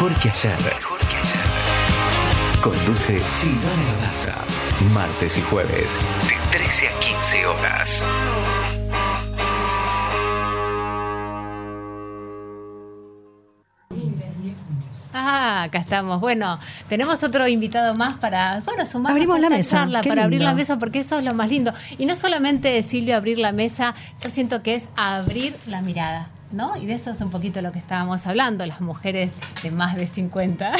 mejor 0.00 0.18
que 0.18 0.30
ayer. 0.30 0.56
Conduce 2.62 3.20
Silvana 3.34 3.92
Gaza. 4.02 4.34
Martes 4.94 5.36
y 5.36 5.42
jueves, 5.42 5.98
de 6.26 6.58
13 6.58 6.88
a 6.88 7.00
15 7.00 7.46
horas. 7.46 8.04
Ah, 15.12 15.64
acá 15.64 15.78
estamos. 15.78 16.18
Bueno, 16.20 16.58
tenemos 16.88 17.22
otro 17.22 17.46
invitado 17.46 17.94
más 17.94 18.16
para, 18.16 18.62
bueno, 18.64 18.86
sumar 18.86 19.12
Abrimos 19.12 19.38
la 19.38 19.50
mesa. 19.50 19.86
Para 20.06 20.24
abrir 20.24 20.40
la 20.40 20.54
mesa, 20.54 20.78
porque 20.78 21.00
eso 21.00 21.18
es 21.18 21.24
lo 21.24 21.34
más 21.34 21.50
lindo. 21.50 21.74
Y 21.98 22.06
no 22.06 22.16
solamente, 22.16 22.80
Silvio, 22.82 23.16
abrir 23.16 23.36
la 23.36 23.52
mesa, 23.52 23.94
yo 24.22 24.30
siento 24.30 24.62
que 24.62 24.76
es 24.76 24.86
abrir 24.96 25.54
la 25.66 25.82
mirada. 25.82 26.30
¿No? 26.52 26.76
Y 26.76 26.86
de 26.86 26.94
eso 26.94 27.12
es 27.12 27.20
un 27.20 27.30
poquito 27.30 27.62
lo 27.62 27.70
que 27.70 27.78
estábamos 27.78 28.26
hablando, 28.26 28.66
las 28.66 28.80
mujeres 28.80 29.30
de 29.62 29.70
más 29.70 29.96
de 29.96 30.06
50. 30.06 30.72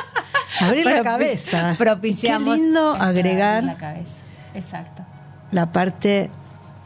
Abrir 0.60 0.84
la 0.84 1.02
cabeza. 1.02 1.74
Propiciamos. 1.78 2.56
Qué 2.56 2.62
lindo 2.62 2.94
agregar 2.94 3.64
la 3.64 3.76
cabeza. 3.76 4.12
Exacto. 4.54 5.04
la 5.52 5.72
parte 5.72 6.30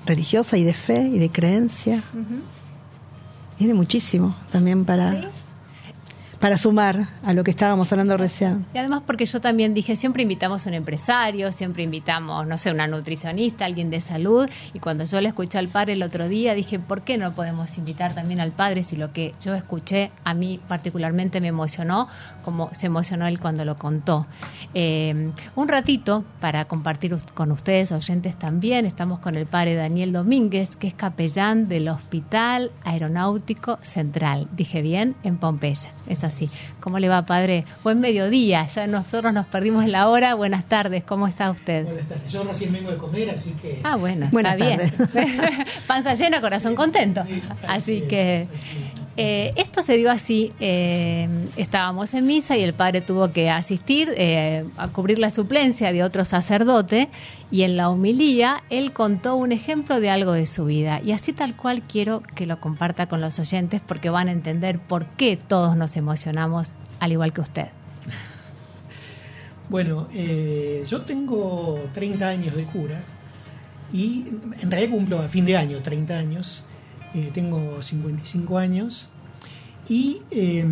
religiosa 0.05 0.56
y 0.56 0.64
de 0.64 0.74
fe 0.74 1.02
y 1.02 1.19
de 1.19 1.31
creencia. 1.31 2.02
Tiene 3.56 3.74
muchísimo 3.74 4.35
también 4.51 4.85
para, 4.85 5.14
para 6.43 6.59
sumar 6.59 7.06
a 7.23 7.35
lo 7.35 7.44
que 7.44 7.52
estábamos 7.52 7.93
hablando 7.93 8.16
recién. 8.16 8.66
Y 8.74 8.78
además 8.78 9.02
porque 9.06 9.27
yo 9.27 9.40
también 9.40 9.74
dije, 9.74 9.94
siempre 9.94 10.24
invitamos 10.24 10.66
a 10.66 10.70
un 10.70 10.74
empresario, 10.74 11.52
siempre 11.52 11.85
invitamos, 11.85 12.48
no 12.48 12.59
sé, 12.59 12.73
una 12.73 12.89
nutricionista, 12.89 13.64
alguien 13.64 13.90
de 13.90 14.01
salud, 14.01 14.51
y 14.74 14.81
cuando 14.81 15.05
yo 15.05 15.20
le 15.20 15.28
escuché 15.28 15.59
al 15.59 15.69
padre 15.69 15.93
el 15.93 16.02
otro 16.02 16.28
día, 16.28 16.55
dije, 16.55 16.81
¿por 16.81 17.02
qué 17.02 17.16
no 17.16 17.32
podemos 17.32 17.78
invitar 17.78 18.12
también 18.16 18.40
al 18.40 18.51
padre 18.51 18.82
si 18.82 18.97
lo 18.97 19.12
que 19.12 19.31
yo 19.40 19.55
escuché 19.55 20.10
a 20.24 20.35
mí 20.35 20.59
particularmente 20.66 21.40
me 21.40 21.47
emocionó, 21.47 22.09
como 22.44 22.70
se 22.74 22.86
emocionó 22.86 23.28
él 23.28 23.39
cuando 23.39 23.64
lo 23.64 23.77
contó? 23.77 24.27
Eh, 24.74 25.31
un 25.55 25.69
ratito 25.69 26.24
para 26.40 26.64
compartir 26.64 27.16
con 27.35 27.52
ustedes, 27.52 27.93
oyentes 27.93 28.36
también, 28.36 28.85
estamos 28.85 29.20
con 29.20 29.36
el 29.36 29.47
padre 29.47 29.77
Daniel 29.77 30.12
Domínguez, 30.12 30.74
que 30.74 30.89
es 30.89 30.94
capellán 30.94 31.69
del 31.69 31.89
Hospital 31.89 32.73
Aeronáutico 32.82 33.78
Central, 33.82 34.48
dije 34.51 34.82
bien, 34.82 35.14
en 35.23 35.39
Pompeya, 35.39 35.93
es 36.09 36.24
así. 36.24 36.31
¿Cómo 36.80 36.98
le 36.98 37.09
va, 37.09 37.24
padre? 37.26 37.64
Buen 37.82 38.00
mediodía, 38.00 38.66
ya 38.66 38.86
nosotros 38.86 39.32
nos 39.32 39.46
perdimos 39.46 39.84
en 39.84 39.92
la 39.92 40.09
hora, 40.09 40.34
buenas 40.34 40.64
tardes, 40.66 41.04
¿cómo 41.04 41.28
está 41.28 41.50
usted? 41.50 41.84
Buenas 41.84 42.09
tardes. 42.09 42.32
Yo 42.32 42.44
recién 42.44 42.72
vengo 42.72 42.90
de 42.90 42.96
comer, 42.96 43.30
así 43.30 43.50
que. 43.62 43.80
Ah, 43.84 43.96
bueno, 43.96 44.28
Buenas 44.32 44.59
está 44.59 44.76
bien. 44.76 44.92
Panza 45.86 46.14
llena, 46.14 46.40
corazón 46.40 46.74
contento. 46.74 47.22
Así 47.68 48.02
que 48.02 48.48
eh, 49.16 49.52
esto 49.56 49.82
se 49.82 49.97
dio 49.97 50.10
así. 50.10 50.52
eh, 50.60 51.28
estábamos 51.56 52.14
en 52.14 52.26
misa 52.26 52.56
y 52.56 52.62
el 52.62 52.72
padre 52.72 53.01
tuvo 53.01 53.30
que 53.30 53.51
asistir 53.51 54.12
eh, 54.16 54.64
a 54.76 54.89
cubrir 54.89 55.18
la 55.18 55.30
suplencia 55.30 55.93
de 55.93 56.02
otro 56.02 56.24
sacerdote 56.24 57.09
y 57.51 57.62
en 57.62 57.76
la 57.76 57.90
homilía 57.90 58.62
él 58.70 58.93
contó 58.93 59.36
un 59.36 59.52
ejemplo 59.52 60.01
de 60.01 60.10
algo 60.10 60.32
de 60.32 60.47
su 60.47 60.64
vida. 60.64 61.01
Y 61.05 61.12
así 61.12 61.32
tal 61.32 61.56
cual 61.56 61.82
quiero 61.82 62.22
que 62.34 62.47
lo 62.47 62.60
comparta 62.60 63.06
con 63.06 63.20
los 63.20 63.39
oyentes 63.39 63.80
porque 63.86 64.10
van 64.10 64.28
a 64.28 64.32
entender 64.32 64.78
por 64.78 65.06
qué 65.06 65.36
todos 65.36 65.76
nos 65.76 65.97
emocionamos 65.97 66.74
al 67.01 67.12
igual 67.12 67.32
que 67.32 67.40
usted. 67.40 67.66
Bueno, 69.68 70.09
yo 70.12 71.01
tengo 71.01 71.80
30 71.94 72.28
años 72.28 72.55
de 72.55 72.64
cura 72.64 73.01
y 73.93 74.26
en 74.60 74.70
realidad 74.70 74.90
cumplo 74.93 75.18
a 75.20 75.28
fin 75.28 75.44
de 75.44 75.56
año 75.56 75.80
30 75.80 76.18
años. 76.18 76.64
Eh, 77.14 77.30
tengo 77.32 77.82
55 77.82 78.59
años 78.59 79.10
y 79.89 80.22
eh, 80.30 80.64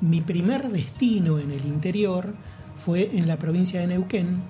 mi 0.00 0.20
primer 0.20 0.68
destino 0.70 1.38
en 1.38 1.52
el 1.52 1.64
interior 1.66 2.34
fue 2.84 3.10
en 3.16 3.26
la 3.26 3.38
provincia 3.38 3.80
de 3.80 3.86
Neuquén, 3.86 4.42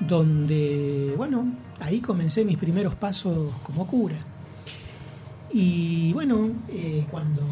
donde, 0.00 1.14
bueno, 1.16 1.52
ahí 1.80 2.00
comencé 2.00 2.44
mis 2.44 2.56
primeros 2.56 2.94
pasos 2.94 3.54
como 3.62 3.86
cura. 3.86 4.16
Y 5.52 6.12
bueno, 6.12 6.50
eh, 6.68 7.06
cuando 7.10 7.42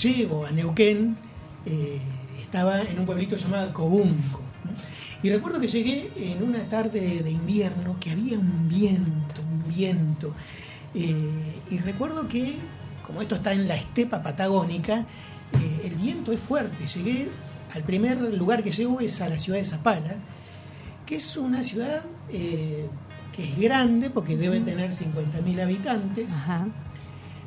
llego 0.00 0.46
a 0.46 0.50
Neuquén, 0.50 1.16
eh, 1.64 1.98
estaba 2.40 2.82
en 2.82 2.98
un 2.98 3.06
pueblito 3.06 3.36
llamado 3.36 3.72
Cobunco. 3.72 4.40
¿no? 4.64 4.70
Y 5.22 5.30
recuerdo 5.30 5.60
que 5.60 5.68
llegué 5.68 6.10
en 6.16 6.42
una 6.42 6.68
tarde 6.68 7.22
de 7.22 7.30
invierno 7.30 7.96
que 7.98 8.10
había 8.10 8.38
un 8.38 8.68
viento, 8.68 9.40
un 9.42 9.74
viento. 9.74 10.34
Eh, 10.96 11.14
y 11.70 11.78
recuerdo 11.78 12.26
que, 12.26 12.54
como 13.04 13.20
esto 13.20 13.34
está 13.34 13.52
en 13.52 13.68
la 13.68 13.76
estepa 13.76 14.22
patagónica, 14.22 15.00
eh, 15.52 15.82
el 15.84 15.94
viento 15.96 16.32
es 16.32 16.40
fuerte. 16.40 16.86
Llegué, 16.86 17.28
al 17.74 17.82
primer 17.82 18.16
lugar 18.34 18.62
que 18.62 18.70
llego 18.70 19.00
es 19.00 19.20
a 19.20 19.28
la 19.28 19.38
ciudad 19.38 19.58
de 19.58 19.64
Zapala, 19.64 20.16
que 21.04 21.16
es 21.16 21.36
una 21.36 21.62
ciudad 21.62 22.02
eh, 22.30 22.86
que 23.34 23.44
es 23.44 23.58
grande 23.58 24.08
porque 24.10 24.36
debe 24.36 24.60
tener 24.60 24.90
50.000 24.90 25.60
habitantes. 25.62 26.32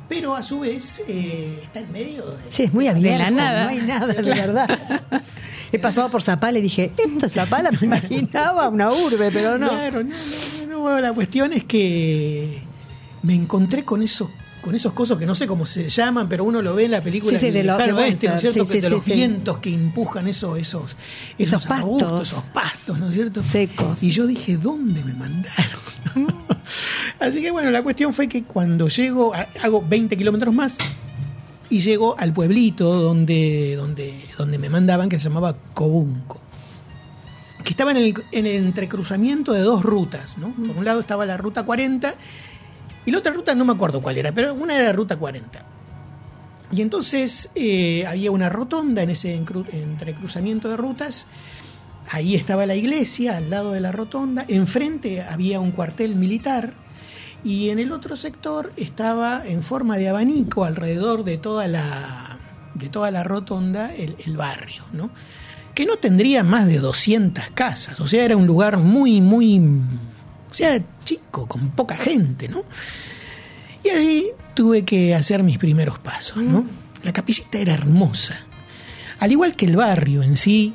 Pero 0.08 0.34
a 0.34 0.42
su 0.42 0.60
vez 0.60 1.02
eh, 1.06 1.60
está 1.62 1.80
en 1.80 1.92
medio 1.92 2.24
de, 2.26 2.50
Sí, 2.50 2.64
es 2.64 2.72
muy 2.72 2.84
de 2.84 2.90
abierto, 2.90 3.30
nada. 3.30 3.64
no 3.64 3.70
hay 3.70 3.78
nada, 3.78 4.06
de 4.12 4.22
verdad. 4.22 4.78
He 5.72 5.78
pasado 5.78 6.10
por 6.10 6.22
Zapala 6.22 6.58
y 6.58 6.62
dije, 6.62 6.92
esto 6.96 7.26
es 7.26 7.32
Zapala, 7.32 7.70
me 7.80 7.86
imaginaba 7.86 8.68
una 8.68 8.90
urbe, 8.90 9.30
pero 9.30 9.56
no. 9.58 9.68
Claro, 9.68 10.02
no, 10.02 10.10
no, 10.10 10.66
no, 10.66 10.90
no, 10.90 11.00
la 11.00 11.12
cuestión 11.12 11.52
es 11.52 11.62
que 11.64 12.69
me 13.22 13.34
encontré 13.34 13.84
con 13.84 14.02
esos 14.02 14.28
con 14.62 14.74
esos 14.74 14.92
cosas 14.92 15.16
que 15.16 15.24
no 15.24 15.34
sé 15.34 15.46
cómo 15.46 15.64
se 15.64 15.88
llaman, 15.88 16.28
pero 16.28 16.44
uno 16.44 16.60
lo 16.60 16.74
ve 16.74 16.84
en 16.84 16.90
la 16.90 17.02
película 17.02 17.38
Sí, 17.38 17.46
sí, 17.46 17.50
de 17.50 17.64
lo- 17.64 17.78
de 17.78 17.92
oeste, 17.94 18.28
¿no 18.28 18.34
es 18.34 18.40
cierto? 18.42 18.66
sí, 18.66 18.70
Que 18.72 18.80
de 18.82 18.90
los 18.90 19.02
vientos 19.06 19.56
que 19.58 19.72
empujan 19.72 20.28
esos, 20.28 20.58
esos, 20.58 20.96
Esos 21.38 21.64
pastos. 21.64 22.28
esos 22.28 22.44
pastos, 22.50 22.98
¿no 22.98 23.08
es 23.08 23.14
cierto? 23.14 23.42
Secos. 23.42 24.02
Y 24.02 24.10
yo 24.10 24.26
dije, 24.26 24.58
¿dónde 24.58 25.02
me 25.02 25.14
mandaron? 25.14 25.80
Así 27.18 27.40
que 27.40 27.50
bueno, 27.50 27.70
la 27.70 27.82
cuestión 27.82 28.12
fue 28.12 28.28
que 28.28 28.42
cuando 28.44 28.88
llego, 28.88 29.32
hago 29.62 29.82
20 29.88 30.14
kilómetros 30.18 30.54
más 30.54 30.76
y 31.70 31.80
llego 31.80 32.14
al 32.18 32.34
pueblito 32.34 32.92
donde, 33.00 33.76
donde, 33.76 34.14
donde 34.36 34.58
me 34.58 34.68
mandaban, 34.68 35.08
que 35.08 35.18
se 35.18 35.24
llamaba 35.30 35.56
Cobunco 35.72 36.38
que 37.64 37.70
estaba 37.70 37.90
en 37.90 37.98
el, 37.98 38.14
en 38.32 38.46
el 38.46 38.56
entrecruzamiento 38.64 39.52
de 39.52 39.60
dos 39.60 39.82
rutas, 39.82 40.38
¿no? 40.38 40.50
Por 40.54 40.78
un 40.78 40.84
lado 40.84 41.00
estaba 41.00 41.26
la 41.26 41.36
ruta 41.36 41.62
40 41.64 42.14
y 43.10 43.12
la 43.12 43.18
otra 43.18 43.32
ruta 43.32 43.56
no 43.56 43.64
me 43.64 43.72
acuerdo 43.72 44.00
cuál 44.00 44.18
era, 44.18 44.30
pero 44.30 44.54
una 44.54 44.76
era 44.76 44.92
ruta 44.92 45.16
40. 45.16 45.64
Y 46.70 46.80
entonces 46.80 47.50
eh, 47.56 48.06
había 48.06 48.30
una 48.30 48.48
rotonda 48.48 49.02
en 49.02 49.10
ese 49.10 49.34
entrecruzamiento 49.34 50.68
de 50.68 50.76
rutas. 50.76 51.26
Ahí 52.08 52.36
estaba 52.36 52.66
la 52.66 52.76
iglesia, 52.76 53.36
al 53.36 53.50
lado 53.50 53.72
de 53.72 53.80
la 53.80 53.90
rotonda. 53.90 54.44
Enfrente 54.46 55.22
había 55.22 55.58
un 55.58 55.72
cuartel 55.72 56.14
militar. 56.14 56.74
Y 57.42 57.70
en 57.70 57.80
el 57.80 57.90
otro 57.90 58.14
sector 58.14 58.72
estaba 58.76 59.42
en 59.44 59.64
forma 59.64 59.96
de 59.96 60.08
abanico 60.08 60.64
alrededor 60.64 61.24
de 61.24 61.36
toda 61.36 61.66
la, 61.66 62.38
de 62.74 62.90
toda 62.90 63.10
la 63.10 63.24
rotonda 63.24 63.92
el, 63.92 64.14
el 64.24 64.36
barrio, 64.36 64.84
¿no? 64.92 65.10
Que 65.74 65.84
no 65.84 65.96
tendría 65.96 66.44
más 66.44 66.68
de 66.68 66.78
200 66.78 67.50
casas. 67.54 67.98
O 67.98 68.06
sea, 68.06 68.24
era 68.24 68.36
un 68.36 68.46
lugar 68.46 68.76
muy, 68.76 69.20
muy. 69.20 69.60
O 70.50 70.54
sea, 70.54 70.80
chico, 71.04 71.46
con 71.46 71.70
poca 71.70 71.96
gente, 71.96 72.48
¿no? 72.48 72.64
Y 73.84 73.88
allí 73.88 74.26
tuve 74.54 74.84
que 74.84 75.14
hacer 75.14 75.42
mis 75.42 75.58
primeros 75.58 75.98
pasos, 75.98 76.38
¿no? 76.38 76.64
La 77.02 77.12
capillita 77.12 77.58
era 77.58 77.74
hermosa. 77.74 78.44
Al 79.20 79.32
igual 79.32 79.54
que 79.54 79.66
el 79.66 79.76
barrio 79.76 80.22
en 80.22 80.36
sí, 80.36 80.74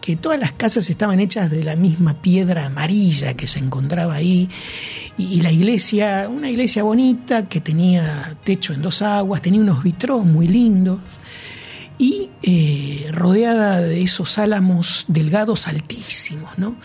que 0.00 0.16
todas 0.16 0.38
las 0.38 0.52
casas 0.52 0.88
estaban 0.88 1.18
hechas 1.18 1.50
de 1.50 1.64
la 1.64 1.74
misma 1.74 2.22
piedra 2.22 2.66
amarilla 2.66 3.34
que 3.34 3.46
se 3.48 3.58
encontraba 3.58 4.14
ahí. 4.14 4.48
Y, 5.18 5.24
y 5.34 5.40
la 5.40 5.50
iglesia, 5.50 6.28
una 6.28 6.48
iglesia 6.48 6.84
bonita 6.84 7.48
que 7.48 7.60
tenía 7.60 8.36
techo 8.44 8.72
en 8.72 8.82
dos 8.82 9.02
aguas, 9.02 9.42
tenía 9.42 9.60
unos 9.60 9.82
vitros 9.82 10.24
muy 10.24 10.46
lindos. 10.46 11.00
Y 11.98 12.30
eh, 12.42 13.08
rodeada 13.10 13.80
de 13.80 14.02
esos 14.02 14.38
álamos 14.38 15.06
delgados 15.08 15.66
altísimos, 15.66 16.58
¿no? 16.58 16.76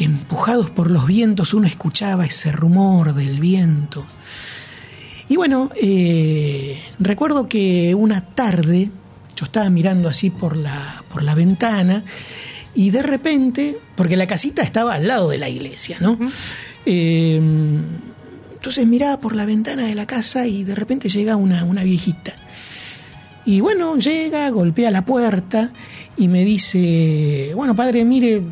Que 0.00 0.06
empujados 0.06 0.70
por 0.70 0.90
los 0.90 1.06
vientos 1.06 1.52
uno 1.52 1.66
escuchaba 1.66 2.24
ese 2.24 2.52
rumor 2.52 3.12
del 3.12 3.38
viento. 3.38 4.06
Y 5.28 5.36
bueno, 5.36 5.68
eh, 5.76 6.82
recuerdo 6.98 7.46
que 7.46 7.94
una 7.94 8.24
tarde 8.24 8.88
yo 9.36 9.44
estaba 9.44 9.68
mirando 9.68 10.08
así 10.08 10.30
por 10.30 10.56
la, 10.56 11.04
por 11.10 11.22
la 11.22 11.34
ventana 11.34 12.02
y 12.74 12.88
de 12.88 13.02
repente, 13.02 13.78
porque 13.94 14.16
la 14.16 14.26
casita 14.26 14.62
estaba 14.62 14.94
al 14.94 15.06
lado 15.06 15.28
de 15.28 15.36
la 15.36 15.50
iglesia, 15.50 15.98
¿no? 16.00 16.18
Eh, 16.86 17.38
entonces 18.54 18.86
miraba 18.86 19.20
por 19.20 19.36
la 19.36 19.44
ventana 19.44 19.84
de 19.84 19.94
la 19.94 20.06
casa 20.06 20.46
y 20.46 20.64
de 20.64 20.76
repente 20.76 21.10
llega 21.10 21.36
una, 21.36 21.62
una 21.64 21.82
viejita. 21.82 22.32
Y 23.44 23.60
bueno, 23.60 23.98
llega, 23.98 24.48
golpea 24.48 24.90
la 24.90 25.04
puerta 25.04 25.72
y 26.16 26.28
me 26.28 26.42
dice, 26.42 27.52
bueno, 27.54 27.76
padre, 27.76 28.02
mire, 28.06 28.42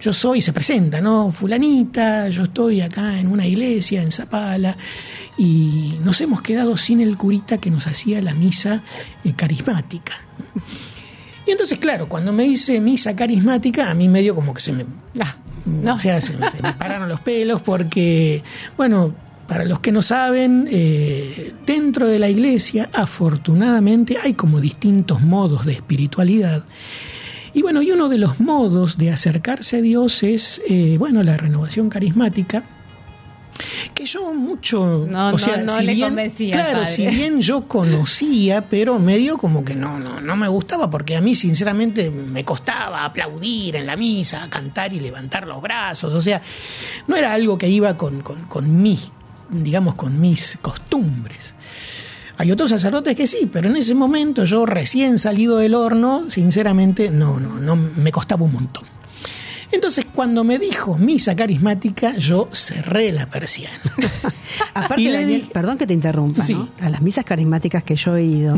yo 0.00 0.12
soy, 0.12 0.42
se 0.42 0.52
presenta, 0.52 1.00
¿no? 1.00 1.32
Fulanita, 1.32 2.28
yo 2.28 2.44
estoy 2.44 2.80
acá 2.80 3.18
en 3.18 3.28
una 3.28 3.46
iglesia 3.46 4.02
en 4.02 4.10
Zapala 4.10 4.76
y 5.36 5.98
nos 6.04 6.20
hemos 6.20 6.40
quedado 6.42 6.76
sin 6.76 7.00
el 7.00 7.16
curita 7.16 7.58
que 7.58 7.70
nos 7.70 7.86
hacía 7.86 8.20
la 8.22 8.34
misa 8.34 8.82
eh, 9.24 9.32
carismática. 9.36 10.14
Y 11.46 11.50
entonces, 11.50 11.78
claro, 11.78 12.08
cuando 12.08 12.32
me 12.32 12.42
dice 12.44 12.80
misa 12.80 13.16
carismática, 13.16 13.90
a 13.90 13.94
mí 13.94 14.08
medio 14.08 14.34
como 14.34 14.52
que 14.52 14.60
se 14.60 14.72
me... 14.72 14.84
O 15.90 15.98
sea, 15.98 16.20
se, 16.20 16.32
se 16.32 16.62
me 16.62 16.72
pararon 16.74 17.08
los 17.08 17.20
pelos 17.20 17.60
porque, 17.62 18.42
bueno, 18.76 19.14
para 19.48 19.64
los 19.64 19.80
que 19.80 19.90
no 19.90 20.02
saben, 20.02 20.68
eh, 20.70 21.54
dentro 21.66 22.06
de 22.06 22.18
la 22.18 22.28
iglesia, 22.28 22.90
afortunadamente, 22.92 24.18
hay 24.22 24.34
como 24.34 24.60
distintos 24.60 25.22
modos 25.22 25.64
de 25.64 25.72
espiritualidad. 25.72 26.64
Y 27.58 27.62
bueno, 27.62 27.82
y 27.82 27.90
uno 27.90 28.08
de 28.08 28.18
los 28.18 28.38
modos 28.38 28.98
de 28.98 29.10
acercarse 29.10 29.78
a 29.78 29.82
Dios 29.82 30.22
es, 30.22 30.62
eh, 30.68 30.94
bueno, 30.96 31.24
la 31.24 31.36
renovación 31.36 31.88
carismática, 31.88 32.62
que 33.92 34.06
yo 34.06 34.32
mucho, 34.32 35.08
No, 35.10 35.30
o 35.30 35.32
no, 35.32 35.38
sea, 35.40 35.56
no 35.56 35.76
si 35.76 35.82
le 35.82 35.94
bien, 35.94 36.06
convencía 36.10 36.54
claro, 36.54 36.82
padre. 36.82 36.94
si 36.94 37.06
bien 37.08 37.40
yo 37.40 37.66
conocía, 37.66 38.68
pero 38.68 39.00
medio 39.00 39.36
como 39.38 39.64
que 39.64 39.74
no, 39.74 39.98
no, 39.98 40.20
no 40.20 40.36
me 40.36 40.46
gustaba 40.46 40.88
porque 40.88 41.16
a 41.16 41.20
mí 41.20 41.34
sinceramente 41.34 42.12
me 42.12 42.44
costaba 42.44 43.04
aplaudir 43.04 43.74
en 43.74 43.86
la 43.86 43.96
misa, 43.96 44.48
cantar 44.48 44.92
y 44.92 45.00
levantar 45.00 45.48
los 45.48 45.60
brazos, 45.60 46.14
o 46.14 46.22
sea, 46.22 46.40
no 47.08 47.16
era 47.16 47.32
algo 47.32 47.58
que 47.58 47.68
iba 47.68 47.96
con, 47.96 48.20
con, 48.20 48.44
con 48.44 48.80
mis, 48.80 49.10
digamos, 49.50 49.96
con 49.96 50.20
mis 50.20 50.58
costumbres. 50.62 51.56
Hay 52.38 52.52
otros 52.52 52.70
sacerdotes 52.70 53.16
que 53.16 53.26
sí, 53.26 53.48
pero 53.52 53.68
en 53.68 53.76
ese 53.76 53.94
momento 53.94 54.44
yo 54.44 54.64
recién 54.64 55.18
salido 55.18 55.58
del 55.58 55.74
horno, 55.74 56.24
sinceramente 56.30 57.10
no, 57.10 57.38
no, 57.40 57.58
no 57.58 57.74
me 57.76 58.12
costaba 58.12 58.44
un 58.44 58.52
montón. 58.52 58.84
Entonces, 59.70 60.06
cuando 60.14 60.44
me 60.44 60.58
dijo 60.58 60.96
misa 60.96 61.36
carismática, 61.36 62.16
yo 62.16 62.48
cerré 62.52 63.12
la 63.12 63.26
persiana. 63.28 63.76
Aparte, 64.74 65.02
Y 65.02 65.08
Daniel, 65.10 65.42
dije- 65.42 65.52
perdón 65.52 65.76
que 65.76 65.86
te 65.86 65.92
interrumpa, 65.92 66.42
Sí. 66.42 66.54
¿no? 66.54 66.70
A 66.80 66.88
las 66.88 67.02
misas 67.02 67.24
carismáticas 67.24 67.82
que 67.82 67.94
yo 67.96 68.16
he 68.16 68.24
ido, 68.24 68.56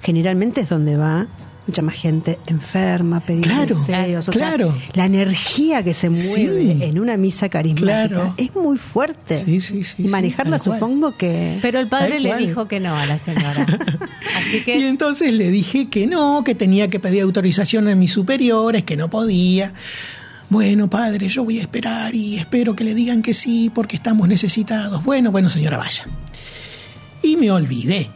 generalmente 0.00 0.62
es 0.62 0.68
donde 0.68 0.96
va 0.96 1.28
mucha 1.66 1.80
más 1.82 1.94
gente 1.94 2.38
enferma, 2.46 3.20
pedir 3.20 3.42
Claro, 3.44 3.74
deseos. 3.76 4.28
o 4.28 4.32
sea, 4.32 4.48
claro. 4.48 4.76
la 4.94 5.04
energía 5.06 5.82
que 5.84 5.94
se 5.94 6.10
mueve 6.10 6.74
Sí. 6.76 6.82
en 6.82 6.98
una 6.98 7.16
misa 7.16 7.48
carismática 7.48 8.08
Claro. 8.08 8.34
es 8.36 8.54
muy 8.56 8.78
fuerte. 8.78 9.38
Sí, 9.44 9.60
sí, 9.60 9.84
sí. 9.84 10.04
y 10.04 10.08
manejarla 10.08 10.58
supongo 10.58 11.16
que... 11.16 11.58
Pero 11.62 11.78
el 11.78 11.88
padre 11.88 12.14
Tal 12.14 12.22
le 12.24 12.28
cual. 12.30 12.46
dijo 12.46 12.68
que 12.68 12.80
no 12.80 12.96
a 12.96 13.06
la 13.06 13.16
señora. 13.18 13.64
Así 14.38 14.62
que 14.64 14.76
Y 14.78 14.84
entonces 14.84 15.32
le 15.32 15.50
dije 15.50 15.88
que 15.88 16.06
no, 16.06 16.42
que 16.44 16.54
tenía 16.56 16.88
que 16.90 16.98
pedir 16.98 17.22
autorización 17.22 17.86
a 17.88 17.94
mis 17.94 18.12
superiores, 18.12 18.82
que 18.82 18.96
no 18.96 19.08
podía. 19.08 19.72
Bueno, 20.50 20.90
padre, 20.90 21.28
yo 21.28 21.44
voy 21.44 21.58
a 21.60 21.62
esperar 21.62 22.14
y 22.14 22.36
espero 22.36 22.74
que 22.76 22.84
le 22.84 22.94
digan 22.94 23.22
que 23.22 23.34
sí 23.34 23.70
porque 23.74 23.96
estamos 23.96 24.26
necesitados. 24.28 25.02
Bueno, 25.04 25.30
bueno, 25.30 25.48
señora, 25.48 25.78
vaya. 25.78 26.04
Y 27.22 27.36
me 27.36 27.50
olvidé. 27.50 28.10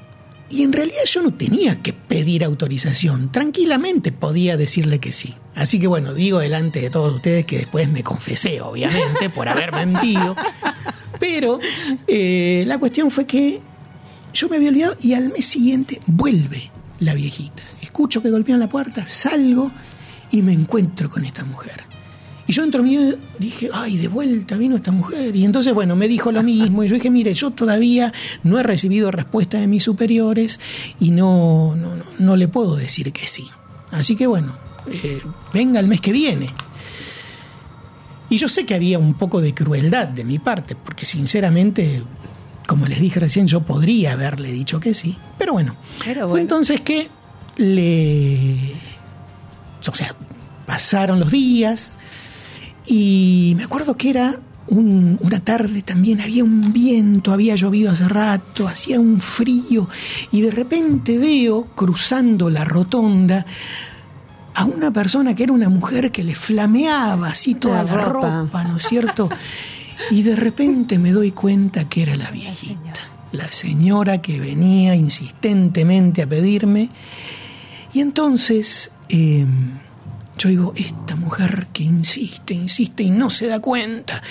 Y 0.48 0.62
en 0.62 0.72
realidad 0.72 1.00
yo 1.06 1.22
no 1.22 1.34
tenía 1.34 1.82
que 1.82 1.92
pedir 1.92 2.44
autorización. 2.44 3.32
Tranquilamente 3.32 4.12
podía 4.12 4.56
decirle 4.56 5.00
que 5.00 5.12
sí. 5.12 5.34
Así 5.54 5.80
que 5.80 5.86
bueno, 5.86 6.14
digo 6.14 6.38
delante 6.38 6.80
de 6.80 6.90
todos 6.90 7.14
ustedes 7.14 7.44
que 7.46 7.58
después 7.58 7.88
me 7.88 8.04
confesé, 8.04 8.60
obviamente, 8.60 9.28
por 9.30 9.48
haber 9.48 9.72
mentido. 9.72 10.36
Pero 11.18 11.58
eh, 12.06 12.64
la 12.66 12.78
cuestión 12.78 13.10
fue 13.10 13.26
que 13.26 13.60
yo 14.32 14.48
me 14.48 14.56
había 14.56 14.68
olvidado 14.68 14.96
y 15.00 15.14
al 15.14 15.32
mes 15.32 15.46
siguiente 15.46 16.00
vuelve 16.06 16.70
la 17.00 17.14
viejita. 17.14 17.62
Escucho 17.82 18.22
que 18.22 18.30
golpean 18.30 18.60
la 18.60 18.68
puerta, 18.68 19.06
salgo 19.06 19.72
y 20.30 20.42
me 20.42 20.52
encuentro 20.52 21.10
con 21.10 21.24
esta 21.24 21.44
mujer. 21.44 21.82
Y 22.48 22.52
yo 22.52 22.62
dentro 22.62 22.82
mío 22.82 23.00
dije, 23.38 23.68
ay, 23.74 23.96
de 23.96 24.06
vuelta 24.08 24.56
vino 24.56 24.76
esta 24.76 24.92
mujer. 24.92 25.34
Y 25.34 25.44
entonces, 25.44 25.74
bueno, 25.74 25.96
me 25.96 26.06
dijo 26.06 26.30
lo 26.30 26.42
mismo. 26.44 26.84
Y 26.84 26.88
yo 26.88 26.94
dije, 26.94 27.10
mire, 27.10 27.34
yo 27.34 27.50
todavía 27.50 28.12
no 28.44 28.58
he 28.58 28.62
recibido 28.62 29.10
respuesta 29.10 29.58
de 29.58 29.66
mis 29.66 29.82
superiores 29.82 30.60
y 31.00 31.10
no, 31.10 31.74
no, 31.74 31.96
no, 31.96 32.04
no 32.18 32.36
le 32.36 32.46
puedo 32.46 32.76
decir 32.76 33.12
que 33.12 33.26
sí. 33.26 33.48
Así 33.90 34.14
que, 34.14 34.26
bueno, 34.28 34.52
eh, 34.86 35.20
venga 35.52 35.80
el 35.80 35.88
mes 35.88 36.00
que 36.00 36.12
viene. 36.12 36.48
Y 38.28 38.38
yo 38.38 38.48
sé 38.48 38.64
que 38.64 38.74
había 38.74 38.98
un 38.98 39.14
poco 39.14 39.40
de 39.40 39.54
crueldad 39.54 40.08
de 40.08 40.24
mi 40.24 40.38
parte, 40.38 40.74
porque 40.76 41.06
sinceramente, 41.06 42.02
como 42.66 42.86
les 42.86 43.00
dije 43.00 43.18
recién, 43.20 43.46
yo 43.48 43.62
podría 43.62 44.12
haberle 44.12 44.52
dicho 44.52 44.78
que 44.80 44.94
sí. 44.94 45.16
Pero 45.38 45.52
bueno, 45.52 45.76
Pero 46.04 46.20
fue 46.22 46.26
bueno. 46.30 46.42
entonces 46.42 46.80
que 46.80 47.08
le... 47.56 48.72
O 49.88 49.94
sea, 49.94 50.14
pasaron 50.66 51.20
los 51.20 51.30
días 51.30 51.96
y 52.86 53.54
me 53.56 53.64
acuerdo 53.64 53.96
que 53.96 54.10
era 54.10 54.40
un- 54.68 55.18
una 55.20 55.40
tarde 55.44 55.82
también, 55.82 56.20
había 56.20 56.42
un 56.44 56.72
viento, 56.72 57.32
había 57.32 57.54
llovido 57.54 57.90
hace 57.92 58.08
rato, 58.08 58.66
hacía 58.66 58.98
un 59.00 59.20
frío 59.20 59.88
y 60.32 60.40
de 60.40 60.50
repente 60.50 61.18
veo 61.18 61.66
cruzando 61.74 62.50
la 62.50 62.64
rotonda 62.64 63.46
a 64.54 64.64
una 64.64 64.90
persona 64.90 65.34
que 65.34 65.44
era 65.44 65.52
una 65.52 65.68
mujer 65.68 66.10
que 66.10 66.24
le 66.24 66.34
flameaba 66.34 67.28
así 67.28 67.54
toda 67.54 67.84
La 67.84 67.92
la 67.94 68.02
ropa. 68.06 68.40
ropa, 68.42 68.64
¿no 68.64 68.76
es 68.76 68.82
cierto? 68.88 69.28
Y 70.10 70.22
de 70.22 70.36
repente 70.36 70.98
me 70.98 71.10
doy 71.10 71.30
cuenta 71.32 71.88
que 71.88 72.02
era 72.02 72.16
la 72.16 72.30
viejita, 72.30 73.00
la 73.32 73.50
señora 73.50 74.20
que 74.20 74.38
venía 74.38 74.94
insistentemente 74.94 76.20
a 76.22 76.26
pedirme. 76.26 76.90
Y 77.94 78.00
entonces 78.00 78.90
eh, 79.08 79.46
yo 80.38 80.48
digo, 80.48 80.72
esta 80.76 81.16
mujer 81.16 81.68
que 81.72 81.82
insiste, 81.82 82.54
insiste 82.54 83.02
y 83.02 83.10
no 83.10 83.30
se 83.30 83.46
da 83.46 83.60
cuenta. 83.60 84.22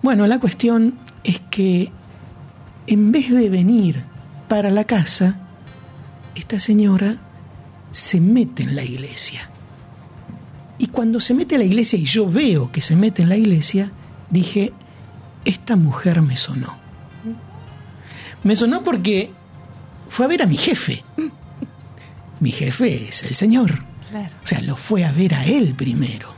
Bueno, 0.00 0.26
la 0.26 0.38
cuestión 0.38 0.98
es 1.22 1.40
que 1.50 1.92
en 2.86 3.12
vez 3.12 3.30
de 3.30 3.48
venir 3.48 4.02
para 4.48 4.70
la 4.70 4.84
casa, 4.84 5.38
esta 6.34 6.58
señora 6.58 7.18
se 7.90 8.20
mete 8.20 8.62
en 8.62 8.74
la 8.74 8.84
iglesia. 8.84 9.50
Y 10.78 10.86
cuando 10.88 11.20
se 11.20 11.34
mete 11.34 11.54
a 11.54 11.58
la 11.58 11.64
iglesia 11.64 11.98
y 11.98 12.04
yo 12.04 12.28
veo 12.28 12.72
que 12.72 12.80
se 12.80 12.96
mete 12.96 13.22
en 13.22 13.28
la 13.28 13.36
iglesia, 13.36 13.92
dije, 14.30 14.72
esta 15.44 15.76
mujer 15.76 16.22
me 16.22 16.36
sonó. 16.36 16.76
Me 18.42 18.56
sonó 18.56 18.82
porque 18.82 19.30
fue 20.08 20.24
a 20.26 20.28
ver 20.28 20.42
a 20.42 20.46
mi 20.46 20.56
jefe. 20.56 21.04
Mi 22.40 22.50
jefe 22.50 23.08
es 23.08 23.22
el 23.22 23.34
Señor. 23.34 23.91
Claro. 24.12 24.34
O 24.44 24.46
sea, 24.46 24.60
lo 24.60 24.76
fue 24.76 25.06
a 25.06 25.12
ver 25.12 25.34
a 25.34 25.46
él 25.46 25.74
primero. 25.74 26.34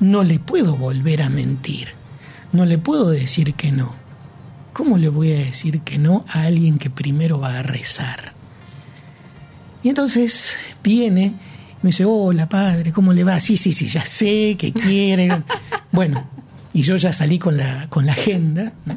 No 0.00 0.24
le 0.24 0.40
puedo 0.40 0.76
volver 0.76 1.22
a 1.22 1.28
mentir. 1.28 1.90
No 2.52 2.66
le 2.66 2.78
puedo 2.78 3.10
decir 3.10 3.54
que 3.54 3.70
no. 3.70 3.94
¿Cómo 4.72 4.98
le 4.98 5.08
voy 5.08 5.32
a 5.32 5.36
decir 5.36 5.82
que 5.82 5.98
no 5.98 6.24
a 6.28 6.42
alguien 6.42 6.78
que 6.78 6.90
primero 6.90 7.38
va 7.38 7.60
a 7.60 7.62
rezar? 7.62 8.32
Y 9.84 9.88
entonces 9.88 10.56
viene, 10.82 11.34
me 11.82 11.90
dice, 11.90 12.04
hola 12.04 12.48
padre, 12.48 12.90
¿cómo 12.90 13.12
le 13.12 13.22
va? 13.22 13.38
Sí, 13.38 13.56
sí, 13.56 13.72
sí, 13.72 13.86
ya 13.86 14.04
sé 14.04 14.56
que 14.58 14.72
quiere. 14.72 15.44
bueno, 15.92 16.28
y 16.72 16.82
yo 16.82 16.96
ya 16.96 17.12
salí 17.12 17.38
con 17.38 17.56
la, 17.56 17.88
con 17.88 18.04
la 18.04 18.12
agenda. 18.12 18.72
¿no? 18.84 18.96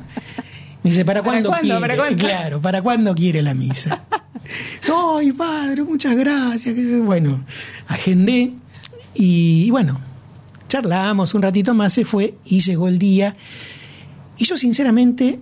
Me 0.84 0.92
dice, 0.92 1.04
¿para 1.04 1.22
¿Para 1.22 1.32
cuándo 1.32 1.50
cuándo? 1.50 1.62
quiere? 1.68 1.82
¿Para 1.82 1.96
cuándo? 1.98 2.26
Claro, 2.26 2.62
¿para 2.62 2.82
cuándo 2.82 3.16
quiere 3.16 3.42
la 3.42 3.54
misa? 3.54 4.04
Ay, 5.18 5.32
padre, 5.34 5.84
muchas 5.84 6.16
gracias. 6.16 6.76
Bueno, 7.04 7.44
agendé 7.88 8.54
y, 9.14 9.66
y 9.66 9.70
bueno, 9.72 10.00
charlamos 10.70 11.34
un 11.34 11.42
ratito 11.42 11.74
más, 11.74 11.94
se 11.94 12.06
fue 12.06 12.36
y 12.46 12.62
llegó 12.62 12.88
el 12.88 12.98
día. 12.98 13.36
Y 14.38 14.46
yo 14.46 14.58
sinceramente 14.58 15.40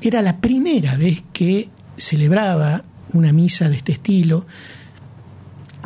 era 0.00 0.22
la 0.22 0.38
primera 0.38 0.96
vez 0.96 1.22
que 1.32 1.68
celebraba 1.96 2.82
una 3.12 3.32
misa 3.32 3.68
de 3.68 3.76
este 3.76 3.92
estilo 3.92 4.46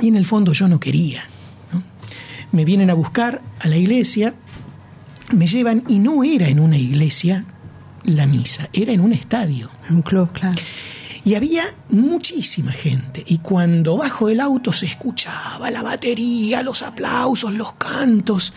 y 0.00 0.08
en 0.08 0.16
el 0.16 0.24
fondo 0.24 0.52
yo 0.52 0.66
no 0.66 0.80
quería. 0.80 1.24
¿no? 1.72 1.82
Me 2.52 2.64
vienen 2.64 2.88
a 2.88 2.94
buscar 2.94 3.42
a 3.60 3.68
la 3.68 3.76
iglesia, 3.76 4.34
me 5.32 5.46
llevan 5.46 5.84
y 5.88 5.98
no 5.98 6.24
era 6.24 6.48
en 6.48 6.60
una 6.60 6.78
iglesia 6.78 7.44
la 8.04 8.26
misa, 8.26 8.68
era 8.72 8.92
en 8.92 9.00
un 9.00 9.12
estadio. 9.12 9.70
Un 9.90 10.02
club, 10.02 10.30
claro. 10.32 10.60
Y 11.24 11.34
había 11.34 11.64
muchísima 11.88 12.72
gente. 12.72 13.24
Y 13.26 13.38
cuando 13.38 13.96
bajo 13.96 14.28
del 14.28 14.40
auto 14.40 14.72
se 14.72 14.86
escuchaba 14.86 15.70
la 15.70 15.82
batería, 15.82 16.62
los 16.62 16.82
aplausos, 16.82 17.54
los 17.54 17.74
cantos. 17.74 18.52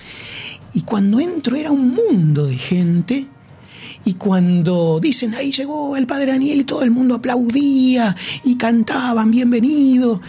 Y 0.73 0.81
cuando 0.81 1.19
entro 1.19 1.55
era 1.55 1.71
un 1.71 1.91
mundo 1.91 2.45
de 2.45 2.57
gente. 2.57 3.27
Y 4.03 4.13
cuando 4.15 4.99
dicen, 5.01 5.33
ahí 5.35 5.51
llegó 5.51 5.95
el 5.95 6.07
padre 6.07 6.31
Daniel, 6.33 6.59
y 6.59 6.63
todo 6.63 6.83
el 6.83 6.91
mundo 6.91 7.15
aplaudía 7.15 8.15
y 8.43 8.55
cantaban, 8.55 9.31
bienvenido. 9.31 10.21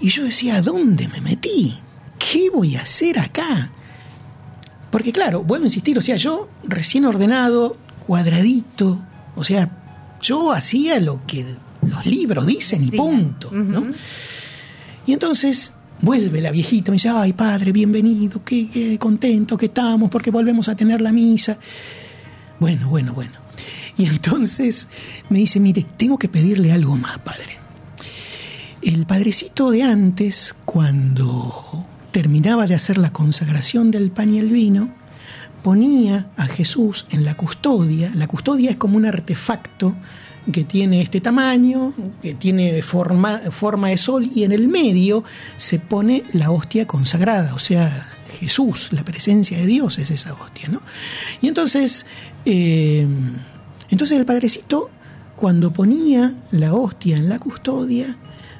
Y 0.00 0.08
yo 0.08 0.24
decía, 0.24 0.56
¿a 0.56 0.62
dónde 0.62 1.08
me 1.08 1.20
metí? 1.20 1.78
¿Qué 2.18 2.50
voy 2.50 2.76
a 2.76 2.82
hacer 2.82 3.18
acá? 3.18 3.72
Porque 4.90 5.10
claro, 5.10 5.42
vuelvo 5.42 5.64
a 5.64 5.68
insistir, 5.68 5.96
o 5.96 6.02
sea, 6.02 6.16
yo 6.16 6.48
recién 6.64 7.06
ordenado, 7.06 7.76
cuadradito, 8.02 8.98
o 9.36 9.44
sea, 9.44 9.70
yo 10.20 10.52
hacía 10.52 11.00
lo 11.00 11.24
que 11.26 11.44
los 11.82 12.06
libros 12.06 12.46
dicen 12.46 12.84
y 12.84 12.90
punto, 12.90 13.50
¿no? 13.52 13.86
Y 15.06 15.12
entonces 15.12 15.72
vuelve 16.00 16.40
la 16.40 16.50
viejita, 16.50 16.90
me 16.90 16.96
dice, 16.96 17.08
ay 17.08 17.32
padre, 17.32 17.72
bienvenido, 17.72 18.42
qué, 18.44 18.68
qué 18.68 18.98
contento 18.98 19.56
que 19.56 19.66
estamos 19.66 20.10
porque 20.10 20.30
volvemos 20.30 20.68
a 20.68 20.76
tener 20.76 21.00
la 21.00 21.12
misa. 21.12 21.58
Bueno, 22.60 22.88
bueno, 22.88 23.12
bueno. 23.14 23.32
Y 23.96 24.06
entonces 24.06 24.88
me 25.28 25.38
dice, 25.38 25.60
mire, 25.60 25.84
tengo 25.96 26.18
que 26.18 26.28
pedirle 26.28 26.72
algo 26.72 26.96
más, 26.96 27.18
padre. 27.18 27.58
El 28.80 29.06
padrecito 29.06 29.70
de 29.70 29.82
antes, 29.82 30.54
cuando 30.64 31.86
terminaba 32.10 32.66
de 32.66 32.74
hacer 32.74 32.98
la 32.98 33.12
consagración 33.12 33.90
del 33.90 34.10
pan 34.10 34.34
y 34.34 34.38
el 34.38 34.48
vino, 34.48 35.01
ponía 35.62 36.30
a 36.36 36.46
Jesús 36.46 37.06
en 37.10 37.24
la 37.24 37.34
custodia. 37.34 38.10
La 38.14 38.26
custodia 38.26 38.70
es 38.70 38.76
como 38.76 38.96
un 38.96 39.06
artefacto 39.06 39.94
que 40.50 40.64
tiene 40.64 41.02
este 41.02 41.20
tamaño, 41.20 41.92
que 42.20 42.34
tiene 42.34 42.82
forma, 42.82 43.38
forma 43.50 43.88
de 43.88 43.96
sol 43.96 44.28
y 44.34 44.42
en 44.42 44.52
el 44.52 44.68
medio 44.68 45.22
se 45.56 45.78
pone 45.78 46.24
la 46.32 46.50
hostia 46.50 46.86
consagrada, 46.86 47.54
o 47.54 47.60
sea, 47.60 48.08
Jesús, 48.40 48.88
la 48.90 49.04
presencia 49.04 49.58
de 49.58 49.66
Dios 49.66 49.98
es 49.98 50.10
esa 50.10 50.32
hostia, 50.32 50.68
¿no? 50.68 50.82
Y 51.40 51.46
entonces, 51.46 52.06
eh, 52.44 53.06
entonces 53.88 54.18
el 54.18 54.26
padrecito, 54.26 54.90
cuando 55.36 55.72
ponía 55.72 56.34
la 56.50 56.74
hostia 56.74 57.16
en 57.16 57.28
la 57.28 57.38
custodia, 57.38 58.16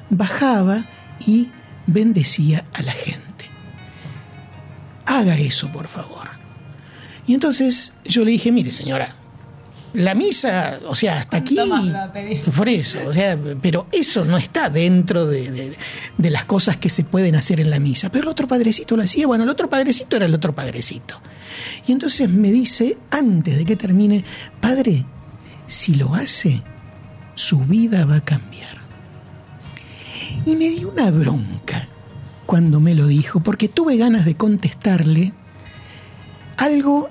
bajaba 0.09 0.85
y 1.25 1.49
bendecía 1.85 2.63
a 2.73 2.81
la 2.81 2.93
gente. 2.93 3.45
Haga 5.05 5.37
eso, 5.37 5.69
por 5.71 5.87
favor. 5.87 6.32
Y 7.27 7.33
entonces 7.33 7.93
yo 8.05 8.23
le 8.25 8.31
dije, 8.31 8.51
mire 8.51 8.71
señora, 8.71 9.15
la 9.93 10.15
misa, 10.15 10.79
o 10.87 10.95
sea, 10.95 11.19
hasta 11.19 11.37
aquí, 11.37 11.55
por 12.57 12.67
eso, 12.67 12.99
o 13.05 13.13
sea, 13.13 13.37
pero 13.61 13.85
eso 13.91 14.25
no 14.25 14.37
está 14.37 14.69
dentro 14.69 15.25
de, 15.27 15.51
de- 15.51 15.77
de 16.17 16.29
las 16.31 16.45
cosas 16.45 16.77
que 16.77 16.89
se 16.89 17.03
pueden 17.03 17.35
hacer 17.35 17.59
en 17.59 17.69
la 17.69 17.79
misa. 17.79 18.09
Pero 18.11 18.23
el 18.23 18.29
otro 18.29 18.47
padrecito 18.47 18.97
lo 18.97 19.03
hacía, 19.03 19.27
bueno, 19.27 19.43
el 19.43 19.49
otro 19.51 19.69
padrecito 19.69 20.15
era 20.15 20.25
el 20.25 20.33
otro 20.33 20.53
padrecito. 20.53 21.21
Y 21.87 21.91
entonces 21.91 22.27
me 22.29 22.51
dice, 22.51 22.97
antes 23.11 23.55
de 23.57 23.65
que 23.65 23.75
termine, 23.75 24.23
padre, 24.59 25.05
si 25.67 25.93
lo 25.95 26.15
hace, 26.15 26.63
su 27.35 27.59
vida 27.59 28.05
va 28.05 28.15
a 28.17 28.25
cambiar. 28.25 28.81
Y 30.45 30.55
me 30.55 30.69
dio 30.69 30.89
una 30.89 31.09
bronca 31.11 31.87
cuando 32.47 32.79
me 32.79 32.95
lo 32.95 33.05
dijo, 33.07 33.41
porque 33.41 33.67
tuve 33.69 33.95
ganas 33.97 34.25
de 34.25 34.35
contestarle 34.35 35.33
algo 36.57 37.09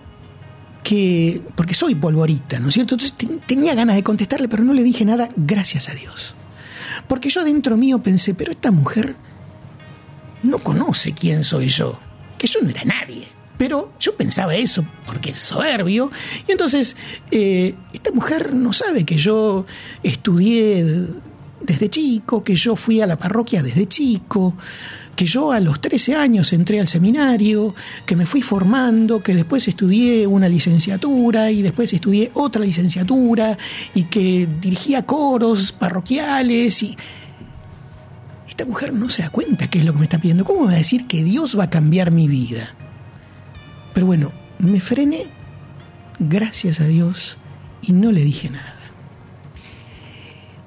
que, 0.82 1.40
porque 1.54 1.74
soy 1.74 1.94
polvorita, 1.94 2.59
¿no 2.59 2.68
es 2.68 2.74
cierto? 2.74 2.94
Entonces 2.94 3.16
ten- 3.16 3.40
tenía 3.40 3.74
ganas 3.74 3.96
de 3.96 4.02
contestarle, 4.02 4.48
pero 4.48 4.64
no 4.64 4.72
le 4.72 4.82
dije 4.82 5.04
nada, 5.04 5.28
gracias 5.36 5.88
a 5.88 5.94
Dios. 5.94 6.34
Porque 7.09 7.30
yo 7.30 7.44
dentro 7.44 7.76
mío 7.76 8.02
pensé, 8.02 8.34
pero 8.34 8.52
esta 8.52 8.70
mujer 8.70 9.16
no 10.42 10.59
conoce 10.59 11.12
quién 11.12 11.44
soy 11.44 11.68
yo, 11.68 11.98
que 12.38 12.46
yo 12.46 12.60
no 12.62 12.70
era 12.70 12.84
nadie. 12.84 13.26
Pero 13.59 13.92
yo 14.00 14.16
pensaba 14.16 14.56
eso 14.56 14.84
porque 15.06 15.30
es 15.30 15.38
soberbio. 15.38 16.10
Y 16.48 16.50
entonces, 16.52 16.96
eh, 17.30 17.74
esta 17.92 18.10
mujer 18.10 18.52
no 18.54 18.72
sabe 18.72 19.04
que 19.04 19.16
yo 19.16 19.66
estudié 20.02 20.84
desde 21.60 21.88
chico, 21.88 22.42
que 22.42 22.56
yo 22.56 22.74
fui 22.74 23.00
a 23.00 23.06
la 23.06 23.16
parroquia 23.16 23.62
desde 23.62 23.86
chico, 23.86 24.56
que 25.14 25.26
yo 25.26 25.52
a 25.52 25.60
los 25.60 25.80
13 25.80 26.14
años 26.14 26.52
entré 26.52 26.80
al 26.80 26.89
seminario, 26.89 27.74
que 28.06 28.16
me 28.16 28.26
fui 28.26 28.43
formando, 28.43 29.20
que 29.20 29.34
después 29.34 29.68
estudié 29.68 30.26
una 30.26 30.48
licenciatura 30.48 31.51
y 31.51 31.62
después 31.62 31.93
estudié 31.93 32.30
otra 32.34 32.62
licenciatura 32.62 33.56
y 33.94 34.05
que 34.05 34.48
dirigía 34.60 35.05
coros 35.05 35.72
parroquiales 35.72 36.82
y 36.82 36.97
esta 38.48 38.66
mujer 38.66 38.93
no 38.93 39.09
se 39.09 39.22
da 39.22 39.30
cuenta 39.30 39.68
qué 39.68 39.78
es 39.78 39.84
lo 39.84 39.93
que 39.93 39.98
me 39.98 40.05
está 40.05 40.18
pidiendo. 40.18 40.44
¿Cómo 40.44 40.66
va 40.66 40.72
a 40.72 40.76
decir 40.76 41.06
que 41.06 41.24
Dios 41.24 41.59
va 41.59 41.64
a 41.64 41.70
cambiar 41.70 42.10
mi 42.10 42.28
vida? 42.28 42.74
Pero 43.94 44.06
bueno, 44.06 44.32
me 44.59 44.80
frené, 44.80 45.24
gracias 46.18 46.80
a 46.80 46.86
Dios, 46.86 47.39
y 47.82 47.93
no 47.93 48.12
le 48.12 48.22
dije 48.22 48.51
nada. 48.51 48.76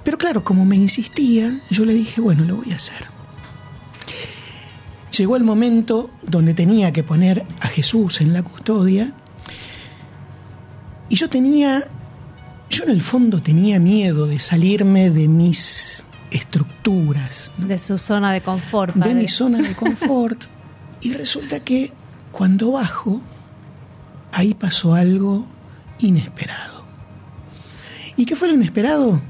Pero 0.04 0.18
claro, 0.18 0.44
como 0.44 0.66
me 0.66 0.76
insistía, 0.76 1.62
yo 1.70 1.86
le 1.86 1.94
dije, 1.94 2.22
bueno, 2.22 2.44
lo 2.46 2.58
voy 2.58 2.72
a 2.72 2.76
hacer. 2.76 3.15
Llegó 5.18 5.36
el 5.36 5.44
momento 5.44 6.10
donde 6.24 6.54
tenía 6.54 6.92
que 6.92 7.04
poner 7.04 7.46
a 7.62 7.68
Jesús 7.68 8.20
en 8.22 8.34
la 8.34 8.44
custodia 8.44 9.14
y 11.08 11.16
yo 11.16 11.30
tenía, 11.30 11.84
yo 12.70 12.84
en 12.84 12.90
el 12.90 13.02
fondo 13.02 13.42
tenía 13.42 13.80
miedo 13.80 14.28
de 14.28 14.40
salirme 14.40 15.10
de 15.12 15.28
mis 15.28 16.04
estructuras, 16.32 17.52
De 17.58 17.78
su 17.78 17.98
zona 17.98 18.34
de 18.34 18.42
confort. 18.42 18.96
de 18.96 19.14
mi 19.14 19.28
zona 19.30 19.62
de 19.62 19.74
confort. 19.76 20.46
y 21.02 21.14
resulta 21.14 21.62
que 21.62 21.94
cuando 22.32 22.72
bajo, 22.72 23.22
ahí 24.34 24.54
pasó 24.54 24.96
algo 24.96 25.46
inesperado. 26.00 26.84
¿Y 28.18 28.26
qué 28.26 28.36
fue 28.36 28.50
lo 28.50 28.56
inesperado? 28.56 29.22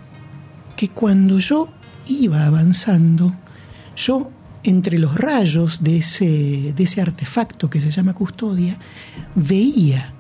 Que 0.76 0.90
cuando 0.90 1.38
yo 1.38 1.70
iba 2.08 2.46
avanzando, 2.46 3.36
yo 3.96 4.32
entre 4.66 4.98
los 4.98 5.16
rayos 5.16 5.84
de 5.84 5.98
ese, 5.98 7.02
artefacto 7.02 7.70
que 7.70 7.80
se 7.80 7.92
llama 7.92 8.16
custodia, 8.16 8.78
veía 9.36 10.14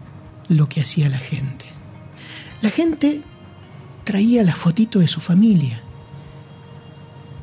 lo 0.50 0.70
que 0.70 0.82
hacía 0.82 1.10
la 1.10 1.18
gente. 1.18 1.66
La 2.62 2.70
gente 2.70 3.24
traía 4.04 4.44
la 4.44 4.54
fotito 4.54 5.00
de 5.00 5.08
su 5.08 5.20
familia, 5.20 5.82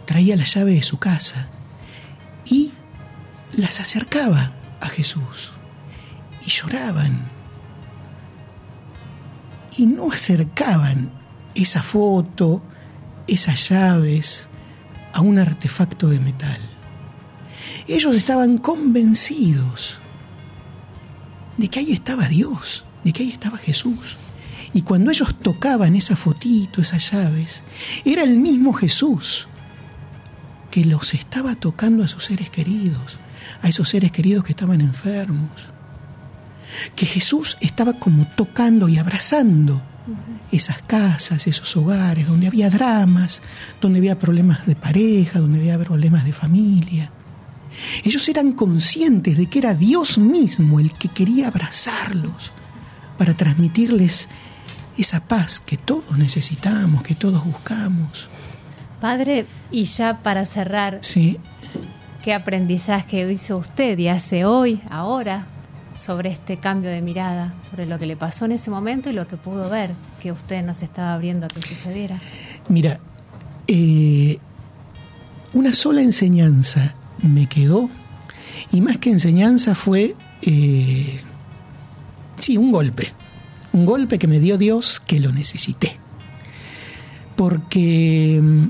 traía 0.07 0.37
la 0.37 0.45
llave 0.45 0.75
de 0.75 0.83
su 0.85 0.99
casa 0.99 1.49
y 2.45 2.71
las 3.57 3.81
acercaba 3.81 4.53
a 4.81 4.87
Jesús 4.87 5.53
y 6.47 6.51
lloraban 6.51 7.29
y 9.77 9.87
no 9.87 10.13
acercaban 10.13 11.11
esa 11.57 11.83
foto, 11.83 12.63
esas 13.27 13.69
llaves 13.69 14.49
a 15.13 15.21
un 15.21 15.41
artefacto 15.41 16.09
de 16.09 16.21
metal. 16.21 16.72
Ellos 17.89 18.15
estaban 18.17 18.59
convencidos 18.59 19.99
de 21.57 21.69
que 21.69 21.81
ahí 21.81 21.93
estaba 21.93 22.29
Dios, 22.29 22.85
de 23.05 23.13
que 23.13 23.23
ahí 23.23 23.31
estaba 23.31 23.59
Jesús. 23.59 24.17
Y 24.75 24.83
cuando 24.83 25.11
ellos 25.11 25.35
tocaban 25.41 25.97
esa 25.97 26.17
fotito, 26.17 26.81
esas 26.81 27.11
llaves, 27.13 27.63
era 28.05 28.23
el 28.23 28.37
mismo 28.37 28.73
Jesús 28.73 29.49
que 30.71 30.85
los 30.85 31.13
estaba 31.13 31.55
tocando 31.55 32.03
a 32.03 32.09
sus 32.09 32.25
seres 32.25 32.49
queridos, 32.49 33.19
a 33.61 33.69
esos 33.69 33.91
seres 33.91 34.11
queridos 34.11 34.45
que 34.45 34.53
estaban 34.53 34.81
enfermos. 34.81 35.51
Que 36.97 37.05
Jesús 37.05 37.59
estaba 37.61 37.95
como 37.95 38.27
tocando 38.29 38.89
y 38.89 38.97
abrazando 38.97 39.83
esas 40.51 40.81
casas, 40.83 41.47
esos 41.47 41.77
hogares 41.77 42.27
donde 42.27 42.47
había 42.47 42.71
dramas, 42.71 43.43
donde 43.81 43.99
había 43.99 44.19
problemas 44.19 44.67
de 44.67 44.75
pareja, 44.75 45.39
donde 45.39 45.61
había 45.61 45.79
problemas 45.79 46.25
de 46.25 46.33
familia. 46.33 47.11
Ellos 48.05 48.29
eran 48.29 48.53
conscientes 48.53 49.37
de 49.37 49.47
que 49.47 49.59
era 49.59 49.75
Dios 49.75 50.19
mismo 50.19 50.81
el 50.81 50.93
que 50.93 51.09
quería 51.09 51.49
abrazarlos 51.49 52.53
para 53.19 53.35
transmitirles 53.35 54.29
esa 54.97 55.21
paz 55.21 55.61
que 55.61 55.77
todos 55.77 56.19
necesitamos, 56.19 57.03
que 57.03 57.15
todos 57.15 57.45
buscamos. 57.45 58.29
Padre, 59.01 59.47
y 59.71 59.85
ya 59.85 60.23
para 60.23 60.45
cerrar, 60.45 60.99
Sí, 61.03 61.39
¿qué 62.23 62.35
aprendizaje 62.35 63.31
hizo 63.33 63.57
usted 63.57 63.99
y 63.99 64.09
hace 64.09 64.45
hoy, 64.45 64.81
ahora, 64.91 65.47
sobre 65.97 66.31
este 66.31 66.59
cambio 66.59 66.91
de 66.91 67.03
mirada, 67.03 67.55
sobre 67.71 67.87
lo 67.87 67.99
que 67.99 68.07
le 68.07 68.17
pasó 68.17 68.45
en 68.45 68.53
ese 68.53 68.71
momento 68.71 69.11
y 69.11 69.13
lo 69.13 69.27
que 69.27 69.37
pudo 69.37 69.69
ver, 69.69 69.93
que 70.21 70.33
usted 70.33 70.65
nos 70.65 70.83
estaba 70.83 71.15
abriendo 71.15 71.47
a 71.47 71.49
que 71.49 71.63
sucediera? 71.63 72.19
mira, 72.69 73.01
eh, 73.67 74.39
una 75.53 75.75
sola 75.75 76.01
enseñanza 76.01 76.95
me 77.23 77.47
quedó 77.49 77.89
y 78.71 78.81
más 78.81 78.99
que 78.99 79.11
enseñanza 79.11 79.75
fue, 79.75 80.15
eh, 80.43 81.21
sí, 82.39 82.57
un 82.57 82.73
golpe. 82.73 83.13
Un 83.73 83.87
golpe 83.87 84.19
que 84.19 84.27
me 84.27 84.39
dio 84.39 84.59
Dios 84.59 85.01
que 85.07 85.21
lo 85.21 85.33
necesité. 85.33 85.99
Porque 87.37 88.41
mm, 88.43 88.67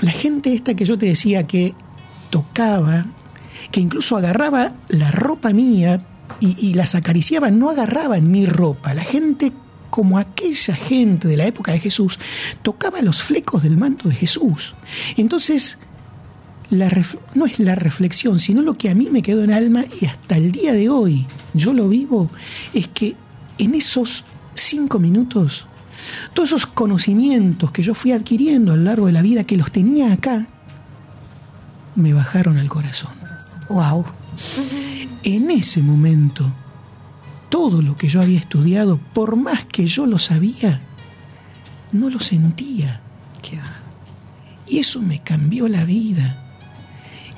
la 0.00 0.10
gente 0.12 0.54
esta 0.54 0.74
que 0.74 0.84
yo 0.84 0.96
te 0.96 1.06
decía 1.06 1.46
que 1.46 1.74
tocaba, 2.30 3.06
que 3.70 3.80
incluso 3.80 4.16
agarraba 4.16 4.72
la 4.88 5.10
ropa 5.10 5.52
mía 5.52 6.04
y, 6.40 6.68
y 6.68 6.74
las 6.74 6.94
acariciaba, 6.94 7.50
no 7.50 7.70
agarraban 7.70 8.30
mi 8.30 8.46
ropa. 8.46 8.94
La 8.94 9.02
gente, 9.02 9.52
como 9.90 10.18
aquella 10.18 10.74
gente 10.74 11.28
de 11.28 11.36
la 11.36 11.46
época 11.46 11.72
de 11.72 11.80
Jesús, 11.80 12.18
tocaba 12.62 13.02
los 13.02 13.22
flecos 13.22 13.62
del 13.62 13.76
manto 13.76 14.08
de 14.08 14.14
Jesús. 14.14 14.74
Entonces, 15.16 15.78
la 16.70 16.88
ref- 16.88 17.18
no 17.34 17.46
es 17.46 17.58
la 17.58 17.74
reflexión, 17.74 18.38
sino 18.40 18.62
lo 18.62 18.74
que 18.74 18.90
a 18.90 18.94
mí 18.94 19.08
me 19.10 19.22
quedó 19.22 19.42
en 19.44 19.52
alma 19.52 19.84
y 20.00 20.06
hasta 20.06 20.36
el 20.36 20.52
día 20.52 20.72
de 20.72 20.88
hoy 20.88 21.26
yo 21.52 21.72
lo 21.72 21.88
vivo, 21.88 22.30
es 22.72 22.88
que 22.88 23.16
en 23.58 23.74
esos 23.74 24.24
cinco 24.54 24.98
minutos, 24.98 25.66
todos 26.32 26.50
esos 26.50 26.66
conocimientos 26.66 27.72
que 27.72 27.82
yo 27.82 27.94
fui 27.94 28.12
adquiriendo 28.12 28.72
a 28.72 28.76
lo 28.76 28.84
largo 28.84 29.06
de 29.06 29.12
la 29.12 29.22
vida, 29.22 29.44
que 29.44 29.56
los 29.56 29.70
tenía 29.72 30.12
acá, 30.12 30.46
me 31.96 32.12
bajaron 32.12 32.56
al 32.56 32.68
corazón. 32.68 33.12
Wow. 33.68 34.04
En 35.22 35.50
ese 35.50 35.82
momento, 35.82 36.50
todo 37.48 37.82
lo 37.82 37.96
que 37.96 38.08
yo 38.08 38.22
había 38.22 38.38
estudiado, 38.38 38.98
por 39.12 39.36
más 39.36 39.66
que 39.66 39.86
yo 39.86 40.06
lo 40.06 40.18
sabía, 40.18 40.80
no 41.92 42.08
lo 42.10 42.20
sentía. 42.20 43.00
Y 44.68 44.78
eso 44.78 45.02
me 45.02 45.20
cambió 45.20 45.66
la 45.66 45.84
vida. 45.84 46.49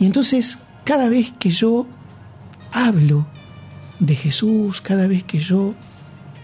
Y 0.03 0.07
entonces, 0.07 0.59
cada 0.83 1.09
vez 1.09 1.33
que 1.39 1.53
yo 1.53 1.87
hablo 2.73 3.25
de 4.01 4.17
Jesús, 4.17 4.81
cada 4.81 5.07
vez 5.07 5.23
que 5.23 5.39
yo 5.39 5.77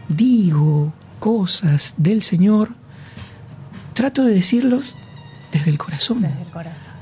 digo 0.08 0.92
cosas 1.18 1.92
del 1.96 2.22
Señor, 2.22 2.76
trato 3.94 4.22
de 4.22 4.32
decirlos 4.32 4.94
desde 5.50 5.72
el 5.72 5.76
corazón. 5.76 6.22
Desde 6.22 6.40
el 6.40 6.48
corazón. 6.50 6.92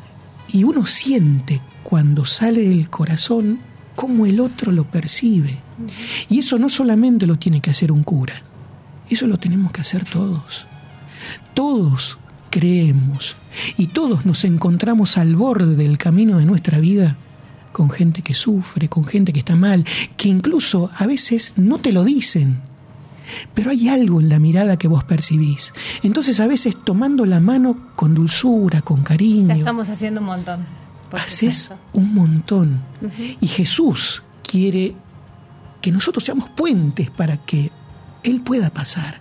Y 0.50 0.64
uno 0.64 0.86
siente 0.86 1.60
cuando 1.82 2.24
sale 2.24 2.66
del 2.66 2.88
corazón 2.88 3.60
cómo 3.94 4.24
el 4.24 4.40
otro 4.40 4.72
lo 4.72 4.90
percibe. 4.90 5.58
Y 6.30 6.38
eso 6.38 6.58
no 6.58 6.70
solamente 6.70 7.26
lo 7.26 7.36
tiene 7.38 7.60
que 7.60 7.68
hacer 7.68 7.92
un 7.92 8.02
cura, 8.02 8.40
eso 9.10 9.26
lo 9.26 9.36
tenemos 9.36 9.72
que 9.72 9.82
hacer 9.82 10.06
todos. 10.06 10.66
Todos 11.52 12.16
creemos 12.56 13.36
y 13.76 13.88
todos 13.88 14.24
nos 14.24 14.42
encontramos 14.44 15.18
al 15.18 15.36
borde 15.36 15.76
del 15.76 15.98
camino 15.98 16.38
de 16.38 16.46
nuestra 16.46 16.78
vida 16.78 17.18
con 17.70 17.90
gente 17.90 18.22
que 18.22 18.32
sufre, 18.32 18.88
con 18.88 19.04
gente 19.04 19.34
que 19.34 19.40
está 19.40 19.54
mal, 19.56 19.84
que 20.16 20.30
incluso 20.30 20.90
a 20.96 21.06
veces 21.06 21.52
no 21.56 21.76
te 21.76 21.92
lo 21.92 22.02
dicen, 22.02 22.62
pero 23.52 23.72
hay 23.72 23.90
algo 23.90 24.22
en 24.22 24.30
la 24.30 24.38
mirada 24.38 24.78
que 24.78 24.88
vos 24.88 25.04
percibís. 25.04 25.74
Entonces 26.02 26.40
a 26.40 26.46
veces 26.46 26.82
tomando 26.82 27.26
la 27.26 27.40
mano 27.40 27.90
con 27.94 28.14
dulzura, 28.14 28.80
con 28.80 29.02
cariño, 29.02 29.48
Ya 29.48 29.56
estamos 29.56 29.90
haciendo 29.90 30.20
un 30.22 30.26
montón. 30.28 30.66
haces 31.12 31.72
un 31.92 32.14
montón. 32.14 32.80
Y 33.38 33.48
Jesús 33.48 34.22
quiere 34.42 34.94
que 35.82 35.92
nosotros 35.92 36.24
seamos 36.24 36.48
puentes 36.48 37.10
para 37.10 37.36
que 37.36 37.70
Él 38.22 38.40
pueda 38.40 38.70
pasar. 38.70 39.20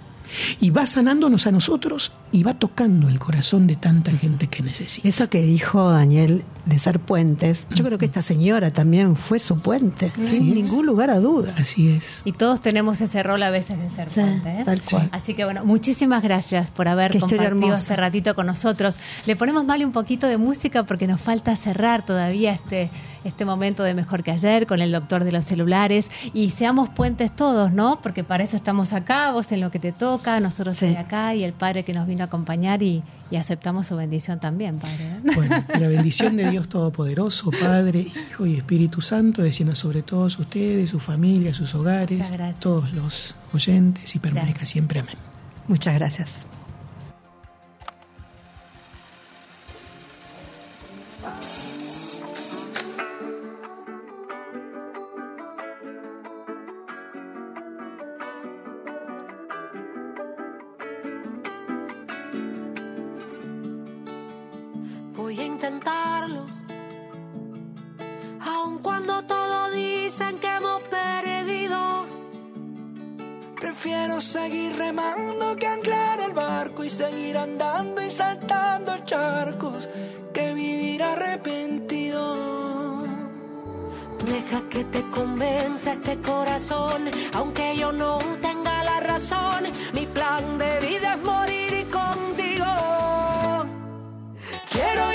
Y 0.61 0.69
va 0.69 0.87
sanándonos 0.87 1.47
a 1.47 1.51
nosotros 1.51 2.13
y 2.35 2.43
va 2.43 2.53
tocando 2.53 3.07
el 3.07 3.17
corazón 3.17 3.65
de 3.65 3.77
tanta 3.77 4.11
gente 4.11 4.47
que 4.47 4.61
necesita. 4.61 5.07
Eso 5.07 5.29
que 5.29 5.41
dijo 5.41 5.89
Daniel 5.89 6.43
de 6.65 6.79
ser 6.79 6.99
puentes, 6.99 7.67
yo 7.73 7.85
creo 7.85 7.97
que 7.97 8.05
esta 8.05 8.21
señora 8.21 8.71
también 8.71 9.15
fue 9.15 9.39
su 9.39 9.59
puente, 9.59 10.11
sin 10.29 10.53
ningún 10.53 10.85
lugar 10.85 11.11
a 11.11 11.19
duda. 11.19 11.53
Así 11.57 11.91
es. 11.91 12.23
Y 12.25 12.31
todos 12.31 12.59
tenemos 12.59 12.99
ese 13.01 13.21
rol 13.23 13.43
a 13.43 13.51
veces 13.51 13.79
de 13.79 13.89
ser 13.91 14.09
Sí, 14.09 14.19
puente, 14.19 14.49
¿eh? 14.49 14.63
tal 14.65 14.81
cual. 14.81 15.09
Así 15.11 15.33
que 15.33 15.45
bueno, 15.45 15.63
muchísimas 15.63 16.23
gracias 16.23 16.69
por 16.71 16.87
haber 16.87 17.11
Qué 17.11 17.19
compartido 17.19 17.75
este 17.75 17.95
ratito 17.95 18.35
con 18.35 18.47
nosotros. 18.47 18.97
Le 19.25 19.35
ponemos 19.35 19.63
mal 19.63 19.85
un 19.85 19.91
poquito 19.91 20.27
de 20.27 20.37
música 20.37 20.83
porque 20.83 21.07
nos 21.07 21.21
falta 21.21 21.55
cerrar 21.55 22.03
todavía 22.03 22.51
este, 22.51 22.89
este 23.23 23.45
momento 23.45 23.83
de 23.83 23.93
Mejor 23.93 24.23
que 24.23 24.31
Ayer 24.31 24.65
con 24.65 24.81
el 24.81 24.91
doctor 24.91 25.23
de 25.23 25.31
los 25.31 25.45
celulares 25.45 26.09
y 26.33 26.49
seamos 26.49 26.89
puentes 26.89 27.35
todos, 27.35 27.71
¿no? 27.71 27.99
Porque 28.01 28.23
para 28.23 28.43
eso 28.43 28.55
estamos 28.55 28.91
acá, 28.91 29.31
vos 29.31 29.51
en 29.51 29.61
lo 29.61 29.69
que 29.69 29.79
te 29.79 29.91
toca, 29.91 30.39
nosotros 30.39 30.79
de 30.79 30.97
acá 30.97 31.35
y 31.35 31.43
el 31.43 31.53
Padre 31.53 31.83
que 31.83 31.93
nos 31.93 32.07
vino 32.07 32.23
a 32.23 32.24
acompañar 32.25 32.83
y, 32.83 33.03
y 33.31 33.35
aceptamos 33.35 33.87
su 33.87 33.95
bendición 33.95 34.39
también, 34.39 34.79
Padre. 34.79 35.19
Bueno, 35.35 35.63
la 35.79 35.87
bendición 35.87 36.37
de 36.37 36.49
Dios 36.49 36.69
Todopoderoso, 36.69 37.51
Padre, 37.51 38.01
Hijo 38.01 38.45
y 38.45 38.55
Espíritu 38.55 39.01
Santo, 39.01 39.41
descienda 39.41 39.75
sobre 39.75 40.01
todos 40.01 40.37
ustedes, 40.39 40.89
su 40.89 40.99
familia, 40.99 41.53
sus 41.53 41.73
hogares, 41.75 42.31
todos 42.59 42.93
los 42.93 43.35
oyentes 43.53 44.15
y 44.15 44.19
permanezca 44.19 44.65
siempre. 44.65 44.99
Amén. 44.99 45.15
Muchas 45.67 45.95
gracias. 45.95 46.54
Prefiero 73.85 74.19
seguir 74.19 74.75
remando 74.77 75.55
que 75.55 75.67
anclar 75.67 76.19
el 76.19 76.33
barco 76.33 76.83
y 76.83 76.89
seguir 76.89 77.37
andando 77.37 78.01
y 78.01 78.09
saltando 78.09 78.97
charcos 79.05 79.87
que 80.33 80.55
vivir 80.55 81.03
arrepentido. 81.03 83.03
Deja 84.25 84.67
que 84.71 84.85
te 84.85 85.03
convenza 85.11 85.91
este 85.91 86.17
corazón, 86.17 87.11
aunque 87.35 87.77
yo 87.77 87.91
no 87.91 88.17
tenga 88.41 88.83
la 88.83 89.01
razón. 89.01 89.65
Mi 89.93 90.07
plan 90.07 90.57
de 90.57 90.79
vida 90.79 91.13
es 91.13 91.21
morir 91.21 91.87
contigo. 91.91 92.65
Quiero 94.71 95.13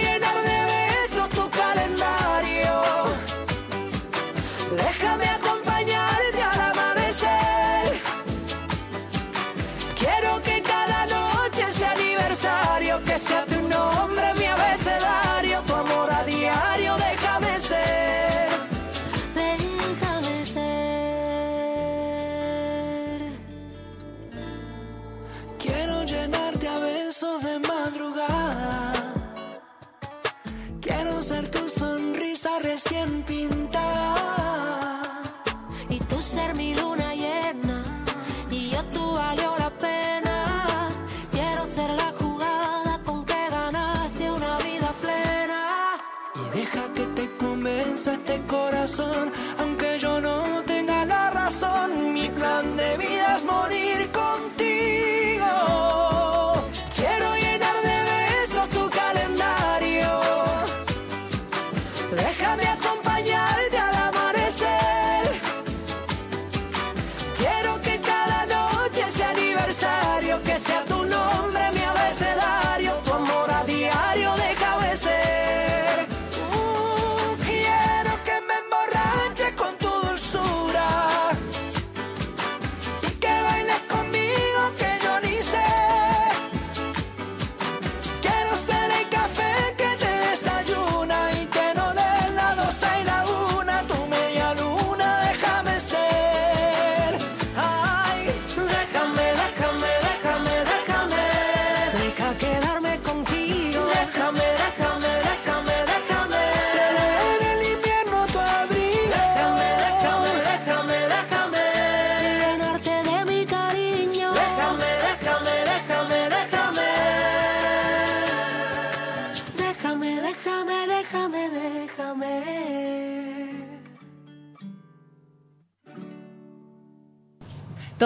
este 48.07 48.41
corazón, 48.47 49.31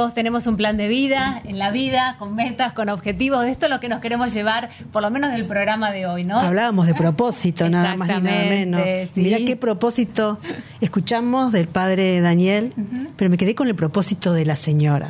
Todos 0.04 0.12
tenemos 0.12 0.46
un 0.46 0.58
plan 0.58 0.76
de 0.76 0.86
vida 0.86 1.40
en 1.46 1.58
la 1.58 1.70
vida, 1.70 2.16
con 2.18 2.34
metas, 2.34 2.74
con 2.74 2.90
objetivos. 2.90 3.42
De 3.42 3.50
esto 3.50 3.64
es 3.64 3.70
lo 3.70 3.80
que 3.80 3.88
nos 3.88 4.02
queremos 4.02 4.34
llevar, 4.34 4.68
por 4.92 5.00
lo 5.00 5.10
menos 5.10 5.32
del 5.32 5.46
programa 5.46 5.92
de 5.92 6.06
hoy, 6.06 6.24
¿no? 6.24 6.38
Hablábamos 6.38 6.86
de 6.86 6.92
propósito, 6.92 7.70
nada 7.70 7.96
más 7.96 8.06
ni 8.06 8.14
nada 8.20 8.44
menos. 8.44 8.82
Sí. 9.14 9.22
Mirá 9.22 9.38
qué 9.46 9.56
propósito 9.56 10.38
escuchamos 10.82 11.52
del 11.52 11.68
padre 11.68 12.20
Daniel, 12.20 12.74
pero 13.16 13.30
me 13.30 13.38
quedé 13.38 13.54
con 13.54 13.66
el 13.66 13.74
propósito 13.74 14.34
de 14.34 14.44
la 14.44 14.56
señora, 14.56 15.08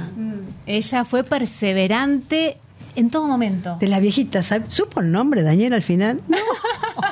Ella 0.64 1.04
fue 1.04 1.24
perseverante 1.24 2.58
en 2.94 3.10
todo 3.10 3.26
momento. 3.26 3.76
de 3.80 3.88
la 3.88 3.98
viejita. 3.98 4.44
¿sabe? 4.44 4.66
¿Supo 4.68 5.00
el 5.00 5.10
nombre 5.10 5.42
Daniel 5.42 5.72
al 5.72 5.82
final? 5.82 6.20
No. 6.28 6.36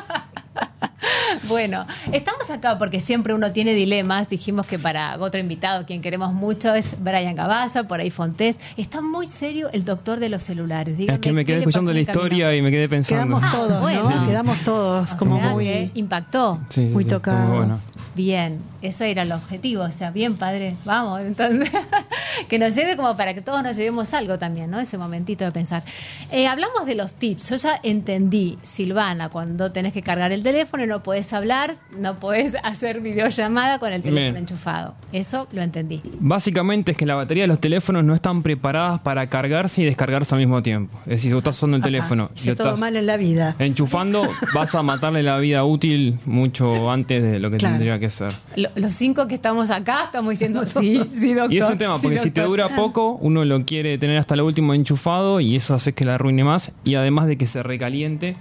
Bueno, 1.49 1.87
estamos 2.13 2.49
acá 2.51 2.79
porque 2.79 3.01
siempre 3.01 3.35
uno 3.35 3.53
tiene 3.53 3.75
dilemas. 3.75 4.29
Dijimos 4.29 4.67
que 4.67 4.79
para 4.79 5.17
otro 5.19 5.41
invitado, 5.41 5.85
quien 5.87 6.01
queremos 6.03 6.33
mucho, 6.33 6.75
es 6.75 7.03
Brian 7.03 7.35
Gabaza, 7.35 7.85
por 7.85 8.01
ahí 8.01 8.11
Fontés. 8.11 8.59
Está 8.77 9.01
muy 9.01 9.27
serio 9.27 9.69
el 9.73 9.85
doctor 9.85 10.21
de 10.21 10.29
los 10.29 10.43
celulares. 10.43 10.97
Dígame, 10.97 11.15
Es 11.17 11.21
que 11.21 11.33
me 11.33 11.45
¿qué 11.45 11.53
quedé 11.53 11.59
escuchando 11.61 11.93
la 11.93 11.97
camino? 12.05 12.13
historia 12.13 12.55
y 12.57 12.63
me 12.63 12.71
quedé 12.71 12.89
pensando. 12.89 13.39
Quedamos 13.41 13.51
todos, 13.53 13.81
bueno. 13.81 14.11
¿no? 14.11 14.27
Quedamos 14.27 14.59
todos 14.61 15.15
como 15.17 15.39
sea, 15.39 15.51
muy, 15.51 15.91
impactó. 15.95 16.61
Sí, 16.69 16.87
sí, 16.87 16.93
muy 16.93 17.05
sí, 17.05 17.11
tocados. 17.11 17.57
bueno. 17.57 17.81
Bien, 18.15 18.59
eso 18.83 19.05
era 19.05 19.23
el 19.23 19.33
objetivo, 19.33 19.85
o 19.85 19.91
sea, 19.93 20.11
bien 20.11 20.37
padre, 20.37 20.77
vamos, 20.85 21.23
entonces, 21.23 21.71
que 22.49 22.59
nos 22.59 22.75
lleve 22.75 22.95
como 22.95 23.17
para 23.17 23.33
que 23.33 23.41
todos 23.41 23.63
nos 23.63 23.75
llevemos 23.75 24.13
algo 24.13 24.37
también, 24.37 24.71
¿no? 24.71 24.79
Ese 24.81 24.99
momentito 24.99 25.45
de 25.47 25.51
pensar. 25.53 25.83
Eh, 26.31 26.47
hablamos 26.47 26.85
de 26.85 26.95
los 26.95 27.15
tips, 27.15 27.49
yo 27.49 27.57
ya 27.57 27.81
entendí, 27.83 28.59
Silvana, 28.63 29.31
cuando 29.31 29.73
tenés 29.73 29.95
que 29.95 30.03
cargar 30.03 30.31
el 30.31 30.43
teléfono 30.43 30.85
y 30.85 30.87
no 30.87 31.03
hablar, 31.33 31.75
no 31.99 32.17
puedes 32.17 32.55
hacer 32.63 33.01
videollamada 33.01 33.79
con 33.79 33.93
el 33.93 34.03
teléfono 34.03 34.25
Bien. 34.33 34.37
enchufado, 34.37 34.95
eso 35.13 35.47
lo 35.53 35.63
entendí. 35.63 36.01
Básicamente 36.21 36.93
es 36.93 36.97
que 36.99 37.07
la 37.07 37.15
batería 37.15 37.45
de 37.45 37.49
los 37.49 37.61
teléfonos 37.61 38.05
no 38.05 38.15
están 38.15 38.43
preparadas 38.43 39.01
para 39.01 39.27
cargarse 39.29 39.83
y 39.83 39.85
descargarse 39.85 40.35
al 40.35 40.41
mismo 40.41 40.63
tiempo. 40.63 40.97
Es 41.01 41.07
decir, 41.07 41.23
si 41.23 41.31
tú 41.31 41.39
estás 41.39 41.57
usando 41.57 41.77
el 41.77 41.83
teléfono 41.83 42.31
y 42.43 42.49
lo 42.49 42.57
todo 42.57 42.69
estás 42.69 42.81
mal 42.81 42.97
en 42.97 43.07
la 43.07 43.17
vida. 43.17 43.57
enchufando, 43.59 44.23
vas 44.55 44.75
a 44.75 44.83
matarle 44.83 45.23
la 45.23 45.39
vida 45.39 45.65
útil 45.65 46.19
mucho 46.27 46.91
antes 46.91 47.23
de 47.23 47.39
lo 47.39 47.51
que 47.51 47.57
Claro. 47.59 47.75
tendría 47.75 47.99
que 47.99 48.11
ser. 48.11 48.33
Lo- 48.57 48.71
los 48.77 48.93
cinco 48.95 49.27
que 49.29 49.35
estamos 49.35 49.71
acá 49.71 50.05
estamos 50.05 50.31
diciendo, 50.31 50.65
sí, 50.67 51.01
sí, 51.13 51.35
doctor. 51.35 51.53
Y 51.55 51.59
es 51.59 51.71
un 51.71 51.79
tema, 51.79 52.01
porque 52.01 52.19
sí, 52.19 52.25
si 52.25 52.31
te 52.31 52.41
doctor". 52.43 52.67
dura 52.69 52.77
poco, 52.77 53.19
uno 53.21 53.45
lo 53.45 53.65
quiere 53.65 53.99
tener 53.99 54.19
hasta 54.19 54.37
lo 54.37 54.45
último 54.47 54.75
enchufado 54.75 55.41
y 55.41 55.57
eso 55.57 55.75
hace 55.75 55.93
que 55.93 56.05
la 56.05 56.15
arruine 56.17 56.45
más. 56.45 56.73
Y 56.85 56.95
además 56.95 57.27
de 57.27 57.37
que 57.37 57.47
se 57.47 57.63
recaliente, 57.63 58.37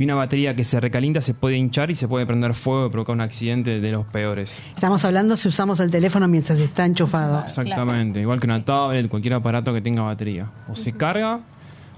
y 0.00 0.04
una 0.04 0.14
batería 0.14 0.56
que 0.56 0.64
se 0.64 0.80
recalienta 0.80 1.20
se 1.20 1.34
puede 1.34 1.58
hinchar 1.58 1.90
y 1.90 1.94
se 1.94 2.08
puede 2.08 2.24
prender 2.24 2.54
fuego 2.54 2.86
y 2.86 2.88
provocar 2.88 3.14
un 3.14 3.20
accidente 3.20 3.80
de 3.80 3.92
los 3.92 4.06
peores. 4.06 4.58
Estamos 4.74 5.04
hablando 5.04 5.36
si 5.36 5.48
usamos 5.48 5.78
el 5.78 5.90
teléfono 5.90 6.26
mientras 6.26 6.58
está 6.58 6.86
enchufado. 6.86 7.44
Exactamente, 7.44 8.18
igual 8.18 8.40
que 8.40 8.46
una 8.46 8.64
tablet, 8.64 9.10
cualquier 9.10 9.34
aparato 9.34 9.74
que 9.74 9.82
tenga 9.82 10.00
batería. 10.00 10.50
O 10.70 10.74
se 10.74 10.92
carga 10.92 11.40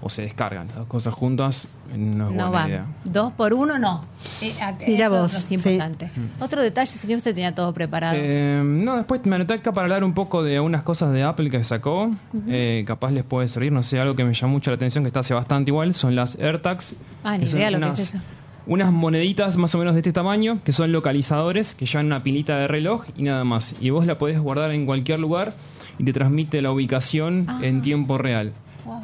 o 0.02 0.10
se 0.10 0.22
descargan. 0.22 0.66
Las 0.66 0.76
dos 0.78 0.86
cosas 0.88 1.14
juntas 1.14 1.68
no 1.96 2.28
es 2.30 2.34
No 2.34 2.44
buena 2.46 2.50
va. 2.50 2.68
idea. 2.68 2.86
Dos 3.04 3.32
por 3.34 3.54
uno 3.54 3.78
no. 3.78 4.04
Eh, 4.40 4.52
Mira 4.88 5.06
eso 5.06 5.14
vos, 5.22 5.34
es 5.34 5.52
importante. 5.52 6.10
Otro 6.40 6.60
detalle, 6.60 6.90
señor, 6.96 7.18
usted 7.18 7.34
tenía 7.34 7.54
todo 7.54 7.72
preparado. 7.72 8.16
Eh, 8.18 8.60
no, 8.64 8.96
después 8.96 9.24
me 9.26 9.36
anoté 9.36 9.54
acá 9.54 9.72
para 9.72 9.84
hablar 9.84 10.02
un 10.04 10.12
poco 10.14 10.42
de 10.42 10.56
algunas 10.56 10.82
cosas 10.82 11.12
de 11.12 11.22
Apple 11.22 11.48
que 11.50 11.62
sacó. 11.64 12.10
Eh, 12.48 12.84
capaz 12.86 13.12
les 13.12 13.24
puede 13.24 13.46
servir, 13.48 13.70
no 13.72 13.82
sé, 13.82 14.00
algo 14.00 14.16
que 14.16 14.24
me 14.24 14.34
llamó 14.34 14.54
mucho 14.54 14.70
la 14.70 14.76
atención, 14.76 15.04
que 15.04 15.08
está 15.08 15.20
hace 15.20 15.34
bastante 15.34 15.70
igual, 15.70 15.94
son 15.94 16.16
las 16.16 16.36
AirTags. 16.38 16.94
ah, 17.24 17.36
ni 17.38 17.44
que 17.44 17.50
son 17.50 17.58
idea 17.60 17.70
lo 17.70 17.78
que 17.78 17.84
unas- 17.84 17.98
es 18.00 18.08
eso. 18.08 18.18
Unas 18.64 18.92
moneditas 18.92 19.56
más 19.56 19.74
o 19.74 19.78
menos 19.78 19.94
de 19.94 20.00
este 20.00 20.12
tamaño, 20.12 20.58
que 20.64 20.72
son 20.72 20.92
localizadores, 20.92 21.74
que 21.74 21.84
llevan 21.86 22.06
una 22.06 22.22
pilita 22.22 22.56
de 22.58 22.68
reloj 22.68 23.04
y 23.16 23.22
nada 23.24 23.42
más. 23.42 23.74
Y 23.80 23.90
vos 23.90 24.06
la 24.06 24.18
podés 24.18 24.38
guardar 24.38 24.70
en 24.70 24.86
cualquier 24.86 25.18
lugar 25.18 25.52
y 25.98 26.04
te 26.04 26.12
transmite 26.12 26.62
la 26.62 26.70
ubicación 26.70 27.46
Ah. 27.48 27.58
en 27.62 27.82
tiempo 27.82 28.18
real. 28.18 28.52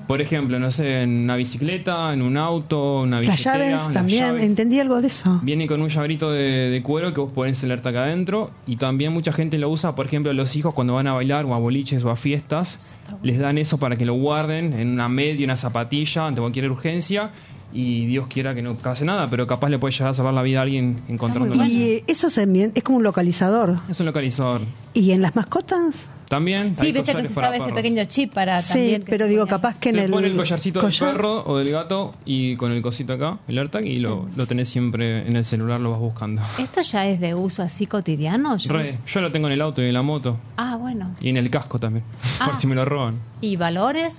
Por 0.07 0.21
ejemplo, 0.21 0.59
no 0.59 0.71
sé, 0.71 1.03
en 1.03 1.25
una 1.25 1.37
bicicleta, 1.37 2.13
en 2.13 2.23
un 2.23 2.37
auto, 2.37 3.03
una 3.03 3.21
Las 3.21 3.31
billetera, 3.31 3.59
llaves 3.59 3.85
las 3.85 3.93
también, 3.93 4.27
llaves. 4.27 4.43
entendí 4.45 4.81
algo 4.81 5.01
de 5.01 5.07
eso. 5.07 5.39
Viene 5.43 5.67
con 5.67 5.81
un 5.83 5.89
llaverito 5.89 6.31
de, 6.33 6.71
de 6.71 6.83
cuero 6.83 7.13
que 7.15 7.21
vos 7.21 7.31
ponés 7.35 7.63
el 7.63 7.73
acá 7.73 7.89
adentro 7.91 8.51
y 8.67 8.77
también 8.77 9.13
mucha 9.13 9.33
gente 9.33 9.57
lo 9.59 9.69
usa, 9.71 9.95
por 9.95 10.07
ejemplo, 10.07 10.33
los 10.33 10.57
hijos 10.57 10.75
cuando 10.75 10.95
van 10.95 11.07
a 11.07 11.13
bailar 11.13 11.45
o 11.45 11.55
a 11.55 11.59
boliches 11.59 12.05
o 12.05 12.11
a 12.11 12.17
fiestas, 12.17 12.97
les 13.23 13.39
dan 13.39 13.57
eso 13.59 13.79
para 13.79 13.97
que 13.97 14.05
lo 14.05 14.15
guarden 14.15 14.73
en 14.73 14.89
una 14.89 15.09
media, 15.09 15.45
una 15.45 15.57
zapatilla, 15.57 16.27
ante 16.27 16.41
cualquier 16.41 16.71
urgencia 16.71 17.31
y 17.73 18.07
Dios 18.07 18.27
quiera 18.29 18.55
que 18.55 18.63
no 18.63 18.75
pase 18.77 19.05
nada, 19.05 19.29
pero 19.29 19.47
capaz 19.47 19.69
le 19.69 19.79
puede 19.79 19.93
llegar 19.93 20.09
a 20.09 20.15
salvar 20.15 20.33
la 20.35 20.43
vida 20.43 20.59
a 20.61 20.63
alguien 20.63 21.03
encontrándolo. 21.09 21.63
Y 21.67 22.03
eso 22.07 22.29
envien- 22.29 22.73
es 22.75 22.83
como 22.83 22.99
un 22.99 23.05
localizador. 23.05 23.79
Es 23.89 24.01
un 24.01 24.07
localizador. 24.07 24.63
¿Y 24.95 25.11
en 25.13 25.21
las 25.23 25.37
mascotas? 25.37 26.09
También 26.29 26.75
Sí, 26.75 26.87
hay 26.87 26.93
viste 26.93 27.15
que 27.15 27.23
se 27.25 27.33
usaba 27.33 27.57
ese 27.57 27.73
pequeño 27.73 28.05
chip 28.05 28.35
para 28.35 28.61
Sí, 28.61 28.73
también. 28.75 29.05
pero 29.09 29.27
digo, 29.27 29.43
ponía- 29.47 29.51
capaz 29.51 29.79
que 29.79 29.89
en 29.89 29.95
Se 29.97 30.05
el. 30.05 30.11
pone 30.11 30.27
el 30.27 30.37
collarcito 30.37 30.81
collar- 30.81 31.07
del 31.09 31.17
perro 31.17 31.45
o 31.47 31.57
del 31.57 31.71
gato 31.71 32.15
y 32.27 32.55
con 32.57 32.71
el 32.73 32.83
cosito 32.83 33.15
acá, 33.15 33.39
el 33.49 33.59
AirTag, 33.59 33.87
y 33.87 33.99
lo, 33.99 34.29
lo 34.37 34.47
tenés 34.47 34.69
siempre 34.69 35.27
en 35.27 35.37
el 35.37 35.45
celular, 35.47 35.81
lo 35.81 35.91
vas 35.93 36.01
buscando. 36.01 36.43
¿Esto 36.59 36.83
ya 36.83 37.07
es 37.07 37.19
de 37.21 37.35
uso 37.35 37.63
así 37.63 37.87
cotidiano? 37.87 38.57
Yo- 38.59 38.73
Re, 38.73 38.99
yo 39.07 39.21
lo 39.23 39.33
tengo 39.33 39.47
en 39.47 39.55
el 39.55 39.63
auto 39.63 39.83
y 39.83 39.87
en 39.87 39.95
la 39.95 40.03
moto. 40.03 40.39
Ah, 40.59 40.77
bueno. 40.77 41.11
Y 41.23 41.31
en 41.31 41.39
el 41.39 41.49
casco 41.49 41.79
también, 41.79 42.05
Ah. 42.41 42.47
por 42.51 42.61
si 42.61 42.67
me 42.67 42.75
lo 42.75 42.85
roban. 42.85 43.15
¿Y 43.41 43.57
valores? 43.57 44.15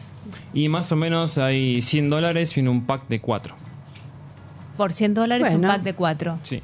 Y 0.54 0.68
más 0.68 0.92
o 0.92 0.96
menos 0.96 1.38
hay 1.38 1.82
100 1.84 2.10
dólares 2.10 2.58
y 2.58 2.62
un 2.62 2.86
pack 2.86 3.08
de 3.08 3.20
4. 3.22 3.56
Por 4.78 4.94
100 4.94 5.14
dólares 5.14 5.54
un 5.54 5.62
pack 5.62 5.84
de 5.84 5.94
cuatro. 5.94 6.40
Sí. 6.44 6.62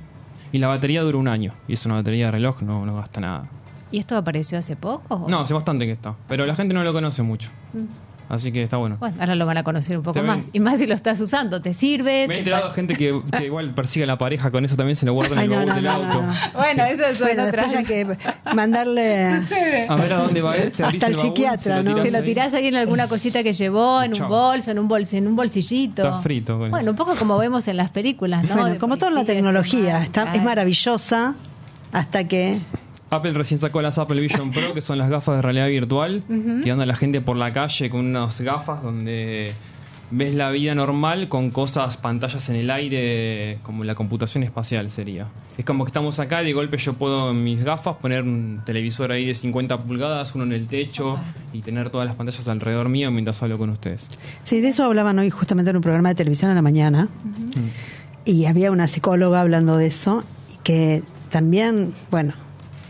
Y 0.52 0.60
la 0.60 0.68
batería 0.68 1.02
dura 1.02 1.18
un 1.18 1.28
año. 1.28 1.54
Y 1.68 1.74
es 1.74 1.86
una 1.86 1.96
batería 1.96 2.26
de 2.28 2.32
reloj, 2.32 2.62
no, 2.62 2.86
no 2.86 2.96
gasta 2.96 3.20
nada. 3.20 3.48
¿Y 3.92 4.00
esto 4.00 4.18
apareció 4.18 4.58
hace 4.58 4.76
poco? 4.76 5.26
No, 5.30 5.42
hace 5.42 5.54
bastante 5.54 5.86
que 5.86 5.92
está. 5.94 6.16
Pero 6.28 6.46
la 6.46 6.56
gente 6.56 6.74
no 6.74 6.84
lo 6.84 6.92
conoce 6.94 7.22
mucho. 7.22 7.50
Mm. 7.74 7.84
Así 8.28 8.52
que 8.52 8.64
está 8.64 8.78
bueno. 8.78 8.98
Bueno, 9.00 9.18
ahora 9.20 9.36
lo 9.36 9.46
van 9.46 9.58
a 9.58 9.64
conocer 9.64 9.96
un 9.98 10.02
poco 10.04 10.16
Te 10.16 10.22
ven- 10.22 10.38
más. 10.38 10.46
Y 10.52 10.60
más 10.60 10.80
si 10.80 10.88
lo 10.88 10.96
estás 10.96 11.22
usando. 11.22 11.62
¿Te 11.62 11.76
sirve? 11.76 12.26
Me 12.28 12.34
he 12.34 12.38
¿Te 12.38 12.38
enterado 12.40 12.72
gente 12.72 12.96
que, 12.96 13.22
que 13.38 13.46
igual 13.46 13.76
persigue 13.76 14.04
a 14.06 14.08
la 14.08 14.18
pareja 14.18 14.50
con 14.50 14.66
eso 14.66 14.76
también, 14.76 14.96
se 14.96 15.06
lo 15.06 15.14
guarda 15.14 15.36
en 15.36 15.42
el 15.44 15.50
no, 15.52 15.56
baúl 15.58 15.68
no, 15.70 15.76
del 15.76 15.84
no, 15.84 15.92
auto. 15.92 16.08
no, 16.08 16.22
no. 16.24 16.34
Bueno, 16.56 16.86
eso 16.86 17.06
es 17.06 17.20
Bueno, 17.20 17.44
otra. 17.44 17.66
hay 17.70 17.86
que 17.86 18.18
mandarle 18.56 19.26
A 19.90 19.96
ver 19.96 20.14
a 20.14 20.18
dónde 20.24 20.42
va 20.42 20.56
este. 20.58 20.84
hasta 20.84 21.06
el 21.06 21.14
baúl, 21.14 21.22
psiquiatra, 21.28 21.78
se 21.78 21.84
lo 21.84 21.90
¿no? 21.92 21.94
tirás 21.94 22.06
Se 22.06 22.12
lo 22.12 22.18
ahí. 22.18 22.24
tirás 22.24 22.54
ahí 22.56 22.68
en 22.68 22.76
alguna 22.78 23.08
cosita 23.08 23.44
que 23.44 23.54
llevó, 23.54 24.02
en 24.02 24.20
un 24.20 24.28
bolso, 24.28 24.72
en 24.72 24.80
un, 24.80 24.88
bols 24.88 25.14
en 25.14 25.28
un 25.28 25.36
bolsillito. 25.36 26.04
Está 26.04 26.20
frito 26.22 26.58
con 26.58 26.72
Bueno, 26.72 26.90
un 26.92 26.98
poco 26.98 27.16
como 27.16 27.38
vemos 27.38 27.68
en 27.68 27.78
las 27.78 27.92
películas, 27.92 28.44
¿no? 28.50 28.56
Bueno, 28.58 28.80
como 28.80 28.98
toda 28.98 29.12
la 29.12 29.24
tecnología, 29.24 30.02
está, 30.02 30.34
es 30.34 30.42
maravillosa 30.42 31.36
hasta 31.92 32.28
que 32.28 32.58
Apple 33.10 33.34
recién 33.34 33.60
sacó 33.60 33.82
las 33.82 33.98
Apple 33.98 34.20
Vision 34.20 34.52
Pro, 34.52 34.74
que 34.74 34.82
son 34.82 34.98
las 34.98 35.10
gafas 35.10 35.36
de 35.38 35.42
realidad 35.42 35.68
virtual, 35.68 36.24
Ujú. 36.28 36.62
que 36.64 36.72
anda 36.72 36.86
la 36.86 36.96
gente 36.96 37.22
por 37.22 37.38
la 37.38 37.54
calle 37.54 37.90
con 37.90 38.02
unas 38.06 38.42
gafas 38.42 38.82
donde 38.82 39.54
ves 40.12 40.36
la 40.36 40.52
vida 40.52 40.76
normal 40.76 41.28
con 41.30 41.50
cosas, 41.50 41.98
pantallas 41.98 42.48
en 42.50 42.56
el 42.58 42.70
aire, 42.70 43.58
como 43.64 43.84
la 43.84 43.96
computación 43.96 44.44
espacial 44.44 44.92
sería. 44.92 45.28
Es 45.58 45.66
como 45.66 45.84
que 45.84 45.90
estamos 45.90 46.20
acá 46.20 46.44
y 46.44 46.46
de 46.46 46.54
golpe 46.54 46.78
yo 46.78 46.94
puedo 46.94 47.32
en 47.32 47.44
mis 47.44 47.64
gafas 47.64 47.96
poner 47.98 48.22
un 48.24 48.62
televisor 48.66 49.12
ahí 49.12 49.26
de 49.26 49.34
50 49.34 49.78
pulgadas, 49.80 50.34
uno 50.36 50.44
en 50.44 50.54
el 50.54 50.68
techo 50.68 51.18
y 51.54 51.62
tener 51.62 51.90
todas 51.90 52.06
las 52.08 52.16
pantallas 52.16 52.48
alrededor 52.48 52.88
mío 52.90 53.10
mientras 53.12 53.42
hablo 53.42 53.58
con 53.58 53.70
ustedes. 53.72 54.08
Sí, 54.44 54.62
de 54.62 54.70
eso 54.70 54.84
hablaban 54.84 55.18
hoy 55.18 55.30
justamente 55.32 55.72
en 55.72 55.78
un 55.78 55.82
programa 55.82 56.10
de 56.10 56.16
televisión 56.16 56.52
a 56.52 56.54
la 56.56 56.62
mañana. 56.62 57.08
Y 58.26 58.46
había 58.46 58.72
una 58.72 58.88
psicóloga 58.88 59.42
hablando 59.42 59.78
de 59.78 59.88
eso, 59.88 60.24
que 60.64 61.04
también, 61.30 61.94
bueno, 62.12 62.34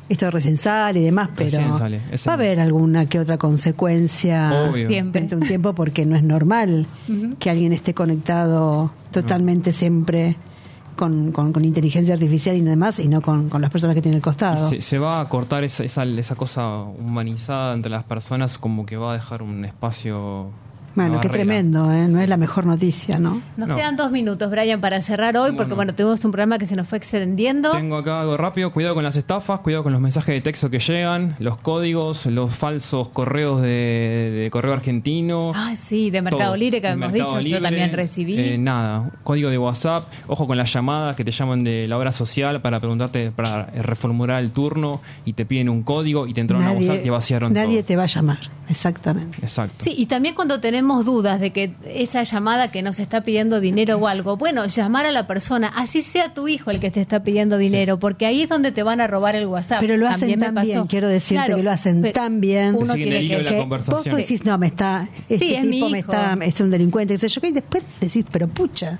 esto 0.07 0.30
recién 0.32 0.57
sale 0.57 0.99
y 0.99 1.03
demás, 1.03 1.30
pero 1.36 1.49
sale, 1.77 1.98
va 1.99 2.03
a 2.14 2.15
el- 2.15 2.30
haber 2.30 2.60
alguna 2.60 3.06
que 3.07 3.19
otra 3.19 3.38
consecuencia 3.38 4.52
Obvio. 4.69 4.88
Siempre. 4.88 5.22
dentro 5.22 5.38
de 5.38 5.44
un 5.44 5.48
tiempo, 5.48 5.73
porque 5.73 6.06
no 6.06 6.15
es 6.15 6.23
normal 6.23 6.86
que 7.40 7.49
alguien 7.49 7.73
esté 7.73 7.94
conectado 7.94 8.91
totalmente 9.11 9.72
siempre 9.72 10.36
con, 10.95 11.32
con- 11.32 11.52
con 11.52 11.65
inteligencia 11.65 12.14
artificial 12.14 12.56
y 12.56 12.61
demás, 12.61 12.99
y 12.99 13.07
no 13.10 13.22
con, 13.22 13.49
con 13.49 13.61
las 13.61 13.69
personas 13.72 13.95
que 13.95 14.02
tienen 14.02 14.18
al 14.19 14.22
costado. 14.23 14.69
Se, 14.69 14.82
se 14.82 14.98
va 14.99 15.19
a 15.22 15.27
cortar 15.27 15.64
esa, 15.64 15.84
esa, 15.84 16.03
esa 16.03 16.36
cosa 16.36 16.84
humanizada 16.84 17.73
entre 17.73 17.91
las 17.91 18.03
personas 18.03 18.57
como 18.57 18.86
que 18.86 18.95
va 18.98 19.11
a 19.11 19.14
dejar 19.15 19.41
un 19.41 19.65
espacio... 19.65 20.52
Bueno, 20.95 21.19
qué 21.19 21.30
tremendo, 21.30 21.91
¿eh? 21.91 22.07
No 22.07 22.22
es 22.22 22.30
la 22.30 22.38
mejor 22.38 22.65
noticia, 22.65 23.19
¿no? 23.19 23.41
Nos 23.57 23.67
No. 23.67 23.76
quedan 23.76 23.95
dos 23.97 24.11
minutos, 24.11 24.49
Brian, 24.49 24.80
para 24.80 25.01
cerrar 25.01 25.35
hoy, 25.38 25.51
porque 25.53 25.73
bueno, 25.73 25.93
tuvimos 25.93 26.23
un 26.23 26.31
programa 26.31 26.57
que 26.57 26.65
se 26.65 26.76
nos 26.76 26.88
fue 26.88 26.97
extendiendo. 26.97 27.72
Tengo 27.72 27.97
acá 27.97 28.22
algo 28.22 28.38
rápido, 28.38 28.72
cuidado 28.72 28.95
con 28.95 29.03
las 29.03 29.17
estafas, 29.17 29.59
cuidado 29.59 29.84
con 29.84 29.91
los 29.91 30.01
mensajes 30.01 30.34
de 30.35 30.41
texto 30.41 30.69
que 30.69 30.80
llegan, 30.80 31.35
los 31.39 31.57
códigos, 31.57 32.26
los 32.27 32.55
falsos 32.55 33.09
correos 33.09 33.61
de, 33.61 33.67
de 34.43 34.49
correo 34.51 34.72
argentino. 34.73 35.51
Ah, 35.53 35.76
sí, 35.76 36.09
de 36.11 36.22
Mercado 36.22 36.45
todo. 36.51 36.57
Libre 36.57 36.80
que 36.80 36.88
habíamos 36.88 37.13
dicho, 37.13 37.27
yo 37.27 37.39
Libre, 37.41 37.61
también 37.61 37.91
recibí. 37.91 38.39
eh, 38.39 38.57
nada, 38.57 39.11
código 39.23 39.49
de 39.49 39.57
WhatsApp, 39.57 40.05
ojo 40.27 40.47
con 40.47 40.55
las 40.57 40.72
llamadas 40.72 41.15
que 41.17 41.26
te 41.26 41.31
llaman 41.31 41.63
de 41.65 41.88
la 41.89 41.97
obra 41.97 42.13
social 42.13 42.61
para 42.61 42.80
preguntarte, 42.80 43.31
para 43.31 43.67
eh, 43.73 43.81
reformular 43.81 44.39
el 44.41 44.51
turno 44.51 45.01
y 45.26 45.34
te 45.34 45.45
piden 45.45 45.67
un 45.67 45.84
código 45.84 46.26
y 46.26 46.34
te 46.34 46.39
entraron 46.41 46.65
a 46.65 46.72
WhatsApp 46.72 46.99
y 46.99 47.03
te 47.03 47.09
vaciaron 47.09 47.51
nadie 47.53 47.80
todo. 47.80 47.88
te 47.88 47.95
va 47.97 48.03
a 48.03 48.07
llamar, 48.07 48.39
exactamente. 48.69 49.38
Exacto. 49.41 49.76
Sí, 49.84 49.93
y 49.97 50.05
también 50.05 50.35
cuando 50.35 50.59
tenemos 50.61 50.85
dudas 51.03 51.40
de 51.40 51.52
que 51.52 51.72
esa 51.86 52.24
llamada 52.24 52.70
que 52.72 52.82
nos 52.82 52.99
está 52.99 53.22
pidiendo 53.22 53.60
dinero 53.60 53.98
o 53.98 54.07
algo, 54.07 54.38
bueno, 54.38 54.66
llamar 54.68 55.06
a 55.06 55.12
la 55.12 55.28
persona, 55.28 55.72
así 55.76 56.02
sea 56.02 56.34
tu 56.34 56.48
hijo 56.48 56.72
el 56.72 56.80
que 56.80 56.91
te 56.91 57.02
está 57.02 57.24
pidiendo 57.24 57.57
dinero, 57.57 57.98
porque 57.99 58.26
ahí 58.26 58.41
es 58.44 58.49
donde 58.49 58.72
te 58.72 58.84
van 58.84 59.02
a 59.02 59.07
robar 59.07 59.36
el 59.36 59.48
WhatsApp. 59.48 59.80
Pero 59.82 59.98
lo 59.98 60.07
hacen 60.07 60.40
tan 60.40 60.56
bien, 60.56 60.86
quiero 60.88 61.07
decirte 61.07 61.44
Claro, 61.45 61.57
que 61.57 61.64
lo 61.64 61.72
hacen 61.72 62.02
pero 62.02 62.14
tan 62.14 62.40
bien. 62.41 62.76
Uno 62.76 62.94
tiene 62.94 63.28
que, 63.28 63.44
que 63.45 63.66
vos 63.66 64.03
decís, 64.03 64.45
no, 64.45 64.57
me 64.57 64.68
está, 64.68 65.07
este 65.28 65.38
Sí, 65.40 65.53
es 65.56 65.66
mi 65.66 65.72
tipo 65.78 65.90
me 65.90 65.99
está, 65.99 66.38
es 66.41 66.60
un 66.62 66.70
delincuente, 66.70 67.14
qué 67.16 67.20
sé 67.20 67.28
yo, 67.28 67.41
y 67.48 67.52
después 67.52 67.84
decís, 67.99 68.26
pero 68.32 68.48
pucha, 68.48 68.99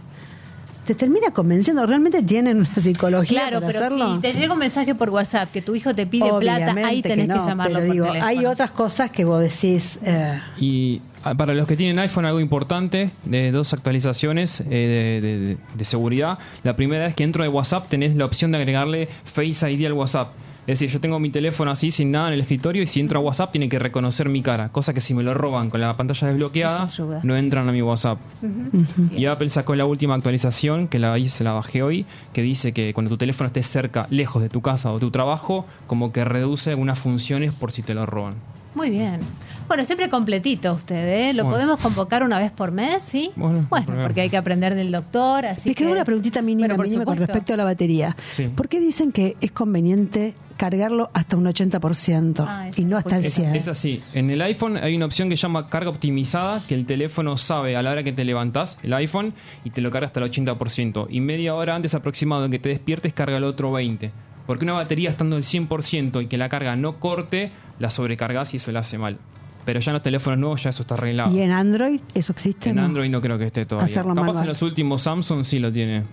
te 0.86 0.94
termina 0.94 1.32
convenciendo, 1.32 1.84
realmente 1.88 2.22
tienen 2.22 2.58
una 2.58 2.76
psicología 2.76 3.40
Claro, 3.48 3.56
para 3.60 3.68
pero 3.68 3.80
hacerlo. 3.86 4.16
si 4.16 4.22
te 4.22 4.34
llega 4.34 4.54
un 4.54 4.60
mensaje 4.60 4.94
por 4.94 5.10
WhatsApp 5.10 5.50
que 5.52 5.62
tu 5.64 5.76
hijo 5.76 5.96
te 5.96 6.06
pide 6.06 6.32
plata, 6.40 6.66
ahí 6.66 7.00
Obviamente 7.02 7.10
tenés 7.10 7.28
que, 7.28 7.34
no, 7.34 7.48
llamarlo 7.48 7.74
pero 7.80 7.86
por 7.88 7.94
digo, 7.94 8.06
teléfono. 8.06 8.28
hay 8.30 8.46
otras 8.46 8.72
cosas 8.72 9.10
que 9.10 9.26
vos 9.26 9.42
decís, 9.42 9.98
eh, 10.04 10.40
Y 10.60 11.02
Para 11.38 11.54
los 11.54 11.66
que 11.68 11.76
tienen 11.76 11.98
iPhone, 12.00 12.26
algo 12.26 12.40
importante, 12.40 13.10
de 13.26 13.52
dos 13.52 13.74
actualizaciones 13.74 14.62
eh, 14.62 15.20
de, 15.22 15.38
de- 15.40 15.58
de 15.76 15.86
seguridad. 15.86 16.38
La 16.64 16.76
primera 16.76 17.08
es 17.08 17.16
que 17.16 17.24
dentro 17.24 17.44
de 17.44 17.50
WhatsApp 17.50 17.88
tenés 17.88 18.16
la 18.16 18.26
opción 18.26 18.52
de 18.52 18.58
agregarle 18.60 19.08
Face 19.26 19.72
ID 19.72 19.86
al 19.88 19.94
WhatsApp. 19.94 20.30
Es 20.68 20.80
decir, 20.80 20.90
yo 20.90 21.00
tengo 21.00 21.20
mi 21.20 21.30
teléfono 21.30 21.70
así 21.70 21.92
sin 21.92 22.10
nada 22.10 22.30
en 22.30 22.34
el 22.34 22.42
escritorio 22.42 22.82
y 22.82 22.88
si 22.88 23.00
entro 23.00 23.20
a 23.20 23.22
WhatsApp 23.24 23.52
tiene 23.52 23.70
que 23.70 23.78
reconocer 23.78 24.30
mi 24.30 24.42
cara. 24.42 24.70
Cosa 24.70 24.96
que 24.96 25.02
si 25.02 25.14
me 25.14 25.22
lo 25.22 25.36
roban 25.36 25.70
con 25.70 25.80
la 25.80 25.94
pantalla 25.94 26.28
desbloqueada, 26.28 26.88
no 27.24 27.36
entran 27.38 27.70
a 27.70 27.72
mi 27.72 27.84
WhatsApp. 27.84 28.18
Y 29.16 29.28
Apple 29.28 29.50
sacó 29.50 29.76
la 29.76 29.86
última 29.86 30.16
actualización, 30.16 30.88
que 30.88 30.98
la 30.98 31.18
hice, 31.20 31.44
la 31.44 31.54
bajé 31.54 31.84
hoy, 31.84 32.06
que 32.34 32.42
dice 32.42 32.72
que 32.74 32.94
cuando 32.96 33.10
tu 33.12 33.18
teléfono 33.18 33.46
esté 33.48 33.62
cerca, 33.62 34.08
lejos 34.10 34.42
de 34.42 34.50
tu 34.50 34.62
casa 34.62 34.92
o 34.92 35.00
tu 35.00 35.12
trabajo, 35.12 35.68
como 35.86 36.12
que 36.12 36.26
reduce 36.26 36.72
algunas 36.72 36.98
funciones 36.98 37.52
por 37.54 37.72
si 37.72 37.84
te 37.84 37.94
lo 37.94 38.08
roban. 38.08 38.34
Muy 38.74 38.90
bien. 38.90 39.20
Bueno, 39.68 39.84
siempre 39.84 40.10
completito 40.10 40.74
usted, 40.74 41.30
¿eh? 41.30 41.34
Lo 41.34 41.44
Bueno. 41.44 41.56
podemos 41.58 41.80
convocar 41.80 42.24
una 42.24 42.38
vez 42.38 42.52
por 42.52 42.72
mes, 42.72 43.02
¿sí? 43.02 43.32
Bueno, 43.36 43.66
Bueno, 43.70 43.88
porque 44.04 44.22
hay 44.22 44.30
que 44.30 44.38
aprender 44.38 44.76
del 44.76 44.92
doctor, 44.92 45.46
así 45.46 45.70
Me 45.70 45.76
quedó 45.76 45.88
que- 45.90 45.94
una 45.96 46.06
preguntita 46.06 46.42
mínima, 46.42 46.68
Bueno, 46.68 46.76
por 46.78 46.86
mínima 46.86 47.06
con 47.06 47.18
respecto 47.18 47.54
a 47.54 47.58
la 47.58 47.64
batería. 47.64 48.16
Sí. 48.34 48.48
¿Por 48.56 48.68
qué 48.70 48.80
dicen 48.80 49.12
que 49.12 49.36
es 49.42 49.52
conveniente 49.52 50.36
cargarlo 50.56 51.10
hasta 51.14 51.36
un 51.36 51.48
80% 51.48 52.46
Ah, 52.48 52.70
y 52.76 52.86
no 52.86 52.96
hasta 52.96 53.18
el 53.18 53.26
Es, 53.26 53.34
100%? 53.34 53.56
es 53.58 53.68
así. 53.68 54.02
En 54.14 54.30
el 54.30 54.42
iPhone 54.44 54.78
hay 54.78 54.96
una 54.96 55.06
opción 55.06 55.30
que 55.30 55.36
se 55.36 55.42
llama 55.42 55.68
carga 55.68 55.90
optimizada, 55.90 56.62
que 56.68 56.76
el 56.76 56.86
teléfono 56.86 57.36
sabe 57.38 57.76
a 57.76 57.82
la 57.82 57.92
hora 57.92 58.04
que 58.04 58.14
te 58.14 58.24
levantás 58.24 58.78
el 58.84 58.94
iPhone 58.94 59.34
y 59.64 59.72
te 59.72 59.82
lo 59.82 59.90
carga 59.90 60.06
hasta 60.08 60.20
el 60.20 60.26
80%. 60.32 61.08
Y 61.10 61.20
media 61.22 61.56
hora 61.56 61.76
antes 61.76 61.94
aproximado 61.96 62.44
de 62.44 62.50
que 62.52 62.60
te 62.60 62.70
despiertes, 62.70 63.14
carga 63.14 63.38
el 63.38 63.44
otro 63.44 63.72
20%. 63.72 64.12
Porque 64.46 64.64
una 64.64 64.74
batería 64.74 65.10
estando 65.10 65.36
al 65.38 65.44
100% 65.44 66.22
y 66.22 66.28
que 66.28 66.38
la 66.38 66.50
carga 66.50 66.76
no 66.76 67.00
corte, 67.00 67.52
la 67.80 67.90
sobrecargas 67.90 68.54
y 68.54 68.58
eso 68.58 68.72
la 68.72 68.82
hace 68.82 68.98
mal. 69.00 69.18
Pero 69.66 69.80
ya 69.80 69.92
en 69.92 69.94
los 69.96 70.04
teléfonos 70.04 70.40
nuevos 70.40 70.64
ya 70.64 70.70
eso 70.70 70.84
está 70.84 70.94
arreglado. 70.94 71.36
¿Y 71.36 71.42
en 71.42 71.52
Android 71.52 72.00
eso 72.14 72.32
existe? 72.32 72.70
En 72.70 72.76
no? 72.78 72.84
Android 72.86 73.10
no 73.10 73.20
creo 73.20 73.38
que 73.38 73.46
esté 73.46 73.66
todavía. 73.66 73.86
Hacerlo 73.86 74.14
Capaz 74.14 74.28
manual. 74.28 74.44
en 74.44 74.50
los 74.50 74.62
últimos 74.62 75.02
Samsung 75.02 75.44
sí 75.44 75.60
lo 75.60 75.72
tiene. 75.74 76.04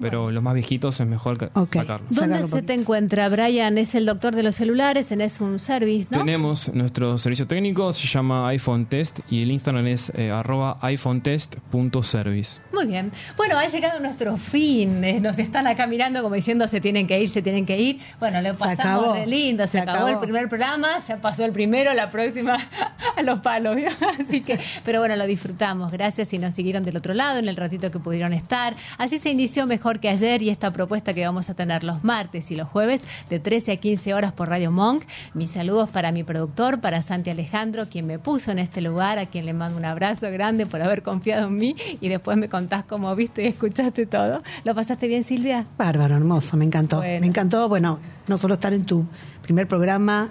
Pero 0.00 0.30
los 0.30 0.42
más 0.42 0.54
viejitos 0.54 1.00
es 1.00 1.06
mejor 1.06 1.38
ca- 1.38 1.50
sacarlo. 1.72 2.06
¿Dónde 2.10 2.42
se 2.44 2.62
te 2.62 2.74
encuentra, 2.74 3.28
Brian? 3.28 3.78
Es 3.78 3.94
el 3.94 4.04
doctor 4.06 4.34
de 4.34 4.42
los 4.42 4.54
celulares, 4.56 5.06
tenés 5.06 5.40
un 5.40 5.58
service, 5.58 6.06
¿no? 6.10 6.18
Tenemos 6.18 6.72
nuestro 6.74 7.16
servicio 7.18 7.46
técnico, 7.46 7.92
se 7.92 8.06
llama 8.06 8.46
iPhone 8.48 8.86
Test 8.86 9.20
y 9.30 9.42
el 9.42 9.50
Instagram 9.50 9.86
es 9.86 10.12
eh, 10.14 10.30
arroba 10.30 10.76
iPhonetest.service. 10.82 12.60
Muy 12.72 12.86
bien. 12.86 13.10
Bueno, 13.36 13.56
ha 13.58 13.66
llegado 13.66 14.00
nuestro 14.00 14.36
fin. 14.36 15.02
Eh, 15.04 15.20
Nos 15.20 15.38
están 15.38 15.66
acá 15.66 15.86
mirando 15.86 16.22
como 16.22 16.34
diciendo 16.34 16.66
se 16.68 16.80
tienen 16.80 17.06
que 17.06 17.20
ir, 17.20 17.28
se 17.28 17.42
tienen 17.42 17.64
que 17.66 17.78
ir. 17.78 17.98
Bueno, 18.20 18.40
le 18.40 18.54
pasamos 18.54 18.78
acabó. 19.04 19.14
de 19.14 19.26
lindo, 19.26 19.64
se, 19.64 19.72
Se 19.72 19.78
acabó, 19.78 20.06
acabó. 20.06 20.10
el 20.12 20.18
primer 20.18 20.48
programa, 20.48 20.98
ya 21.00 21.16
pasó 21.20 21.44
el 21.44 21.52
primero, 21.52 21.92
la 21.94 22.10
próxima 22.10 22.56
a 23.16 23.22
los 23.22 23.40
palos. 23.40 23.76
¿vio? 23.76 23.88
Así 24.20 24.40
que, 24.42 24.58
pero 24.84 25.00
bueno, 25.00 25.16
lo 25.16 25.26
disfrutamos. 25.26 25.90
Gracias 25.92 26.32
y 26.32 26.38
nos 26.38 26.54
siguieron 26.54 26.82
del 26.84 26.96
otro 26.96 27.14
lado 27.14 27.38
en 27.38 27.48
el 27.48 27.56
ratito 27.56 27.90
que 27.90 27.98
pudieron 27.98 28.32
estar. 28.32 28.74
Así 28.98 29.18
se 29.18 29.30
inició 29.30 29.66
mejor 29.66 29.85
que 29.86 30.08
ayer 30.08 30.42
y 30.42 30.50
esta 30.50 30.72
propuesta 30.72 31.14
que 31.14 31.24
vamos 31.24 31.48
a 31.48 31.54
tener 31.54 31.84
los 31.84 32.02
martes 32.02 32.50
y 32.50 32.56
los 32.56 32.68
jueves 32.68 33.02
de 33.30 33.38
13 33.38 33.72
a 33.72 33.76
15 33.76 34.14
horas 34.14 34.32
por 34.32 34.48
Radio 34.48 34.72
Monk. 34.72 35.04
Mis 35.32 35.50
saludos 35.50 35.88
para 35.90 36.10
mi 36.10 36.24
productor, 36.24 36.80
para 36.80 37.02
Santi 37.02 37.30
Alejandro, 37.30 37.86
quien 37.88 38.06
me 38.06 38.18
puso 38.18 38.50
en 38.50 38.58
este 38.58 38.80
lugar, 38.80 39.18
a 39.18 39.26
quien 39.26 39.46
le 39.46 39.52
mando 39.52 39.78
un 39.78 39.84
abrazo 39.84 40.28
grande 40.32 40.66
por 40.66 40.82
haber 40.82 41.02
confiado 41.02 41.46
en 41.46 41.54
mí 41.54 41.76
y 42.00 42.08
después 42.08 42.36
me 42.36 42.48
contás 42.48 42.84
cómo 42.84 43.14
viste 43.14 43.44
y 43.44 43.46
escuchaste 43.46 44.06
todo. 44.06 44.42
¿Lo 44.64 44.74
pasaste 44.74 45.06
bien, 45.06 45.22
Silvia? 45.22 45.66
Bárbaro, 45.78 46.16
hermoso, 46.16 46.56
me 46.56 46.64
encantó. 46.64 46.96
Bueno. 46.96 47.20
Me 47.20 47.26
encantó, 47.28 47.68
bueno, 47.68 48.00
no 48.26 48.36
solo 48.36 48.54
estar 48.54 48.74
en 48.74 48.84
tu 48.84 49.06
primer 49.42 49.68
programa, 49.68 50.30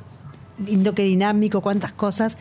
lindo 0.66 0.94
que 0.94 1.04
dinámico, 1.04 1.62
cuántas 1.62 1.94
cosas, 1.94 2.38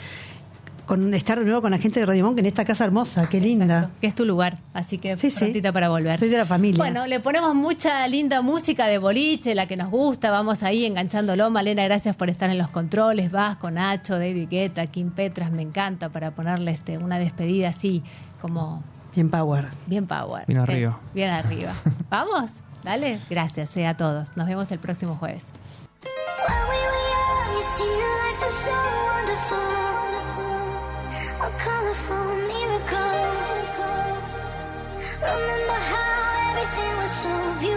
con 0.86 1.14
estar 1.14 1.38
de 1.38 1.44
nuevo 1.44 1.62
con 1.62 1.70
la 1.70 1.78
gente 1.78 2.00
de 2.00 2.06
Radio 2.06 2.24
Monk 2.24 2.38
en 2.38 2.46
esta 2.46 2.64
casa 2.64 2.84
hermosa, 2.84 3.28
qué 3.28 3.40
linda. 3.40 3.90
Que 4.00 4.06
es 4.06 4.14
tu 4.14 4.24
lugar, 4.24 4.58
así 4.72 4.98
que 4.98 5.16
Sí, 5.16 5.30
para 5.72 5.88
volver. 5.88 6.18
Soy 6.18 6.28
de 6.28 6.38
la 6.38 6.46
familia. 6.46 6.78
Bueno, 6.78 7.06
le 7.06 7.20
ponemos 7.20 7.54
mucha 7.54 8.06
linda 8.06 8.42
música 8.42 8.86
de 8.86 8.98
boliche, 8.98 9.54
la 9.54 9.66
que 9.66 9.76
nos 9.76 9.90
gusta, 9.90 10.30
vamos 10.30 10.62
ahí 10.62 10.84
enganchándolo. 10.84 11.50
Malena, 11.50 11.84
gracias 11.84 12.14
por 12.16 12.30
estar 12.30 12.50
en 12.50 12.58
los 12.58 12.70
controles. 12.70 13.30
Vasco, 13.30 13.70
Nacho, 13.70 14.18
David 14.18 14.48
Guetta, 14.50 14.86
Kim 14.86 15.10
Petras, 15.10 15.50
me 15.52 15.62
encanta 15.62 16.08
para 16.08 16.30
ponerle 16.32 16.72
este 16.72 16.98
una 16.98 17.18
despedida 17.18 17.70
así, 17.70 18.02
como 18.40 18.82
Bien 19.14 19.30
power. 19.30 19.68
bien 19.86 20.06
power. 20.06 20.44
Bien 20.46 20.60
arriba. 20.60 21.00
Es, 21.08 21.14
bien 21.14 21.30
arriba. 21.30 21.72
¿Vamos? 22.10 22.50
Dale, 22.82 23.18
gracias 23.30 23.76
eh, 23.76 23.86
a 23.86 23.96
todos. 23.96 24.36
Nos 24.36 24.46
vemos 24.46 24.70
el 24.70 24.78
próximo 24.78 25.16
jueves. 25.16 25.46
so 37.24 37.54
beautiful. 37.60 37.73